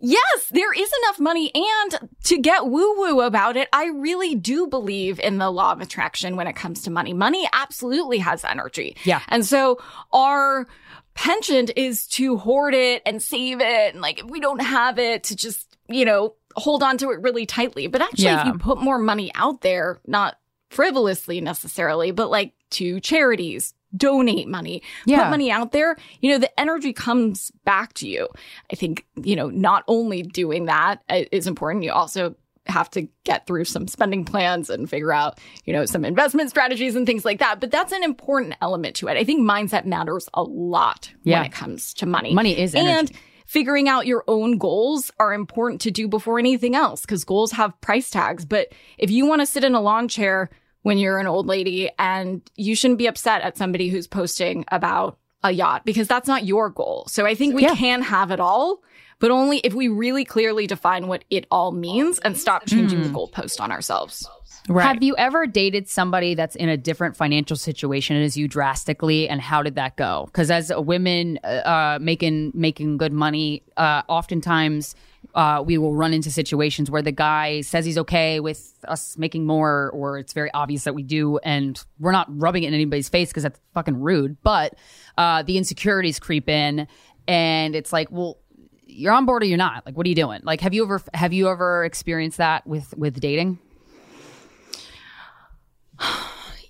Yes, 0.00 0.48
there 0.50 0.72
is 0.72 0.92
enough 1.02 1.18
money. 1.18 1.50
And 1.54 2.10
to 2.24 2.38
get 2.38 2.66
woo 2.66 2.98
woo 2.98 3.22
about 3.22 3.56
it, 3.56 3.68
I 3.72 3.86
really 3.86 4.34
do 4.34 4.66
believe 4.66 5.18
in 5.18 5.38
the 5.38 5.50
law 5.50 5.72
of 5.72 5.80
attraction 5.80 6.36
when 6.36 6.46
it 6.46 6.54
comes 6.54 6.82
to 6.82 6.90
money. 6.90 7.14
Money 7.14 7.48
absolutely 7.54 8.18
has 8.18 8.44
energy. 8.44 8.98
Yeah. 9.04 9.22
And 9.28 9.46
so 9.46 9.78
our 10.12 10.66
penchant 11.14 11.70
is 11.76 12.06
to 12.08 12.36
hoard 12.36 12.74
it 12.74 13.00
and 13.06 13.22
save 13.22 13.62
it. 13.62 13.94
And 13.94 14.02
like, 14.02 14.18
if 14.18 14.26
we 14.26 14.40
don't 14.40 14.60
have 14.60 14.98
it, 14.98 15.24
to 15.24 15.36
just, 15.36 15.73
you 15.88 16.04
know, 16.04 16.34
hold 16.56 16.82
on 16.82 16.98
to 16.98 17.10
it 17.10 17.20
really 17.20 17.46
tightly. 17.46 17.86
But 17.86 18.00
actually, 18.02 18.24
Yeah. 18.24 18.40
if 18.40 18.46
you 18.46 18.58
put 18.58 18.78
more 18.80 18.98
money 18.98 19.30
out 19.34 19.60
there, 19.62 20.00
not 20.06 20.38
frivolously 20.70 21.40
necessarily, 21.40 22.10
but 22.10 22.30
like 22.30 22.52
to 22.70 23.00
charities, 23.00 23.74
donate 23.96 24.48
money, 24.48 24.82
Yeah. 25.06 25.22
put 25.24 25.30
money 25.30 25.50
out 25.50 25.72
there, 25.72 25.96
you 26.20 26.30
know, 26.30 26.38
the 26.38 26.58
energy 26.60 26.92
comes 26.92 27.52
back 27.64 27.92
to 27.94 28.08
you. 28.08 28.28
I 28.72 28.74
think, 28.76 29.06
you 29.22 29.36
know, 29.36 29.50
not 29.50 29.84
only 29.86 30.22
doing 30.22 30.64
that 30.66 31.02
uh, 31.08 31.22
important, 31.32 31.84
you 31.84 31.92
also 31.92 32.34
have 32.66 32.90
to 32.90 33.06
get 33.24 33.46
through 33.46 33.64
some 33.66 33.86
spending 33.86 34.24
plans 34.24 34.70
and 34.70 34.88
figure 34.88 35.12
out, 35.12 35.38
you 35.66 35.72
know, 35.72 35.84
some 35.84 36.04
investment 36.04 36.48
strategies 36.50 36.96
and 36.96 37.06
things 37.06 37.24
like 37.24 37.38
that. 37.38 37.60
But 37.60 37.70
that's 37.70 37.92
an 37.92 38.02
important 38.02 38.54
element 38.62 38.96
to 38.96 39.08
it. 39.08 39.18
I 39.18 39.22
think 39.24 39.42
mindset 39.48 39.84
matters 39.84 40.28
a 40.34 40.42
lot 40.42 41.12
Yeah. 41.24 41.38
when 41.40 41.46
it 41.46 41.52
comes 41.52 41.92
to 41.94 42.06
money. 42.06 42.32
Money 42.32 42.58
is 42.58 42.74
energy. 42.74 42.90
And 42.98 43.12
figuring 43.44 43.88
out 43.88 44.06
your 44.06 44.24
own 44.26 44.58
goals 44.58 45.10
are 45.18 45.32
important 45.32 45.80
to 45.82 45.90
do 45.90 46.08
before 46.08 46.38
anything 46.38 46.74
else 46.74 47.02
because 47.02 47.24
goals 47.24 47.52
have 47.52 47.78
price 47.80 48.10
tags. 48.10 48.44
But 48.44 48.72
if 48.98 49.10
you 49.10 49.26
want 49.26 49.42
to 49.42 49.46
sit 49.46 49.64
in 49.64 49.74
a 49.74 49.80
lawn 49.80 50.08
chair 50.08 50.50
when 50.82 50.98
you're 50.98 51.18
an 51.18 51.26
old 51.26 51.46
lady 51.46 51.90
and 51.98 52.42
you 52.56 52.74
shouldn't 52.74 52.98
be 52.98 53.06
upset 53.06 53.42
at 53.42 53.56
somebody 53.56 53.88
who's 53.88 54.06
posting 54.06 54.64
about 54.70 55.18
a 55.42 55.50
yacht 55.50 55.84
because 55.84 56.08
that's 56.08 56.28
not 56.28 56.44
your 56.46 56.70
goal. 56.70 57.06
So 57.08 57.26
I 57.26 57.34
think 57.34 57.54
we 57.54 57.62
Yeah. 57.62 57.74
can 57.74 58.02
have 58.02 58.30
it 58.30 58.40
all, 58.40 58.82
but 59.18 59.30
only 59.30 59.58
if 59.58 59.74
we 59.74 59.88
really 59.88 60.24
clearly 60.24 60.66
define 60.66 61.06
what 61.06 61.24
it 61.30 61.46
all 61.50 61.72
means 61.72 62.18
and 62.18 62.36
stop 62.36 62.66
changing 62.66 63.02
the 63.02 63.08
mm. 63.08 63.14
goalpost 63.14 63.60
on 63.60 63.70
ourselves. 63.70 64.28
Have 64.68 65.02
you 65.02 65.14
ever 65.16 65.46
dated 65.46 65.88
somebody 65.88 66.34
that's 66.34 66.56
in 66.56 66.70
a 66.70 66.76
different 66.76 67.16
financial 67.16 67.56
situation 67.56 68.16
as 68.16 68.36
you 68.36 68.48
drastically, 68.48 69.28
and 69.28 69.40
how 69.40 69.62
did 69.62 69.74
that 69.74 69.96
go? 69.96 70.24
Because 70.26 70.50
as 70.50 70.72
women 70.74 71.38
uh, 71.44 71.46
uh, 71.46 71.98
making 72.00 72.52
making 72.54 72.96
good 72.96 73.12
money, 73.12 73.62
uh, 73.76 74.02
oftentimes 74.08 74.94
uh, 75.34 75.62
we 75.64 75.76
will 75.76 75.94
run 75.94 76.14
into 76.14 76.30
situations 76.30 76.90
where 76.90 77.02
the 77.02 77.12
guy 77.12 77.60
says 77.60 77.84
he's 77.84 77.98
okay 77.98 78.40
with 78.40 78.72
us 78.88 79.18
making 79.18 79.46
more, 79.46 79.90
or 79.90 80.18
it's 80.18 80.32
very 80.32 80.50
obvious 80.54 80.84
that 80.84 80.94
we 80.94 81.02
do, 81.02 81.36
and 81.38 81.84
we're 81.98 82.12
not 82.12 82.26
rubbing 82.30 82.62
it 82.62 82.68
in 82.68 82.74
anybody's 82.74 83.10
face 83.10 83.28
because 83.28 83.42
that's 83.42 83.60
fucking 83.74 84.00
rude. 84.00 84.38
But 84.42 84.76
uh, 85.18 85.42
the 85.42 85.58
insecurities 85.58 86.18
creep 86.18 86.48
in, 86.48 86.88
and 87.28 87.76
it's 87.76 87.92
like, 87.92 88.10
well. 88.10 88.38
You're 88.86 89.14
on 89.14 89.26
board 89.26 89.42
or 89.42 89.46
you're 89.46 89.58
not. 89.58 89.84
Like, 89.84 89.96
what 89.96 90.06
are 90.06 90.08
you 90.08 90.14
doing? 90.14 90.40
Like, 90.44 90.60
have 90.60 90.72
you 90.72 90.84
ever 90.84 91.02
have 91.14 91.32
you 91.32 91.48
ever 91.48 91.84
experienced 91.84 92.38
that 92.38 92.64
with 92.64 92.96
with 92.96 93.18
dating? 93.18 93.58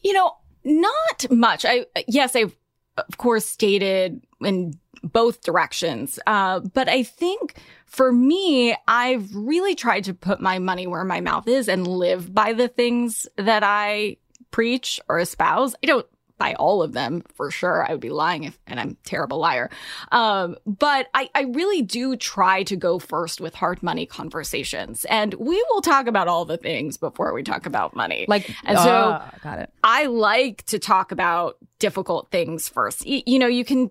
You 0.03 0.13
know, 0.13 0.33
not 0.65 1.31
much. 1.31 1.65
I 1.65 1.87
yes, 2.07 2.37
I've 2.37 2.55
of 2.99 3.17
course 3.17 3.47
stated 3.47 4.21
in 4.41 4.75
both 5.03 5.43
directions. 5.43 6.19
Uh, 6.27 6.61
but 6.61 6.89
I 6.89 7.03
think 7.03 7.57
for 7.87 8.13
me, 8.13 8.77
I've 8.89 9.35
really 9.35 9.75
tried 9.75 10.05
to 10.05 10.15
put 10.15 10.41
my 10.41 10.59
money 10.59 10.87
where 10.87 11.05
my 11.05 11.21
mouth 11.21 11.47
is 11.49 11.69
and 11.69 11.87
live 11.87 12.35
by 12.35 12.53
the 12.53 12.69
things 12.69 13.27
that 13.37 13.63
I 13.63 14.17
preach 14.51 15.01
or 15.09 15.19
espouse. 15.19 15.75
I 15.83 15.87
don't 15.87 16.07
buy 16.45 16.55
all 16.55 16.83
of 16.83 16.93
them 16.93 17.23
for 17.35 17.51
sure. 17.51 17.87
I 17.89 17.93
would 17.93 18.01
be 18.01 18.11
lying 18.11 18.45
if, 18.45 18.59
and 18.67 18.79
I'm 18.79 18.91
a 18.91 19.09
terrible 19.09 19.39
liar. 19.39 19.71
Um, 20.13 20.57
but 20.67 21.09
I, 21.15 21.31
I 21.35 21.43
really 21.43 21.83
do 21.83 22.17
try 22.17 22.63
to 22.65 22.77
go 22.77 22.99
first 22.99 23.41
with 23.41 23.55
hard 23.55 23.83
money 23.83 24.07
conversations. 24.07 25.05
And 25.07 25.35
we 25.35 25.65
will 25.71 25.81
talk 25.81 26.07
about 26.07 26.29
all 26.29 26.45
the 26.45 26.59
things 26.59 26.97
before 26.97 27.33
we 27.33 27.43
talk 27.43 27.67
about 27.67 27.97
money. 27.97 28.27
Like, 28.29 28.49
and 28.65 28.79
so 28.79 28.91
uh, 28.91 29.31
got 29.43 29.59
it. 29.59 29.71
I 29.83 30.07
like 30.07 30.65
to 30.67 30.79
talk 30.79 31.13
about 31.13 31.57
difficult 31.79 32.31
things 32.31 32.69
first. 32.69 33.05
Y- 33.07 33.23
you 33.27 33.39
know, 33.39 33.47
you 33.47 33.65
can 33.65 33.91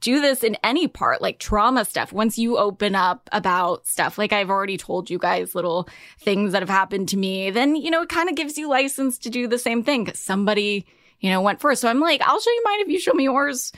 do 0.00 0.20
this 0.20 0.42
in 0.42 0.56
any 0.64 0.88
part, 0.88 1.22
like 1.22 1.38
trauma 1.38 1.84
stuff. 1.84 2.12
Once 2.12 2.36
you 2.36 2.58
open 2.58 2.94
up 2.94 3.30
about 3.32 3.86
stuff, 3.86 4.18
like 4.18 4.32
I've 4.32 4.50
already 4.50 4.76
told 4.76 5.08
you 5.08 5.18
guys 5.18 5.54
little 5.54 5.88
things 6.20 6.52
that 6.52 6.62
have 6.62 6.68
happened 6.68 7.08
to 7.10 7.16
me, 7.16 7.50
then, 7.50 7.76
you 7.76 7.90
know, 7.90 8.02
it 8.02 8.08
kind 8.08 8.28
of 8.28 8.34
gives 8.34 8.58
you 8.58 8.68
license 8.68 9.18
to 9.18 9.30
do 9.30 9.46
the 9.46 9.58
same 9.58 9.84
thing 9.84 10.04
because 10.04 10.18
somebody, 10.18 10.84
you 11.24 11.30
know, 11.30 11.40
went 11.40 11.58
first. 11.58 11.80
So 11.80 11.88
I'm 11.88 12.00
like, 12.00 12.20
I'll 12.20 12.38
show 12.38 12.50
you 12.50 12.62
mine 12.66 12.80
if 12.80 12.88
you 12.88 13.00
show 13.00 13.14
me 13.14 13.24
yours. 13.24 13.72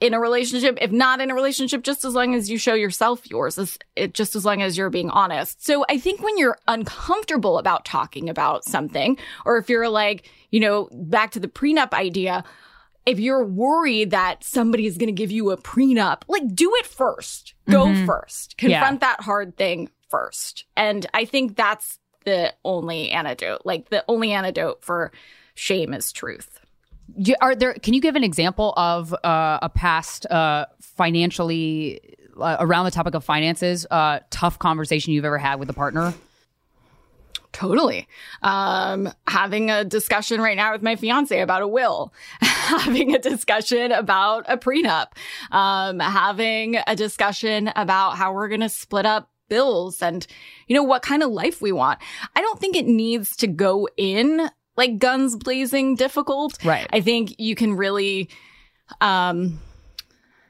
in 0.00 0.14
a 0.14 0.18
relationship. 0.18 0.78
If 0.80 0.90
not 0.90 1.20
in 1.20 1.30
a 1.30 1.34
relationship, 1.34 1.82
just 1.84 2.04
as 2.04 2.12
long 2.14 2.34
as 2.34 2.50
you 2.50 2.56
show 2.58 2.74
yourself 2.74 3.28
yours, 3.30 3.56
is 3.58 3.78
it 3.94 4.14
just 4.14 4.34
as 4.34 4.44
long 4.44 4.60
as 4.62 4.76
you're 4.76 4.90
being 4.90 5.10
honest. 5.10 5.64
So 5.64 5.84
I 5.88 5.96
think 5.98 6.20
when 6.22 6.36
you're 6.38 6.58
uncomfortable 6.66 7.56
about 7.58 7.84
talking 7.84 8.28
about 8.28 8.64
something, 8.64 9.16
or 9.44 9.58
if 9.58 9.68
you're 9.68 9.88
like, 9.88 10.28
you 10.50 10.58
know, 10.60 10.88
back 10.92 11.30
to 11.32 11.40
the 11.40 11.46
prenup 11.46 11.92
idea, 11.92 12.42
if 13.06 13.20
you're 13.20 13.44
worried 13.44 14.10
that 14.10 14.42
somebody 14.42 14.86
is 14.86 14.98
going 14.98 15.06
to 15.06 15.12
give 15.12 15.30
you 15.30 15.50
a 15.52 15.56
prenup, 15.56 16.22
like 16.26 16.52
do 16.52 16.72
it 16.76 16.86
first. 16.86 17.54
Go 17.70 17.86
Mhm. 17.86 18.04
first. 18.06 18.56
Yeah. 18.60 18.80
Confront 18.80 19.00
that 19.02 19.20
hard 19.20 19.56
thing 19.56 19.88
first. 20.08 20.64
And 20.76 21.06
I 21.14 21.26
think 21.26 21.54
that's 21.54 21.98
the 22.24 22.52
only 22.64 23.10
antidote. 23.10 23.62
Like 23.64 23.90
the 23.90 24.04
only 24.08 24.32
antidote 24.32 24.84
for 24.84 25.12
shame 25.54 25.94
is 25.94 26.10
truth. 26.12 26.58
Are 27.40 27.54
there? 27.54 27.74
Can 27.74 27.94
you 27.94 28.00
give 28.00 28.16
an 28.16 28.24
example 28.24 28.72
of 28.76 29.14
uh, 29.24 29.58
a 29.62 29.68
past 29.68 30.26
uh, 30.26 30.66
financially 30.80 32.00
uh, 32.38 32.56
around 32.60 32.84
the 32.84 32.90
topic 32.90 33.14
of 33.14 33.24
finances 33.24 33.86
uh, 33.90 34.20
tough 34.30 34.58
conversation 34.58 35.12
you've 35.12 35.24
ever 35.24 35.38
had 35.38 35.58
with 35.60 35.70
a 35.70 35.74
partner? 35.74 36.14
Totally. 37.52 38.08
Um, 38.42 39.12
having 39.28 39.70
a 39.70 39.84
discussion 39.84 40.40
right 40.40 40.56
now 40.56 40.72
with 40.72 40.82
my 40.82 40.96
fiance 40.96 41.38
about 41.38 41.60
a 41.60 41.68
will, 41.68 42.12
having 42.40 43.14
a 43.14 43.18
discussion 43.18 43.92
about 43.92 44.46
a 44.48 44.56
prenup, 44.56 45.08
um, 45.50 46.00
having 46.00 46.78
a 46.86 46.96
discussion 46.96 47.70
about 47.76 48.16
how 48.16 48.32
we're 48.32 48.48
going 48.48 48.62
to 48.62 48.70
split 48.70 49.04
up 49.04 49.28
bills 49.50 50.00
and, 50.00 50.26
you 50.66 50.74
know, 50.74 50.82
what 50.82 51.02
kind 51.02 51.22
of 51.22 51.30
life 51.30 51.60
we 51.60 51.72
want. 51.72 51.98
I 52.34 52.40
don't 52.40 52.58
think 52.58 52.74
it 52.74 52.86
needs 52.86 53.36
to 53.36 53.46
go 53.46 53.86
in 53.98 54.48
like 54.76 54.98
guns 54.98 55.36
blazing 55.36 55.94
difficult. 55.96 56.58
Right. 56.64 56.86
I 56.92 57.00
think 57.00 57.38
you 57.38 57.54
can 57.54 57.74
really, 57.74 58.28
um, 59.00 59.60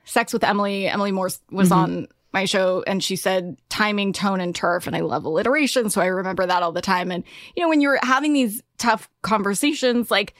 Sex 0.04 0.32
with 0.32 0.44
Emily, 0.44 0.88
Emily 0.88 1.12
Morse 1.12 1.40
was 1.50 1.70
Mhm. 1.70 1.76
on 1.76 2.08
my 2.32 2.44
show 2.44 2.82
and 2.86 3.02
she 3.04 3.14
said 3.14 3.56
timing, 3.68 4.12
tone, 4.12 4.40
and 4.40 4.54
turf. 4.54 4.86
And 4.86 4.96
I 4.96 5.00
love 5.00 5.24
alliteration. 5.24 5.90
So 5.90 6.00
I 6.00 6.06
remember 6.06 6.46
that 6.46 6.62
all 6.62 6.72
the 6.72 6.80
time. 6.80 7.12
And, 7.12 7.24
you 7.54 7.62
know, 7.62 7.68
when 7.68 7.80
you're 7.80 7.98
having 8.02 8.32
these 8.32 8.62
tough 8.78 9.08
conversations, 9.22 10.10
like, 10.10 10.34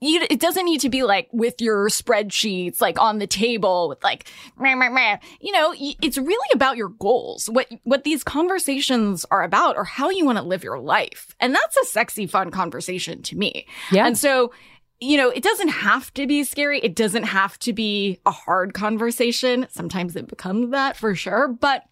you, 0.00 0.26
it 0.30 0.40
doesn't 0.40 0.64
need 0.64 0.80
to 0.80 0.88
be 0.88 1.02
like 1.02 1.28
with 1.32 1.60
your 1.60 1.88
spreadsheets, 1.88 2.80
like 2.80 2.98
on 2.98 3.18
the 3.18 3.26
table 3.26 3.88
with 3.88 4.02
like, 4.02 4.30
meh, 4.58 4.74
meh, 4.74 4.88
meh. 4.88 5.18
you 5.40 5.52
know, 5.52 5.74
it's 5.78 6.16
really 6.16 6.48
about 6.54 6.76
your 6.76 6.88
goals. 6.88 7.48
What, 7.50 7.68
what 7.84 8.04
these 8.04 8.24
conversations 8.24 9.26
are 9.30 9.42
about 9.42 9.76
or 9.76 9.84
how 9.84 10.10
you 10.10 10.24
want 10.24 10.38
to 10.38 10.44
live 10.44 10.64
your 10.64 10.78
life. 10.78 11.34
And 11.38 11.54
that's 11.54 11.76
a 11.76 11.84
sexy, 11.84 12.26
fun 12.26 12.50
conversation 12.50 13.22
to 13.22 13.36
me. 13.36 13.66
Yeah. 13.92 14.06
And 14.06 14.16
so, 14.16 14.52
you 15.00 15.16
know, 15.16 15.30
it 15.30 15.42
doesn't 15.42 15.68
have 15.68 16.12
to 16.14 16.26
be 16.26 16.44
scary. 16.44 16.80
It 16.80 16.94
doesn't 16.94 17.24
have 17.24 17.58
to 17.60 17.72
be 17.72 18.20
a 18.24 18.30
hard 18.30 18.72
conversation. 18.72 19.66
Sometimes 19.70 20.16
it 20.16 20.28
becomes 20.28 20.70
that 20.70 20.96
for 20.96 21.14
sure. 21.14 21.48
But 21.48 21.84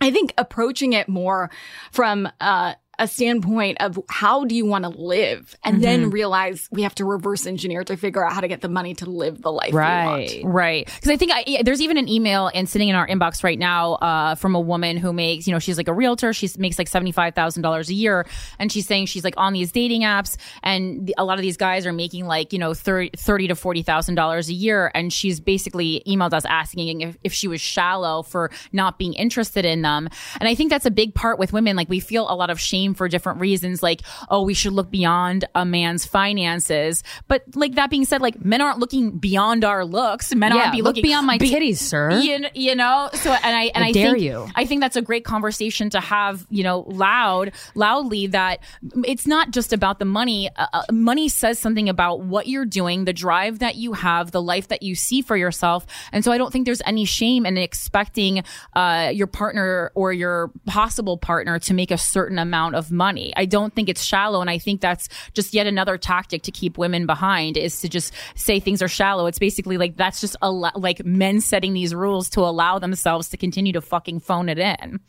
I 0.00 0.10
think 0.10 0.32
approaching 0.38 0.94
it 0.94 1.08
more 1.08 1.50
from 1.92 2.28
uh, 2.40 2.74
a 3.00 3.08
standpoint 3.08 3.78
of 3.80 3.98
how 4.08 4.44
do 4.44 4.54
you 4.54 4.64
want 4.66 4.84
to 4.84 4.90
live 4.90 5.56
and 5.64 5.82
then 5.82 6.04
Mhm. 6.10 6.12
realize 6.12 6.68
we 6.70 6.82
have 6.82 6.94
to 6.96 7.04
reverse 7.04 7.46
engineer 7.46 7.82
to 7.82 7.96
figure 7.96 8.24
out 8.24 8.32
how 8.32 8.40
to 8.40 8.46
get 8.48 8.60
the 8.60 8.68
money 8.68 8.94
to 8.94 9.06
live 9.10 9.42
the 9.42 9.50
life 9.50 9.72
we 9.72 9.78
want. 9.78 10.30
Right. 10.44 10.84
Because 10.86 11.10
I 11.10 11.16
think 11.16 11.32
I, 11.32 11.42
yeah, 11.46 11.62
there's 11.64 11.80
even 11.80 11.96
an 11.96 12.08
email 12.08 12.50
and 12.54 12.68
sitting 12.68 12.88
in 12.88 12.94
our 12.94 13.08
inbox 13.08 13.42
right 13.42 13.58
now 13.58 13.94
uh, 13.94 14.34
from 14.36 14.54
a 14.54 14.60
woman 14.60 14.96
who 14.98 15.12
makes, 15.12 15.46
you 15.46 15.52
know, 15.52 15.58
she's 15.58 15.76
like 15.78 15.88
a 15.88 15.92
realtor. 15.92 16.32
She 16.32 16.48
makes 16.58 16.78
like 16.78 16.88
$75,000 16.88 17.88
a 17.88 17.94
year. 17.94 18.26
And 18.58 18.70
she's 18.70 18.86
saying 18.86 19.06
she's 19.06 19.24
like 19.24 19.34
on 19.36 19.52
these 19.52 19.72
dating 19.72 20.02
apps. 20.02 20.36
And 20.62 21.06
the, 21.06 21.14
a 21.18 21.24
lot 21.24 21.38
of 21.38 21.42
these 21.42 21.56
guys 21.56 21.86
are 21.86 21.92
making 21.92 22.26
like, 22.26 22.52
you 22.52 22.58
know, 22.58 22.74
30, 22.74 23.10
30 23.16 23.48
to 23.48 23.54
$40,000 23.54 24.48
a 24.48 24.52
year. 24.52 24.90
And 24.94 25.12
she's 25.12 25.40
basically 25.40 26.02
emailed 26.06 26.34
us 26.34 26.44
asking 26.44 27.00
if, 27.00 27.16
if 27.24 27.32
she 27.32 27.48
was 27.48 27.60
shallow 27.60 28.22
for 28.22 28.50
not 28.72 28.98
being 28.98 29.14
interested 29.14 29.64
in 29.64 29.82
them. 29.82 30.08
And 30.38 30.48
I 30.48 30.54
think 30.54 30.70
that's 30.70 30.86
a 30.86 30.90
big 30.90 31.14
part 31.14 31.38
with 31.38 31.52
women. 31.52 31.76
Like 31.76 31.88
we 31.88 32.00
feel 32.00 32.30
a 32.30 32.34
lot 32.34 32.50
of 32.50 32.60
shame 32.60 32.89
for 32.94 33.08
different 33.08 33.40
reasons. 33.40 33.82
Like, 33.82 34.02
oh, 34.28 34.42
we 34.42 34.54
should 34.54 34.72
look 34.72 34.90
beyond 34.90 35.44
a 35.54 35.64
man's 35.64 36.04
finances. 36.06 37.02
But 37.28 37.44
like 37.54 37.74
that 37.74 37.90
being 37.90 38.04
said, 38.04 38.20
like 38.20 38.44
men 38.44 38.60
aren't 38.60 38.78
looking 38.78 39.18
beyond 39.18 39.64
our 39.64 39.84
looks. 39.84 40.34
Men 40.34 40.52
Yeah, 40.52 40.62
aren't 40.62 40.72
be 40.72 40.78
look 40.82 40.96
looking 40.96 41.02
beyond 41.02 41.26
my 41.26 41.38
titties, 41.38 41.78
sir. 41.78 42.10
You, 42.20 42.46
you 42.54 42.74
know, 42.74 43.10
so 43.14 43.32
and 43.32 43.56
I 43.56 43.64
and 43.74 43.84
I 43.84 43.88
I, 43.88 43.92
dare 43.92 44.12
think 44.12 44.24
you. 44.24 44.48
I 44.54 44.64
think 44.64 44.80
that's 44.80 44.96
a 44.96 45.02
great 45.02 45.24
conversation 45.24 45.90
to 45.90 46.00
have. 46.00 46.46
You 46.50 46.64
know, 46.64 46.80
loud, 46.88 47.52
loudly. 47.74 48.28
That 48.28 48.60
it's 49.04 49.26
not 49.26 49.50
just 49.50 49.72
about 49.72 49.98
the 49.98 50.04
money. 50.04 50.48
Uh, 50.56 50.66
uh, 50.72 50.82
money 50.92 51.28
says 51.28 51.58
something 51.58 51.88
about 51.88 52.20
what 52.20 52.46
you're 52.46 52.64
doing, 52.66 53.04
the 53.04 53.12
drive 53.12 53.58
that 53.60 53.76
you 53.76 53.92
have, 53.92 54.30
the 54.30 54.42
life 54.42 54.68
that 54.68 54.82
you 54.82 54.94
see 54.94 55.22
for 55.22 55.36
yourself. 55.36 55.86
And 56.12 56.24
so 56.24 56.32
I 56.32 56.38
don't 56.38 56.52
think 56.52 56.66
there's 56.66 56.82
any 56.86 57.04
shame 57.04 57.46
in 57.46 57.58
expecting 57.58 58.44
uh, 58.74 59.10
your 59.12 59.26
partner 59.26 59.92
or 59.94 60.12
your 60.12 60.50
possible 60.66 61.18
partner 61.18 61.58
to 61.58 61.74
make 61.74 61.90
a 61.90 61.98
certain 61.98 62.38
amount 62.38 62.74
of 62.74 62.79
money. 62.88 63.32
I 63.36 63.46
don't 63.46 63.74
think 63.74 63.88
it's 63.88 64.04
shallow, 64.04 64.40
and 64.40 64.48
I 64.48 64.58
think 64.58 64.80
that's 64.80 65.08
just 65.34 65.52
yet 65.52 65.66
another 65.66 65.98
tactic 65.98 66.42
to 66.42 66.52
keep 66.52 66.78
women 66.78 67.04
behind 67.04 67.56
is 67.56 67.80
to 67.80 67.88
just 67.88 68.14
say 68.36 68.60
things 68.60 68.80
are 68.80 68.86
shallow. 68.86 69.26
It's 69.26 69.40
basically 69.40 69.76
like 69.76 69.96
that's 69.96 70.20
just 70.20 70.36
a 70.40 70.52
like 70.52 71.04
men 71.04 71.40
setting 71.40 71.72
these 71.72 71.96
rules 71.96 72.30
to 72.30 72.40
allow 72.42 72.78
themselves 72.78 73.28
to 73.30 73.36
continue 73.36 73.72
to 73.72 73.80
fucking 73.80 74.20
phone 74.20 74.48
it 74.48 74.58
in. 74.60 75.00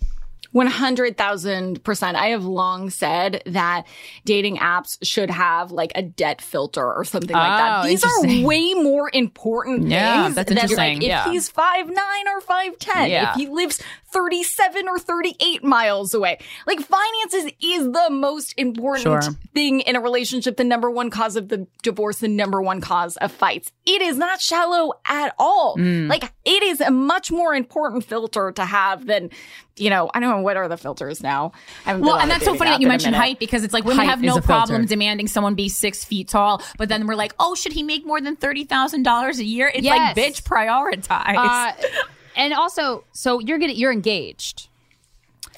100,000%. 0.54 2.16
I 2.16 2.28
have 2.28 2.44
long 2.46 2.90
said 2.90 3.42
that 3.46 3.86
dating 4.26 4.58
apps 4.58 4.98
should 5.04 5.30
have 5.30 5.72
like 5.72 5.92
a 5.96 6.02
debt 6.02 6.42
filter 6.42 6.86
or 6.94 7.04
something 7.06 7.36
like 7.36 7.58
that. 7.58 7.84
Oh, 7.86 7.88
These 7.88 8.04
are 8.04 8.46
way 8.46 8.74
more 8.74 9.10
important 9.14 9.88
Yeah, 9.88 10.24
things 10.24 10.36
that's 10.36 10.50
than 10.50 10.58
interesting. 10.58 10.94
like 10.96 11.04
if 11.04 11.08
Yeah. 11.08 11.30
he's 11.32 11.50
five 11.50 11.88
nine 11.88 12.28
or 12.28 12.42
5'10, 12.42 13.10
Yeah. 13.10 13.32
if 13.32 13.36
he 13.38 13.48
lives 13.48 13.82
37 14.12 14.90
or 14.90 15.00
38 15.00 15.64
miles 15.64 16.14
away. 16.14 16.38
Like 16.68 16.80
finances 16.82 17.54
is 17.62 17.86
the 17.86 18.08
most 18.10 18.54
important 18.58 19.04
Sure. 19.04 19.34
thing 19.54 19.80
in 19.82 19.96
a 19.96 20.02
relationship, 20.02 20.58
the 20.58 20.66
number 20.66 20.92
one 20.92 21.10
cause 21.10 21.38
of 21.38 21.48
the 21.48 21.66
divorce, 21.82 22.18
the 22.18 22.28
number 22.28 22.62
one 22.62 22.82
cause 22.82 23.16
of 23.18 23.32
fights. 23.32 23.72
It 23.86 24.02
is 24.02 24.18
not 24.18 24.42
shallow 24.42 24.92
at 25.06 25.34
all. 25.40 25.78
Mm. 25.78 26.10
Like 26.10 26.26
it 26.44 26.62
is 26.64 26.82
a 26.82 26.92
much 26.92 27.32
more 27.32 27.56
important 27.56 28.04
filter 28.04 28.52
to 28.52 28.66
have 28.66 29.06
than, 29.06 29.30
you 29.78 29.90
know, 29.90 30.10
I 30.14 30.20
don't 30.20 30.30
know 30.30 30.42
what 30.42 30.58
are 30.58 30.68
the 30.68 30.78
filters 30.78 31.24
now. 31.24 31.54
I 31.86 31.96
Well, 31.96 32.18
and 32.18 32.30
that's 32.30 32.44
so 32.46 32.56
funny 32.56 32.72
that 32.72 32.82
you 32.82 32.88
mentioned 32.88 33.16
height 33.16 33.40
because 33.40 33.64
it's 33.64 33.74
like 33.74 33.84
women 33.86 34.00
Height 34.06 34.10
have 34.10 34.22
no 34.22 34.40
problem 34.40 34.86
demanding 34.86 35.28
someone 35.28 35.56
be 35.56 35.70
six 35.70 36.04
feet 36.04 36.28
tall, 36.28 36.62
but 36.78 36.90
then 36.90 37.08
we're 37.08 37.16
like, 37.16 37.34
oh, 37.40 37.56
should 37.56 37.72
he 37.74 37.82
make 37.84 38.06
more 38.06 38.20
than 38.22 38.36
thirty 38.36 38.64
thousand 38.66 39.04
dollars 39.04 39.40
a 39.40 39.46
year? 39.46 39.72
It's 39.74 39.84
Yes. 39.84 40.16
like, 40.18 40.34
bitch, 40.34 40.44
prioritize. 40.44 41.36
Uh, 41.36 41.72
and 42.36 42.54
also, 42.54 43.06
so 43.14 43.40
you're 43.40 43.58
getting 43.60 43.76
you're 43.78 43.92
engaged. 43.94 44.68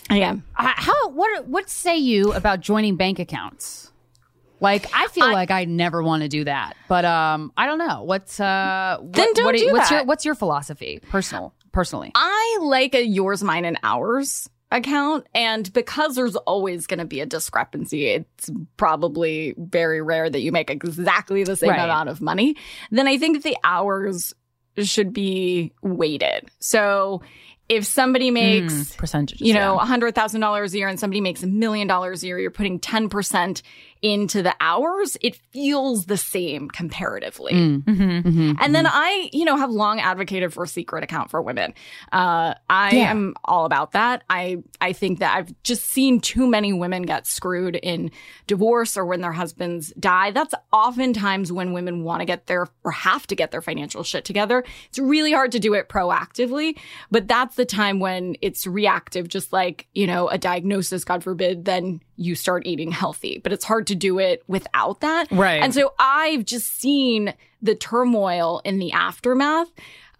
I 0.10 0.18
am. 0.20 0.44
Uh, 0.58 0.74
how 0.76 1.10
what 1.10 1.48
what 1.48 1.70
say 1.70 1.98
you 1.98 2.34
about 2.34 2.60
joining 2.60 2.96
bank 2.98 3.20
accounts? 3.20 3.92
Like 4.60 4.86
I 4.94 5.08
feel 5.08 5.30
like 5.32 5.52
I 5.52 5.66
never 5.66 6.02
want 6.02 6.24
to 6.24 6.30
do 6.30 6.44
that, 6.46 6.78
but 6.88 7.04
um, 7.04 7.52
I 7.58 7.66
don't 7.66 7.80
know. 7.80 8.04
What's 8.04 8.40
uh, 8.40 8.98
what, 9.02 9.12
Then 9.12 9.34
don't 9.34 9.46
what 9.46 9.56
do 9.58 9.72
what's 9.74 9.90
that. 9.90 9.96
your 9.96 10.04
what's 10.06 10.24
your 10.24 10.36
philosophy, 10.36 11.02
personal, 11.10 11.54
personally? 11.74 12.12
I 12.16 12.60
like 12.62 12.96
a 12.96 13.06
yours, 13.06 13.44
mine, 13.44 13.66
and 13.66 13.78
ours 13.84 14.50
account. 14.72 15.28
And 15.36 15.72
because 15.74 16.16
there's 16.16 16.36
always 16.36 16.88
going 16.88 17.00
to 17.00 17.06
be 17.06 17.20
a 17.20 17.26
discrepancy, 17.26 18.08
it's 18.08 18.50
probably 18.78 19.54
very 19.58 20.02
rare 20.02 20.30
that 20.30 20.40
you 20.42 20.52
make 20.52 20.70
exactly 20.70 21.44
the 21.44 21.56
same 21.56 21.70
Right. 21.72 21.80
amount 21.80 22.10
of 22.10 22.22
money. 22.22 22.56
Then 22.90 23.08
I 23.08 23.18
think 23.18 23.44
the 23.44 23.58
ours 23.64 24.34
should 24.78 25.14
be 25.14 25.74
weighted. 25.84 26.50
So 26.60 27.22
if 27.70 27.86
somebody 27.86 28.32
makes 28.32 28.74
Mm, 28.94 28.98
percentages, 28.98 29.42
you 29.42 29.54
know, 29.54 29.76
yeah. 29.80 29.86
$100,000 29.86 30.74
a 30.74 30.78
year 30.78 30.88
and 30.88 31.00
somebody 31.00 31.22
makes 31.22 31.44
a 31.44 31.48
million 31.48 31.88
dollars 31.88 32.24
a 32.24 32.28
year, 32.28 32.40
you're 32.40 32.50
putting 32.52 32.80
10% 32.80 33.62
into 34.04 34.44
the 34.44 34.54
ours, 34.60 35.18
it 35.22 35.38
feels 35.52 36.06
the 36.08 36.18
same 36.18 36.68
comparatively. 36.70 37.54
Mm. 37.54 37.84
Mm-hmm. 37.86 38.52
And 38.60 38.76
then 38.76 38.86
I, 38.86 39.30
you 39.32 39.46
know, 39.46 39.56
have 39.56 39.72
long 39.72 40.02
advocated 40.02 40.54
for 40.54 40.66
a 40.66 40.68
secret 40.68 41.06
account 41.06 41.32
for 41.32 41.42
women. 41.42 41.74
Uh, 42.12 42.54
I 42.70 42.92
Yeah. 42.98 43.12
am 43.12 43.34
all 43.46 43.66
about 43.66 43.94
that. 43.94 44.24
I, 44.30 44.58
I 44.82 44.92
think 44.92 45.20
that 45.20 45.36
I've 45.36 45.56
just 45.64 45.86
seen 45.86 46.20
too 46.20 46.46
many 46.48 46.74
women 46.74 47.04
get 47.04 47.26
screwed 47.26 47.78
in 47.78 48.12
divorce 48.46 48.98
or 48.98 49.06
when 49.06 49.22
their 49.22 49.32
husbands 49.32 49.94
die. 49.98 50.32
That's 50.32 50.54
oftentimes 50.74 51.52
when 51.54 51.72
women 51.72 52.04
want 52.04 52.20
to 52.20 52.26
get 52.26 52.48
their 52.48 52.68
or 52.84 52.92
have 52.92 53.26
to 53.28 53.36
get 53.36 53.52
their 53.52 53.62
financial 53.62 54.04
shit 54.04 54.26
together. 54.26 54.66
It's 54.90 55.00
really 55.00 55.32
hard 55.32 55.54
to 55.54 55.60
do 55.60 55.74
it 55.76 55.88
proactively, 55.88 56.78
but 57.10 57.30
that's 57.30 57.56
the 57.56 57.66
time 57.66 58.02
when 58.02 58.36
it's 58.42 58.68
reactive, 58.68 59.30
just 59.30 59.54
like, 59.54 59.88
you 59.94 60.08
know, 60.08 60.28
a 60.28 60.38
diagnosis, 60.38 61.06
God 61.06 61.24
forbid, 61.24 61.64
then 61.64 62.02
you 62.16 62.36
start 62.36 62.66
eating 62.66 62.92
healthy. 62.92 63.40
But 63.44 63.54
it's 63.54 63.66
hard 63.66 63.88
to 63.88 63.96
do 63.96 64.20
it 64.20 64.44
without 64.48 65.02
that. 65.02 65.28
Right. 65.32 65.62
And 65.64 65.74
so 65.74 65.94
I've 66.00 66.46
just 66.46 66.80
seen 66.80 67.34
the 67.62 67.76
turmoil 67.76 68.62
in 68.64 68.80
the 68.80 68.92
aftermath. 68.92 69.72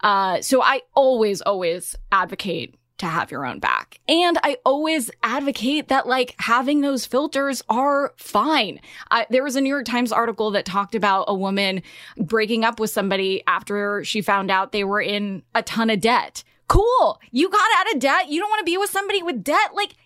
Uh, 0.02 0.40
so 0.42 0.62
I 0.62 0.82
always, 0.94 1.40
always 1.42 1.96
advocate 2.12 2.74
to 2.98 3.06
have 3.06 3.30
your 3.30 3.44
own 3.44 3.58
back. 3.58 4.00
And 4.08 4.38
I 4.42 4.58
always 4.64 5.10
advocate 5.22 5.88
that 5.88 6.06
like 6.06 6.34
having 6.38 6.80
those 6.80 7.06
filters 7.06 7.62
are 7.68 8.12
fine. 8.16 8.80
I, 9.10 9.26
there 9.30 9.42
was 9.42 9.56
a 9.56 9.60
New 9.60 9.68
York 9.68 9.86
Times 9.86 10.12
article 10.12 10.50
that 10.52 10.64
talked 10.64 10.94
about 10.94 11.24
a 11.26 11.34
woman 11.34 11.82
breaking 12.16 12.64
up 12.64 12.78
with 12.78 12.90
somebody 12.90 13.42
after 13.46 14.04
she 14.04 14.22
found 14.22 14.50
out 14.50 14.72
they 14.72 14.84
were 14.84 15.00
in 15.00 15.42
a 15.54 15.62
ton 15.62 15.90
of 15.90 16.00
debt. 16.00 16.44
Cool. 16.68 17.20
You 17.30 17.50
got 17.50 17.66
out 17.78 17.94
of 17.94 18.00
debt. 18.00 18.28
You 18.30 18.40
don't 18.40 18.50
want 18.50 18.60
to 18.60 18.64
be 18.64 18.78
with 18.78 18.90
somebody 18.90 19.22
with 19.22 19.42
debt. 19.42 19.74
Like 19.74 19.96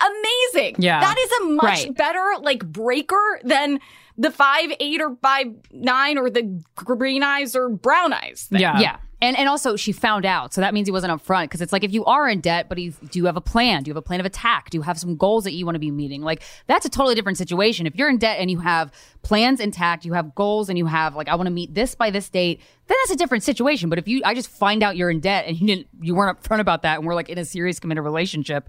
amazing. 0.00 0.76
Yeah. 0.78 1.00
That 1.00 1.16
is 1.18 1.30
a 1.40 1.44
much 1.52 1.64
Right. 1.64 1.96
better 1.96 2.24
like 2.40 2.64
breaker 2.64 3.40
than 3.44 3.80
the 4.16 4.30
five 4.30 4.70
eight 4.80 5.00
or 5.00 5.16
five 5.22 5.46
nine 5.72 6.18
or 6.18 6.30
the 6.30 6.62
green 6.74 7.22
eyes 7.22 7.54
or 7.54 7.68
brown 7.68 8.12
eyes. 8.12 8.46
thing. 8.50 8.60
Yeah. 8.60 8.96
And 9.20 9.36
and 9.36 9.48
also 9.48 9.74
she 9.74 9.90
found 9.90 10.24
out. 10.24 10.54
So 10.54 10.60
that 10.60 10.72
means 10.72 10.86
he 10.86 10.92
wasn't 10.92 11.12
upfront 11.12 11.44
because 11.44 11.60
it's 11.60 11.72
like 11.72 11.82
if 11.82 11.92
you 11.92 12.04
are 12.04 12.28
in 12.28 12.40
debt, 12.40 12.68
but 12.68 12.78
you, 12.78 12.92
do 13.10 13.18
you 13.18 13.26
have 13.26 13.36
a 13.36 13.40
plan? 13.40 13.82
Do 13.82 13.88
you 13.88 13.92
have 13.92 13.96
a 13.96 14.02
plan 14.02 14.20
of 14.20 14.26
attack? 14.26 14.70
Do 14.70 14.78
you 14.78 14.82
have 14.82 14.96
some 14.96 15.16
goals 15.16 15.42
that 15.42 15.54
you 15.54 15.64
want 15.66 15.74
to 15.74 15.80
be 15.80 15.90
meeting? 15.90 16.22
Like 16.22 16.42
that's 16.68 16.86
a 16.86 16.88
totally 16.88 17.16
different 17.16 17.36
situation. 17.36 17.84
If 17.88 17.96
you're 17.96 18.08
in 18.08 18.18
debt 18.18 18.38
and 18.38 18.48
you 18.48 18.60
have 18.60 18.92
plans 19.22 19.58
intact, 19.58 20.04
you 20.04 20.12
have 20.12 20.36
goals 20.36 20.68
and 20.68 20.78
you 20.78 20.86
have 20.86 21.16
like 21.16 21.28
I 21.28 21.34
want 21.34 21.48
to 21.48 21.52
meet 21.52 21.74
this 21.74 21.96
by 21.96 22.10
this 22.10 22.28
date, 22.28 22.60
then 22.86 22.96
that's 23.02 23.10
a 23.10 23.16
different 23.16 23.42
situation. 23.42 23.88
But 23.88 23.98
if 23.98 24.06
you 24.06 24.22
I 24.24 24.34
just 24.34 24.48
find 24.50 24.84
out 24.84 24.96
you're 24.96 25.10
in 25.10 25.18
debt 25.18 25.46
and 25.48 25.60
you 25.60 25.66
didn't 25.66 25.88
you 26.00 26.14
weren't 26.14 26.40
upfront 26.40 26.60
about 26.60 26.82
that 26.82 26.98
and 26.98 27.06
we're 27.06 27.14
like 27.16 27.28
in 27.28 27.38
a 27.38 27.44
serious 27.44 27.80
committed 27.80 28.04
relationship, 28.04 28.68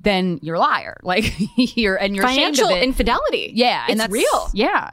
then 0.00 0.38
you're 0.42 0.56
a 0.56 0.60
liar. 0.60 0.96
Like 1.02 1.32
you're 1.76 1.96
and 1.96 2.14
you're 2.16 2.24
Financial 2.24 2.70
infidelity. 2.70 3.52
Yeah, 3.54 3.82
and 3.88 3.92
It's 3.92 4.00
that's 4.00 4.12
real. 4.12 4.50
Yeah. 4.54 4.90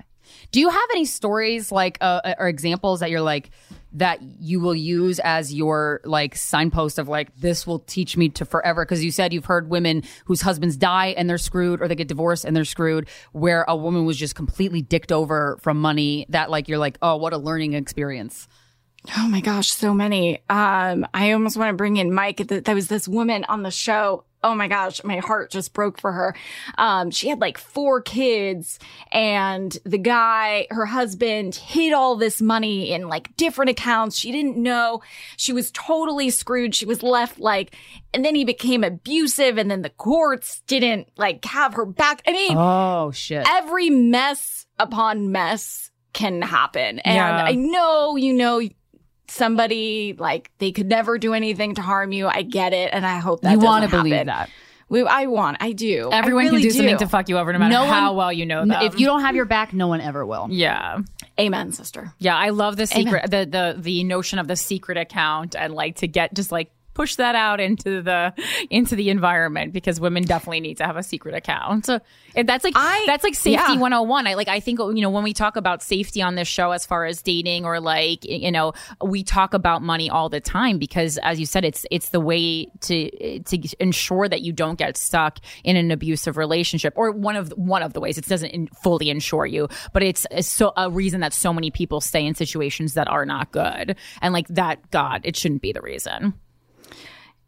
Do 0.52 0.60
you 0.62 0.70
have 0.70 0.90
any 0.92 1.06
stories 1.06 1.72
like 1.72 1.98
uh, 2.02 2.34
or 2.40 2.48
examples 2.48 3.02
that 3.02 3.10
you're 3.10 3.22
like 3.22 3.50
that 3.94 4.22
you 4.22 4.60
will 4.60 4.76
use 4.76 5.20
as 5.20 5.54
your 5.54 6.00
like 6.06 6.36
signpost 6.36 7.00
of 7.00 7.08
like 7.08 7.36
this 7.36 7.68
will 7.68 7.80
teach 7.80 8.16
me 8.16 8.30
to 8.30 8.46
forever? 8.46 8.86
Because 8.86 9.04
you 9.04 9.12
said 9.12 9.34
you've 9.34 9.46
heard 9.46 9.70
women 9.70 10.04
whose 10.26 10.42
husbands 10.42 10.78
die 10.78 11.08
and 11.18 11.30
they're 11.30 11.38
screwed, 11.38 11.82
or 11.82 11.88
they 11.90 11.96
get 11.96 12.08
divorced 12.08 12.46
and 12.46 12.56
they're 12.56 12.64
screwed, 12.66 13.10
where 13.34 13.64
a 13.68 13.76
woman 13.76 14.06
was 14.06 14.16
just 14.18 14.36
completely 14.36 14.82
dicked 14.82 15.12
over 15.12 15.58
from 15.62 15.82
money. 15.82 16.26
That 16.30 16.50
like 16.50 16.68
you're 16.70 16.78
like, 16.78 16.98
oh, 17.02 17.18
what 17.18 17.34
a 17.34 17.38
learning 17.38 17.74
experience. 17.74 18.48
Oh 19.18 19.28
my 19.28 19.42
gosh, 19.42 19.70
so 19.72 19.94
many. 19.94 20.38
Um, 20.50 21.06
I 21.14 21.32
almost 21.32 21.56
want 21.58 21.70
to 21.70 21.76
bring 21.78 21.98
in 21.98 22.14
Mike. 22.14 22.38
Th- 22.48 22.64
There 22.64 22.76
was 22.76 22.88
this 22.88 23.08
woman 23.08 23.46
on 23.50 23.64
the 23.64 23.72
show. 23.72 24.24
Oh 24.44 24.54
my 24.54 24.68
gosh, 24.68 25.04
my 25.04 25.18
heart 25.18 25.50
just 25.50 25.74
broke 25.74 26.00
for 26.00 26.12
her. 26.12 26.36
Um, 26.78 27.10
she 27.10 27.28
had 27.28 27.40
like 27.42 27.58
four 27.58 28.02
kids 28.02 28.78
and 29.12 29.76
the 29.84 29.98
guy, 29.98 30.68
her 30.70 30.86
husband 30.86 31.56
hid 31.56 31.92
all 31.92 32.16
this 32.16 32.40
money 32.42 32.92
in 32.92 33.08
like 33.08 33.36
different 33.36 33.72
accounts. 33.72 34.16
She 34.18 34.32
didn't 34.32 34.56
know. 34.58 35.02
She 35.38 35.54
was 35.54 35.72
totally 35.72 36.30
screwed. 36.30 36.76
She 36.76 36.86
was 36.86 37.02
left 37.02 37.40
like, 37.40 37.76
and 38.14 38.24
then 38.24 38.36
he 38.36 38.46
became 38.46 38.84
abusive 38.84 39.58
and 39.58 39.72
then 39.72 39.82
the 39.82 39.90
courts 39.90 40.62
didn't 40.68 41.10
like 41.18 41.44
have 41.46 41.74
her 41.74 41.86
back. 41.86 42.22
I 42.28 42.32
mean, 42.32 42.56
Oh 42.56 43.12
shit. 43.12 43.46
every 43.50 43.90
mess 43.90 44.68
upon 44.78 45.32
mess 45.32 45.90
can 46.14 46.42
happen. 46.44 47.00
And 47.00 47.16
Yeah. 47.16 47.44
I 47.44 47.54
know, 47.54 48.16
you 48.16 48.34
know, 48.34 48.62
somebody 49.28 50.16
like 50.18 50.52
they 50.58 50.72
could 50.72 50.88
never 50.88 51.18
do 51.18 51.34
anything 51.34 51.76
to 51.76 51.82
harm 51.82 52.12
you. 52.12 52.28
I 52.28 52.42
get 52.44 52.74
it. 52.74 52.92
And 52.94 53.06
I 53.06 53.18
hope 53.18 53.42
that 53.42 53.52
You 53.52 53.60
want 53.60 53.92
wanna 53.92 54.04
believe 54.04 54.26
that. 54.28 54.50
We, 54.90 55.04
I 55.04 55.26
want, 55.26 55.58
I 55.60 55.74
do. 55.74 56.10
I 56.14 56.18
Everyone 56.20 56.46
really 56.46 56.62
can 56.62 56.70
do, 56.70 56.78
something 56.78 56.98
to 57.00 57.08
fuck 57.10 57.28
you 57.28 57.38
over 57.38 57.52
no 57.52 57.60
matter 57.60 57.74
No 57.74 57.86
how 57.86 58.12
one- 58.14 58.18
well 58.18 58.34
you 58.34 58.46
know 58.46 58.66
them. 58.66 58.82
If 58.84 58.98
you 59.00 59.06
don't 59.06 59.20
have 59.20 59.36
your 59.36 59.44
back, 59.44 59.74
no 59.74 59.88
one 59.88 60.00
ever 60.00 60.26
will. 60.26 60.48
Yeah. 60.50 61.00
Amen, 61.38 61.74
sister. 61.74 62.14
Yeah, 62.20 62.38
I 62.38 62.50
love 62.50 62.78
the 62.78 62.88
secret 62.88 63.30
the 63.30 63.46
the 63.46 63.76
the 63.78 64.04
notion 64.06 64.40
of 64.40 64.48
the 64.48 64.56
secret 64.56 64.98
account 64.98 65.56
and 65.56 65.74
like 65.74 65.98
to 65.98 66.08
get 66.08 66.34
just 66.34 66.52
like 66.52 66.72
push 66.98 67.16
that 67.18 67.36
out 67.36 67.60
into 67.60 68.02
the 68.02 68.34
into 68.72 68.96
the 68.96 69.12
environment 69.12 69.72
because 69.72 70.00
women 70.00 70.24
definitely 70.24 70.60
need 70.60 70.78
to 70.78 70.84
have 70.84 70.98
a 70.98 71.04
secret 71.04 71.36
account. 71.36 71.86
So 71.86 72.00
eh, 72.36 72.42
that's 72.42 72.64
like 72.64 72.74
that's 72.74 73.24
like 73.24 73.36
safety 73.36 73.74
yeah. 73.74 73.80
101. 73.80 74.26
I 74.26 74.34
like 74.34 74.48
I 74.48 74.60
think 74.60 74.80
you 74.80 75.02
know 75.02 75.12
when 75.12 75.24
we 75.24 75.32
talk 75.32 75.58
about 75.58 75.84
safety 75.84 76.24
on 76.24 76.34
this 76.34 76.48
show 76.48 76.72
as 76.72 76.88
far 76.88 77.06
as 77.06 77.22
dating 77.22 77.66
or 77.66 77.80
like 77.80 78.26
you 78.26 78.52
know 78.52 78.74
we 79.00 79.24
talk 79.24 79.54
about 79.54 79.84
money 79.84 80.10
all 80.10 80.28
the 80.28 80.40
time 80.40 80.80
because 80.80 81.20
as 81.20 81.40
you 81.40 81.46
said 81.46 81.64
it's 81.64 81.86
it's 81.92 82.10
the 82.10 82.20
way 82.20 82.66
to 82.82 83.40
to 83.42 83.76
ensure 83.80 84.28
that 84.28 84.42
you 84.42 84.52
don't 84.52 84.80
get 84.80 84.98
stuck 84.98 85.38
in 85.64 85.76
an 85.76 85.92
abusive 85.92 86.36
relationship 86.36 86.94
or 86.96 87.12
one 87.12 87.36
of 87.36 87.52
one 87.52 87.84
of 87.84 87.94
the 87.94 88.00
ways 88.00 88.18
it 88.18 88.26
doesn't 88.26 88.50
in, 88.50 88.68
fully 88.82 89.12
ensure 89.12 89.46
you 89.46 89.68
but 89.94 90.02
it's, 90.02 90.26
it's 90.32 90.48
so 90.48 90.74
a 90.78 90.90
reason 90.90 91.22
that 91.22 91.32
so 91.32 91.54
many 91.54 91.70
people 91.70 92.02
stay 92.02 92.26
in 92.26 92.34
situations 92.34 92.96
that 92.96 93.08
are 93.08 93.26
not 93.26 93.52
good 93.52 93.96
and 94.22 94.34
like 94.34 94.48
that 94.48 94.90
god 94.90 95.22
it 95.24 95.36
shouldn't 95.36 95.62
be 95.62 95.72
the 95.72 95.82
reason 95.82 96.34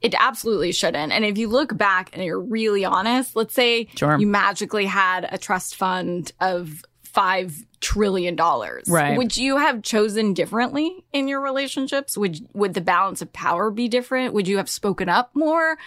It 0.02 0.16
absolutely 0.18 0.72
shouldn't. 0.72 1.12
And 1.12 1.26
if 1.26 1.38
you 1.38 1.48
look 1.50 1.78
back 1.78 2.10
and 2.14 2.24
you're 2.24 2.40
really 2.40 2.86
honest, 2.86 3.36
let's 3.36 3.54
say 3.54 3.88
Sure. 3.96 4.18
you 4.18 4.28
magically 4.28 4.86
had 4.86 5.28
a 5.32 5.38
trust 5.38 5.76
fund 5.76 6.32
of 6.40 6.84
five 7.04 7.66
trillion 7.82 8.36
dollars. 8.36 8.86
Right. 8.88 9.18
Would 9.18 9.36
you 9.36 9.58
have 9.58 9.82
chosen 9.82 10.34
differently 10.34 11.04
in 11.12 11.28
your 11.28 11.42
relationships? 11.42 12.18
Would 12.18 12.40
would 12.54 12.74
the 12.74 12.82
balance 12.82 13.22
of 13.22 13.32
power 13.34 13.72
be 13.72 13.88
different? 13.88 14.34
Would 14.34 14.48
you 14.48 14.58
have 14.58 14.70
spoken 14.70 15.10
up 15.10 15.32
more? 15.34 15.78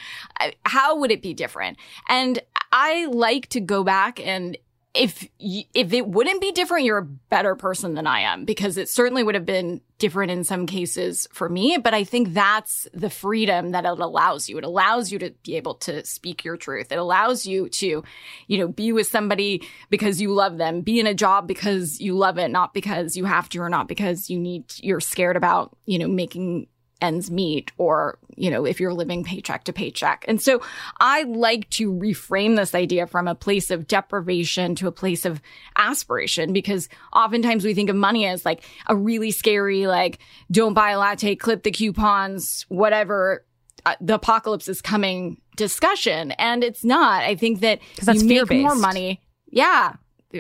How 0.64 0.97
would 0.98 1.10
it 1.10 1.22
be 1.22 1.32
different? 1.34 1.78
And 2.09 2.40
I 2.72 3.06
like 3.06 3.48
to 3.51 3.60
go 3.60 3.84
back 3.84 4.18
and 4.26 4.56
if 4.94 5.27
y- 5.40 5.64
if 5.73 5.93
it 5.93 6.06
wouldn't 6.06 6.40
be 6.40 6.52
different, 6.52 6.85
you're 6.85 6.98
a 6.98 7.02
better 7.05 7.55
person 7.56 7.94
than 7.94 8.06
I 8.06 8.20
am 8.20 8.44
because 8.44 8.77
it 8.77 8.89
certainly 8.90 9.23
would 9.23 9.35
have 9.35 9.47
been 9.47 9.81
different 9.98 10.32
in 10.32 10.44
some 10.44 10.66
cases 10.66 11.27
for 11.32 11.48
me. 11.48 11.78
But 11.82 11.94
I 11.94 12.05
think 12.05 12.35
that's 12.35 12.86
the 12.93 13.09
freedom 13.09 13.70
that 13.70 13.86
it 13.86 13.98
allows 13.98 14.48
you. 14.48 14.59
It 14.59 14.64
allows 14.64 15.10
you 15.10 15.19
to 15.20 15.31
be 15.44 15.56
able 15.56 15.77
to 15.77 16.05
speak 16.05 16.44
your 16.44 16.56
truth. 16.59 16.93
It 16.93 16.98
allows 16.98 17.47
you 17.47 17.70
to, 17.70 18.05
you 18.48 18.59
know, 18.59 18.69
be 18.69 18.93
with 18.93 19.06
somebody 19.06 19.62
because 19.89 20.20
you 20.20 20.32
love 20.35 20.59
them, 20.59 20.82
be 20.82 21.01
in 21.01 21.06
a 21.06 21.14
job 21.14 21.48
because 21.48 22.01
you 22.01 22.14
love 22.14 22.36
it, 22.36 22.51
not 22.51 22.74
because 22.74 23.16
you 23.16 23.24
have 23.24 23.48
to 23.51 23.60
or 23.60 23.70
not 23.70 23.89
because 23.89 24.28
you 24.28 24.39
need, 24.39 24.64
you're 24.78 25.01
scared 25.01 25.36
about, 25.36 25.74
you 25.86 25.98
know, 25.98 26.09
making 26.09 26.66
ends 27.02 27.30
meet 27.30 27.72
or 27.76 28.18
you 28.36 28.50
know 28.50 28.64
if 28.64 28.80
you're 28.80 28.94
living 28.94 29.24
paycheck 29.24 29.64
to 29.64 29.72
paycheck. 29.72 30.24
And 30.28 30.40
so 30.40 30.62
i 31.00 31.22
like 31.24 31.68
to 31.70 31.92
reframe 31.92 32.56
this 32.56 32.74
idea 32.74 33.06
from 33.06 33.28
a 33.28 33.34
place 33.34 33.70
of 33.70 33.86
deprivation 33.86 34.74
to 34.76 34.86
a 34.86 34.92
place 34.92 35.24
of 35.24 35.42
aspiration 35.76 36.52
because 36.52 36.88
oftentimes 37.12 37.64
we 37.64 37.74
think 37.74 37.90
of 37.90 37.96
money 37.96 38.26
as 38.26 38.44
like 38.44 38.62
a 38.86 38.96
really 38.96 39.30
scary 39.30 39.86
like 39.86 40.18
don't 40.50 40.74
buy 40.74 40.90
a 40.90 40.98
latte 40.98 41.34
clip 41.34 41.62
the 41.62 41.70
coupons 41.70 42.64
whatever 42.68 43.44
uh, 43.84 43.96
the 44.00 44.14
apocalypse 44.14 44.68
is 44.68 44.80
coming 44.80 45.40
discussion. 45.56 46.32
And 46.32 46.62
it's 46.62 46.84
not. 46.84 47.24
I 47.24 47.34
think 47.34 47.60
that 47.60 47.80
that's 48.00 48.22
you 48.22 48.28
make 48.28 48.38
more 48.38 48.46
fear-based. 48.46 48.80
money. 48.80 49.20
Yeah. 49.48 49.94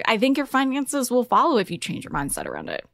I 0.06 0.16
think 0.16 0.36
your 0.36 0.46
finances 0.46 1.10
will 1.10 1.24
follow 1.24 1.58
if 1.58 1.70
you 1.70 1.76
change 1.76 2.04
your 2.04 2.12
mindset 2.12 2.46
around 2.46 2.70
it 2.70 2.86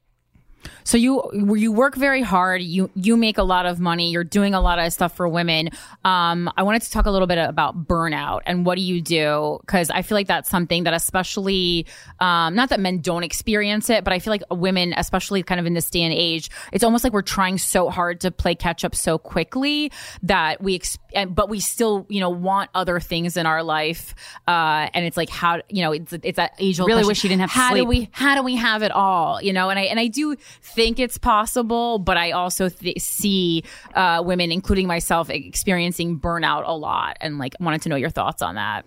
So 0.89 0.97
you 0.97 1.23
you 1.55 1.71
work 1.71 1.97
very 1.97 2.23
hard. 2.23 2.63
You 2.63 2.91
you 2.95 3.19
make 3.19 3.37
a 3.37 3.43
lot 3.43 3.67
of 3.67 3.79
money. 3.79 4.11
You're 4.11 4.25
doing 4.25 4.55
a 4.55 4.61
lot 4.63 4.79
of 4.79 4.91
stuff 4.91 5.15
for 5.15 5.29
women. 5.29 5.69
Um, 6.03 6.51
I 6.57 6.63
wanted 6.63 6.81
to 6.81 6.91
talk 6.91 7.05
a 7.05 7.11
little 7.11 7.27
bit 7.27 7.37
about 7.37 7.87
burnout 7.87 8.41
and 8.47 8.65
what 8.65 8.77
do 8.77 8.81
you 8.81 9.03
do? 9.03 9.59
Because 9.61 9.91
I 9.91 10.01
feel 10.01 10.17
like 10.17 10.29
that's 10.29 10.49
something 10.49 10.85
that 10.85 10.95
especially 10.95 11.85
um, 12.21 12.55
not 12.55 12.71
that 12.71 12.81
men 12.81 13.03
don't 13.03 13.23
experience 13.23 13.91
it, 13.91 14.03
but 14.03 14.15
I 14.15 14.19
feel 14.19 14.31
like 14.31 14.43
women, 14.51 14.95
especially 14.97 15.43
kind 15.43 15.61
of 15.61 15.67
in 15.67 15.75
this 15.75 15.91
day 15.91 16.01
and 16.01 16.15
age, 16.15 16.49
it's 16.73 16.83
almost 16.83 17.05
like 17.05 17.13
we're 17.13 17.21
trying 17.21 17.59
so 17.59 17.91
hard 17.91 18.23
to 18.23 18.31
play 18.31 18.55
catch 18.55 18.83
up 18.83 18.95
so 18.95 19.19
quickly 19.19 19.93
that 20.23 20.63
we 20.63 20.77
ex- 20.77 20.97
but 21.29 21.51
we 21.51 21.61
still 21.61 22.07
you 22.09 22.21
know 22.21 22.31
want 22.31 22.71
other 22.75 22.99
things 22.99 23.37
in 23.37 23.45
our 23.45 23.63
life. 23.63 24.15
Uh, 24.47 24.89
and 24.95 25.05
it's 25.05 25.19
like 25.19 25.29
how 25.29 25.61
you 25.69 25.83
know 25.83 25.93
it's 25.93 26.15
it's 26.15 26.37
that 26.37 26.55
age 26.59 26.81
old 26.81 26.89
Really 26.89 27.01
question, 27.01 27.09
wish 27.09 27.25
you 27.25 27.29
didn't 27.29 27.43
have 27.43 27.51
how 27.51 27.75
do 27.75 27.85
we 27.85 28.09
how 28.11 28.37
do 28.37 28.43
we 28.43 28.57
have 28.57 28.83
it 28.83 28.91
all 28.91 29.43
you 29.43 29.53
know 29.53 29.69
and 29.69 29.79
i 29.79 29.83
and 29.83 30.01
i 30.01 30.07
do 30.07 30.35
think 30.79 31.01
it's 31.01 31.19
possible 31.19 31.99
but 31.99 32.17
i 32.17 32.31
also 32.31 32.69
th- 32.69 33.01
see 33.01 33.65
uh, 33.97 34.23
women 34.25 34.53
including 34.53 34.87
myself 34.87 35.29
experiencing 35.29 36.21
burnout 36.21 36.63
a 36.65 36.77
lot 36.77 37.17
and 37.21 37.37
like 37.37 37.57
wanted 37.59 37.83
to 37.83 37.89
know 37.89 37.97
your 37.97 38.11
thoughts 38.11 38.43
on 38.43 38.55
that 38.55 38.85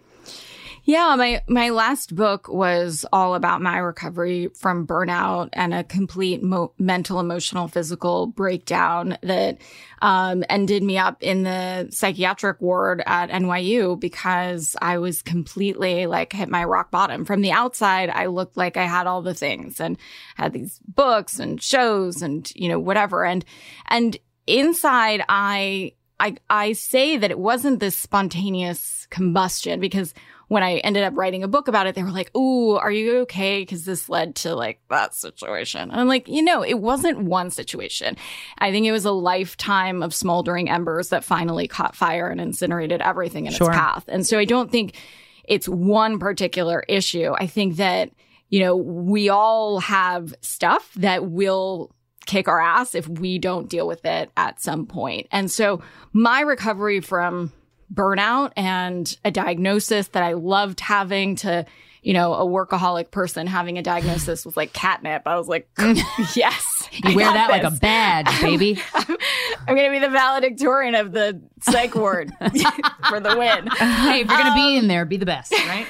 Yeah, 0.84 1.16
my 1.16 1.44
my 1.48 1.70
last 1.70 2.16
book 2.16 2.48
was 2.48 3.06
all 3.14 3.36
about 3.36 3.62
my 3.62 3.78
recovery 3.78 4.48
from 4.56 4.88
burnout 4.88 5.50
and 5.54 5.76
a 5.76 5.84
complete 5.84 6.42
mo- 6.42 6.74
mental, 6.80 7.20
emotional, 7.20 7.68
physical 7.68 8.26
breakdown 8.26 9.16
that 9.22 9.60
um, 10.02 10.44
ended 10.50 10.82
me 10.82 10.98
up 10.98 11.22
in 11.22 11.44
the 11.44 11.88
psychiatric 11.92 12.60
ward 12.62 13.04
at 13.06 13.30
NYU 13.30 14.00
because 14.00 14.76
I 14.82 14.98
was 14.98 15.22
completely 15.22 16.08
like 16.08 16.34
hit 16.34 16.50
my 16.50 16.64
rock 16.64 16.90
bottom. 16.90 17.26
From 17.26 17.42
the 17.42 17.52
outside, 17.52 18.10
I 18.10 18.26
looked 18.26 18.58
like 18.58 18.76
I 18.76 18.86
had 18.86 19.06
all 19.06 19.22
the 19.22 19.36
things 19.36 19.80
and 19.80 19.98
had 20.36 20.52
these 20.52 20.80
books 20.88 21.40
and 21.40 21.62
shows 21.62 22.24
and 22.24 22.52
you 22.56 22.68
know 22.68 22.80
whatever 22.80 23.24
and 23.24 23.46
and 23.88 24.18
inside 24.48 25.24
I 25.30 25.94
I 26.20 26.38
I 26.50 26.74
say 26.74 27.18
that 27.18 27.30
it 27.30 27.40
wasn't 27.40 27.80
this 27.80 27.96
spontaneous 27.96 29.06
combustion 29.12 29.80
because 29.80 30.16
when 30.52 30.64
I 30.64 30.80
ended 30.80 31.06
up 31.06 31.14
writing 31.16 31.46
a 31.46 31.48
book 31.48 31.70
about 31.70 31.88
it, 31.88 31.96
they 31.96 32.04
were 32.04 32.12
like, 32.12 32.36
Ooh, 32.36 32.72
are 32.72 32.92
you 32.92 33.20
okay? 33.20 33.66
Cause 33.66 33.86
this 33.86 34.10
led 34.10 34.36
to 34.36 34.54
like 34.54 34.82
that 34.90 35.16
situation. 35.16 35.90
And 35.90 35.98
I'm 35.98 36.10
like, 36.10 36.28
you 36.28 36.42
know, 36.42 36.62
it 36.62 36.74
wasn't 36.74 37.20
one 37.20 37.52
situation. 37.52 38.18
I 38.58 38.70
think 38.70 38.86
it 38.86 38.92
was 38.92 39.06
a 39.06 39.14
lifetime 39.14 40.04
of 40.04 40.14
smoldering 40.14 40.70
embers 40.70 41.08
that 41.08 41.24
finally 41.24 41.70
caught 41.70 41.96
fire 41.96 42.28
and 42.28 42.42
incinerated 42.42 43.02
everything 43.02 43.46
in 43.46 43.54
Sure. 43.54 43.70
its 43.70 43.78
path. 43.78 44.04
And 44.10 44.28
so 44.28 44.38
I 44.38 44.44
don't 44.44 44.70
think 44.70 44.98
it's 45.46 45.70
one 45.70 46.20
particular 46.20 46.84
issue. 46.90 47.32
I 47.34 47.48
think 47.48 47.78
that, 47.78 48.10
you 48.50 48.60
know, 48.60 48.76
we 48.76 49.30
all 49.30 49.80
have 49.80 50.36
stuff 50.42 50.92
that 50.96 51.28
will 51.28 51.96
kick 52.26 52.50
our 52.50 52.60
ass 52.60 52.94
if 52.94 53.08
we 53.08 53.40
don't 53.40 53.70
deal 53.70 53.88
with 53.88 54.04
it 54.04 54.30
at 54.36 54.62
some 54.62 54.86
point. 54.86 55.28
And 55.32 55.50
so 55.50 55.82
my 56.12 56.42
recovery 56.42 57.00
from 57.00 57.54
burnout 57.94 58.52
and 58.56 59.18
a 59.26 59.32
diagnosis 59.32 60.08
that 60.10 60.24
I 60.24 60.34
loved 60.34 60.80
having 60.80 61.36
to, 61.38 61.66
you 62.02 62.14
know, 62.14 62.34
a 62.34 62.46
workaholic 62.46 63.12
person 63.12 63.48
having 63.48 63.78
a 63.78 63.82
diagnosis 63.82 64.46
was 64.46 64.56
like 64.56 64.74
catnip. 64.74 65.24
I 65.26 65.38
was 65.38 65.48
like, 65.48 65.70
yes. 66.36 66.90
You 66.92 67.12
I 67.12 67.16
wear 67.16 67.32
that 67.32 67.50
like 67.50 67.64
a 67.64 67.72
badge, 67.72 68.42
baby. 68.42 68.82
I'm 68.94 69.76
going 69.76 69.86
to 69.86 69.92
be 69.92 70.00
the 70.00 70.10
valedictorian 70.10 70.96
of 70.96 71.12
the 71.12 71.42
psych 71.62 71.96
ward 71.96 72.32
for 73.10 73.20
the 73.20 73.36
win. 73.38 73.68
hey, 73.68 74.22
if 74.22 74.28
you're 74.28 74.38
gonna 74.38 74.56
be 74.56 74.78
in 74.78 74.86
um, 74.86 74.88
there, 74.88 75.06
be 75.06 75.18
the 75.18 75.26
best, 75.26 75.54
right? 75.54 75.88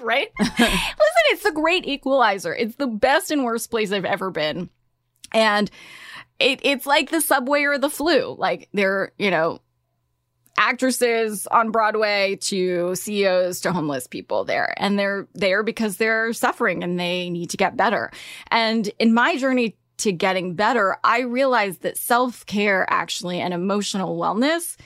right? 0.00 0.28
Listen, 0.38 0.78
it's 1.30 1.42
the 1.42 1.52
great 1.52 1.86
equalizer. 1.86 2.54
It's 2.54 2.76
the 2.76 2.86
best 2.86 3.30
and 3.30 3.44
worst 3.44 3.70
place 3.70 3.92
I've 3.92 4.04
ever 4.04 4.30
been. 4.30 4.68
And 5.32 5.70
it, 6.38 6.60
it's 6.62 6.86
like 6.86 7.10
the 7.10 7.20
subway 7.20 7.62
or 7.62 7.78
the 7.78 7.90
flu. 7.90 8.34
Like 8.38 8.68
they're, 8.72 9.12
you 9.18 9.30
know, 9.30 9.60
actresses 10.58 11.46
on 11.48 11.70
Broadway 11.70 12.36
to 12.42 12.94
CEOs 12.94 13.60
to 13.62 13.72
homeless 13.72 14.06
people 14.06 14.44
there. 14.44 14.74
And 14.76 14.98
they're 14.98 15.26
there 15.34 15.62
because 15.62 15.96
they're 15.96 16.32
suffering 16.32 16.82
and 16.82 16.98
they 16.98 17.30
need 17.30 17.50
to 17.50 17.56
get 17.56 17.76
better. 17.76 18.10
And 18.50 18.90
in 18.98 19.14
my 19.14 19.36
journey 19.36 19.76
to 19.98 20.12
getting 20.12 20.54
better, 20.54 20.98
I 21.04 21.20
realized 21.20 21.82
that 21.82 21.96
self 21.96 22.44
care 22.46 22.86
actually 22.90 23.40
and 23.40 23.54
emotional 23.54 24.18
wellness 24.18 24.76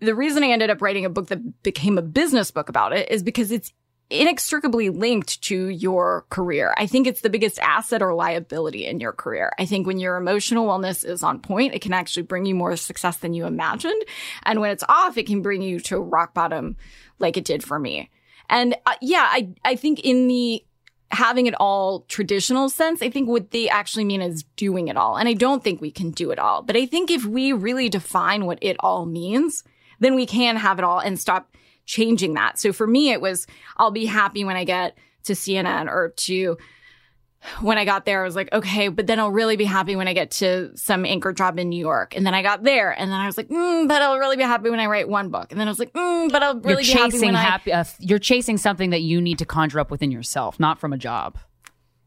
the 0.00 0.14
reason 0.14 0.42
I 0.42 0.48
ended 0.48 0.70
up 0.70 0.82
writing 0.82 1.04
a 1.04 1.10
book 1.10 1.28
that 1.28 1.62
became 1.62 1.96
a 1.96 2.02
business 2.02 2.50
book 2.50 2.68
about 2.68 2.92
it 2.92 3.10
is 3.10 3.22
because 3.22 3.50
it's 3.50 3.72
inextricably 4.10 4.90
linked 4.90 5.40
to 5.42 5.68
your 5.68 6.26
career. 6.30 6.74
I 6.76 6.86
think 6.86 7.06
it's 7.06 7.20
the 7.20 7.30
biggest 7.30 7.58
asset 7.60 8.02
or 8.02 8.12
liability 8.14 8.86
in 8.86 9.00
your 9.00 9.12
career. 9.12 9.52
I 9.58 9.64
think 9.64 9.86
when 9.86 9.98
your 9.98 10.16
emotional 10.16 10.66
wellness 10.66 11.04
is 11.04 11.22
on 11.22 11.40
point, 11.40 11.74
it 11.74 11.80
can 11.80 11.92
actually 11.92 12.24
bring 12.24 12.46
you 12.46 12.54
more 12.54 12.76
success 12.76 13.18
than 13.18 13.34
you 13.34 13.46
imagined. 13.46 14.02
And 14.42 14.60
when 14.60 14.70
it's 14.70 14.84
off, 14.88 15.16
it 15.16 15.26
can 15.26 15.42
bring 15.42 15.62
you 15.62 15.80
to 15.80 15.98
rock 15.98 16.34
bottom 16.34 16.76
like 17.18 17.36
it 17.36 17.44
did 17.44 17.62
for 17.62 17.78
me. 17.78 18.10
And 18.48 18.76
uh, 18.84 18.94
yeah, 19.00 19.28
I, 19.30 19.50
I 19.64 19.76
think 19.76 20.00
in 20.00 20.26
the 20.26 20.64
having 21.12 21.46
it 21.46 21.54
all 21.58 22.00
traditional 22.02 22.68
sense, 22.68 23.02
I 23.02 23.10
think 23.10 23.28
what 23.28 23.50
they 23.50 23.68
actually 23.68 24.04
mean 24.04 24.22
is 24.22 24.44
doing 24.56 24.88
it 24.88 24.96
all. 24.96 25.16
And 25.16 25.28
I 25.28 25.34
don't 25.34 25.62
think 25.62 25.80
we 25.80 25.90
can 25.90 26.10
do 26.10 26.30
it 26.30 26.38
all. 26.38 26.62
But 26.62 26.76
I 26.76 26.86
think 26.86 27.10
if 27.10 27.24
we 27.24 27.52
really 27.52 27.88
define 27.88 28.46
what 28.46 28.58
it 28.60 28.76
all 28.80 29.06
means, 29.06 29.64
then 29.98 30.14
we 30.14 30.26
can 30.26 30.56
have 30.56 30.78
it 30.78 30.84
all 30.84 30.98
and 30.98 31.18
stop 31.18 31.49
changing 31.90 32.34
that. 32.34 32.58
So 32.58 32.72
for 32.72 32.86
me, 32.86 33.10
it 33.10 33.20
was 33.20 33.46
I'll 33.76 33.90
be 33.90 34.06
happy 34.06 34.44
when 34.44 34.56
I 34.56 34.64
get 34.64 34.96
to 35.24 35.32
CNN 35.32 35.88
or 35.88 36.10
to 36.16 36.56
when 37.60 37.78
I 37.78 37.86
got 37.86 38.04
there, 38.04 38.20
I 38.20 38.24
was 38.24 38.36
like, 38.36 38.52
okay, 38.52 38.88
but 38.88 39.06
then 39.06 39.18
I'll 39.18 39.30
really 39.30 39.56
be 39.56 39.64
happy 39.64 39.96
when 39.96 40.06
I 40.06 40.12
get 40.12 40.30
to 40.32 40.70
some 40.76 41.06
anchor 41.06 41.32
job 41.32 41.58
in 41.58 41.70
New 41.70 41.78
York. 41.78 42.14
And 42.14 42.26
then 42.26 42.34
I 42.34 42.42
got 42.42 42.64
there 42.64 42.90
and 42.90 43.10
then 43.10 43.18
I 43.18 43.24
was 43.26 43.38
like, 43.38 43.48
mm, 43.48 43.88
but 43.88 44.02
I'll 44.02 44.18
really 44.18 44.36
be 44.36 44.42
happy 44.42 44.68
when 44.68 44.78
I 44.78 44.86
write 44.86 45.08
one 45.08 45.30
book. 45.30 45.50
And 45.50 45.58
then 45.58 45.66
I 45.66 45.70
was 45.70 45.78
like, 45.78 45.92
mm, 45.92 46.30
but 46.30 46.42
I'll 46.42 46.60
really 46.60 46.84
you're 46.84 46.94
be 46.94 47.00
happy 47.00 47.20
when 47.20 47.36
I. 47.36 47.60
Uh, 47.72 47.84
you're 47.98 48.18
chasing 48.18 48.58
something 48.58 48.90
that 48.90 49.00
you 49.00 49.20
need 49.22 49.38
to 49.38 49.46
conjure 49.46 49.80
up 49.80 49.90
within 49.90 50.10
yourself, 50.10 50.60
not 50.60 50.78
from 50.78 50.92
a 50.92 50.98
job. 50.98 51.38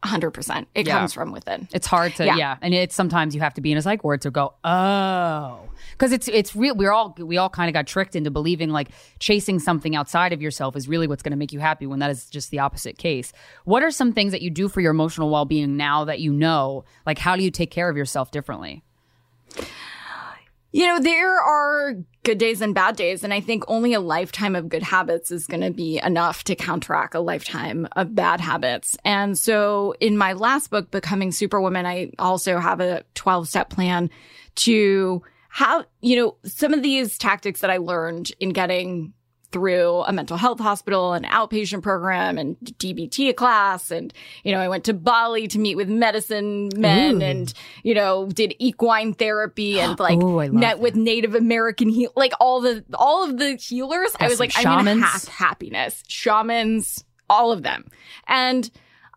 100%. 0.03 0.65
It 0.75 0.87
Yeah. 0.87 0.97
comes 0.99 1.13
from 1.13 1.31
within. 1.31 1.67
It's 1.73 1.87
hard 1.87 2.15
to 2.15 2.25
Yeah. 2.25 2.35
yeah. 2.35 2.57
and 2.61 2.73
it's 2.73 2.93
sometimes 2.95 3.33
you 3.35 3.41
have 3.41 3.53
to 3.55 3.61
be 3.61 3.71
in 3.71 3.77
a 3.77 3.81
psych 3.81 4.03
ward 4.03 4.21
to 4.21 4.31
go 4.31 4.53
oh 4.63 5.59
because 5.91 6.11
it's 6.11 6.27
it's 6.27 6.55
real. 6.55 6.75
We're 6.75 6.91
all 6.91 7.15
we 7.17 7.37
all 7.37 7.49
kind 7.49 7.69
of 7.69 7.73
got 7.73 7.87
tricked 7.87 8.15
into 8.15 8.31
believing 8.31 8.69
like 8.69 8.89
chasing 9.19 9.59
something 9.59 9.95
outside 9.95 10.33
of 10.33 10.41
yourself 10.41 10.75
is 10.75 10.87
really 10.87 11.07
what's 11.07 11.21
going 11.23 11.31
to 11.31 11.37
make 11.37 11.53
you 11.53 11.59
happy 11.59 11.85
when 11.85 11.99
that 11.99 12.09
is 12.11 12.25
just 12.29 12.51
the 12.51 12.59
opposite 12.59 12.97
case. 12.97 13.31
What 13.65 13.83
are 13.83 13.91
some 13.91 14.11
things 14.13 14.31
that 14.31 14.41
you 14.41 14.49
do 14.49 14.67
for 14.69 14.81
your 14.81 14.91
emotional 14.91 15.29
well 15.29 15.45
being 15.45 15.77
now 15.77 16.05
that 16.05 16.19
you 16.19 16.31
know? 16.33 16.83
Like 17.05 17.17
how 17.19 17.35
do 17.35 17.43
you 17.43 17.51
take 17.51 17.71
care 17.71 17.89
of 17.89 17.95
yourself 17.97 18.31
differently? 18.31 18.83
You 20.73 20.87
know, 20.87 20.99
there 20.99 21.39
are 21.39 21.93
good 22.23 22.39
days 22.39 22.59
and 22.59 22.73
bad 22.73 22.95
days. 22.95 23.23
And 23.23 23.31
I 23.31 23.41
think 23.41 23.63
only 23.67 23.93
a 23.93 23.99
lifetime 23.99 24.55
of 24.55 24.69
good 24.69 24.81
habits 24.81 25.29
is 25.29 25.45
going 25.45 25.61
to 25.61 25.69
be 25.69 25.99
enough 26.03 26.43
to 26.45 26.55
counteract 26.55 27.13
a 27.13 27.19
lifetime 27.19 27.87
of 27.95 28.15
bad 28.15 28.41
habits. 28.41 28.97
And 29.05 29.37
so 29.37 29.93
in 29.99 30.17
my 30.17 30.33
last 30.33 30.71
book, 30.71 30.89
Becoming 30.89 31.31
Superwoman, 31.31 31.85
I 31.85 32.11
also 32.17 32.57
have 32.57 32.79
a 32.79 33.03
12 33.13 33.47
step 33.47 33.69
plan 33.69 34.09
to 34.55 35.21
how, 35.49 35.85
you 36.01 36.15
know, 36.15 36.37
some 36.43 36.73
of 36.73 36.81
these 36.81 37.19
tactics 37.19 37.61
that 37.61 37.69
I 37.69 37.77
learned 37.77 38.31
in 38.39 38.49
getting 38.49 39.13
through 39.53 40.01
a 40.01 40.11
mental 40.11 40.35
health 40.35 40.59
hospital, 40.59 41.13
an 41.13 41.23
outpatient 41.23 41.83
program, 41.83 42.37
and 42.37 42.57
DBT 42.59 43.35
class. 43.35 43.91
And, 43.91 44.13
you 44.43 44.51
know, 44.51 44.59
I 44.59 44.67
went 44.67 44.83
to 44.85 44.93
Bali 44.93 45.47
to 45.49 45.59
meet 45.59 45.75
with 45.75 45.87
medicine 45.87 46.69
men 46.75 47.21
Ooh. 47.21 47.25
and, 47.25 47.53
you 47.83 47.93
know, 47.93 48.27
did 48.27 48.55
equine 48.59 49.13
therapy 49.13 49.79
and 49.79 49.97
like 49.99 50.21
Ooh, 50.21 50.51
met 50.51 50.79
with 50.79 50.95
Native 50.95 51.35
American 51.35 51.87
heal, 51.87 52.11
like 52.15 52.33
all 52.41 52.59
the, 52.59 52.83
all 52.95 53.23
of 53.23 53.37
the 53.37 53.55
healers. 53.55 54.11
I 54.19 54.27
was 54.27 54.39
like, 54.39 54.51
I'm 54.57 54.63
going 54.63 54.85
to 54.85 54.91
shamans. 54.91 55.27
hack 55.27 55.33
happiness, 55.33 56.03
shamans, 56.07 57.05
all 57.29 57.51
of 57.51 57.63
them. 57.63 57.85
And 58.27 58.69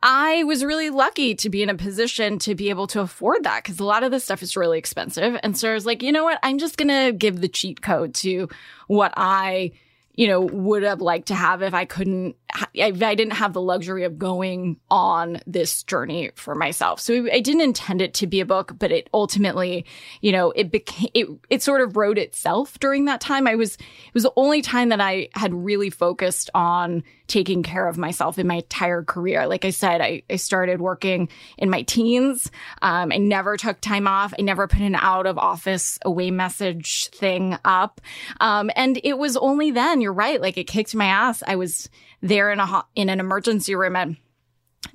I 0.02 0.44
was 0.44 0.64
really 0.64 0.90
lucky 0.90 1.34
to 1.36 1.48
be 1.48 1.62
in 1.62 1.70
a 1.70 1.74
position 1.74 2.38
to 2.40 2.54
be 2.54 2.70
able 2.70 2.86
to 2.88 3.00
afford 3.00 3.44
that 3.44 3.64
because 3.64 3.80
a 3.80 3.84
lot 3.84 4.02
of 4.02 4.10
this 4.10 4.24
stuff 4.24 4.42
is 4.42 4.56
really 4.56 4.78
expensive. 4.78 5.38
And 5.42 5.56
so 5.56 5.70
I 5.70 5.74
was 5.74 5.86
like, 5.86 6.02
you 6.02 6.12
know 6.12 6.24
what? 6.24 6.38
I'm 6.42 6.58
just 6.58 6.76
going 6.76 6.88
to 6.88 7.16
give 7.16 7.40
the 7.40 7.48
cheat 7.48 7.80
code 7.80 8.14
to 8.16 8.48
what 8.86 9.12
I, 9.16 9.72
you 10.16 10.26
know, 10.28 10.40
would 10.40 10.82
have 10.82 11.00
liked 11.00 11.28
to 11.28 11.34
have 11.34 11.62
if 11.62 11.74
I 11.74 11.84
couldn't, 11.84 12.36
if 12.74 13.02
I 13.02 13.14
didn't 13.14 13.34
have 13.34 13.52
the 13.52 13.60
luxury 13.60 14.04
of 14.04 14.18
going 14.18 14.78
on 14.90 15.40
this 15.46 15.82
journey 15.82 16.30
for 16.34 16.54
myself. 16.54 17.00
So 17.00 17.28
I 17.32 17.40
didn't 17.40 17.60
intend 17.62 18.02
it 18.02 18.14
to 18.14 18.26
be 18.26 18.40
a 18.40 18.46
book, 18.46 18.74
but 18.78 18.92
it 18.92 19.08
ultimately, 19.12 19.86
you 20.20 20.32
know, 20.32 20.52
it 20.52 20.70
became, 20.70 21.10
it, 21.14 21.26
it 21.50 21.62
sort 21.62 21.80
of 21.80 21.96
wrote 21.96 22.18
itself 22.18 22.78
during 22.78 23.06
that 23.06 23.20
time. 23.20 23.46
I 23.46 23.54
was, 23.54 23.74
it 23.74 24.14
was 24.14 24.22
the 24.22 24.32
only 24.36 24.62
time 24.62 24.90
that 24.90 25.00
I 25.00 25.28
had 25.34 25.52
really 25.52 25.90
focused 25.90 26.50
on 26.54 27.02
taking 27.26 27.64
care 27.64 27.88
of 27.88 27.98
myself 27.98 28.38
in 28.38 28.46
my 28.46 28.56
entire 28.56 29.02
career. 29.02 29.48
Like 29.48 29.64
I 29.64 29.70
said, 29.70 30.00
I, 30.00 30.22
I 30.30 30.36
started 30.36 30.80
working 30.80 31.28
in 31.58 31.70
my 31.70 31.82
teens. 31.82 32.50
Um, 32.82 33.10
I 33.10 33.16
never 33.16 33.56
took 33.56 33.80
time 33.80 34.06
off. 34.06 34.32
I 34.38 34.42
never 34.42 34.68
put 34.68 34.80
an 34.80 34.94
out 34.94 35.26
of 35.26 35.36
office 35.36 35.98
away 36.04 36.30
message 36.30 37.08
thing 37.08 37.58
up. 37.64 38.00
Um, 38.40 38.70
and 38.76 39.00
it 39.02 39.18
was 39.18 39.36
only 39.36 39.72
then, 39.72 40.00
you're 40.00 40.12
right, 40.12 40.40
like 40.40 40.56
it 40.56 40.68
kicked 40.68 40.94
my 40.94 41.06
ass. 41.06 41.42
I 41.46 41.56
was 41.56 41.90
there 42.22 42.45
in 42.50 42.60
a, 42.60 42.84
in 42.94 43.08
an 43.08 43.20
emergency 43.20 43.74
room 43.74 43.96
at 43.96 44.08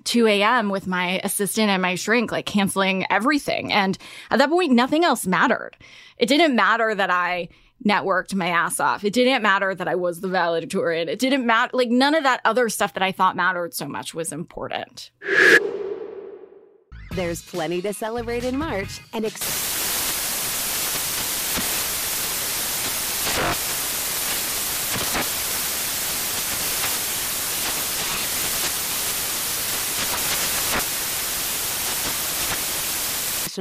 2 0.03 0.27
a.m. 0.27 0.69
with 0.69 0.87
my 0.87 1.19
assistant 1.23 1.69
and 1.69 1.81
my 1.81 1.95
shrink, 1.95 2.31
like 2.31 2.45
canceling 2.45 3.05
everything. 3.09 3.71
And 3.71 3.97
at 4.29 4.39
that 4.39 4.49
point, 4.49 4.71
nothing 4.71 5.03
else 5.03 5.27
mattered. 5.27 5.77
It 6.17 6.27
didn't 6.27 6.55
matter 6.55 6.95
that 6.95 7.09
I 7.09 7.49
networked 7.85 8.35
my 8.35 8.47
ass 8.47 8.79
off. 8.79 9.03
It 9.03 9.13
didn't 9.13 9.41
matter 9.41 9.73
that 9.73 9.87
I 9.87 9.95
was 9.95 10.21
the 10.21 10.27
valedictorian. 10.27 11.09
It 11.09 11.19
didn't 11.19 11.45
matter. 11.45 11.71
Like 11.75 11.89
none 11.89 12.15
of 12.15 12.23
that 12.23 12.41
other 12.45 12.69
stuff 12.69 12.93
that 12.93 13.03
I 13.03 13.11
thought 13.11 13.35
mattered 13.35 13.73
so 13.73 13.87
much 13.87 14.13
was 14.13 14.31
important. 14.31 15.11
There's 17.11 17.41
plenty 17.41 17.81
to 17.81 17.93
celebrate 17.93 18.43
in 18.43 18.57
March 18.57 19.01
and 19.13 19.25
ex- 19.25 19.80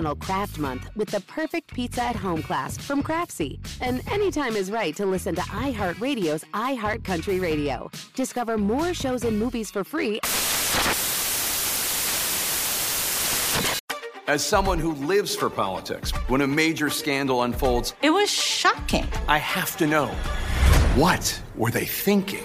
National 0.00 0.16
Craft 0.16 0.58
Month 0.58 0.90
with 0.96 1.10
the 1.10 1.20
perfect 1.20 1.74
pizza 1.74 2.02
at 2.02 2.16
home 2.16 2.42
class 2.42 2.78
from 2.78 3.02
Craftsy. 3.02 3.58
And 3.82 4.00
anytime 4.10 4.56
is 4.56 4.70
right 4.70 4.96
to 4.96 5.04
listen 5.04 5.34
to 5.34 5.42
iHeartRadio's 5.42 6.42
iHeartCountry 6.54 7.38
Radio. 7.38 7.90
Discover 8.14 8.56
more 8.56 8.94
shows 8.94 9.24
and 9.24 9.38
movies 9.38 9.70
for 9.70 9.84
free 9.84 10.18
As 14.26 14.42
someone 14.42 14.78
who 14.78 14.94
lives 15.06 15.36
for 15.36 15.50
politics, 15.50 16.12
when 16.28 16.40
a 16.40 16.46
major 16.46 16.88
scandal 16.88 17.42
unfolds, 17.42 17.92
It 18.00 18.10
was 18.10 18.30
shocking. 18.30 19.06
I 19.28 19.36
have 19.36 19.76
to 19.76 19.86
know 19.86 20.06
what 20.96 21.38
were 21.56 21.70
they 21.70 21.84
thinking? 21.84 22.44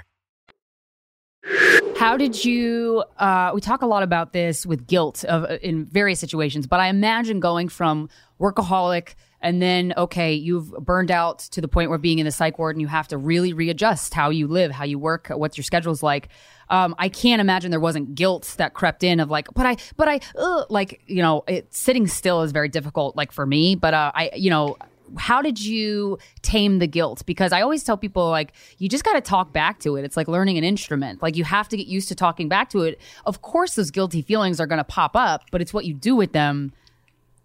How 2.01 2.17
did 2.17 2.43
you? 2.43 3.03
Uh, 3.17 3.51
we 3.53 3.61
talk 3.61 3.81
a 3.81 3.85
lot 3.85 4.03
about 4.03 4.33
this 4.33 4.65
with 4.65 4.87
guilt 4.87 5.23
of 5.25 5.45
in 5.61 5.85
various 5.85 6.19
situations, 6.19 6.67
but 6.67 6.79
I 6.79 6.87
imagine 6.87 7.39
going 7.39 7.69
from 7.69 8.09
workaholic 8.39 9.15
and 9.39 9.61
then 9.61 9.93
okay, 9.97 10.33
you've 10.33 10.71
burned 10.71 11.11
out 11.11 11.39
to 11.39 11.61
the 11.61 11.67
point 11.67 11.89
where 11.89 11.97
being 11.97 12.19
in 12.19 12.25
the 12.25 12.31
psych 12.31 12.59
ward 12.59 12.75
and 12.75 12.81
you 12.81 12.87
have 12.87 13.07
to 13.09 13.17
really 13.17 13.53
readjust 13.53 14.13
how 14.13 14.29
you 14.29 14.47
live, 14.47 14.71
how 14.71 14.83
you 14.83 14.99
work, 14.99 15.27
what 15.29 15.57
your 15.57 15.63
schedule's 15.63 16.03
like. 16.03 16.29
Um, 16.69 16.95
I 16.97 17.09
can't 17.09 17.41
imagine 17.41 17.69
there 17.69 17.79
wasn't 17.79 18.15
guilt 18.15 18.55
that 18.57 18.73
crept 18.73 19.03
in 19.03 19.19
of 19.19 19.29
like, 19.29 19.47
but 19.53 19.65
I, 19.65 19.77
but 19.97 20.07
I, 20.07 20.21
uh, 20.35 20.65
like 20.69 21.01
you 21.05 21.21
know, 21.21 21.43
it, 21.47 21.73
sitting 21.73 22.07
still 22.07 22.43
is 22.43 22.51
very 22.51 22.69
difficult, 22.69 23.15
like 23.15 23.31
for 23.31 23.45
me. 23.45 23.75
But 23.75 23.93
uh, 23.93 24.11
I, 24.15 24.31
you 24.35 24.49
know, 24.49 24.77
how 25.17 25.41
did 25.41 25.63
you 25.63 26.17
tame 26.41 26.79
the 26.79 26.87
guilt? 26.87 27.23
Because 27.25 27.51
I 27.51 27.61
always 27.61 27.83
tell 27.83 27.97
people 27.97 28.29
like 28.29 28.53
you 28.77 28.89
just 28.89 29.03
got 29.03 29.13
to 29.13 29.21
talk 29.21 29.53
back 29.53 29.79
to 29.79 29.95
it. 29.95 30.03
It's 30.03 30.17
like 30.17 30.27
learning 30.27 30.57
an 30.57 30.63
instrument. 30.63 31.21
Like 31.21 31.35
you 31.35 31.43
have 31.43 31.67
to 31.69 31.77
get 31.77 31.87
used 31.87 32.07
to 32.09 32.15
talking 32.15 32.49
back 32.49 32.69
to 32.71 32.83
it. 32.83 32.99
Of 33.25 33.41
course, 33.41 33.75
those 33.75 33.91
guilty 33.91 34.21
feelings 34.21 34.59
are 34.59 34.67
going 34.67 34.77
to 34.77 34.83
pop 34.83 35.15
up, 35.15 35.43
but 35.51 35.61
it's 35.61 35.73
what 35.73 35.85
you 35.85 35.93
do 35.93 36.15
with 36.15 36.33
them. 36.33 36.73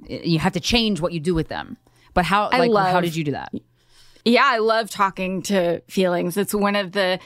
You 0.09 0.39
have 0.39 0.53
to 0.53 0.61
change 0.61 1.01
what 1.01 1.13
you 1.13 1.21
do 1.21 1.35
with 1.35 1.49
them. 1.49 1.77
But 2.15 2.25
how? 2.25 2.49
Like, 2.51 2.71
love- 2.71 2.93
how 2.93 3.01
did 3.01 3.17
you 3.17 3.25
do 3.25 3.33
that? 3.33 3.53
Yeah, 4.25 4.43
I 4.45 4.59
love 4.59 4.91
talking 4.91 5.43
to 5.43 5.81
feelings. 5.89 6.37
It's 6.37 6.53
one 6.53 6.75
of 6.75 6.93
the 6.93 7.21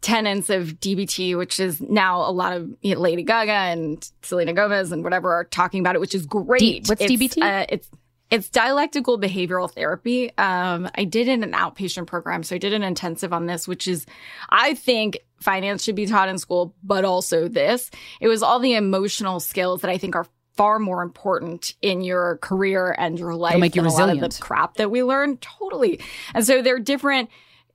tenets 0.00 0.50
of 0.50 0.78
DBT, 0.80 1.36
which 1.36 1.58
is 1.58 1.80
now 1.80 2.20
a 2.20 2.30
lot 2.30 2.52
of 2.52 2.70
you 2.82 2.94
know, 2.94 3.00
Lady 3.00 3.24
Gaga 3.24 3.50
and 3.50 4.08
Selena 4.22 4.52
Gomez 4.52 4.92
and 4.92 5.02
whatever 5.02 5.32
are 5.32 5.44
talking 5.44 5.80
about 5.80 5.96
it, 5.96 6.00
which 6.00 6.14
is 6.14 6.26
great. 6.26 6.60
D- 6.60 6.82
what's 6.86 7.02
It's, 7.02 7.12
DBT? 7.12 7.42
Uh, 7.42 7.66
it's 7.68 7.88
it's 8.30 8.48
dialectical 8.48 9.20
behavioral 9.20 9.70
therapy. 9.70 10.36
Um, 10.36 10.90
I 10.96 11.04
did 11.04 11.28
it 11.28 11.32
in 11.32 11.42
an 11.44 11.52
outpatient 11.52 12.06
program, 12.06 12.42
so 12.42 12.56
I 12.56 12.58
did 12.58 12.72
an 12.72 12.82
intensive 12.82 13.32
on 13.32 13.46
this, 13.46 13.68
which 13.68 13.86
is, 13.86 14.06
I 14.50 14.74
think 14.74 15.18
finance 15.40 15.84
should 15.84 15.94
be 15.94 16.06
taught 16.06 16.28
in 16.28 16.38
school, 16.38 16.74
but 16.82 17.04
also 17.04 17.48
this. 17.48 17.90
It 18.20 18.28
was 18.28 18.42
all 18.42 18.58
the 18.58 18.74
emotional 18.74 19.38
skills 19.38 19.82
that 19.82 19.90
I 19.90 19.98
think 19.98 20.16
are 20.16 20.26
far 20.56 20.78
more 20.78 21.02
important 21.02 21.74
in 21.82 22.00
your 22.00 22.38
career 22.38 22.94
and 22.98 23.18
your 23.18 23.34
life 23.34 23.58
make 23.58 23.76
you 23.76 23.82
than 23.82 23.90
a 23.90 23.94
lot 23.94 24.02
of 24.02 24.08
resilient. 24.08 24.34
the 24.34 24.42
crap 24.42 24.74
that 24.76 24.90
we 24.90 25.02
learn. 25.02 25.36
Totally. 25.36 26.00
And 26.34 26.44
so 26.44 26.62
there 26.62 26.76
are 26.76 26.80
different 26.80 27.30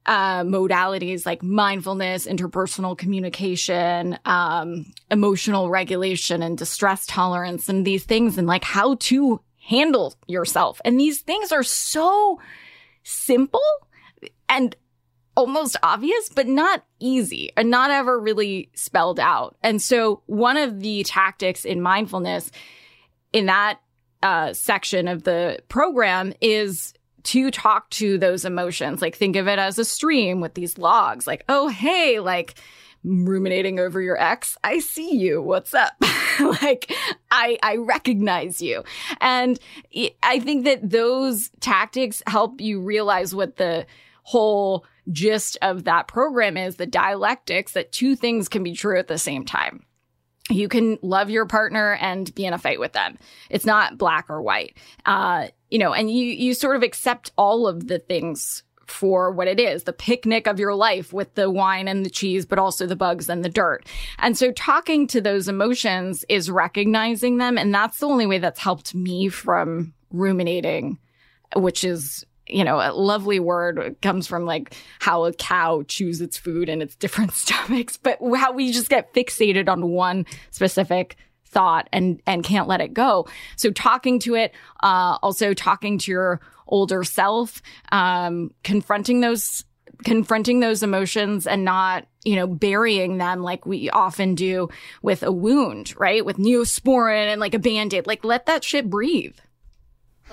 uh, 0.05 0.41
modalities 0.41 1.25
like 1.25 1.43
mindfulness, 1.43 2.25
interpersonal 2.25 2.97
communication, 2.97 4.17
um, 4.25 4.91
emotional 5.11 5.69
regulation, 5.69 6.41
and 6.41 6.57
distress 6.57 7.05
tolerance, 7.05 7.69
and 7.69 7.85
these 7.85 8.03
things, 8.03 8.37
and 8.37 8.47
like 8.47 8.63
how 8.63 8.95
to 8.95 9.39
handle 9.61 10.15
yourself. 10.27 10.81
And 10.83 10.99
these 10.99 11.21
things 11.21 11.51
are 11.51 11.63
so 11.63 12.39
simple 13.03 13.61
and 14.49 14.75
almost 15.35 15.77
obvious, 15.81 16.29
but 16.29 16.47
not 16.47 16.83
easy 16.99 17.51
and 17.55 17.69
not 17.69 17.91
ever 17.91 18.19
really 18.19 18.69
spelled 18.73 19.19
out. 19.19 19.55
And 19.63 19.81
so 19.81 20.21
one 20.25 20.57
of 20.57 20.81
the 20.81 21.03
tactics 21.03 21.63
in 21.63 21.81
mindfulness 21.81 22.51
in 23.31 23.45
that 23.45 23.79
uh, 24.21 24.53
section 24.53 25.07
of 25.07 25.23
the 25.23 25.59
program 25.69 26.33
is 26.41 26.93
to 27.23 27.51
talk 27.51 27.89
to 27.91 28.17
those 28.17 28.45
emotions. 28.45 29.01
Like 29.01 29.15
think 29.15 29.35
of 29.35 29.47
it 29.47 29.59
as 29.59 29.79
a 29.79 29.85
stream 29.85 30.41
with 30.41 30.53
these 30.53 30.77
logs. 30.77 31.27
Like, 31.27 31.45
oh, 31.47 31.69
hey, 31.69 32.19
like 32.19 32.55
ruminating 33.03 33.79
over 33.79 34.01
your 34.01 34.21
ex. 34.21 34.57
I 34.63 34.79
see 34.79 35.15
you. 35.15 35.41
What's 35.41 35.73
up? 35.73 35.93
like 36.61 36.91
I 37.29 37.57
I 37.63 37.77
recognize 37.77 38.61
you. 38.61 38.83
And 39.19 39.59
I- 40.23 40.39
think 40.39 40.65
that 40.65 40.89
those 40.89 41.51
tactics 41.59 42.23
help 42.25 42.61
you 42.61 42.81
realize 42.81 43.35
what 43.35 43.57
the 43.57 43.85
whole 44.23 44.85
gist 45.11 45.57
of 45.61 45.83
that 45.83 46.07
program 46.07 46.57
is 46.57 46.75
the 46.77 46.85
dialectics 46.85 47.73
that 47.73 47.91
two 47.91 48.15
things 48.15 48.49
can 48.49 48.63
be 48.63 48.73
true 48.73 48.97
at 48.97 49.07
the 49.07 49.17
same 49.17 49.45
time 49.45 49.85
you 50.49 50.67
can 50.67 50.97
love 51.01 51.29
your 51.29 51.45
partner 51.45 51.93
and 52.01 52.33
be 52.35 52.45
in 52.45 52.53
a 52.53 52.57
fight 52.57 52.79
with 52.79 52.93
them. 52.93 53.17
It's 53.49 53.65
not 53.65 53.97
black 53.97 54.29
or 54.29 54.41
white. 54.41 54.77
Uh, 55.05 55.47
you 55.69 55.79
know, 55.79 55.93
and 55.93 56.11
you 56.11 56.25
you 56.25 56.53
sort 56.53 56.75
of 56.75 56.83
accept 56.83 57.31
all 57.37 57.67
of 57.67 57.87
the 57.87 57.99
things 57.99 58.63
for 58.91 59.31
what 59.31 59.47
it 59.47 59.59
is, 59.59 59.83
the 59.83 59.93
picnic 59.93 60.47
of 60.47 60.59
your 60.59 60.75
life 60.75 61.13
with 61.13 61.33
the 61.35 61.49
wine 61.49 61.87
and 61.87 62.05
the 62.05 62.09
cheese, 62.09 62.45
but 62.45 62.59
also 62.59 62.85
the 62.85 62.95
bugs 62.95 63.29
and 63.29 63.43
the 63.43 63.49
dirt. 63.49 63.85
And 64.19 64.37
so 64.37 64.51
talking 64.51 65.07
to 65.07 65.21
those 65.21 65.47
emotions 65.47 66.25
is 66.29 66.51
recognizing 66.51 67.37
them. 67.37 67.57
And 67.57 67.73
that's 67.73 67.99
the 67.99 68.07
only 68.07 68.25
way 68.25 68.37
that's 68.37 68.59
helped 68.59 68.93
me 68.93 69.29
from 69.29 69.93
ruminating, 70.11 70.99
which 71.55 71.83
is 71.83 72.25
you 72.47 72.65
know, 72.65 72.79
a 72.79 72.91
lovely 72.91 73.39
word 73.39 73.77
It 73.77 74.01
comes 74.01 74.27
from 74.27 74.45
like 74.45 74.75
how 74.99 75.23
a 75.23 75.31
cow 75.31 75.83
chews 75.87 76.19
its 76.19 76.37
food 76.37 76.67
in 76.67 76.81
its 76.81 76.95
different 76.95 77.31
stomachs, 77.33 77.97
but 77.97 78.19
how 78.35 78.51
we 78.51 78.71
just 78.71 78.89
get 78.89 79.13
fixated 79.13 79.69
on 79.69 79.89
one 79.89 80.25
specific 80.49 81.15
thought 81.45 81.87
and 81.91 82.21
and 82.25 82.43
can't 82.43 82.67
let 82.67 82.81
it 82.81 82.93
go. 82.93 83.27
So 83.55 83.71
talking 83.71 84.19
to 84.21 84.35
it, 84.35 84.53
uh, 84.81 85.17
also 85.21 85.53
talking 85.53 85.97
to 85.99 86.11
your 86.11 86.41
older 86.71 87.03
self, 87.03 87.61
um, 87.91 88.51
confronting 88.63 89.21
those 89.21 89.63
confronting 90.03 90.61
those 90.61 90.81
emotions 90.81 91.45
and 91.45 91.63
not 91.63 92.07
you 92.25 92.35
know 92.35 92.47
burying 92.47 93.17
them 93.19 93.41
like 93.43 93.65
we 93.67 93.87
often 93.91 94.33
do 94.33 94.67
with 95.03 95.21
a 95.21 95.31
wound, 95.31 95.93
right? 95.99 96.25
With 96.25 96.37
neosporin 96.37 97.27
and 97.27 97.39
like 97.39 97.53
a 97.53 97.59
band-aid. 97.59 98.07
Like 98.07 98.23
let 98.23 98.47
that 98.47 98.63
shit 98.63 98.89
breathe. 98.89 99.37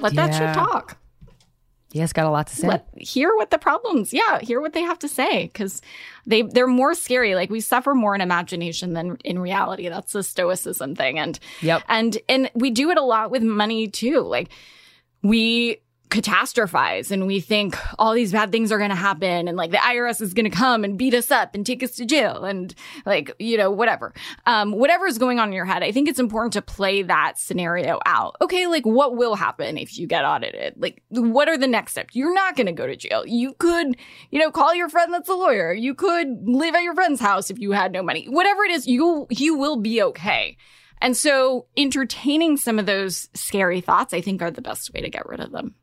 Let 0.01 0.15
that 0.15 0.32
shit 0.32 0.55
talk 0.55 0.97
Yeah, 1.90 2.05
it's 2.05 2.12
got 2.12 2.27
a 2.27 2.31
lot 2.31 2.47
to 2.47 2.55
say. 2.56 2.69
let 2.69 2.86
hear 2.97 3.35
what 3.35 3.51
the 3.51 3.59
problems 3.59 4.12
yeah 4.12 4.39
hear 4.40 4.60
what 4.60 4.73
they 4.74 4.82
have 4.82 4.98
to 5.01 5.09
say 5.09 5.47
because 5.47 5.82
they 6.24 6.43
they're 6.43 6.69
more 6.69 6.94
scary 6.94 7.35
like 7.35 7.51
we 7.51 7.60
suffer 7.60 7.94
more 7.97 8.15
in 8.15 8.20
imagination 8.20 8.93
than 8.93 9.16
in 9.24 9.39
reality 9.40 9.89
that's 9.89 10.12
the 10.12 10.23
stoicism 10.23 10.94
thing 10.94 11.19
and 11.19 11.40
Yep. 11.62 11.82
and 11.89 12.16
and 12.28 12.48
we 12.55 12.70
do 12.70 12.90
it 12.90 12.97
a 12.98 13.02
lot 13.02 13.32
with 13.32 13.43
money 13.43 13.89
too 13.89 14.20
like 14.20 14.51
we 15.23 15.78
catastrophize 16.09 17.10
and 17.10 17.26
we 17.26 17.40
think 17.40 17.76
all 17.98 18.14
these 18.14 18.32
bad 18.32 18.51
things 18.51 18.72
are 18.72 18.78
going 18.78 18.90
to 18.90 18.97
happen 18.97 19.47
and 19.47 19.56
like 19.56 19.70
the 19.70 19.76
IRS 19.76 20.22
is 20.22 20.32
going 20.32 20.51
to 20.51 20.56
come 20.56 20.82
and 20.82 20.97
beat 20.97 21.12
us 21.12 21.30
up 21.30 21.55
and 21.55 21.66
take 21.66 21.82
us 21.82 21.93
to 21.93 22.06
jail 22.06 22.44
and 22.44 22.74
like 23.05 23.30
you 23.39 23.56
know 23.56 23.70
whatever. 23.70 24.14
Um 24.47 24.72
whatever 24.72 25.06
is 25.06 25.18
going 25.18 25.39
on 25.39 25.48
in 25.48 25.55
your 25.55 25.64
head 25.64 25.82
I 25.82 25.93
think 25.93 26.09
it's 26.09 26.18
important 26.18 26.55
to 26.55 26.62
play 26.62 27.02
that 27.02 27.39
scenario 27.39 28.01
out. 28.06 28.36
Okay 28.40 28.66
like 28.66 28.86
what 28.86 29.16
will 29.16 29.35
happen 29.35 29.76
if 29.76 29.98
you 29.98 30.06
get 30.06 30.24
audited? 30.24 30.74
Like 30.76 31.02
what 31.10 31.48
are 31.48 31.59
the 31.59 31.66
next 31.66 31.93
steps? 31.93 32.16
You're 32.16 32.35
not 32.35 32.56
going 32.56 32.66
to 32.66 32.72
go 32.72 32.86
to 32.86 32.97
jail. 32.97 33.26
You 33.26 33.55
could 33.59 33.97
you 34.30 34.39
know 34.39 34.51
call 34.51 34.74
your 34.74 34.89
friend 34.89 35.12
that's 35.12 35.28
a 35.28 35.35
lawyer. 35.35 35.72
You 35.72 35.94
could 35.94 36.48
live 36.48 36.74
at 36.74 36.82
your 36.82 36.94
friend's 36.94 37.20
house 37.20 37.51
if 37.51 37.59
you 37.59 37.72
had 37.72 37.93
no 37.93 38.02
money. 38.02 38.26
Whatever 38.28 38.64
it 38.64 38.70
is 38.70 38.86
you 38.86 39.26
you 39.30 39.59
will 39.59 39.76
be 39.76 40.02
okay. 40.02 40.56
And 41.01 41.16
so 41.16 41.66
entertaining 41.76 42.56
some 42.56 42.78
of 42.78 42.86
those 42.86 43.28
scary 43.35 43.80
thoughts 43.82 44.14
I 44.14 44.22
think 44.22 44.40
are 44.40 44.51
the 44.51 44.62
best 44.62 44.93
way 44.94 45.02
to 45.02 45.10
get 45.10 45.28
rid 45.28 45.40
of 45.40 45.52
them 45.52 45.74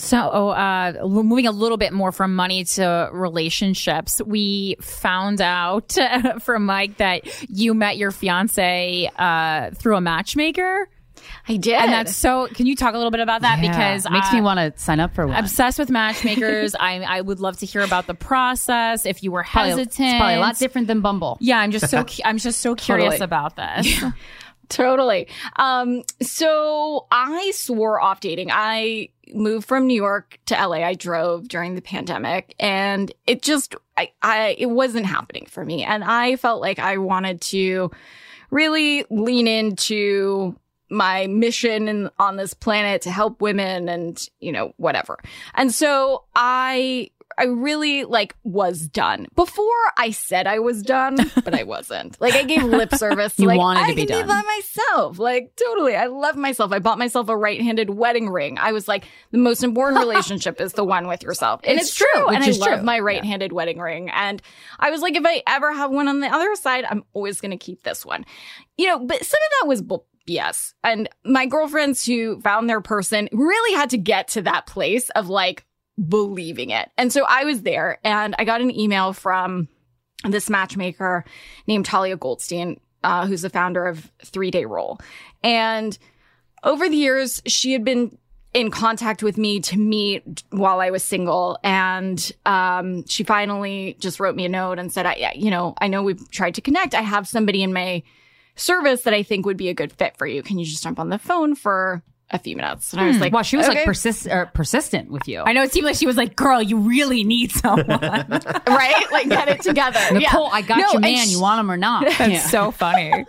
So, 0.00 0.18
uh, 0.50 0.92
we're 1.02 1.22
moving 1.22 1.46
a 1.46 1.52
little 1.52 1.76
bit 1.76 1.92
more 1.92 2.10
from 2.12 2.34
money 2.34 2.64
to 2.64 3.10
relationships. 3.12 4.20
We 4.24 4.76
found 4.80 5.40
out 5.40 5.96
from 6.42 6.66
Mike 6.66 6.96
that 6.98 7.22
you 7.50 7.74
met 7.74 7.96
your 7.96 8.10
fiance 8.10 9.10
uh, 9.18 9.70
through 9.72 9.96
a 9.96 10.00
matchmaker. 10.00 10.88
I 11.48 11.56
did. 11.58 11.74
And 11.74 11.92
that's 11.92 12.16
so. 12.16 12.46
Can 12.48 12.66
you 12.66 12.74
talk 12.74 12.94
a 12.94 12.96
little 12.96 13.10
bit 13.10 13.20
about 13.20 13.42
that? 13.42 13.62
Yeah, 13.62 13.70
Because 13.70 14.06
it 14.06 14.12
makes 14.12 14.28
I- 14.30 14.36
me 14.36 14.40
want 14.40 14.58
to 14.74 14.82
sign 14.82 15.00
up 15.00 15.14
for 15.14 15.26
one. 15.26 15.36
Obsessed 15.36 15.78
with 15.78 15.90
matchmakers. 15.90 16.74
I 16.80 17.00
I 17.02 17.20
would 17.20 17.40
love 17.40 17.58
to 17.58 17.66
hear 17.66 17.82
about 17.82 18.06
the 18.06 18.14
process. 18.14 19.04
If 19.04 19.22
you 19.22 19.30
were 19.32 19.44
Probably- 19.44 19.70
hesitant, 19.70 20.08
it's 20.08 20.16
probably 20.18 20.34
a 20.36 20.40
lot 20.40 20.58
different 20.58 20.86
than 20.86 21.02
Bumble. 21.02 21.36
Yeah, 21.40 21.58
I'm 21.58 21.72
just 21.72 21.88
so 21.90 22.04
I'm 22.24 22.38
just 22.38 22.60
so 22.60 22.74
curious 22.74 23.18
Totally. 23.18 23.24
about 23.24 23.56
this. 23.56 24.02
Totally. 24.70 25.26
Um, 25.56 26.04
so 26.22 27.06
I 27.10 27.50
swore 27.50 28.00
off 28.00 28.20
dating. 28.20 28.50
I 28.52 29.08
moved 29.34 29.66
from 29.66 29.86
New 29.86 29.94
York 29.94 30.38
to 30.46 30.54
LA. 30.54 30.78
I 30.78 30.94
drove 30.94 31.48
during 31.48 31.74
the 31.74 31.82
pandemic 31.82 32.54
and 32.58 33.12
it 33.26 33.42
just, 33.42 33.74
I, 33.96 34.12
I, 34.22 34.54
it 34.56 34.70
wasn't 34.70 35.06
happening 35.06 35.46
for 35.50 35.64
me. 35.64 35.82
And 35.82 36.04
I 36.04 36.36
felt 36.36 36.60
like 36.60 36.78
I 36.78 36.98
wanted 36.98 37.40
to 37.42 37.90
really 38.50 39.04
lean 39.10 39.48
into 39.48 40.56
my 40.88 41.26
mission 41.26 41.88
in, 41.88 42.10
on 42.18 42.36
this 42.36 42.54
planet 42.54 43.02
to 43.02 43.10
help 43.10 43.40
women 43.40 43.88
and, 43.88 44.20
you 44.38 44.52
know, 44.52 44.72
whatever. 44.76 45.18
And 45.54 45.74
so 45.74 46.24
I, 46.34 47.10
I 47.40 47.44
really 47.46 48.04
like 48.04 48.36
was 48.44 48.86
done 48.86 49.26
before 49.34 49.64
I 49.96 50.10
said 50.10 50.46
I 50.46 50.58
was 50.58 50.82
done, 50.82 51.16
but 51.44 51.54
I 51.54 51.62
wasn't. 51.64 52.20
Like 52.20 52.34
I 52.34 52.44
gave 52.44 52.62
lip 52.64 52.94
service. 52.94 53.34
To, 53.36 53.42
You 53.42 53.48
like, 53.48 53.58
wanted 53.58 53.86
to 53.88 53.94
be 53.94 54.06
done. 54.06 54.18
I 54.18 54.22
be 54.22 54.28
by 54.28 54.42
myself. 54.42 55.18
Like 55.18 55.56
totally. 55.56 55.96
I 55.96 56.06
love 56.06 56.36
myself. 56.36 56.72
I 56.72 56.78
bought 56.78 56.98
myself 56.98 57.28
a 57.28 57.36
right-handed 57.36 57.90
wedding 57.90 58.28
ring. 58.28 58.58
I 58.58 58.72
was 58.72 58.86
like, 58.86 59.04
the 59.30 59.38
most 59.38 59.62
important 59.64 60.00
relationship 60.06 60.60
is 60.60 60.74
the 60.74 60.84
one 60.84 61.06
with 61.08 61.22
yourself. 61.22 61.60
And 61.64 61.78
It's 61.78 61.88
it's, 61.88 61.96
true, 61.96 62.06
true. 62.14 62.28
And 62.28 62.44
I 62.44 62.50
love 62.50 62.68
true. 62.78 62.82
my 62.82 62.98
right-handed 63.00 63.52
wedding 63.52 63.78
ring. 63.78 64.10
And 64.10 64.42
I 64.78 64.90
was 64.90 65.00
like, 65.00 65.16
if 65.16 65.24
I 65.24 65.42
ever 65.46 65.72
have 65.72 65.90
one 65.90 66.08
on 66.08 66.20
the 66.20 66.28
other 66.28 66.54
side, 66.56 66.84
I'm 66.88 67.04
always 67.14 67.40
going 67.40 67.52
to 67.52 67.56
keep 67.56 67.82
this 67.82 68.04
one. 68.04 68.24
You 68.76 68.86
know, 68.88 68.98
but 68.98 69.24
some 69.24 69.38
of 69.38 69.50
that 69.60 69.68
was 69.68 69.80
bull- 69.80 70.06
BS. 70.28 70.74
And 70.84 71.08
my 71.24 71.46
girlfriends 71.46 72.04
who 72.04 72.40
found 72.40 72.68
their 72.68 72.80
person 72.80 73.28
really 73.32 73.74
had 73.76 73.90
to 73.90 73.98
get 73.98 74.28
to 74.28 74.42
that 74.42 74.66
place 74.66 75.08
of 75.10 75.28
like 75.28 75.64
believing 75.96 76.70
it. 76.70 76.90
And 76.96 77.12
so 77.12 77.24
I 77.28 77.44
was 77.44 77.62
there 77.62 77.98
and 78.04 78.34
I 78.38 78.44
got 78.44 78.60
an 78.60 78.76
email 78.76 79.12
from 79.12 79.68
this 80.24 80.50
matchmaker 80.50 81.24
named 81.66 81.86
Talia 81.86 82.16
Goldstein, 82.16 82.80
uh, 83.02 83.26
who's 83.26 83.42
the 83.42 83.50
founder 83.50 83.86
of 83.86 84.10
Three 84.24 84.50
Day 84.50 84.64
Rule. 84.64 85.00
And 85.42 85.96
over 86.62 86.88
the 86.88 86.96
years, 86.96 87.42
she 87.46 87.72
had 87.72 87.84
been 87.84 88.18
in 88.52 88.70
contact 88.70 89.22
with 89.22 89.38
me 89.38 89.60
to 89.60 89.78
meet 89.78 90.42
while 90.50 90.80
I 90.80 90.90
was 90.90 91.04
single. 91.04 91.58
And 91.62 92.32
um, 92.44 93.06
she 93.06 93.22
finally 93.22 93.96
just 94.00 94.18
wrote 94.18 94.34
me 94.34 94.44
a 94.44 94.48
note 94.48 94.78
and 94.78 94.92
said, 94.92 95.06
I, 95.06 95.32
you 95.36 95.50
know, 95.50 95.74
I 95.78 95.88
know 95.88 96.02
we've 96.02 96.30
tried 96.30 96.56
to 96.56 96.60
connect. 96.60 96.94
I 96.94 97.02
have 97.02 97.28
somebody 97.28 97.62
in 97.62 97.72
my 97.72 98.02
service 98.56 99.02
that 99.02 99.14
I 99.14 99.22
think 99.22 99.46
would 99.46 99.56
be 99.56 99.68
a 99.68 99.74
good 99.74 99.92
fit 99.92 100.16
for 100.18 100.26
you. 100.26 100.42
Can 100.42 100.58
you 100.58 100.64
just 100.64 100.82
jump 100.82 100.98
on 100.98 101.10
the 101.10 101.18
phone 101.18 101.54
for 101.54 102.02
a 102.32 102.38
few 102.38 102.56
minutes? 102.56 102.92
And 102.92 103.00
I 103.02 103.06
was 103.06 103.16
Hmm. 103.16 103.22
like, 103.22 103.32
wow, 103.32 103.42
she 103.42 103.56
was 103.56 103.66
like 103.68 103.78
"Okay." 103.78 103.84
persist 103.86 104.26
or 104.26 104.46
persistent 104.46 105.10
with 105.10 105.26
you. 105.28 105.40
I 105.44 105.52
know 105.52 105.62
it 105.62 105.72
seemed 105.72 105.84
like 105.86 105.96
she 105.96 106.06
was 106.06 106.16
like, 106.16 106.36
"Girl, 106.36 106.62
you 106.62 106.78
really 106.78 107.24
need 107.24 107.50
someone." 107.52 107.86
right? 108.66 109.04
Like 109.12 109.28
get 109.28 109.48
it 109.48 109.62
together. 109.62 109.98
Nicole, 110.12 110.46
Yeah. 110.48 110.52
I 110.54 110.62
got 110.62 110.78
No, 110.78 110.92
you, 110.94 111.00
man. 111.00 111.26
she- 111.26 111.32
you 111.32 111.40
want 111.40 111.60
him 111.60 111.70
or 111.70 111.76
not? 111.76 112.04
That's 112.18 112.32
Yeah. 112.32 112.46
so 112.46 112.70
funny. 112.70 113.26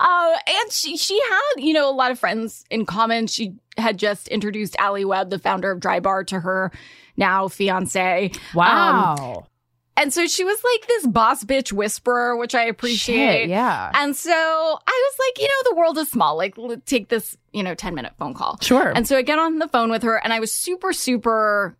Uh, 0.00 0.36
and 0.46 0.72
she 0.72 0.96
she 0.96 1.20
had 1.30 1.62
you 1.64 1.72
know 1.72 1.88
a 1.88 1.94
lot 1.94 2.10
of 2.10 2.18
friends 2.18 2.64
in 2.70 2.84
common. 2.86 3.26
She 3.28 3.54
had 3.76 3.96
just 3.98 4.26
introduced 4.28 4.74
Alli 4.78 5.04
Webb, 5.04 5.30
the 5.30 5.38
founder 5.38 5.70
of 5.70 5.78
Drybar, 5.80 6.26
to 6.28 6.40
her 6.40 6.72
now 7.16 7.46
fiance. 7.48 8.32
Wow. 8.54 9.14
Um, 9.38 9.44
and 9.98 10.12
so 10.12 10.26
she 10.26 10.44
was 10.44 10.58
like 10.62 10.86
this 10.86 11.06
boss 11.06 11.44
bitch 11.44 11.72
whisperer, 11.72 12.36
which 12.36 12.54
I 12.54 12.64
appreciate. 12.64 13.42
Shit, 13.42 13.48
yeah. 13.48 13.90
And 13.94 14.14
so 14.14 14.32
I 14.32 14.32
was 15.10 15.16
like, 15.18 15.42
you 15.42 15.48
know, 15.48 15.70
the 15.70 15.76
world 15.76 15.98
is 15.98 16.10
small. 16.10 16.36
Like, 16.36 16.56
take 16.86 17.08
this, 17.08 17.36
you 17.52 17.62
know, 17.62 17.74
10 17.74 17.94
minute 17.94 18.12
phone 18.18 18.34
call. 18.34 18.58
Sure. 18.60 18.92
And 18.94 19.06
so 19.06 19.16
I 19.16 19.22
get 19.22 19.38
on 19.38 19.58
the 19.58 19.68
phone 19.68 19.90
with 19.90 20.02
her 20.04 20.16
and 20.16 20.32
I 20.32 20.40
was 20.40 20.52
super, 20.52 20.92
super 20.92 21.76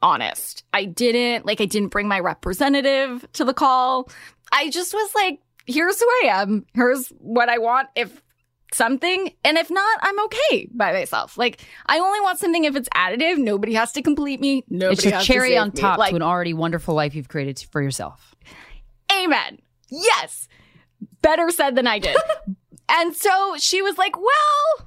honest. 0.00 0.64
I 0.72 0.86
didn't, 0.86 1.44
like, 1.44 1.60
I 1.60 1.66
didn't 1.66 1.88
bring 1.88 2.08
my 2.08 2.20
representative 2.20 3.26
to 3.34 3.44
the 3.44 3.54
call. 3.54 4.10
I 4.50 4.70
just 4.70 4.94
was 4.94 5.10
like, 5.14 5.40
here's 5.66 6.00
who 6.00 6.06
I 6.24 6.28
am. 6.40 6.64
Here's 6.72 7.08
what 7.18 7.48
I 7.48 7.58
want. 7.58 7.88
If 7.94 8.22
something, 8.72 9.32
and 9.44 9.56
if 9.56 9.70
not, 9.70 9.98
I'm 10.02 10.20
okay 10.24 10.68
by 10.72 10.92
myself. 10.92 11.38
Like, 11.38 11.60
I 11.86 11.98
only 11.98 12.20
want 12.20 12.38
something 12.38 12.64
if 12.64 12.76
it's 12.76 12.88
additive. 12.90 13.38
Nobody 13.38 13.74
has 13.74 13.92
to 13.92 14.02
complete 14.02 14.40
me. 14.40 14.64
Nobody 14.68 14.92
it's 14.94 15.06
a 15.06 15.10
has 15.12 15.26
to 15.26 15.32
cherry 15.32 15.50
save 15.50 15.60
on 15.60 15.72
top 15.72 15.98
Like, 15.98 16.10
to 16.10 16.16
an 16.16 16.22
already 16.22 16.54
wonderful 16.54 16.94
life 16.94 17.14
you've 17.14 17.28
created 17.28 17.58
for 17.70 17.82
yourself. 17.82 18.34
Amen. 19.12 19.58
Yes. 19.90 20.48
Better 21.22 21.50
said 21.50 21.74
than 21.76 21.86
I 21.86 21.98
did. 21.98 22.16
and 22.88 23.14
so 23.14 23.56
she 23.58 23.82
was 23.82 23.96
like, 23.98 24.16
Well, 24.16 24.86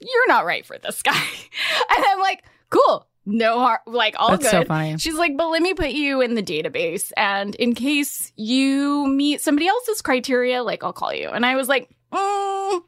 you're 0.00 0.28
not 0.28 0.44
right 0.44 0.64
for 0.64 0.78
this 0.78 1.02
guy. 1.02 1.12
And 1.96 2.04
I'm 2.04 2.20
like, 2.20 2.44
Cool. 2.70 3.06
No 3.24 3.58
harm. 3.58 3.78
Like, 3.86 4.14
all 4.18 4.30
That's 4.30 4.44
good. 4.44 4.50
so 4.50 4.64
funny. 4.64 4.96
She's 4.98 5.14
like, 5.14 5.36
But 5.36 5.48
let 5.48 5.62
me 5.62 5.74
put 5.74 5.90
you 5.90 6.20
in 6.20 6.34
the 6.34 6.42
database. 6.42 7.12
And 7.16 7.54
in 7.56 7.74
case 7.74 8.32
you 8.36 9.06
meet 9.06 9.40
somebody 9.40 9.68
else's 9.68 10.02
criteria, 10.02 10.62
like, 10.62 10.84
I'll 10.84 10.92
call 10.92 11.12
you. 11.12 11.28
And 11.28 11.44
I 11.44 11.56
was 11.56 11.68
like, 11.68 11.90
mm, 12.12 12.82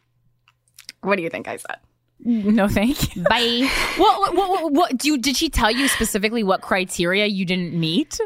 What 1.03 1.17
do 1.17 1.23
you 1.23 1.31
think 1.31 1.49
I 1.49 1.57
said? 1.57 1.79
No, 2.23 2.69
thank 2.69 3.17
you. 3.17 3.23
Bye. 3.23 3.69
What, 3.97 4.35
what, 4.35 4.51
what, 4.51 4.73
what 4.73 4.97
do 4.99 5.09
you, 5.09 5.19
did 5.19 5.37
she 5.37 5.49
tell 5.49 5.71
you 5.71 5.89
specifically 5.89 6.43
what 6.43 6.61
criteria 6.61 7.27
you 7.27 7.45
didn't 7.47 7.73
meet? 7.73 8.19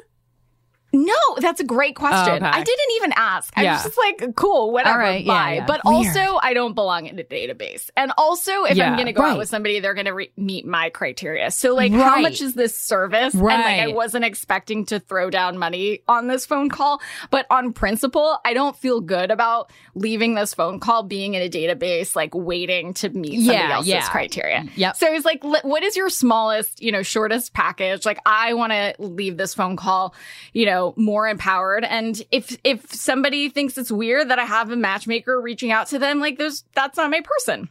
No, 0.95 1.15
that's 1.39 1.61
a 1.61 1.65
great 1.65 1.97
question. 1.97 2.35
Okay. 2.37 2.47
I 2.47 2.63
didn't 2.63 2.91
even 2.97 3.13
ask. 3.17 3.53
I 3.57 3.63
Yeah. 3.63 3.73
was 3.75 3.85
just 3.85 3.99
like, 3.99 4.35
cool, 4.37 4.73
whatever, 4.73 4.99
right, 4.99 5.25
yeah, 5.25 5.33
bye. 5.33 5.55
yeah. 5.55 5.67
But 5.67 5.81
Weird. 5.85 6.07
also, 6.17 6.39
I 6.43 6.55
don't 6.55 6.75
belong 6.75 7.07
in 7.07 7.19
a 7.19 7.25
database. 7.25 7.91
And 7.97 8.13
also, 8.17 8.65
if 8.65 8.79
I'm 8.79 8.95
going 8.95 9.07
to 9.07 9.13
go 9.13 9.23
right. 9.23 9.33
out 9.33 9.39
with 9.39 9.49
somebody, 9.49 9.81
they're 9.81 9.95
going 9.95 10.07
to 10.07 10.13
re- 10.15 10.33
meet 10.37 10.67
my 10.67 10.91
criteria. 10.91 11.51
So, 11.51 11.75
like, 11.75 11.91
how 11.93 12.21
much 12.21 12.41
is 12.41 12.55
this 12.55 12.77
service? 12.79 13.35
And 13.35 13.43
like, 13.43 13.81
I 13.81 13.89
wasn't 13.89 14.25
expecting 14.25 14.87
to 14.87 15.01
throw 15.01 15.31
down 15.31 15.59
money 15.59 16.03
on 16.07 16.29
this 16.29 16.47
phone 16.47 16.69
call. 16.69 17.01
But 17.31 17.47
on 17.51 17.73
principle, 17.73 18.39
I 18.45 18.55
don't 18.55 18.77
feel 18.77 19.01
good 19.01 19.31
about 19.31 19.73
leaving 19.95 20.35
this 20.35 20.55
phone 20.55 20.81
call 20.81 21.03
being 21.03 21.35
in 21.35 21.43
a 21.43 21.49
database, 21.49 22.15
like 22.15 22.35
waiting 22.35 22.95
to 22.95 23.09
meet 23.09 23.45
somebody 23.47 23.73
else's 23.73 24.09
criteria. 24.11 24.67
Yep. 24.77 24.97
So 24.97 25.15
was 25.15 25.25
like, 25.25 25.43
what 25.43 25.83
is 25.83 25.97
your 25.97 26.11
smallest, 26.11 26.83
you 26.83 26.93
know, 26.93 27.03
shortest 27.03 27.55
package? 27.55 28.05
Like, 28.05 28.19
I 28.27 28.55
want 28.55 28.73
to 28.73 28.95
leave 28.99 29.37
this 29.37 29.55
phone 29.55 29.77
call, 29.77 30.15
you 30.53 30.67
know, 30.67 30.84
more 30.97 31.27
empowered. 31.27 31.85
And 31.85 32.21
if, 32.31 32.59
if 32.65 32.93
somebody 32.93 33.49
thinks 33.49 33.79
it's 33.79 33.91
weird 33.91 34.29
that 34.29 34.39
I 34.39 34.45
have 34.45 34.71
a 34.71 34.77
matchmaker 34.77 35.41
reaching 35.41 35.73
out 35.73 35.87
to 35.89 35.99
them, 35.99 36.21
like, 36.21 36.37
there's, 36.37 36.65
that's 36.75 36.99
not 36.99 37.11
my 37.11 37.23
person. 37.23 37.71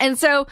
And 0.00 0.18
so 0.18 0.46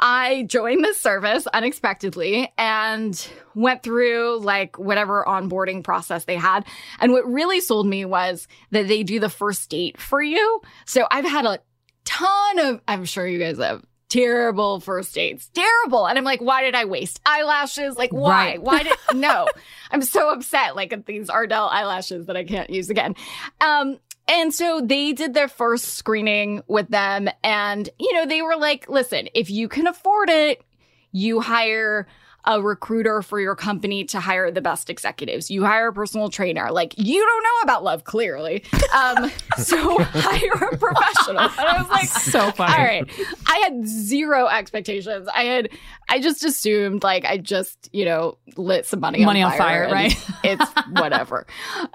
I 0.00 0.44
joined 0.48 0.82
this 0.82 1.00
service 1.00 1.46
unexpectedly 1.46 2.50
and 2.56 3.28
went 3.54 3.82
through 3.82 4.40
like 4.40 4.78
whatever 4.78 5.24
onboarding 5.28 5.84
process 5.84 6.24
they 6.24 6.36
had. 6.36 6.64
And 6.98 7.12
what 7.12 7.30
really 7.30 7.60
sold 7.60 7.86
me 7.86 8.06
was 8.06 8.48
that 8.70 8.88
they 8.88 9.02
do 9.02 9.20
the 9.20 9.28
first 9.28 9.68
date 9.68 10.00
for 10.00 10.22
you. 10.22 10.62
So 10.86 11.06
I've 11.10 11.26
had 11.26 11.44
a 11.44 11.60
ton 12.04 12.58
of, 12.60 12.80
I'm 12.88 13.04
sure 13.04 13.26
you 13.26 13.38
guys 13.38 13.58
have 13.58 13.84
terrible 14.14 14.78
first 14.78 15.12
dates, 15.12 15.50
terrible. 15.52 16.06
And 16.06 16.16
I'm 16.16 16.24
like, 16.24 16.40
why 16.40 16.62
did 16.62 16.76
I 16.76 16.84
waste 16.84 17.20
eyelashes? 17.26 17.96
Like, 17.96 18.12
why? 18.12 18.30
Right. 18.30 18.62
Why 18.62 18.82
did, 18.84 18.92
no, 19.14 19.48
I'm 19.90 20.02
so 20.02 20.30
upset. 20.30 20.76
Like 20.76 20.92
at 20.92 21.06
these 21.06 21.28
Ardell 21.28 21.68
eyelashes 21.68 22.26
that 22.26 22.36
I 22.36 22.44
can't 22.44 22.70
use 22.70 22.90
again. 22.90 23.16
Um, 23.60 23.98
and 24.28 24.54
so 24.54 24.80
they 24.80 25.12
did 25.12 25.34
their 25.34 25.48
first 25.48 25.94
screening 25.94 26.62
with 26.68 26.88
them. 26.88 27.28
And, 27.42 27.88
you 27.98 28.12
know, 28.14 28.24
they 28.24 28.40
were 28.40 28.56
like, 28.56 28.88
listen, 28.88 29.28
if 29.34 29.50
you 29.50 29.68
can 29.68 29.88
afford 29.88 30.30
it, 30.30 30.62
you 31.10 31.40
hire 31.40 32.06
a 32.46 32.60
recruiter 32.60 33.22
for 33.22 33.40
your 33.40 33.56
company 33.56 34.04
to 34.04 34.20
hire 34.20 34.50
the 34.50 34.60
best 34.60 34.90
executives. 34.90 35.50
You 35.50 35.64
hire 35.64 35.88
a 35.88 35.92
personal 35.92 36.28
trainer. 36.28 36.70
Like, 36.70 36.94
you 36.98 37.20
don't 37.24 37.42
know 37.42 37.60
about 37.62 37.84
love, 37.84 38.04
clearly. 38.04 38.64
Um, 38.94 39.30
so 39.56 39.98
hire 40.02 40.52
a 40.72 40.76
professional. 40.76 41.40
And 41.40 41.60
I 41.60 41.78
was 41.80 41.88
like, 41.88 42.08
So 42.08 42.50
funny. 42.52 42.72
All 42.72 42.84
right. 42.84 43.10
I 43.46 43.56
had 43.58 43.86
zero 43.86 44.46
expectations. 44.46 45.26
I 45.34 45.44
had, 45.44 45.70
I 46.08 46.20
just 46.20 46.44
assumed 46.44 47.02
like 47.02 47.24
I 47.24 47.38
just, 47.38 47.88
you 47.92 48.04
know, 48.04 48.36
lit 48.56 48.86
some 48.86 49.00
money, 49.00 49.24
Money 49.24 49.42
on 49.42 49.52
on 49.52 49.58
fire. 49.58 49.84
fire, 49.88 49.92
right? 49.94 50.30
It's 50.44 50.70
whatever. 50.90 51.46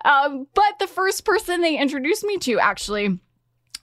um, 0.03 0.47
but 0.55 0.79
the 0.79 0.87
first 0.87 1.23
person 1.25 1.61
they 1.61 1.77
introduced 1.77 2.23
me 2.23 2.39
to 2.39 2.59
actually 2.59 3.19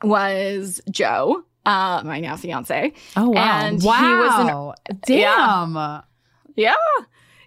was 0.03 0.81
Joe, 0.91 1.45
uh, 1.65 2.03
my 2.05 2.19
now 2.21 2.37
fiance. 2.37 2.93
Oh 3.17 3.31
wow! 3.31 3.61
And 3.67 3.83
wow! 3.83 3.95
he 3.99 4.15
was 4.15 4.77
an 4.89 4.99
Damn. 5.07 5.75
yeah. 5.77 6.01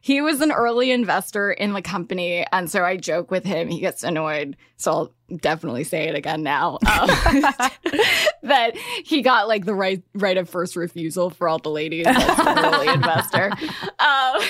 He 0.02 0.22
was 0.22 0.42
an 0.42 0.52
early 0.52 0.92
investor 0.92 1.52
in 1.52 1.74
the 1.74 1.82
company. 1.82 2.46
And 2.52 2.70
so 2.70 2.84
I 2.84 2.98
joke 2.98 3.32
with 3.32 3.44
him. 3.44 3.68
He 3.68 3.80
gets 3.80 4.04
annoyed. 4.04 4.56
So 4.78 4.92
I'll 4.92 5.14
definitely 5.36 5.84
say 5.84 6.08
it 6.08 6.16
again 6.16 6.42
now. 6.42 6.80
Um, 6.90 7.08
that 8.44 8.72
he 9.04 9.22
got 9.22 9.48
like 9.48 9.66
the 9.66 9.76
right, 9.76 10.02
right 10.14 10.38
of 10.38 10.50
first 10.50 10.76
refusal 10.76 11.30
for 11.30 11.50
all 11.50 11.60
the 11.60 11.70
ladies 11.70 12.06
as 12.08 12.40
an 12.40 12.60
early 12.60 12.88
investor. 12.94 13.52
Um, 14.00 14.42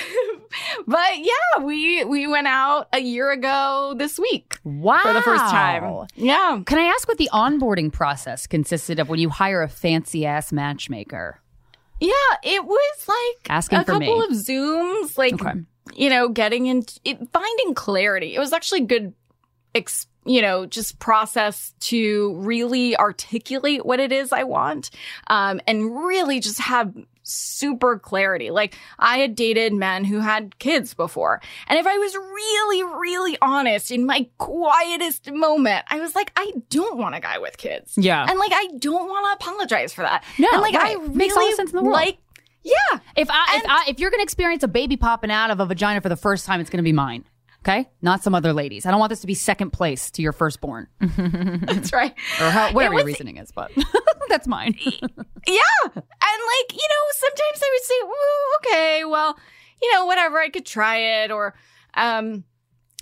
but 0.88 1.18
yeah, 1.18 1.64
we 1.64 2.03
we 2.06 2.27
went 2.27 2.48
out 2.48 2.88
a 2.94 2.99
year 2.99 3.31
ago 3.31 3.95
this 3.98 4.19
week. 4.19 4.60
Wow. 4.64 5.02
For 5.02 5.14
the 5.14 5.22
first 5.22 5.45
time. 5.45 6.07
Yeah. 6.15 6.61
Can 6.65 6.77
I 6.77 6.84
ask 6.84 7.07
what 7.07 7.18
the 7.18 7.30
onboarding 7.34 7.91
process 7.91 8.45
consisted 8.45 8.99
of 8.99 9.10
when 9.10 9.19
you 9.19 9.30
hire 9.30 9.61
a 9.61 9.69
fancy 9.69 10.26
ass 10.26 10.52
matchmaker? 10.52 11.41
Yeah, 12.00 12.12
it 12.44 12.64
was 12.64 13.08
like 13.08 13.50
Asking 13.50 13.80
a 13.80 13.82
for 13.84 13.92
couple 13.94 14.20
me. 14.20 14.24
of 14.26 14.32
zooms, 14.32 15.18
like 15.18 15.40
you 15.96 16.10
know, 16.10 16.30
getting 16.30 16.68
in, 16.68 16.84
it, 17.04 17.18
finding 17.34 17.74
clarity. 17.74 18.36
It 18.36 18.40
was 18.40 18.54
actually 18.54 18.82
good, 18.82 19.14
ex, 19.76 20.08
you 20.26 20.42
know, 20.42 20.66
just 20.66 21.00
process 21.00 21.74
to 21.82 22.36
really 22.36 22.96
articulate 22.96 23.86
what 23.86 24.00
it 24.00 24.12
is 24.12 24.32
I 24.32 24.44
want, 24.44 24.92
um, 25.28 25.60
and 25.68 26.06
really 26.06 26.40
just 26.40 26.60
have 26.60 26.94
super 27.30 27.99
clarity. 27.99 28.51
Like 28.51 28.77
I 28.97 29.18
had 29.18 29.35
dated 29.35 29.73
men 29.73 30.03
who 30.03 30.19
had 30.19 30.57
kids 30.60 30.93
before, 30.93 31.41
and 31.68 31.80
if 31.80 31.88
I 31.88 31.97
was 31.97 32.15
really, 32.15 32.84
really 32.84 33.38
honest 33.41 33.91
in 33.91 34.06
my 34.06 34.27
quietest 34.38 35.31
moment, 35.31 35.85
I 35.89 35.99
was 35.99 36.15
like, 36.15 36.31
I 36.35 36.51
don't 36.69 36.97
want 36.97 37.15
a 37.15 37.19
guy 37.19 37.38
with 37.38 37.57
kids. 37.57 37.93
Yeah. 37.97 38.26
and 38.30 38.38
like 38.39 38.51
I 38.53 38.68
don't 38.80 39.07
want 39.07 39.39
to 39.39 39.45
apologize 39.45 39.93
for 39.93 40.01
that. 40.01 40.23
No, 40.38 40.47
and 40.53 40.61
like 40.61 40.76
I 40.76 40.95
right. 40.95 40.99
really 41.01 41.15
Makes 41.15 41.38
all 41.38 41.49
the 41.49 41.56
sense 41.56 41.72
in 41.72 41.77
the 41.77 41.84
world. 41.84 41.93
like. 41.93 42.18
Yeah. 42.61 42.99
If 43.15 43.30
I 43.31 43.57
if 43.57 43.64
I 43.69 43.85
if 43.88 43.99
you're 44.01 44.11
gonna 44.11 44.22
experience 44.22 44.64
a 44.64 44.68
baby 44.68 44.97
popping 44.97 45.31
out 45.31 45.49
of 45.49 45.61
a 45.61 45.65
vagina 45.65 46.01
for 46.01 46.10
the 46.10 46.18
first 46.18 46.45
time, 46.45 46.60
it's 46.60 46.69
gonna 46.69 46.84
be 46.84 46.91
mine. 46.91 47.23
Okay, 47.61 47.90
not 48.02 48.23
some 48.23 48.34
other 48.34 48.53
ladies. 48.53 48.86
I 48.86 48.91
don't 48.91 48.99
want 49.02 49.10
this 49.10 49.19
to 49.22 49.27
be 49.27 49.34
second 49.34 49.72
place 49.72 50.11
to 50.11 50.22
your 50.22 50.31
firstborn, 50.31 50.88
That's 51.02 51.91
right. 51.91 52.14
or 52.40 52.49
how, 52.49 52.72
whatever 52.72 52.94
It 52.95 52.98
your 52.99 53.06
reasoning 53.06 53.38
is. 53.38 53.52
But 53.52 53.72
that's 54.30 54.48
mine. 54.48 54.76
Yeah. 54.81 54.98
And 55.86 55.94
like, 55.94 56.73
you 56.73 56.88
know, 56.88 57.03
sometimes 57.11 57.61
I 57.61 57.69
would 57.73 57.84
say, 57.84 58.72
okay, 58.72 59.06
well, 59.06 59.38
you 59.81 59.94
know, 59.94 60.06
whatever, 60.06 60.40
I 60.40 60.49
could 60.49 60.65
try 60.65 61.23
it 61.23 61.31
or 61.31 61.53
um 61.95 62.44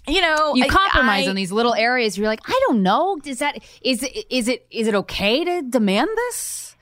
you 0.07 0.21
know, 0.21 0.55
you 0.55 0.65
compromise 0.67 1.27
I- 1.27 1.29
on 1.29 1.35
these 1.35 1.51
little 1.51 1.75
areas. 1.75 2.17
You're 2.17 2.27
like, 2.27 2.39
I 2.47 2.59
don't 2.67 2.81
know. 2.81 3.19
Is 3.25 3.39
that 3.39 3.59
is 3.81 4.01
it 4.03 4.25
is 4.31 4.47
it 4.47 4.65
is 4.71 4.87
it 4.87 4.95
okay 4.95 5.43
to 5.43 5.61
demand 5.63 6.09
this? 6.15 6.75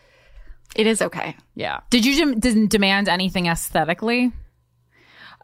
It 0.76 0.88
is 0.88 1.02
okay. 1.02 1.36
Yeah. 1.56 1.80
Did 1.90 2.06
you 2.06 2.16
dem- 2.18 2.40
didn't 2.40 2.70
demand 2.70 3.10
anything 3.10 3.48
aesthetically? 3.48 4.32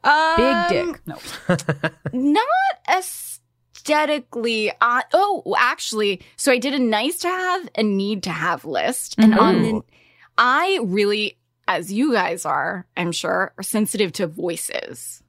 Um, 0.03 0.35
Big 0.37 0.69
dick. 0.69 1.01
No. 1.05 1.17
Not 2.13 2.45
aesthetically. 2.89 4.71
Uh, 4.81 5.01
oh, 5.13 5.55
actually, 5.57 6.21
so 6.35 6.51
I 6.51 6.57
did 6.57 6.73
a 6.73 6.79
nice 6.79 7.19
to 7.19 7.27
have 7.27 7.69
and 7.75 7.97
need 7.97 8.23
to 8.23 8.31
have 8.31 8.65
list. 8.65 9.15
And 9.17 9.37
on 9.37 9.61
the, 9.61 9.81
I 10.37 10.79
really, 10.83 11.37
as 11.67 11.91
you 11.91 12.13
guys 12.13 12.45
are, 12.45 12.87
I'm 12.97 13.11
sure, 13.11 13.53
are 13.57 13.63
sensitive 13.63 14.11
to 14.13 14.27
voices. 14.27 15.21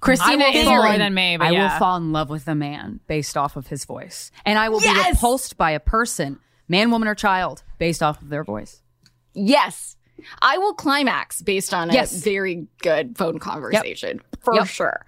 Krystyna 0.00 0.42
I 0.42 0.50
will 0.50 0.56
is 0.56 0.64
fall 0.64 0.76
more 0.76 0.92
in- 0.92 0.98
than 0.98 1.14
me, 1.14 1.36
but 1.38 1.46
I 1.46 1.50
yeah. 1.50 1.72
will 1.72 1.78
fall 1.78 1.96
in 1.96 2.12
love 2.12 2.28
with 2.28 2.46
a 2.48 2.54
man 2.54 3.00
based 3.06 3.36
off 3.36 3.56
of 3.56 3.68
his 3.68 3.86
voice, 3.86 4.30
and 4.44 4.58
I 4.58 4.68
will 4.68 4.80
be 4.80 4.92
repulsed 5.08 5.56
by 5.56 5.70
a 5.70 5.80
person, 5.80 6.38
man, 6.68 6.90
woman, 6.90 7.08
or 7.08 7.14
child, 7.14 7.62
based 7.78 8.02
off 8.02 8.20
of 8.20 8.28
their 8.28 8.44
voice. 8.44 8.82
Yes. 9.32 9.96
I 10.42 10.58
will 10.58 10.74
climax 10.74 11.42
based 11.42 11.72
on 11.74 11.94
a 11.94 12.06
very 12.06 12.66
good 12.82 13.16
phone 13.16 13.38
conversation 13.38 14.20
for 14.40 14.54
Yep. 14.54 14.66
sure. 14.66 15.06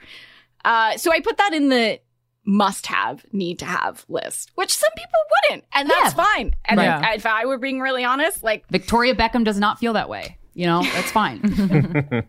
Uh, 0.65 0.97
so 0.97 1.13
I 1.13 1.21
put 1.21 1.37
that 1.39 1.53
in 1.55 1.69
the 1.69 2.01
must 2.45 2.87
have, 2.87 3.25
need 3.33 3.59
to 3.59 3.65
have 3.67 4.05
list, 4.09 4.51
which 4.55 4.75
some 4.75 4.91
people 4.97 5.19
wouldn't. 5.51 5.65
And 5.75 5.89
that's 5.91 6.15
fine. 6.15 6.55
And 6.65 6.79
Right. 6.79 7.15
if 7.17 7.27
I 7.27 7.45
were 7.45 7.59
being 7.59 7.79
really 7.81 8.05
honest, 8.05 8.43
like, 8.43 8.65
Victoria 8.71 9.15
Beckham 9.15 9.45
does 9.45 9.59
not 9.59 9.79
feel 9.79 9.93
that 9.93 10.09
way. 10.09 10.39
You 10.55 10.67
know, 10.67 10.83
that's 10.83 11.11
fine. 11.11 11.41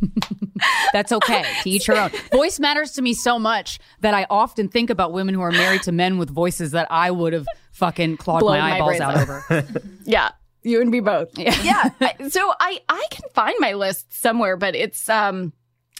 That's 0.92 1.10
okay. 1.12 1.44
To 1.62 1.70
each 1.70 1.86
her 1.86 1.94
own. 1.96 2.10
Voice 2.30 2.60
matters 2.60 2.92
to 2.92 3.02
me 3.02 3.14
so 3.14 3.36
much 3.38 3.80
that 4.00 4.14
I 4.14 4.26
often 4.30 4.68
think 4.68 4.90
about 4.90 5.12
women 5.12 5.34
who 5.34 5.40
are 5.40 5.50
married 5.50 5.82
to 5.82 5.92
men 5.92 6.18
with 6.18 6.30
voices 6.30 6.70
that 6.70 6.86
I 6.90 7.10
would 7.10 7.32
have 7.32 7.46
fucking 7.72 8.16
clawed 8.18 8.40
Blown 8.40 8.58
my 8.58 8.70
my 8.70 8.76
eyeballs 8.76 8.88
brains 8.90 9.00
out 9.02 9.16
out. 9.16 9.22
over. 9.22 9.66
yeah, 10.04 10.30
you 10.68 10.80
and 10.80 10.90
me 10.90 11.00
both. 11.00 11.30
Yeah. 11.38 11.90
I- 12.00 12.28
so 12.28 12.52
I, 12.60 12.80
I 12.88 13.06
can 13.10 13.28
find 13.34 13.54
my 13.58 13.72
list 13.74 14.12
somewhere, 14.12 14.56
but 14.56 14.74
it's, 14.74 15.08
um, 15.08 15.52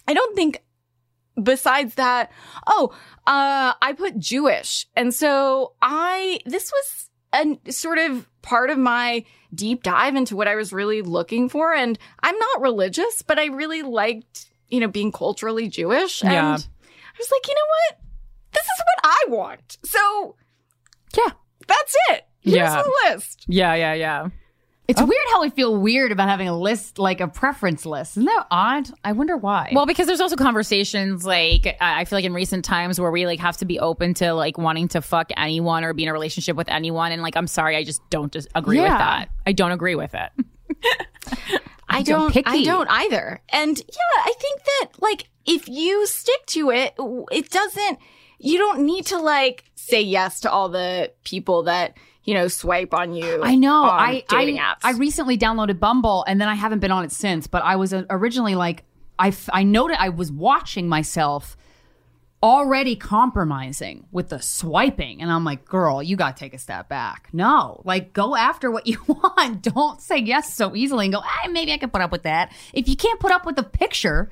I 0.07 0.15
don't 0.15 0.35
think 0.37 0.63
besides 1.43 1.95
that, 1.95 2.31
oh, 2.67 2.91
uh, 3.27 3.73
I 3.81 3.93
put 3.97 4.19
Jewish. 4.19 4.87
And 4.97 5.15
so 5.15 5.75
I, 5.83 6.41
this 6.47 6.73
was 6.73 7.11
a 7.67 7.73
sort 7.73 7.99
of 7.99 8.29
part 8.43 8.71
of 8.71 8.79
my 8.79 9.25
deep 9.55 9.83
dive 9.83 10.17
into 10.17 10.35
what 10.37 10.49
I 10.49 10.55
was 10.57 10.73
really 10.73 11.03
looking 11.03 11.49
for. 11.49 11.73
And 11.75 11.99
I'm 12.23 12.37
not 12.39 12.61
religious, 12.63 13.23
but 13.23 13.39
I 13.39 13.47
really 13.47 13.83
liked, 13.83 14.47
you 14.69 14.81
know, 14.81 14.89
being 14.89 15.13
culturally 15.13 15.69
Jewish. 15.69 16.23
And 16.23 16.33
Yeah. 16.33 16.49
I 16.51 17.19
was 17.19 17.31
like, 17.31 17.47
you 17.49 17.55
know 17.55 17.69
what? 17.91 18.01
This 18.53 18.65
is 18.65 18.79
what 18.81 19.13
I 19.13 19.25
want. 19.29 19.79
So 19.85 20.37
yeah, 21.17 21.33
that's 21.67 21.97
it. 22.11 22.25
Here's 22.41 22.57
Yeah. 22.57 22.83
the 22.83 22.93
list. 23.11 23.45
Yeah, 23.47 23.75
yeah, 23.75 23.93
yeah. 23.95 24.29
It's 24.89 25.03
oh. 25.03 25.05
weird 25.05 25.21
how 25.33 25.43
we 25.43 25.51
feel 25.51 25.77
weird 25.77 26.13
about 26.13 26.31
having 26.31 26.49
a 26.49 26.59
list, 26.59 26.99
like 26.99 27.21
a 27.21 27.29
preference 27.29 27.85
list. 27.85 28.13
Isn't 28.13 28.25
that 28.25 28.47
odd? 28.51 28.89
I 29.05 29.13
wonder 29.13 29.37
why. 29.37 29.71
Well, 29.75 29.85
because 29.85 30.07
there's 30.07 30.21
also 30.21 30.35
conversations 30.35 31.27
like 31.27 31.77
I 31.79 32.01
I 32.01 32.05
feel 32.07 32.17
like 32.17 32.25
in 32.25 32.33
recent 32.33 32.65
times 32.65 32.99
where 32.99 33.11
we 33.11 33.27
like 33.27 33.39
have 33.39 33.59
to 33.59 33.67
be 33.67 33.79
open 33.79 34.15
to 34.15 34.33
like 34.33 34.57
wanting 34.57 34.89
to 34.89 35.03
fuck 35.03 35.31
anyone 35.37 35.85
or 35.85 35.93
be 35.93 36.05
in 36.05 36.09
a 36.09 36.13
relationship 36.13 36.57
with 36.57 36.71
anyone, 36.71 37.13
and 37.13 37.21
like 37.21 37.37
I'm 37.37 37.47
sorry, 37.47 37.77
I 37.77 37.85
just 37.85 38.01
don't 38.09 38.33
dis- 38.33 38.49
agree 38.55 38.81
with 38.81 38.89
that. 38.89 39.29
I 39.47 39.53
don't 39.53 39.73
agree 39.73 39.95
with 39.95 40.15
it. 40.15 40.33
I 41.91 42.03
don't. 42.03 42.35
I 42.47 42.63
don't 42.63 42.89
either. 42.89 43.41
And 43.51 43.79
yeah, 43.79 44.23
I 44.23 44.33
think 44.41 44.63
that 44.65 44.89
like 45.01 45.29
if 45.45 45.69
you 45.69 46.07
stick 46.07 46.47
to 46.47 46.71
it, 46.71 46.95
it 47.31 47.51
doesn't. 47.51 47.99
You 48.39 48.57
don't 48.57 48.87
need 48.87 49.05
to 49.07 49.19
like 49.19 49.65
say 49.75 50.01
yes 50.01 50.41
to 50.41 50.51
all 50.51 50.71
the 50.71 51.13
people 51.25 51.65
that 51.65 51.95
you 52.29 52.35
know 52.35 52.47
swipe 52.47 52.93
on 52.93 53.15
you. 53.15 53.43
I 53.43 53.55
know. 53.55 53.85
I 53.85 54.23
dating 54.29 54.59
I, 54.59 54.63
apps. 54.63 54.81
I 54.83 54.91
recently 54.91 55.39
downloaded 55.39 55.81
Bumble, 55.81 56.27
and 56.29 56.39
then 56.39 56.47
I 56.47 56.57
haven't 56.57 56.81
been 56.81 56.91
on 56.91 57.03
it 57.03 57.11
since. 57.11 57.47
But 57.47 57.63
I 57.63 57.77
was 57.77 57.95
uh, 57.95 58.05
originally 58.11 58.55
like, 58.55 58.85
I 59.19 59.33
I 59.51 59.63
noted 59.63 59.97
I 59.99 60.11
was 60.11 60.31
watching 60.31 60.91
myself 60.91 61.57
already 62.43 62.97
compromising 62.97 64.09
with 64.13 64.29
the 64.29 64.43
swiping, 64.43 65.23
and 65.23 65.33
I'm 65.33 65.43
like, 65.43 65.65
girl, 65.65 66.03
you 66.03 66.17
got 66.17 66.37
to 66.37 66.41
take 66.41 66.53
a 66.53 66.59
step 66.59 66.91
back. 66.91 67.31
No, 67.33 67.81
like 67.87 68.13
go 68.13 68.37
after 68.37 68.71
what 68.71 68.87
you 68.87 68.99
want. 69.07 69.63
Don't 69.63 69.99
say 70.03 70.19
yes 70.19 70.53
so 70.53 70.77
easily 70.77 71.07
and 71.07 71.15
go, 71.15 71.23
ah, 71.25 71.49
maybe 71.51 71.73
I 71.73 71.79
can 71.79 71.89
put 71.89 72.03
up 72.03 72.13
with 72.13 72.25
that. 72.25 72.53
If 72.75 72.91
you 72.91 72.97
can't 72.97 73.19
put 73.21 73.33
up 73.33 73.47
with 73.47 73.57
the 73.57 73.63
picture, 73.63 74.31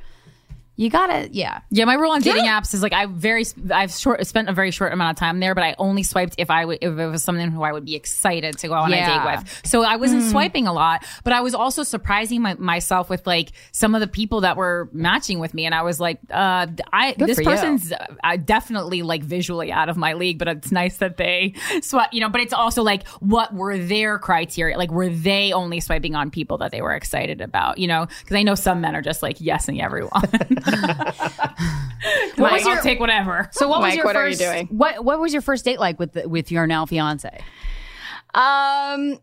you 0.77 0.91
gotta, 0.91 1.29
yeah. 1.33 1.61
Yeah, 1.71 1.87
my 1.87 1.95
rule 1.95 2.11
on 2.13 2.21
dating 2.21 2.45
apps 2.45 2.75
is 2.75 2.83
like 2.83 2.93
I 2.93 3.07
very 3.07 3.45
I've 3.71 3.93
short 3.93 4.27
spent 4.27 4.49
a 4.49 4.53
very 4.53 4.71
short 4.71 4.93
amount 4.93 5.17
of 5.17 5.19
time 5.21 5.41
there, 5.41 5.55
but 5.55 5.65
I 5.65 5.75
only 5.79 6.03
swiped 6.03 6.35
if 6.39 6.51
I 6.51 6.65
would 6.65 6.79
if 6.83 6.99
it 6.99 7.07
was 7.07 7.23
someone 7.23 7.51
who 7.51 7.63
I 7.63 7.73
would 7.73 7.85
be 7.87 7.95
excited 7.95 8.59
to 8.59 8.69
go 8.69 8.75
on 8.75 8.93
a 8.93 8.97
date 8.97 9.25
with. 9.39 9.61
So 9.65 9.83
I 9.83 9.97
wasn't 9.97 10.23
Hmm. 10.23 10.31
swiping 10.31 10.67
a 10.67 10.73
lot, 10.73 11.05
but 11.25 11.33
I 11.33 11.41
was 11.41 11.55
also 11.55 11.83
surprising 11.83 12.43
my, 12.43 12.55
myself 12.55 13.09
with 13.11 13.27
like 13.27 13.53
some 13.73 13.95
of 13.95 14.01
the 14.01 14.07
people 14.07 14.43
that 14.43 14.57
were 14.57 14.89
matching 14.93 15.39
with 15.39 15.55
me, 15.55 15.65
and 15.67 15.75
I 15.75 15.83
was 15.83 15.99
like, 16.01 16.19
uh, 16.31 16.67
I 16.93 17.15
Good 17.15 17.29
this 17.29 17.41
person's 17.43 17.93
uh, 18.23 18.37
definitely 18.37 19.03
like 19.03 19.23
visually 19.23 19.73
out 19.73 19.89
of 19.89 19.97
my 19.97 20.13
league, 20.13 20.39
but 20.39 20.49
it's 20.49 20.71
nice 20.73 20.99
that 20.99 21.17
they 21.17 21.55
swipe, 21.83 22.13
you 22.13 22.21
know. 22.21 22.29
But 22.29 22.43
it's 22.43 22.53
also 22.53 22.83
like 22.83 23.07
what 23.21 23.55
were 23.55 23.79
their 23.79 24.19
criteria? 24.19 24.77
Like 24.77 24.91
were 24.91 25.09
they 25.09 25.53
only 25.53 25.81
swiping 25.81 26.15
on 26.15 26.31
people 26.31 26.59
that 26.59 26.71
they 26.71 26.83
were 26.83 26.93
excited 26.93 27.41
about? 27.41 27.79
You 27.79 27.89
know, 27.89 28.07
because 28.21 28.37
I 28.37 28.43
know 28.43 28.55
some 28.55 28.81
men 28.83 28.95
are 28.95 29.03
just 29.03 29.23
like 29.23 29.39
yesing 29.39 29.83
everyone. 29.83 30.11
What 32.37 32.53
Mike, 32.53 32.53
was 32.53 32.67
your- 32.67 32.77
I'll 32.77 32.83
take 32.83 33.01
whatever. 33.01 33.49
So 33.53 33.67
what 33.67 33.81
was 33.81 33.95
your 33.95 34.05
what 34.05 34.15
are 34.15 34.29
you 34.29 34.37
first, 34.37 34.41
doing? 34.41 34.67
What 34.69 35.05
What 35.05 35.19
was 35.19 35.33
your 35.33 35.43
first 35.43 35.65
date 35.65 35.81
like 35.81 35.99
with 35.99 36.13
the, 36.13 36.29
with 36.29 36.53
your 36.53 36.67
now 36.67 36.87
fiance? 36.87 37.43
Um, 38.35 39.19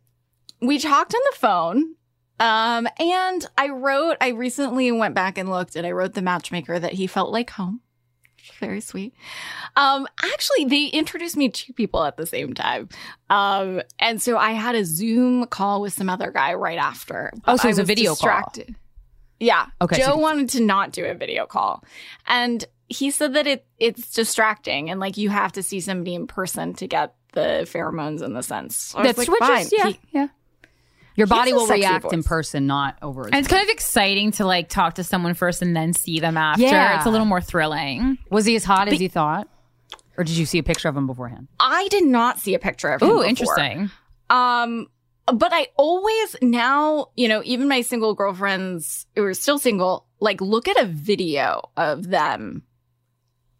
we 0.62 0.80
talked 0.80 1.14
on 1.14 1.22
the 1.32 1.38
phone. 1.38 1.96
Um, 2.40 2.88
and 3.00 3.46
I 3.58 3.70
wrote, 3.70 4.18
I 4.20 4.30
recently 4.30 4.92
went 4.92 5.14
back 5.16 5.38
and 5.38 5.50
looked 5.50 5.76
and 5.76 5.86
I 5.86 5.92
wrote 5.92 6.14
the 6.14 6.22
matchmaker 6.22 6.78
that 6.80 6.94
he 6.94 7.08
felt 7.08 7.32
like 7.32 7.52
home. 7.52 7.82
Very 8.60 8.82
sweet. 8.82 9.14
Um, 9.78 10.08
actually, 10.22 10.66
they 10.66 10.88
introduced 10.88 11.38
me 11.38 11.50
to 11.50 11.74
people 11.74 12.04
at 12.04 12.18
the 12.18 12.26
same 12.26 12.54
time. 12.54 12.90
Um, 13.30 13.82
and 14.00 14.22
so 14.22 14.38
I 14.38 14.52
had 14.52 14.76
a 14.76 14.84
Zoom 14.84 15.46
call 15.46 15.80
with 15.80 15.94
some 15.94 16.10
other 16.10 16.32
guy 16.32 16.54
right 16.56 16.78
after. 16.78 17.32
Oh, 17.46 17.56
so 17.56 17.68
it 17.68 17.72
was 17.72 17.80
a 17.80 17.84
video 17.84 18.16
call. 18.16 18.52
Distracted. 19.44 19.72
Yeah. 19.80 19.86
Okay, 19.86 19.98
Joe 19.98 20.14
so- 20.14 20.18
wanted 20.18 20.50
to 20.50 20.62
not 20.62 20.92
do 20.92 21.06
a 21.06 21.14
video 21.14 21.46
call. 21.46 21.84
And 22.28 22.64
he 22.90 23.12
said 23.12 23.34
that 23.34 23.48
it 23.48 23.66
it's 23.80 24.12
distracting 24.12 24.90
and 24.90 25.00
like 25.00 25.18
you 25.18 25.30
have 25.30 25.52
to 25.54 25.64
see 25.64 25.80
somebody 25.80 26.14
in 26.16 26.28
person 26.28 26.74
to 26.76 26.88
get 26.88 27.16
the 27.34 27.68
pheromones 27.72 28.22
in 28.22 28.34
the 28.34 28.44
sense. 28.44 28.78
So 28.78 29.00
I 29.00 29.02
was 29.02 29.08
That's 29.08 29.18
like, 29.18 29.30
which 29.30 29.40
fine. 29.40 29.62
is 29.62 29.74
yeah, 29.76 29.88
He- 29.88 30.00
yeah. 30.12 30.28
Your 31.16 31.28
body 31.28 31.54
will 31.54 31.68
sexy 31.68 31.82
react 31.82 32.12
in 32.12 32.24
person, 32.24 32.66
not 32.66 32.98
over. 33.04 33.26
And 33.26 33.36
it's 33.36 33.48
kind 33.48 33.62
of 33.62 33.70
exciting 33.70 34.32
to 34.34 34.46
like 34.46 34.68
talk 34.68 34.96
to 34.96 35.04
someone 35.04 35.36
first 35.36 35.62
and 35.62 35.76
then 35.76 35.94
see 35.94 36.20
them 36.20 36.38
after. 36.38 36.64
Yeah. 36.64 36.98
It's 36.98 37.06
a 37.06 37.12
little 37.12 37.28
more 37.28 37.40
thrilling. 37.42 38.18
Was 38.32 38.46
he 38.46 38.56
as 38.56 38.64
hot 38.64 38.88
as 38.88 39.00
you 39.00 39.10
thought, 39.10 39.48
or 40.18 40.24
did 40.24 40.36
you 40.36 40.48
see 40.48 40.58
a 40.58 40.64
picture 40.64 40.90
of 40.90 40.98
him 40.98 41.06
beforehand? 41.06 41.50
I 41.60 41.88
did 41.90 42.04
not 42.04 42.40
see 42.40 42.56
a 42.56 42.60
picture 42.60 42.90
of 42.90 43.02
him. 43.04 43.10
Ooh, 43.10 43.12
before. 43.18 43.26
interesting. 43.26 43.92
Um, 44.32 44.88
but 45.26 45.52
I 45.54 45.68
always 45.78 46.36
now, 46.42 47.08
you 47.16 47.28
know, 47.28 47.42
even 47.46 47.68
my 47.68 47.82
single 47.82 48.14
girlfriends 48.14 49.06
who 49.16 49.24
are 49.24 49.34
still 49.34 49.60
single, 49.60 50.06
like 50.20 50.42
look 50.42 50.68
at 50.68 50.78
a 50.82 50.86
video 50.86 51.70
of 51.78 52.10
them, 52.10 52.64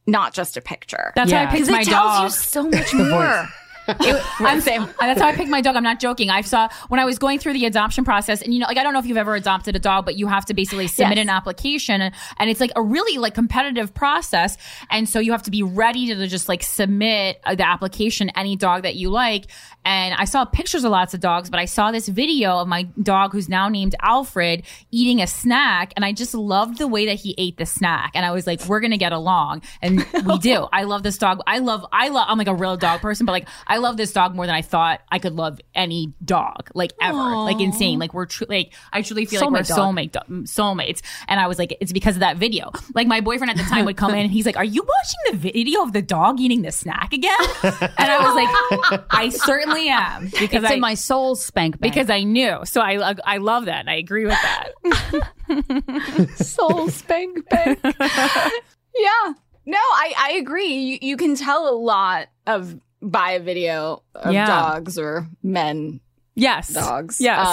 not 0.06 0.34
just 0.34 0.58
a 0.58 0.62
picture. 0.62 1.14
That's 1.16 1.32
how 1.32 1.44
I 1.44 1.46
Because 1.52 1.70
picked 1.70 1.88
it 1.88 1.92
tells 1.92 2.12
dog. 2.14 2.24
you 2.24 2.30
so 2.30 2.64
much 2.70 2.94
more. 2.94 3.48
It- 3.88 4.24
I'm 4.40 4.62
saying 4.62 4.88
that's 5.00 5.20
how 5.22 5.28
I 5.28 5.36
picked 5.36 5.50
my 5.50 5.62
dog. 5.62 5.76
I'm 5.76 5.84
not 5.84 6.00
joking. 6.00 6.30
I 6.30 6.42
saw 6.42 6.70
when 6.90 7.00
I 7.00 7.06
was 7.06 7.18
going 7.20 7.40
through 7.40 7.54
the 7.54 7.66
adoption 7.66 8.04
process, 8.06 8.42
and 8.42 8.54
you 8.54 8.60
know, 8.60 8.68
like 8.68 8.78
I 8.78 8.84
don't 8.84 8.94
know 8.94 9.00
if 9.00 9.06
you've 9.06 9.18
ever 9.18 9.36
adopted 9.36 9.76
a 9.76 9.80
dog, 9.80 10.06
but 10.06 10.16
you 10.18 10.28
have 10.28 10.46
to 10.46 10.54
basically 10.54 10.88
submit 10.88 11.18
Yes. 11.18 11.24
an 11.24 11.30
application, 11.30 12.02
and, 12.02 12.14
and 12.38 12.50
it's 12.50 12.60
like 12.60 12.72
a 12.76 12.82
really 12.82 13.18
like 13.18 13.34
competitive 13.34 13.94
process, 13.94 14.58
and 14.90 15.08
so 15.08 15.20
you 15.20 15.32
have 15.32 15.44
to 15.44 15.52
be 15.52 15.64
ready 15.64 16.08
to 16.08 16.28
just 16.28 16.48
like 16.50 16.64
submit 16.64 17.40
uh, 17.46 17.56
the 17.56 17.68
application 17.68 18.30
any 18.36 18.56
dog 18.56 18.84
that 18.84 18.96
you 18.96 19.10
like. 19.10 19.46
And 19.86 20.16
I 20.16 20.24
saw 20.26 20.46
pictures 20.46 20.86
of 20.86 20.92
lots 20.92 21.14
of 21.14 21.20
dogs, 21.20 21.50
but 21.50 21.60
I 21.60 21.66
saw 21.66 21.92
this 21.92 22.08
video 22.08 22.60
of 22.60 22.70
my 22.70 22.84
dog 23.02 23.34
who's 23.34 23.50
now 23.50 23.68
named 23.68 23.96
Alfred 24.02 24.64
eating 24.92 25.22
a 25.22 25.28
snack, 25.28 25.92
and 25.98 26.06
I 26.06 26.14
just 26.14 26.34
loved 26.34 26.78
the 26.78 26.88
way 26.88 27.06
that 27.08 27.16
he 27.20 27.36
ate 27.38 27.58
the 27.58 27.66
snack, 27.66 28.12
and 28.16 28.26
I 28.26 28.32
was 28.32 28.48
like, 28.48 28.66
we're 28.66 28.80
gonna 28.80 28.98
get 28.98 29.12
along, 29.12 29.62
and 29.82 30.06
we 30.26 30.40
do. 30.40 30.68
I 30.72 30.84
love 30.84 31.04
this 31.04 31.18
dog. 31.18 31.42
I 31.46 31.60
love. 31.60 31.86
I 31.92 32.08
love. 32.08 32.28
I'm 32.30 32.38
like 32.38 32.48
a 32.48 32.56
real 32.56 32.78
dog 32.78 33.02
person, 33.02 33.26
but 33.26 33.34
like 33.34 33.48
I 33.68 33.73
love 33.78 33.98
this 33.98 34.12
dog 34.14 34.36
more 34.36 34.46
than 34.46 34.56
I 34.56 34.62
thought 34.62 35.02
I 35.12 35.20
could 35.20 35.34
love 35.34 35.60
any 35.76 36.14
dog, 36.24 36.70
like 36.74 36.92
ever, 37.02 37.18
like 37.18 37.60
insane. 37.62 38.00
Like 38.00 38.14
we're 38.14 38.26
tru- 38.26 38.48
like 38.50 38.74
I 38.92 39.02
truly 39.02 39.26
feel 39.26 39.42
like 39.42 39.50
we're 39.52 39.60
Soulmate 39.60 40.12
dog. 40.12 40.28
soulmate 40.28 40.28
do- 40.28 40.34
mm, 40.34 40.44
soulmates, 40.44 41.02
and 41.28 41.40
I 41.40 41.48
was 41.48 41.58
like, 41.60 41.78
it's 41.82 41.92
because 41.94 42.16
of 42.16 42.20
that 42.22 42.38
video. 42.38 42.72
Like 42.96 43.08
my 43.08 43.22
boyfriend 43.22 43.52
at 43.52 43.58
the 43.58 43.64
time 43.64 43.86
would 43.86 43.98
come 43.98 44.12
in 44.12 44.20
and 44.20 44.32
he's 44.32 44.46
like, 44.46 44.58
"Are 44.58 44.64
you 44.64 44.82
watching 44.84 45.32
the 45.42 45.52
video 45.52 45.82
of 45.84 45.94
the 45.94 46.02
dog 46.02 46.40
eating 46.40 46.62
the 46.62 46.72
snack 46.72 47.14
again?" 47.14 47.38
And 47.64 48.12
I 48.12 48.18
was 48.24 48.90
like, 48.92 49.04
"I 49.12 49.30
certainly 49.30 49.88
am 49.90 50.26
because 50.40 50.64
It's 50.64 50.72
I, 50.72 50.74
in 50.76 50.80
my 50.80 50.94
soul 50.96 51.36
spank 51.36 51.80
bank. 51.80 51.94
because 51.94 52.10
I 52.10 52.24
knew." 52.24 52.60
So 52.66 52.82
I 52.82 52.98
uh, 52.98 53.14
I 53.26 53.38
love 53.38 53.66
that. 53.66 53.80
And 53.82 53.90
I 53.90 53.96
agree 53.96 54.26
with 54.26 54.38
that. 54.42 56.34
Soul 56.36 56.90
spank 56.90 57.48
bank. 57.50 57.80
yeah. 57.84 59.34
No, 59.66 59.78
I, 59.78 60.14
I 60.18 60.32
agree. 60.42 60.74
You, 60.74 60.98
you 61.02 61.18
can 61.18 61.36
tell 61.36 61.70
a 61.70 61.76
lot 61.76 62.28
of 62.48 62.76
by 63.04 63.32
a 63.32 63.40
video 63.40 64.02
of 64.16 64.34
Yeah. 64.34 64.46
dogs 64.48 64.98
or 64.98 65.28
men 65.44 66.00
Yes, 66.36 66.70
dogs. 66.70 67.22
Yes. 67.22 67.46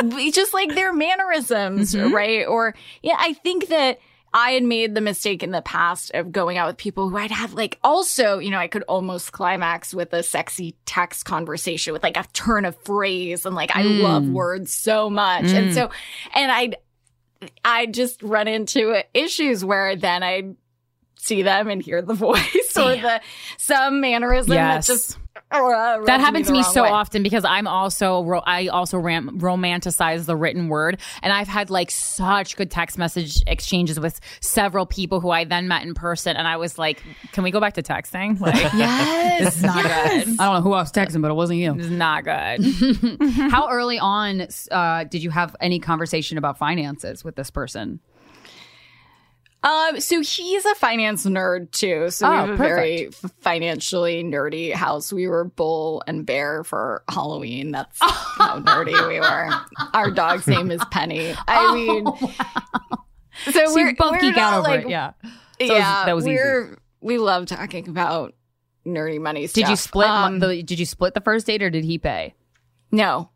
Uh, 0.00 0.30
just 0.32 0.54
like 0.54 0.74
their 0.74 0.94
mannerisms, 0.94 1.94
Mhm. 1.94 2.10
right? 2.12 2.46
Or 2.46 2.74
yeah, 3.02 3.16
I 3.18 3.34
think 3.34 3.68
that 3.68 3.98
I 4.32 4.52
had 4.52 4.62
made 4.62 4.94
the 4.94 5.00
mistake 5.02 5.42
in 5.42 5.50
the 5.50 5.60
past 5.60 6.10
of 6.14 6.32
going 6.32 6.56
out 6.56 6.68
with 6.68 6.76
people 6.78 7.10
who 7.10 7.16
I'd 7.18 7.30
have 7.30 7.52
like 7.52 7.78
also, 7.84 8.38
you 8.38 8.50
know, 8.50 8.58
I 8.58 8.66
could 8.68 8.82
almost 8.84 9.32
climax 9.32 9.92
with 9.92 10.12
a 10.14 10.22
sexy 10.22 10.74
text 10.86 11.26
conversation 11.26 11.92
with 11.92 12.02
like 12.02 12.16
a 12.16 12.24
turn 12.32 12.64
of 12.64 12.76
phrase 12.84 13.44
and 13.44 13.54
like 13.54 13.74
I 13.76 13.82
Mm. 13.82 14.00
love 14.02 14.26
words 14.28 14.72
so 14.72 15.10
much. 15.10 15.44
Mm. 15.44 15.54
And 15.54 15.74
so 15.74 15.90
and 16.34 16.50
I'd 16.50 16.76
I 17.64 17.86
just 17.86 18.22
run 18.22 18.48
into 18.48 19.02
issues 19.14 19.64
where 19.64 19.96
then 19.96 20.22
I 20.22 20.54
see 21.18 21.42
them 21.42 21.68
and 21.68 21.82
hear 21.82 22.00
the 22.00 22.14
voice 22.28 22.72
or 22.76 22.96
the 22.96 23.20
some 23.58 24.00
mannerism 24.00 24.54
Yes. 24.54 24.86
that 24.86 24.92
just 24.92 25.18
uh, 25.50 26.04
that 26.04 26.20
happened 26.20 26.44
to 26.44 26.52
me 26.52 26.62
so 26.62 26.82
way. 26.82 26.90
often 26.90 27.22
because 27.22 27.42
I'm 27.44 27.66
also 27.66 28.22
ro- 28.24 28.42
I 28.44 28.66
also 28.68 28.98
ram- 28.98 29.38
romanticize 29.40 30.26
the 30.26 30.36
written 30.36 30.68
word, 30.68 31.00
and 31.22 31.32
I've 31.32 31.48
had 31.48 31.70
like 31.70 31.90
such 31.90 32.54
good 32.56 32.70
text 32.70 32.98
message 32.98 33.42
exchanges 33.46 33.98
with 33.98 34.20
several 34.42 34.84
people 34.84 35.20
who 35.20 35.30
I 35.30 35.44
then 35.44 35.66
met 35.66 35.84
in 35.84 35.94
person, 35.94 36.36
and 36.36 36.46
I 36.46 36.58
was 36.58 36.76
like, 36.76 37.02
"Can 37.32 37.44
we 37.44 37.50
go 37.50 37.60
back 37.60 37.74
to 37.74 37.82
texting?" 37.82 38.38
Like, 38.38 38.56
Yes, 38.74 39.40
this 39.40 39.56
is 39.56 39.62
not 39.62 39.76
yes. 39.84 40.24
good. 40.26 40.38
I 40.38 40.44
don't 40.44 40.54
know 40.56 40.60
who 40.60 40.72
I 40.74 40.80
was 40.82 40.92
texting, 40.92 41.22
but 41.22 41.30
it 41.30 41.34
wasn't 41.34 41.60
you. 41.60 41.74
It's 41.78 41.88
not 41.88 42.24
good. 42.24 42.62
How 43.50 43.70
early 43.70 43.98
on 43.98 44.48
uh, 44.70 45.04
did 45.04 45.22
you 45.22 45.30
have 45.30 45.56
any 45.60 45.78
conversation 45.78 46.36
about 46.36 46.58
finances 46.58 47.24
with 47.24 47.36
this 47.36 47.50
person? 47.50 48.00
Um, 49.62 49.98
so 50.00 50.20
he's 50.22 50.64
a 50.64 50.74
finance 50.76 51.26
nerd 51.26 51.72
too. 51.72 52.10
So 52.10 52.28
we 52.30 52.36
Oh, 52.36 52.38
have 52.40 52.50
a 52.50 52.56
very 52.56 53.10
financially 53.40 54.22
nerdy 54.22 54.72
house. 54.72 55.12
We 55.12 55.26
were 55.26 55.44
bull 55.44 56.02
and 56.06 56.24
bear 56.24 56.62
for 56.62 57.02
Halloween. 57.10 57.72
That's 57.72 57.98
how 58.00 58.60
nerdy 58.60 59.08
we 59.08 59.18
were. 59.18 59.50
Our 59.94 60.10
dog's 60.12 60.46
name 60.46 60.70
is 60.70 60.80
Penny. 60.92 61.34
I 61.48 61.74
mean, 61.74 62.06
so, 63.44 63.50
So 63.50 63.74
we're 63.74 63.88
you 63.90 63.96
both 63.96 64.12
we're 64.12 64.20
geek 64.20 64.36
out 64.36 64.54
over 64.54 64.68
like, 64.68 64.84
it, 64.84 64.90
yeah. 64.90 65.12
So 65.22 65.28
it 65.58 65.68
was- 65.70 65.78
yeah, 65.78 66.04
that 66.06 66.14
was 66.14 66.24
easy. 66.26 66.34
we're 66.36 66.76
we 67.00 67.18
love 67.18 67.46
talking 67.46 67.88
about 67.88 68.34
nerdy 68.86 69.20
money 69.20 69.46
stuff. 69.48 69.54
Did 69.64 69.70
you 69.70 69.76
split? 69.76 70.06
Um, 70.08 70.38
the, 70.38 70.62
did 70.62 70.78
you 70.78 70.86
split 70.86 71.14
the 71.14 71.20
first 71.20 71.46
date 71.46 71.62
or 71.62 71.70
did 71.70 71.84
he 71.84 71.98
pay? 71.98 72.34
No. 72.92 73.30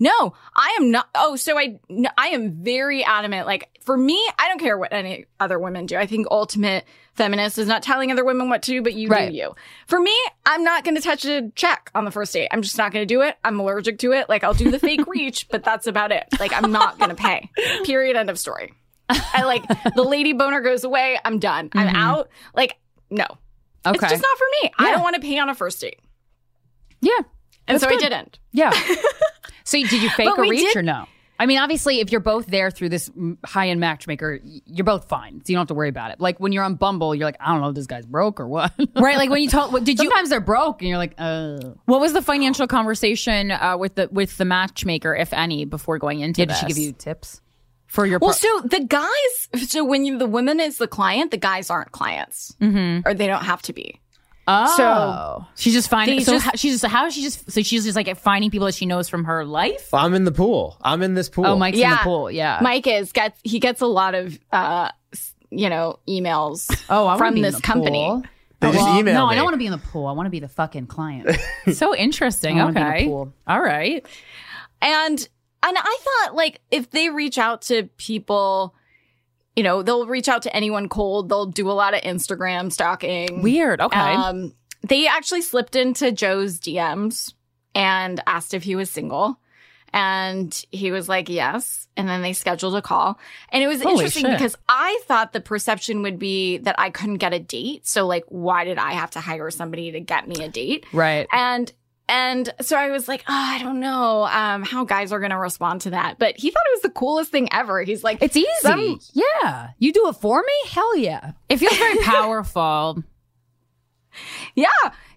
No, 0.00 0.32
I 0.54 0.76
am 0.80 0.90
not. 0.90 1.08
Oh, 1.14 1.34
so 1.36 1.58
I, 1.58 1.80
I 2.16 2.28
am 2.28 2.62
very 2.62 3.02
adamant. 3.04 3.46
Like 3.46 3.68
for 3.82 3.96
me, 3.96 4.14
I 4.38 4.48
don't 4.48 4.58
care 4.60 4.78
what 4.78 4.92
any 4.92 5.26
other 5.40 5.58
women 5.58 5.86
do. 5.86 5.96
I 5.96 6.06
think 6.06 6.26
ultimate 6.30 6.84
feminist 7.14 7.58
is 7.58 7.66
not 7.66 7.82
telling 7.82 8.12
other 8.12 8.24
women 8.24 8.48
what 8.48 8.62
to 8.62 8.70
do, 8.70 8.80
but 8.82 8.94
you 8.94 9.08
Right. 9.08 9.30
do 9.30 9.36
you. 9.36 9.54
For 9.88 9.98
me, 10.00 10.16
I'm 10.46 10.62
not 10.62 10.84
going 10.84 10.94
to 10.94 11.00
touch 11.00 11.24
a 11.24 11.50
check 11.56 11.90
on 11.96 12.04
the 12.04 12.12
first 12.12 12.32
date. 12.32 12.48
I'm 12.52 12.62
just 12.62 12.78
not 12.78 12.92
going 12.92 13.02
to 13.06 13.12
do 13.12 13.22
it. 13.22 13.36
I'm 13.42 13.58
allergic 13.58 13.98
to 14.00 14.12
it. 14.12 14.28
Like 14.28 14.44
I'll 14.44 14.54
do 14.54 14.70
the 14.70 14.78
fake 14.78 15.04
reach, 15.08 15.48
but 15.48 15.64
that's 15.64 15.88
about 15.88 16.12
it. 16.12 16.26
Like 16.38 16.52
I'm 16.52 16.70
not 16.70 16.98
going 16.98 17.10
to 17.10 17.16
pay. 17.16 17.50
Period. 17.84 18.16
End 18.16 18.30
of 18.30 18.38
story. 18.38 18.72
I 19.10 19.42
like 19.44 19.64
the 19.96 20.02
lady 20.04 20.32
boner 20.32 20.60
goes 20.60 20.84
away. 20.84 21.18
I'm 21.24 21.38
done. 21.40 21.70
I'm 21.74 21.88
Mhm. 21.88 21.96
out. 21.96 22.28
Like 22.54 22.76
no, 23.10 23.24
Okay. 23.86 23.96
it's 23.96 24.10
just 24.12 24.22
not 24.22 24.38
for 24.38 24.46
me. 24.62 24.70
I 24.78 24.92
don't 24.92 25.02
want 25.02 25.14
to 25.16 25.20
pay 25.22 25.38
on 25.38 25.48
a 25.48 25.54
first 25.54 25.80
date, 25.80 25.98
Yeah. 27.00 27.18
and 27.66 27.80
so 27.80 27.88
good. 27.88 27.96
I 28.04 28.08
didn't. 28.10 28.38
Yeah. 28.52 28.70
so 29.68 29.78
did 29.78 30.02
you 30.02 30.10
fake 30.10 30.30
a 30.36 30.40
reach 30.42 30.60
did- 30.60 30.76
or 30.76 30.82
no? 30.82 31.06
I 31.40 31.46
mean, 31.46 31.58
obviously, 31.58 32.00
if 32.00 32.10
you're 32.10 32.20
both 32.20 32.46
there 32.46 32.68
through 32.72 32.88
this 32.88 33.08
high 33.44 33.68
end 33.68 33.78
matchmaker, 33.78 34.40
you're 34.66 34.84
both 34.84 35.08
fine. 35.08 35.34
So 35.44 35.52
you 35.52 35.54
don't 35.54 35.60
have 35.60 35.68
to 35.68 35.74
worry 35.74 35.88
about 35.88 36.10
it. 36.10 36.18
Like 36.20 36.40
when 36.40 36.50
you're 36.50 36.64
on 36.64 36.74
Bumble, 36.74 37.14
you're 37.14 37.26
like, 37.26 37.36
I 37.38 37.52
don't 37.52 37.60
know 37.60 37.68
if 37.68 37.76
this 37.76 37.86
guy's 37.86 38.04
broke 38.06 38.40
or 38.40 38.48
what. 38.48 38.72
right? 38.96 39.16
Like 39.16 39.30
when 39.30 39.40
you 39.40 39.48
talk, 39.48 39.70
what- 39.70 39.84
did 39.84 40.00
you? 40.00 40.06
Sometimes 40.08 40.30
they're 40.30 40.40
broke 40.40 40.82
and 40.82 40.88
you're 40.88 40.98
like, 40.98 41.14
uh. 41.16 41.58
What 41.84 42.00
was 42.00 42.12
the 42.12 42.22
financial 42.22 42.66
conversation 42.66 43.52
uh, 43.52 43.76
with 43.78 43.94
the 43.94 44.08
with 44.10 44.36
the 44.36 44.44
matchmaker, 44.44 45.14
if 45.14 45.32
any, 45.32 45.64
before 45.64 45.98
going 45.98 46.18
into 46.20 46.40
Yeah, 46.40 46.46
did 46.46 46.50
this? 46.54 46.58
she 46.60 46.66
give 46.66 46.78
you 46.78 46.92
tips 46.92 47.40
for 47.86 48.04
your 48.04 48.18
Well, 48.18 48.30
pro- 48.30 48.60
so 48.62 48.66
the 48.66 48.80
guys, 48.84 49.68
so 49.70 49.84
when 49.84 50.04
you, 50.04 50.18
the 50.18 50.26
woman 50.26 50.58
is 50.58 50.78
the 50.78 50.88
client, 50.88 51.30
the 51.30 51.36
guys 51.36 51.70
aren't 51.70 51.92
clients, 51.92 52.56
Mm-hmm. 52.60 53.06
or 53.08 53.14
they 53.14 53.28
don't 53.28 53.44
have 53.44 53.62
to 53.62 53.72
be. 53.72 54.00
Oh, 54.50 54.74
So- 54.76 55.46
she's 55.56 55.74
just 55.74 55.90
finding. 55.90 56.20
So 56.20 56.32
just- 56.32 56.44
how, 56.46 56.52
she's 56.54 56.80
just 56.80 56.84
how 56.92 57.06
is 57.06 57.14
she 57.14 57.22
just 57.22 57.50
so 57.50 57.62
she's 57.62 57.84
just 57.84 57.96
like 57.96 58.16
finding 58.16 58.50
people 58.50 58.66
that 58.66 58.74
she 58.74 58.86
knows 58.86 59.08
from 59.08 59.24
her 59.24 59.44
life. 59.44 59.92
I'm 59.92 60.14
in 60.14 60.24
the 60.24 60.32
pool. 60.32 60.76
I'm 60.80 61.02
in 61.02 61.14
this 61.14 61.28
pool. 61.28 61.44
Oh, 61.46 61.56
Mike's 61.56 61.78
in 61.78 61.90
the 61.90 61.96
pool. 61.96 62.30
Yeah. 62.30 62.58
Mike 62.62 62.86
is 62.86 63.12
gets 63.12 63.38
he 63.44 63.58
gets 63.60 63.80
a 63.82 63.86
lot 63.86 64.14
of 64.14 64.38
uh, 64.50 64.90
you 65.50 65.68
know, 65.68 65.98
emails. 66.08 66.68
Oh, 66.90 67.02
I 67.02 67.16
wanna 67.16 67.18
from 67.18 67.34
be 67.34 67.40
in 67.40 67.44
this 67.44 67.56
the 67.56 67.62
company. 67.62 68.06
pool. 68.06 68.22
They 68.60 68.72
just 68.72 68.78
Well, 68.84 68.98
email 68.98 69.14
no, 69.14 69.26
me. 69.26 69.32
I 69.32 69.34
don't 69.36 69.44
want 69.44 69.54
to 69.54 69.58
be 69.58 69.66
in 69.66 69.72
the 69.72 69.78
pool. 69.78 70.06
I 70.06 70.12
want 70.12 70.26
to 70.26 70.30
be 70.30 70.40
the 70.40 70.48
fucking 70.48 70.86
client. 70.88 71.38
so 71.74 71.94
interesting. 71.94 72.58
I 72.60 72.64
wanna 72.64 72.74
be 72.74 72.80
in 72.80 72.86
the 72.86 72.92
Okay, 72.94 73.04
pool. 73.06 73.32
all 73.46 73.60
right. 73.60 74.04
And 74.82 75.28
and 75.62 75.76
I 75.78 75.98
thought 76.24 76.34
like 76.34 76.60
if 76.70 76.90
they 76.90 77.10
reach 77.10 77.36
out 77.38 77.62
to 77.62 77.84
people, 77.98 78.74
you 79.58 79.64
know, 79.64 79.82
they'll 79.82 80.06
reach 80.06 80.28
out 80.28 80.42
to 80.42 80.54
anyone 80.54 80.88
cold. 80.88 81.28
They'll 81.28 81.46
do 81.46 81.68
a 81.68 81.72
lot 81.72 81.92
of 81.92 82.00
Instagram 82.02 82.72
stalking. 82.72 83.42
Weird. 83.42 83.80
Okay. 83.80 83.98
Um, 83.98 84.54
they 84.86 85.08
actually 85.08 85.42
slipped 85.42 85.74
into 85.74 86.12
Joe's 86.12 86.60
DMs 86.60 87.34
and 87.74 88.22
asked 88.28 88.54
if 88.54 88.62
he 88.62 88.76
was 88.76 88.88
single. 88.88 89.40
And 89.92 90.64
he 90.70 90.92
was 90.92 91.08
like, 91.08 91.28
yes. 91.28 91.88
And 91.96 92.08
then 92.08 92.22
they 92.22 92.34
scheduled 92.34 92.76
a 92.76 92.82
call. 92.82 93.18
And 93.48 93.64
it 93.64 93.66
was 93.66 93.82
Holy 93.82 93.94
interesting 93.94 94.26
shit. 94.26 94.38
because 94.38 94.54
I 94.68 95.00
thought 95.06 95.32
the 95.32 95.40
perception 95.40 96.02
would 96.02 96.20
be 96.20 96.58
that 96.58 96.76
I 96.78 96.90
couldn't 96.90 97.16
get 97.16 97.32
a 97.32 97.40
date. 97.40 97.84
So, 97.84 98.06
like, 98.06 98.26
why 98.28 98.62
did 98.62 98.78
I 98.78 98.92
have 98.92 99.10
to 99.12 99.20
hire 99.20 99.50
somebody 99.50 99.90
to 99.90 99.98
get 99.98 100.28
me 100.28 100.44
a 100.44 100.48
date? 100.48 100.86
Right. 100.92 101.26
And 101.32 101.72
and 102.08 102.48
so 102.60 102.76
I 102.76 102.90
was 102.90 103.06
like, 103.08 103.20
oh, 103.28 103.32
I 103.32 103.58
don't 103.62 103.80
know 103.80 104.24
um, 104.24 104.62
how 104.62 104.84
guys 104.84 105.12
are 105.12 105.18
going 105.18 105.30
to 105.30 105.38
respond 105.38 105.82
to 105.82 105.90
that. 105.90 106.18
But 106.18 106.38
he 106.38 106.50
thought 106.50 106.62
it 106.72 106.76
was 106.76 106.82
the 106.82 106.90
coolest 106.90 107.30
thing 107.30 107.48
ever. 107.52 107.82
He's 107.82 108.02
like, 108.02 108.22
it's 108.22 108.36
easy. 108.36 108.48
some- 108.60 108.98
yeah. 109.12 109.70
You 109.78 109.92
do 109.92 110.08
it 110.08 110.14
for 110.14 110.40
me? 110.40 110.68
Hell 110.70 110.96
yeah. 110.96 111.32
It 111.48 111.58
feels 111.58 111.76
very 111.76 111.98
powerful. 111.98 113.02
Yeah. 114.54 114.66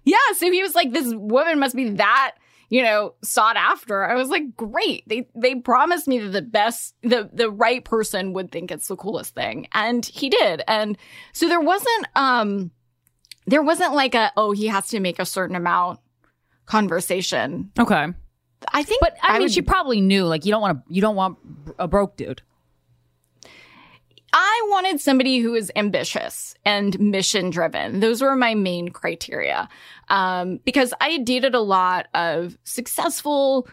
Yeah. 0.03 0.17
So 0.35 0.51
he 0.51 0.61
was 0.61 0.75
like, 0.75 0.91
this 0.91 1.11
woman 1.15 1.59
must 1.59 1.75
be 1.75 1.89
that, 1.91 2.33
you 2.69 2.83
know, 2.83 3.15
sought 3.23 3.55
after. 3.57 4.03
I 4.03 4.15
was 4.15 4.29
like, 4.29 4.55
great. 4.55 5.07
They 5.07 5.27
they 5.35 5.55
promised 5.55 6.07
me 6.07 6.19
that 6.19 6.29
the 6.29 6.41
best 6.41 6.93
the 7.01 7.29
the 7.33 7.49
right 7.49 7.83
person 7.83 8.33
would 8.33 8.51
think 8.51 8.69
it's 8.71 8.87
the 8.87 8.95
coolest 8.95 9.33
thing. 9.33 9.67
And 9.73 10.05
he 10.05 10.29
did. 10.29 10.61
And 10.67 10.97
so 11.33 11.47
there 11.47 11.59
wasn't 11.61 12.07
um 12.15 12.71
there 13.47 13.63
wasn't 13.63 13.93
like 13.95 14.13
a 14.13 14.31
oh, 14.37 14.51
he 14.51 14.67
has 14.67 14.87
to 14.89 14.99
make 14.99 15.17
a 15.17 15.25
certain 15.25 15.55
amount 15.55 15.99
conversation. 16.71 17.69
Okay. 17.77 18.07
I 18.73 18.83
think 18.83 19.01
But 19.01 19.17
I, 19.21 19.33
mean, 19.33 19.41
would- 19.43 19.51
she 19.51 19.61
probably 19.61 19.99
knew. 20.01 20.23
Like, 20.25 20.45
you 20.45 20.51
don't 20.51 20.61
want 20.61 20.85
to. 20.87 20.93
You 20.93 21.01
don't 21.01 21.15
want 21.17 21.37
a 21.77 21.87
broke 21.87 22.15
dude. 22.15 22.41
I 24.33 24.67
wanted 24.69 25.01
somebody 25.01 25.39
who 25.39 25.53
is 25.55 25.69
ambitious 25.75 26.55
and 26.63 26.97
mission 26.97 27.49
driven. 27.49 27.99
Those 27.99 28.21
were 28.21 28.33
my 28.37 28.55
main 28.55 28.87
criteria. 28.87 29.67
Um, 30.07 30.59
because 30.63 30.93
I 31.01 31.09
had 31.09 31.25
dated 31.25 31.53
a 31.53 31.59
lot 31.59 32.07
of 32.13 32.57
successful 32.63 33.67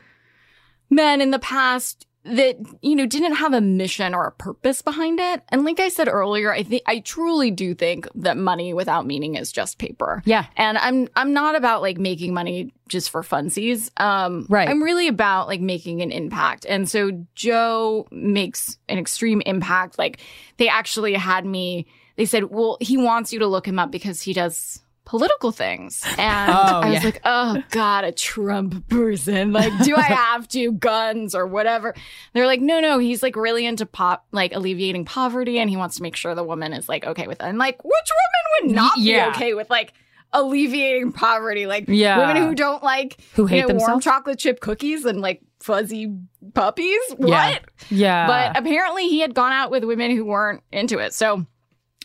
men 0.91 1.21
in 1.21 1.31
the 1.31 1.39
past 1.39 2.08
that 2.37 2.57
you 2.83 2.95
know 2.97 3.07
didn't 3.07 3.35
have 3.35 3.53
a 3.53 3.61
mission 3.61 4.15
or 4.15 4.27
a 4.27 4.33
purpose 4.33 4.83
behind 4.83 5.19
it. 5.21 5.43
And 5.49 5.65
like 5.65 5.81
i 5.81 5.89
said 5.89 6.09
earlier 6.09 6.53
i 6.53 6.63
think 6.63 6.83
i 6.87 7.01
truly 7.01 7.51
do 7.51 7.75
think 7.75 8.07
that 8.15 8.37
money 8.37 8.73
without 8.75 9.07
meaning 9.07 9.35
is 9.37 9.51
just 9.53 9.79
paper. 9.79 10.23
Yeah. 10.25 10.47
and 10.57 10.79
i'm 10.79 11.09
i'm 11.17 11.33
not 11.33 11.55
about 11.57 11.83
like 11.83 11.99
making 11.99 12.35
money 12.35 12.73
just 12.89 13.11
for 13.11 13.23
funsies. 13.23 13.91
Um 14.01 14.47
Right. 14.49 14.69
i'm 14.69 14.83
really 14.83 15.09
about 15.09 15.49
like 15.49 15.61
making 15.61 16.03
an 16.03 16.11
impact. 16.13 16.67
And 16.69 16.89
so 16.89 17.11
joe 17.35 18.07
makes 18.11 18.79
an 18.89 18.99
extreme 18.99 19.43
impact. 19.47 19.99
Like 19.99 20.21
they 20.59 20.69
actually 20.69 21.15
had 21.15 21.45
me 21.47 21.87
they 22.17 22.25
said 22.25 22.45
well 22.45 22.77
he 22.81 22.97
wants 22.97 23.33
you 23.33 23.39
to 23.41 23.47
look 23.47 23.67
him 23.67 23.79
up 23.79 23.91
because 23.91 24.23
he 24.23 24.33
does 24.33 24.81
political 25.09 25.51
things 25.51 26.05
and 26.19 26.51
Oh, 26.53 26.81
i 26.83 26.91
was 26.91 26.99
yeah. 26.99 27.05
like 27.05 27.21
oh 27.25 27.63
god 27.71 28.05
a 28.05 28.13
trump 28.13 28.87
person 28.89 29.53
like 29.53 29.73
do 29.83 29.97
i 29.97 30.03
have 30.03 30.47
to 30.49 30.71
guns 30.73 31.35
or 31.35 31.47
whatever 31.47 31.95
they're 32.35 32.47
like 32.47 32.61
no 32.61 32.79
no 32.79 32.99
he's 32.99 33.23
like 33.23 33.35
really 33.35 33.65
into 33.65 33.87
pop 33.87 34.27
like 34.33 34.53
alleviating 34.55 35.07
poverty 35.07 35.59
and 35.59 35.71
he 35.71 35.77
wants 35.79 35.97
to 35.97 36.03
make 36.03 36.15
sure 36.15 36.35
the 36.35 36.45
woman 36.45 36.75
is 36.75 36.89
like 36.91 37.07
okay 37.07 37.27
with 37.27 37.41
it 37.41 37.45
and 37.47 37.57
like 37.57 37.83
which 37.83 37.93
woman 38.11 38.69
would 38.69 38.77
not 38.77 38.99
Yeah. 38.99 39.31
be 39.31 39.37
okay 39.37 39.55
with 39.55 39.71
like 39.71 39.95
alleviating 40.35 41.13
poverty 41.13 41.67
like 41.67 41.87
Yeah. 41.89 42.19
women 42.19 42.37
who 42.43 42.55
don't 42.55 42.83
like 42.83 43.19
Who 43.35 43.43
you 43.45 43.47
hate 43.49 43.69
know, 43.69 43.75
warm 43.77 44.01
chocolate 44.01 44.39
chip 44.39 44.61
cookies 44.61 45.07
and 45.07 45.21
like 45.23 45.41
fuzzy 45.61 46.15
puppies 46.55 46.99
what 47.17 47.31
Yeah. 47.31 47.59
Yeah. 47.89 48.27
but 48.27 48.59
apparently 48.63 49.09
he 49.09 49.21
had 49.21 49.35
gone 49.35 49.53
out 49.53 49.71
with 49.71 49.85
women 49.85 50.15
who 50.15 50.27
weren't 50.27 50.63
into 50.71 50.99
it 50.99 51.15
so 51.15 51.47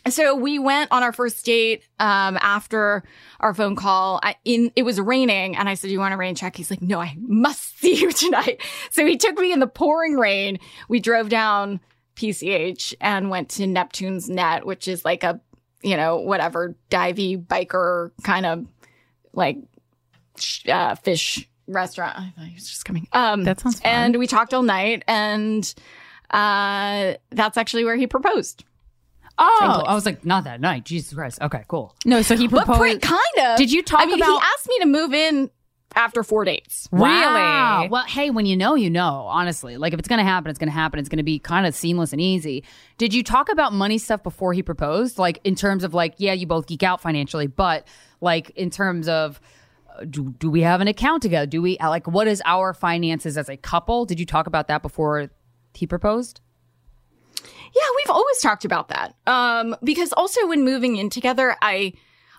so 0.08 0.34
we 0.36 0.58
went 0.58 0.92
on 0.92 1.02
our 1.02 1.12
first 1.12 1.44
date 1.44 1.82
um, 1.98 2.38
after 2.40 3.02
our 3.40 3.54
phone 3.54 3.76
call. 3.76 4.20
I, 4.22 4.36
in 4.44 4.70
it 4.76 4.82
was 4.82 5.00
raining, 5.00 5.56
and 5.56 5.68
I 5.68 5.74
said, 5.74 5.90
"You 5.90 5.98
want 5.98 6.14
a 6.14 6.16
rain 6.16 6.34
check?" 6.34 6.56
He's 6.56 6.70
like, 6.70 6.82
"No, 6.82 7.00
I 7.00 7.16
must 7.20 7.78
see 7.78 7.94
you 8.00 8.12
tonight." 8.12 8.60
So 8.90 9.06
he 9.06 9.16
took 9.16 9.38
me 9.38 9.52
in 9.52 9.60
the 9.60 9.66
pouring 9.66 10.16
rain. 10.16 10.58
We 10.88 11.00
drove 11.00 11.28
down 11.28 11.80
PCH 12.16 12.94
and 13.00 13.30
went 13.30 13.48
to 13.50 13.66
Neptune's 13.66 14.28
Net, 14.28 14.66
which 14.66 14.88
is 14.88 15.04
like 15.04 15.24
a 15.24 15.40
you 15.82 15.96
know 15.96 16.16
whatever 16.18 16.76
divey 16.90 17.44
biker 17.44 18.10
kind 18.22 18.46
of 18.46 18.66
like 19.32 19.58
uh, 20.68 20.94
fish 20.96 21.48
restaurant. 21.66 22.18
I 22.18 22.32
thought 22.36 22.46
he 22.46 22.54
was 22.54 22.68
just 22.68 22.84
coming. 22.84 23.08
Um, 23.12 23.44
That 23.44 23.60
sounds 23.60 23.80
fun. 23.80 23.90
And 23.90 24.16
we 24.18 24.26
talked 24.26 24.52
all 24.54 24.62
night, 24.62 25.02
and 25.08 25.74
uh, 26.30 27.14
that's 27.30 27.56
actually 27.56 27.84
where 27.84 27.96
he 27.96 28.06
proposed. 28.06 28.64
Oh, 29.38 29.82
I 29.86 29.94
was 29.94 30.06
like, 30.06 30.24
not 30.24 30.44
that 30.44 30.60
night. 30.60 30.84
Jesus 30.84 31.12
Christ. 31.14 31.40
Okay, 31.42 31.64
cool. 31.68 31.96
no, 32.04 32.22
so 32.22 32.36
he 32.36 32.46
But 32.48 32.66
proposed. 32.66 32.80
pre- 32.80 32.98
kind 32.98 33.50
of. 33.52 33.58
Did 33.58 33.72
you 33.72 33.82
talk 33.82 34.00
I 34.02 34.06
mean, 34.06 34.16
about- 34.20 34.28
He 34.40 34.46
asked 34.54 34.68
me 34.68 34.78
to 34.80 34.86
move 34.86 35.12
in 35.12 35.50
after 35.96 36.22
four 36.22 36.44
dates. 36.44 36.88
Wow. 36.92 37.78
Really? 37.80 37.88
Well, 37.88 38.04
hey, 38.04 38.30
when 38.30 38.46
you 38.46 38.56
know, 38.56 38.74
you 38.74 38.90
know, 38.90 39.26
honestly. 39.28 39.76
Like, 39.76 39.92
if 39.92 39.98
it's 39.98 40.08
going 40.08 40.18
to 40.18 40.24
happen, 40.24 40.50
it's 40.50 40.58
going 40.58 40.68
to 40.68 40.72
happen. 40.74 40.98
It's 40.98 41.08
going 41.08 41.18
to 41.18 41.22
be 41.24 41.38
kind 41.38 41.66
of 41.66 41.74
seamless 41.74 42.12
and 42.12 42.20
easy. 42.20 42.64
Did 42.98 43.14
you 43.14 43.22
talk 43.22 43.48
about 43.50 43.72
money 43.72 43.98
stuff 43.98 44.22
before 44.22 44.52
he 44.52 44.62
proposed? 44.62 45.18
Like, 45.18 45.40
in 45.44 45.54
terms 45.54 45.84
of, 45.84 45.94
like, 45.94 46.14
yeah, 46.18 46.32
you 46.32 46.46
both 46.46 46.66
geek 46.66 46.82
out 46.82 47.00
financially, 47.00 47.46
but, 47.46 47.86
like, 48.20 48.50
in 48.50 48.70
terms 48.70 49.06
of, 49.08 49.40
uh, 49.96 50.04
do, 50.10 50.34
do 50.38 50.50
we 50.50 50.62
have 50.62 50.80
an 50.80 50.88
account 50.88 51.22
together? 51.22 51.46
Do 51.46 51.62
we, 51.62 51.76
like, 51.80 52.06
what 52.08 52.26
is 52.26 52.42
our 52.44 52.74
finances 52.74 53.38
as 53.38 53.48
a 53.48 53.56
couple? 53.56 54.04
Did 54.04 54.18
you 54.18 54.26
talk 54.26 54.46
about 54.48 54.66
that 54.68 54.82
before 54.82 55.30
he 55.74 55.86
proposed? 55.86 56.40
Yeah, 57.74 57.82
we've 57.96 58.10
always 58.10 58.38
talked 58.40 58.64
about 58.64 58.88
that. 58.88 59.14
Um, 59.26 59.74
because 59.82 60.12
also 60.12 60.46
when 60.46 60.64
moving 60.64 60.96
in 60.96 61.10
together, 61.10 61.56
I 61.60 61.94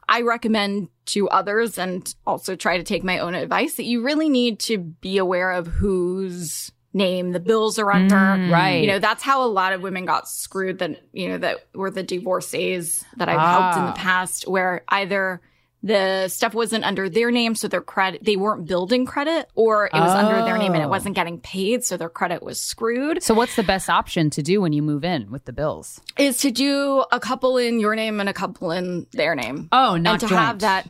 I 0.08 0.22
recommend 0.22 0.90
to 1.08 1.28
others 1.30 1.78
and 1.80 2.14
also 2.28 2.56
try 2.56 2.78
to 2.78 2.84
take 2.84 3.04
my 3.04 3.20
own 3.20 3.34
advice 3.36 3.76
that 3.76 3.86
you 3.86 4.04
really 4.04 4.30
need 4.30 4.60
to 4.62 4.78
be 4.78 5.18
aware 5.18 5.52
of 5.52 5.66
whose 5.68 6.72
name 6.94 7.32
the 7.32 7.40
bills 7.40 7.78
are 7.80 7.92
under. 7.92 8.16
Mm, 8.16 8.52
right. 8.52 8.82
You 8.82 8.88
know, 8.88 9.00
that's 9.00 9.24
how 9.24 9.44
a 9.44 9.50
lot 9.50 9.74
of 9.74 9.82
women 9.82 10.06
got 10.06 10.30
screwed 10.30 10.80
that, 10.80 11.02
you 11.12 11.28
know, 11.28 11.38
that 11.40 11.58
were 11.74 11.92
the 11.92 12.04
divorcees 12.04 13.04
that 13.18 13.28
I've 13.28 13.40
helped 13.40 13.78
in 13.78 13.84
Ah. 13.84 13.92
the 13.92 14.00
past 14.00 14.48
where 14.48 14.84
either 14.90 15.42
the 15.86 16.28
stuff 16.30 16.56
wasn't 16.56 16.84
under 16.84 17.08
their 17.10 17.30
name, 17.30 17.54
so 17.54 17.68
their 17.68 17.80
credit, 17.80 18.24
they 18.24 18.36
weren't 18.36 18.66
building 18.68 19.06
credit, 19.06 19.48
or 19.54 19.86
it 19.86 19.94
was 19.94 20.10
under 20.12 20.44
their 20.44 20.58
name 20.58 20.74
and 20.74 20.82
it 20.82 20.88
Oh. 20.88 20.90
wasn't 20.90 21.14
getting 21.16 21.40
paid, 21.40 21.84
so 21.84 21.96
their 21.96 22.10
credit 22.10 22.42
was 22.42 22.60
screwed. 22.60 23.22
So, 23.22 23.36
what's 23.36 23.56
the 23.56 23.62
best 23.64 23.88
option 23.88 24.32
to 24.32 24.42
do 24.42 24.60
when 24.62 24.74
you 24.74 24.82
move 24.82 25.04
in 25.06 25.30
with 25.30 25.46
the 25.46 25.54
bills? 25.54 26.02
is 26.18 26.40
to 26.40 26.50
do 26.50 27.06
a 27.12 27.20
couple 27.20 27.58
in 27.58 27.80
your 27.80 27.96
name 27.96 28.20
and 28.20 28.28
a 28.28 28.34
couple 28.34 28.72
in 28.72 29.06
their 29.12 29.36
name. 29.36 29.70
Oh, 29.72 29.96
not 29.96 30.14
and 30.14 30.20
to 30.22 30.28
joint. 30.28 30.42
have 30.42 30.60
that 30.60 30.90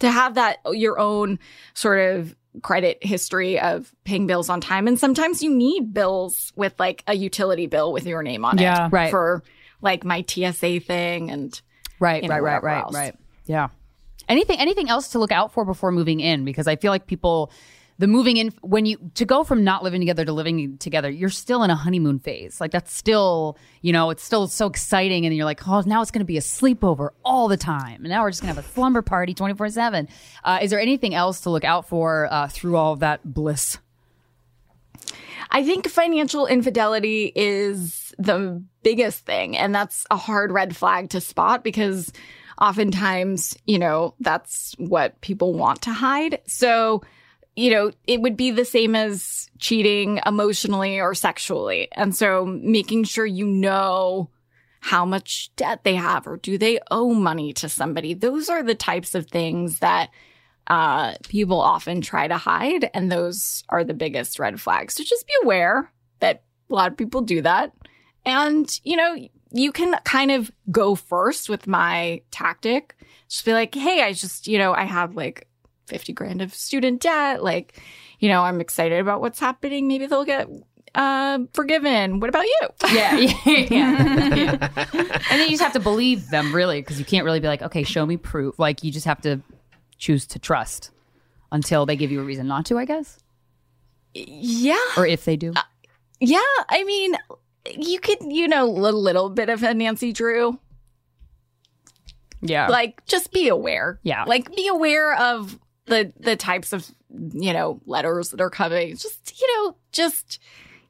to 0.00 0.10
have 0.10 0.34
that 0.34 0.58
uh, 0.66 0.70
your 0.70 0.98
own 0.98 1.38
sort 1.74 1.98
of 2.16 2.34
credit 2.62 2.98
history 3.04 3.60
of 3.60 3.92
paying 4.04 4.26
bills 4.26 4.48
on 4.48 4.62
time 4.62 4.88
and 4.88 4.98
sometimes 4.98 5.42
you 5.42 5.54
need 5.54 5.92
bills 5.92 6.50
with 6.56 6.72
like 6.78 7.04
a 7.06 7.14
utility 7.14 7.66
bill 7.66 7.92
with 7.92 8.06
your 8.06 8.22
name 8.22 8.44
on 8.46 8.56
Yeah. 8.56 8.86
it 8.86 8.92
Right. 8.92 9.10
for 9.10 9.42
like 9.82 10.02
my 10.04 10.22
TSA 10.26 10.80
thing 10.80 11.30
and 11.30 11.60
Right, 12.00 12.22
you 12.22 12.28
know, 12.30 12.38
right, 12.38 12.62
right, 12.62 12.84
right, 12.84 12.92
right. 12.94 13.14
Yeah. 13.46 13.68
Anything 14.28 14.58
anything 14.58 14.90
else 14.90 15.08
to 15.08 15.18
look 15.18 15.32
out 15.32 15.52
for 15.52 15.64
before 15.64 15.92
moving 15.92 16.20
in? 16.20 16.44
Because 16.44 16.66
I 16.66 16.76
feel 16.76 16.90
like 16.90 17.06
people 17.06 17.52
the 17.98 18.06
moving 18.06 18.36
in 18.36 18.52
when 18.60 18.84
you 18.84 18.98
to 19.14 19.24
go 19.24 19.42
from 19.42 19.64
not 19.64 19.82
living 19.82 20.00
together 20.00 20.24
to 20.24 20.32
living 20.32 20.76
together, 20.78 21.08
you're 21.08 21.30
still 21.30 21.62
in 21.62 21.70
a 21.70 21.74
honeymoon 21.74 22.18
phase. 22.18 22.60
Like 22.60 22.70
that's 22.70 22.92
still, 22.92 23.56
you 23.80 23.92
know, 23.92 24.10
it's 24.10 24.22
still 24.22 24.48
so 24.48 24.66
exciting 24.66 25.24
and 25.24 25.34
you're 25.34 25.46
like, 25.46 25.66
oh, 25.66 25.82
now 25.86 26.02
it's 26.02 26.10
gonna 26.10 26.24
be 26.24 26.36
a 26.36 26.42
sleepover 26.42 27.10
all 27.24 27.48
the 27.48 27.56
time. 27.56 28.02
And 28.02 28.08
now 28.08 28.22
we're 28.22 28.30
just 28.30 28.42
gonna 28.42 28.54
have 28.54 28.64
a 28.64 28.68
slumber 28.68 29.02
party 29.02 29.32
24 29.32 29.70
7. 29.70 30.08
Uh, 30.44 30.58
is 30.60 30.70
there 30.70 30.80
anything 30.80 31.14
else 31.14 31.40
to 31.42 31.50
look 31.50 31.64
out 31.64 31.88
for 31.88 32.28
uh, 32.30 32.48
through 32.48 32.76
all 32.76 32.92
of 32.92 33.00
that 33.00 33.24
bliss? 33.24 33.78
I 35.50 35.64
think 35.64 35.88
financial 35.88 36.46
infidelity 36.46 37.32
is 37.34 38.14
the 38.18 38.62
biggest 38.82 39.24
thing. 39.24 39.56
And 39.56 39.74
that's 39.74 40.04
a 40.10 40.16
hard 40.16 40.52
red 40.52 40.76
flag 40.76 41.10
to 41.10 41.20
spot 41.20 41.64
because 41.64 42.12
oftentimes, 42.60 43.56
you 43.66 43.78
know, 43.78 44.14
that's 44.20 44.74
what 44.78 45.20
people 45.20 45.54
want 45.54 45.82
to 45.82 45.92
hide. 45.92 46.40
So, 46.46 47.02
you 47.54 47.70
know, 47.70 47.92
it 48.06 48.20
would 48.20 48.36
be 48.36 48.50
the 48.50 48.64
same 48.64 48.94
as 48.94 49.50
cheating 49.58 50.20
emotionally 50.26 51.00
or 51.00 51.14
sexually. 51.14 51.88
And 51.92 52.14
so 52.14 52.44
making 52.44 53.04
sure 53.04 53.26
you 53.26 53.46
know 53.46 54.30
how 54.80 55.04
much 55.04 55.50
debt 55.56 55.82
they 55.82 55.94
have 55.94 56.26
or 56.26 56.36
do 56.36 56.58
they 56.58 56.78
owe 56.90 57.12
money 57.12 57.52
to 57.54 57.68
somebody. 57.68 58.14
Those 58.14 58.48
are 58.48 58.62
the 58.62 58.74
types 58.74 59.14
of 59.14 59.26
things 59.26 59.80
that 59.80 60.10
uh, 60.68 61.14
people 61.28 61.60
often 61.60 62.00
try 62.00 62.26
to 62.26 62.36
hide, 62.36 62.90
and 62.92 63.10
those 63.10 63.64
are 63.68 63.84
the 63.84 63.94
biggest 63.94 64.38
red 64.38 64.60
flags. 64.60 64.94
So 64.94 65.04
just 65.04 65.26
be 65.26 65.32
aware 65.42 65.92
that 66.20 66.42
a 66.70 66.74
lot 66.74 66.90
of 66.90 66.96
people 66.96 67.20
do 67.20 67.42
that. 67.42 67.72
And, 68.24 68.68
you 68.82 68.96
know, 68.96 69.16
you 69.52 69.72
can 69.72 69.94
kind 70.04 70.30
of 70.30 70.50
go 70.70 70.94
first 70.94 71.48
with 71.48 71.66
my 71.66 72.20
tactic. 72.30 72.96
Just 73.28 73.44
be 73.44 73.52
like, 73.52 73.74
hey, 73.74 74.02
I 74.02 74.12
just, 74.12 74.46
you 74.46 74.58
know, 74.58 74.72
I 74.72 74.84
have 74.84 75.14
like 75.16 75.48
50 75.86 76.12
grand 76.12 76.42
of 76.42 76.52
student 76.54 77.00
debt. 77.00 77.42
Like, 77.42 77.80
you 78.18 78.28
know, 78.28 78.42
I'm 78.42 78.60
excited 78.60 78.98
about 79.00 79.20
what's 79.20 79.38
happening. 79.40 79.88
Maybe 79.88 80.06
they'll 80.06 80.24
get 80.24 80.48
uh, 80.94 81.38
forgiven. 81.52 82.20
What 82.20 82.28
about 82.30 82.44
you? 82.46 82.68
Yeah, 82.92 83.16
yeah, 83.16 83.36
yeah. 83.46 83.68
yeah. 84.34 84.68
And 84.92 85.40
then 85.40 85.42
you 85.42 85.50
just 85.50 85.62
have 85.62 85.72
to 85.74 85.80
believe 85.80 86.28
them, 86.30 86.54
really, 86.54 86.80
because 86.80 86.98
you 86.98 87.04
can't 87.04 87.24
really 87.24 87.40
be 87.40 87.48
like, 87.48 87.62
okay, 87.62 87.82
show 87.82 88.04
me 88.06 88.16
proof. 88.16 88.58
Like 88.58 88.82
you 88.84 88.90
just 88.92 89.06
have 89.06 89.20
to 89.22 89.40
choose 89.98 90.26
to 90.28 90.38
trust 90.38 90.90
until 91.52 91.86
they 91.86 91.96
give 91.96 92.10
you 92.10 92.20
a 92.20 92.24
reason 92.24 92.46
not 92.46 92.66
to, 92.66 92.78
I 92.78 92.84
guess, 92.84 93.18
Yeah. 94.14 94.78
or 94.96 95.06
if 95.06 95.24
they 95.24 95.36
do. 95.36 95.52
Yeah. 96.20 96.38
I 96.68 96.84
mean, 96.84 97.16
you 97.76 98.00
could, 98.00 98.18
you 98.22 98.48
know, 98.48 98.64
a 98.64 98.90
little 98.90 99.30
bit 99.30 99.48
of 99.48 99.62
a 99.62 99.74
Nancy 99.74 100.12
Drew. 100.12 100.58
Yeah. 102.42 102.68
Like, 102.68 103.04
just 103.06 103.32
be 103.32 103.48
aware. 103.48 103.98
Yeah. 104.02 104.24
Like, 104.24 104.54
be 104.54 104.68
aware 104.68 105.14
of 105.14 105.58
the 105.86 106.12
the 106.18 106.36
types 106.36 106.72
of 106.72 106.88
you 107.32 107.52
know 107.52 107.80
letters 107.86 108.30
that 108.30 108.40
are 108.40 108.50
coming. 108.50 108.96
Just 108.96 109.40
you 109.40 109.46
know, 109.54 109.76
just 109.92 110.38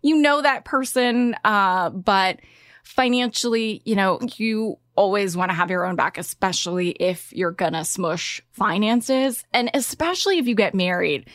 you 0.03 0.16
know 0.16 0.43
that 0.43 0.65
person, 0.65 1.36
uh, 1.44 1.90
but 1.90 2.40
financially, 2.82 3.82
you 3.85 3.94
know, 3.94 4.19
you 4.36 4.78
always 4.97 5.36
want 5.36 5.51
to 5.51 5.55
have 5.55 5.70
your 5.70 5.85
own 5.86 5.94
back, 5.97 6.16
especially 6.19 6.90
if 6.90 7.32
you're 7.32 7.51
gonna 7.53 7.85
smush 7.85 8.40
finances, 8.53 9.44
and 9.53 9.70
especially 9.74 10.39
if 10.39 10.47
you 10.48 10.55
get 10.55 10.74
married. 10.74 11.28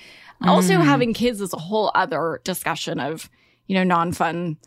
Also, 0.43 0.73
Mm. 0.73 0.83
having 0.85 1.13
kids 1.13 1.39
is 1.39 1.53
a 1.53 1.57
whole 1.57 1.91
other 1.93 2.41
discussion 2.43 2.99
of 2.99 3.29
you 3.67 3.75
know 3.75 3.83
non 3.83 4.11
fun 4.11 4.57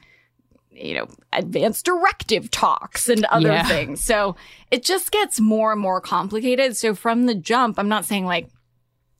you 0.75 0.95
know, 0.95 1.07
advanced 1.33 1.85
directive 1.85 2.51
talks 2.51 3.09
and 3.09 3.25
other 3.27 3.49
Yeah. 3.53 3.65
things. 3.65 4.03
So 4.03 4.37
it 4.71 4.85
just 4.85 5.11
gets 5.13 5.41
more 5.41 5.73
and 5.73 5.81
more 5.81 6.01
complicated. 6.01 6.77
So 6.77 6.95
from 6.95 7.27
the 7.27 7.35
jump, 7.35 7.79
I'm 7.79 7.89
not 7.89 8.05
saying 8.05 8.27
like, 8.27 8.51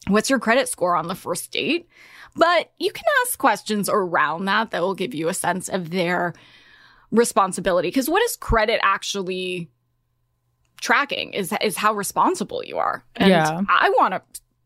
what's 0.09 0.29
your 0.29 0.39
credit 0.39 0.69
score 0.69 0.97
on 0.97 1.07
the 1.09 1.15
first 1.15 1.51
date? 1.53 1.89
But 2.37 2.73
you 2.79 2.91
can 2.91 3.05
ask 3.23 3.39
questions 3.39 3.89
around 3.89 4.47
that 4.47 4.73
that 4.73 4.83
will 4.83 4.95
give 4.95 5.15
you 5.15 5.29
a 5.29 5.35
sense 5.35 5.69
of 5.69 5.91
their 5.91 6.35
responsibility. 7.13 7.89
Because 7.89 8.11
what 8.11 8.23
is 8.23 8.37
credit 8.37 8.81
actually 8.83 9.71
tracking 10.81 11.33
is 11.33 11.55
is 11.63 11.77
how 11.77 11.95
responsible 11.95 12.63
you 12.65 12.79
are. 12.79 13.05
And 13.17 13.31
Yeah. 13.31 13.61
I 13.69 13.91
want 13.99 14.15
a 14.15 14.23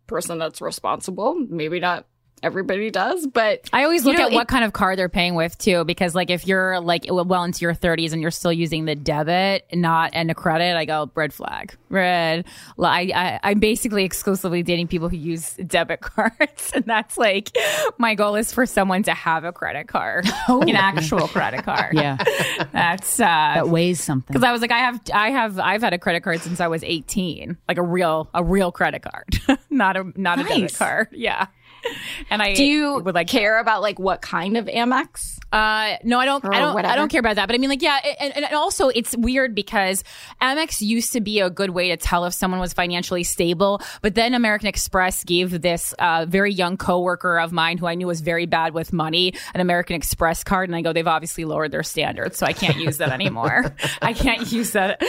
person 0.07 0.39
that's 0.39 0.61
responsible, 0.63 1.35
maybe 1.35 1.79
not 1.81 2.07
everybody 2.43 2.91
does. 2.91 3.27
But 3.27 3.69
I 3.73 3.85
always 3.85 4.05
look 4.05 4.17
know, 4.19 4.27
at 4.27 4.33
it- 4.33 4.35
what 4.35 4.49
kind 4.49 4.65
of 4.65 4.73
card 4.73 4.99
they're 4.99 5.09
paying 5.09 5.35
with 5.35 5.57
too, 5.59 5.85
because 5.85 6.15
like 6.15 6.31
if 6.31 6.47
you're 6.47 6.81
like 6.81 7.07
well 7.09 7.45
into 7.45 7.61
your 7.63 7.75
30s 7.75 8.13
and 8.13 8.23
you're 8.23 8.31
still 8.31 8.53
using 8.53 8.85
the 8.85 8.95
debit, 8.95 9.67
not 9.73 10.11
and 10.15 10.31
a 10.31 10.35
credit, 10.35 10.77
I 10.77 10.85
go 10.85 11.11
red 11.15 11.33
flag, 11.33 11.75
red. 11.89 12.45
Like, 12.77 13.11
I, 13.15 13.35
I 13.35 13.41
I'm 13.45 13.59
basically 13.61 14.05
exclusively 14.05 14.63
dating 14.63 14.89
people 14.89 15.09
who 15.09 15.17
use 15.17 15.55
debit 15.67 16.01
cards, 16.03 16.73
and 16.75 16.85
that's 16.85 17.17
like 17.19 17.51
my 17.99 18.15
goal 18.15 18.37
is 18.37 18.53
for 18.53 18.67
someone 18.67 19.03
to 19.05 19.13
have 19.15 19.45
a 19.45 19.53
credit 19.53 19.89
card, 19.89 20.27
an 20.49 20.77
actual 20.77 21.29
credit 21.29 21.65
card. 21.65 21.95
Yeah. 21.95 22.17
that's 22.73 23.19
uh, 23.21 23.25
that 23.25 23.69
weighs 23.69 24.01
something. 24.03 24.27
because 24.33 24.45
I 24.45 24.53
was 24.53 24.61
like, 24.61 24.73
I 24.73 24.79
have, 24.79 25.01
I 25.13 25.31
have, 25.31 25.59
I've 25.59 25.83
had 25.83 25.93
a 25.93 25.99
credit 25.99 26.23
card 26.23 26.41
since 26.41 26.61
I 26.61 26.69
was 26.69 26.83
18, 26.85 27.57
like 27.69 27.79
a 27.79 27.83
real, 27.83 28.29
a 28.35 28.43
real 28.45 28.71
credit 28.73 29.03
card, 29.03 29.27
not 29.71 29.97
a, 29.97 30.13
not 30.17 30.39
a 30.39 30.45
debit 30.45 30.75
card. 30.75 31.09
Yeah. 31.13 31.47
And 32.31 32.43
I 32.43 32.55
do 32.55 32.65
you 32.65 32.99
would 32.99 33.15
like 33.15 33.29
care 33.29 33.59
about 33.59 33.81
like 33.81 33.99
what 33.99 34.21
kind 34.21 34.57
of 34.57 34.67
Amex? 34.67 35.39
Uh, 35.51 35.97
no, 36.05 36.19
I 36.19 36.27
don't. 36.27 36.45
I 36.45 36.59
don't. 36.59 36.85
I 36.85 36.95
don't 36.95 37.09
care 37.09 37.21
about 37.21 37.37
that. 37.37 37.47
But 37.47 37.55
I 37.55 37.59
mean, 37.59 37.71
like, 37.71 37.81
yeah, 37.81 37.99
and, 38.21 38.37
and 38.37 38.55
also 38.55 38.89
it's 38.89 39.17
weird 39.17 39.55
because 39.55 40.05
Amex 40.43 40.83
used 40.83 41.15
to 41.15 41.21
be 41.21 41.41
a 41.41 41.49
good 41.49 41.71
way 41.71 41.89
to 41.89 41.97
tell 41.97 42.27
if 42.27 42.35
someone 42.35 42.61
was 42.61 42.75
financially 42.75 43.25
stable, 43.25 43.81
but 44.03 44.15
then 44.15 44.35
American 44.35 44.69
Express 44.69 45.25
gave 45.25 45.63
this 45.63 45.95
uh, 45.99 46.27
very 46.29 46.53
young 46.53 46.77
coworker 46.77 47.39
of 47.39 47.53
mine 47.53 47.79
who 47.79 47.87
I 47.87 47.95
knew 47.95 48.07
was 48.07 48.21
very 48.21 48.45
bad 48.47 48.75
with 48.75 48.93
money 48.93 49.33
an 49.55 49.61
American 49.61 49.97
Express 49.97 50.45
card, 50.45 50.69
and 50.69 50.77
I 50.77 50.83
go, 50.83 50.93
they've 50.93 51.07
obviously 51.07 51.45
lowered 51.45 51.71
their 51.71 51.83
standards, 51.83 52.37
so 52.37 52.47
I 52.47 52.53
can't 52.53 52.79
use 52.79 52.99
that 52.99 53.11
anymore. 53.11 53.75
I 54.03 54.13
can't 54.13 54.51
use 54.53 54.73
that 54.73 55.03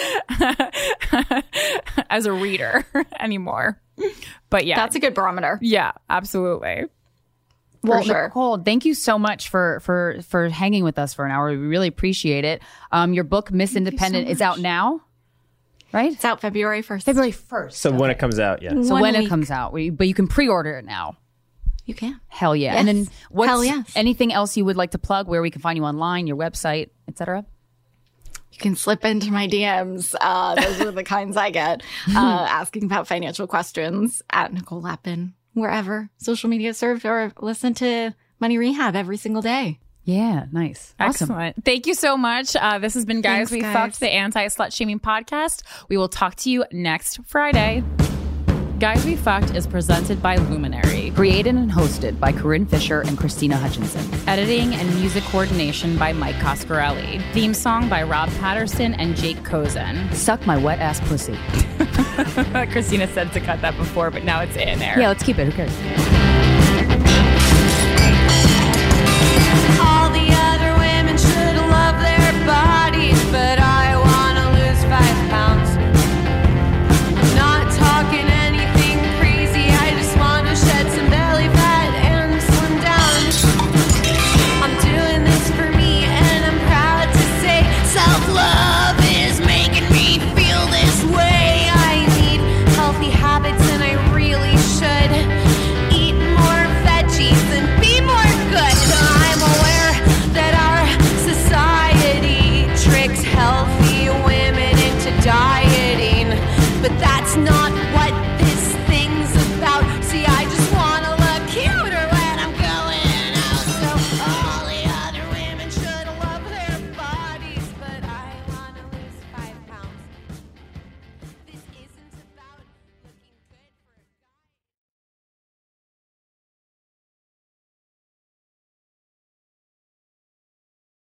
as 2.09 2.25
a 2.25 2.31
reader 2.31 2.85
anymore. 3.19 3.79
But 4.49 4.65
yeah, 4.65 4.75
That's 4.77 4.95
a 4.95 4.99
good 4.99 5.13
barometer. 5.13 5.59
yeah, 5.61 5.91
absolutely. 6.09 6.85
Well, 7.81 8.01
sure. 8.03 8.23
Nicole, 8.27 8.57
thank 8.57 8.83
you 8.83 8.93
so 8.93 9.17
much 9.17 9.47
for 9.49 9.79
for 9.81 10.17
for 10.27 10.49
hanging 10.49 10.83
with 10.83 10.99
us 10.99 11.13
for 11.13 11.25
an 11.25 11.31
hour. 11.31 11.49
We 11.49 11.55
really 11.57 11.87
appreciate 11.87 12.43
it. 12.43 12.61
Um, 12.91 13.13
your 13.13 13.23
book 13.23 13.51
Miss 13.51 13.75
Independent 13.75 14.27
is 14.27 14.41
out 14.41 14.59
now, 14.59 14.99
right? 15.93 16.11
It's 16.11 16.25
out 16.25 16.41
February 16.41 16.81
first. 16.81 17.05
February 17.05 17.31
first. 17.31 17.77
So 17.79 17.89
when 17.91 18.09
it 18.11 18.19
comes 18.19 18.37
out, 18.37 18.61
yeah. 18.61 18.71
So 18.81 18.93
One 18.95 19.01
when 19.01 19.15
it 19.15 19.29
comes 19.29 19.49
out, 19.49 19.71
we, 19.71 19.91
but 19.91 20.07
you 20.09 20.13
can 20.13 20.27
pre-order 20.27 20.77
it 20.77 20.83
now. 20.85 21.15
You 21.85 21.93
can. 21.95 22.19
Hell 22.27 22.53
yeah! 22.55 22.75
And 22.75 22.85
then 22.87 22.97
Yes. 22.97 23.09
what's 23.29 23.47
Hell 23.49 23.63
yes. 23.63 23.91
anything 23.95 24.33
else 24.33 24.57
you 24.57 24.65
would 24.65 24.75
like 24.75 24.91
to 24.91 24.99
plug? 24.99 25.27
Where 25.29 25.41
we 25.41 25.49
can 25.49 25.61
find 25.61 25.77
you 25.77 25.85
online, 25.85 26.27
your 26.27 26.35
website, 26.37 26.89
etc. 27.07 27.45
You 28.51 28.57
can 28.59 28.75
slip 28.75 29.05
into 29.05 29.31
my 29.31 29.47
DMs. 29.47 30.15
Uh, 30.19 30.55
those 30.55 30.81
are 30.81 30.91
the 30.91 31.03
kinds 31.03 31.37
I 31.37 31.49
get. 31.51 31.83
Uh, 32.09 32.45
asking 32.49 32.83
about 32.83 33.07
financial 33.07 33.47
questions 33.47 34.21
at 34.31 34.51
Nicole 34.51 34.81
Lapin, 34.81 35.33
wherever 35.53 36.09
social 36.17 36.49
media 36.49 36.69
is 36.71 36.77
served, 36.77 37.05
or 37.05 37.31
listen 37.39 37.73
to 37.75 38.13
Money 38.39 38.57
Rehab 38.57 38.95
every 38.95 39.17
single 39.17 39.41
day. 39.41 39.79
Yeah, 40.03 40.45
nice, 40.51 40.95
awesome. 40.99 41.29
Excellent. 41.29 41.65
Thank 41.65 41.85
you 41.85 41.93
so 41.93 42.17
much. 42.17 42.55
Uh, 42.55 42.79
this 42.79 42.95
has 42.95 43.05
been 43.05 43.21
Guys 43.21 43.49
Thanks, 43.49 43.51
We 43.51 43.61
guys. 43.61 43.73
Fucked, 43.73 43.99
the 43.99 44.09
anti 44.09 44.47
slut 44.47 44.73
shaming 44.73 44.99
podcast. 44.99 45.61
We 45.87 45.97
will 45.97 46.09
talk 46.09 46.35
to 46.37 46.49
you 46.49 46.65
next 46.71 47.19
Friday. 47.25 47.83
Guys 48.79 49.05
We 49.05 49.17
Fucked 49.17 49.55
is 49.55 49.67
presented 49.67 50.21
by 50.21 50.37
Luminary. 50.37 51.11
Created 51.11 51.55
and 51.55 51.69
hosted 51.69 52.17
by 52.17 52.31
Corinne 52.31 52.65
Fisher 52.65 53.01
and 53.01 53.17
Krystyna 53.17 53.55
Hutchinson. 53.55 54.09
Editing 54.25 54.73
and 54.73 54.87
music 54.95 55.21
coordination 55.25 55.97
by 55.97 56.13
Mike 56.13 56.37
Coscarelli. 56.37 57.21
Theme 57.33 57.53
song 57.53 57.89
by 57.89 58.03
Rob 58.03 58.29
Patterson 58.39 58.93
and 58.93 59.17
Jake 59.17 59.43
Cozen. 59.43 60.09
Suck 60.13 60.47
my 60.47 60.55
wet 60.55 60.79
ass 60.79 61.01
pussy. 61.01 61.35
Christina 62.71 63.05
said 63.09 63.33
to 63.33 63.41
cut 63.41 63.59
that 63.59 63.75
before, 63.75 64.11
but 64.11 64.23
now 64.23 64.39
it's 64.39 64.55
in 64.55 64.79
there. 64.79 64.97
Yeah, 64.97 65.09
let's 65.09 65.23
keep 65.23 65.39
it. 65.39 65.45
Who 65.47 65.51
cares? 65.51 65.75
All 69.81 70.09
the 70.09 70.29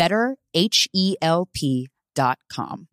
better, 0.00 0.36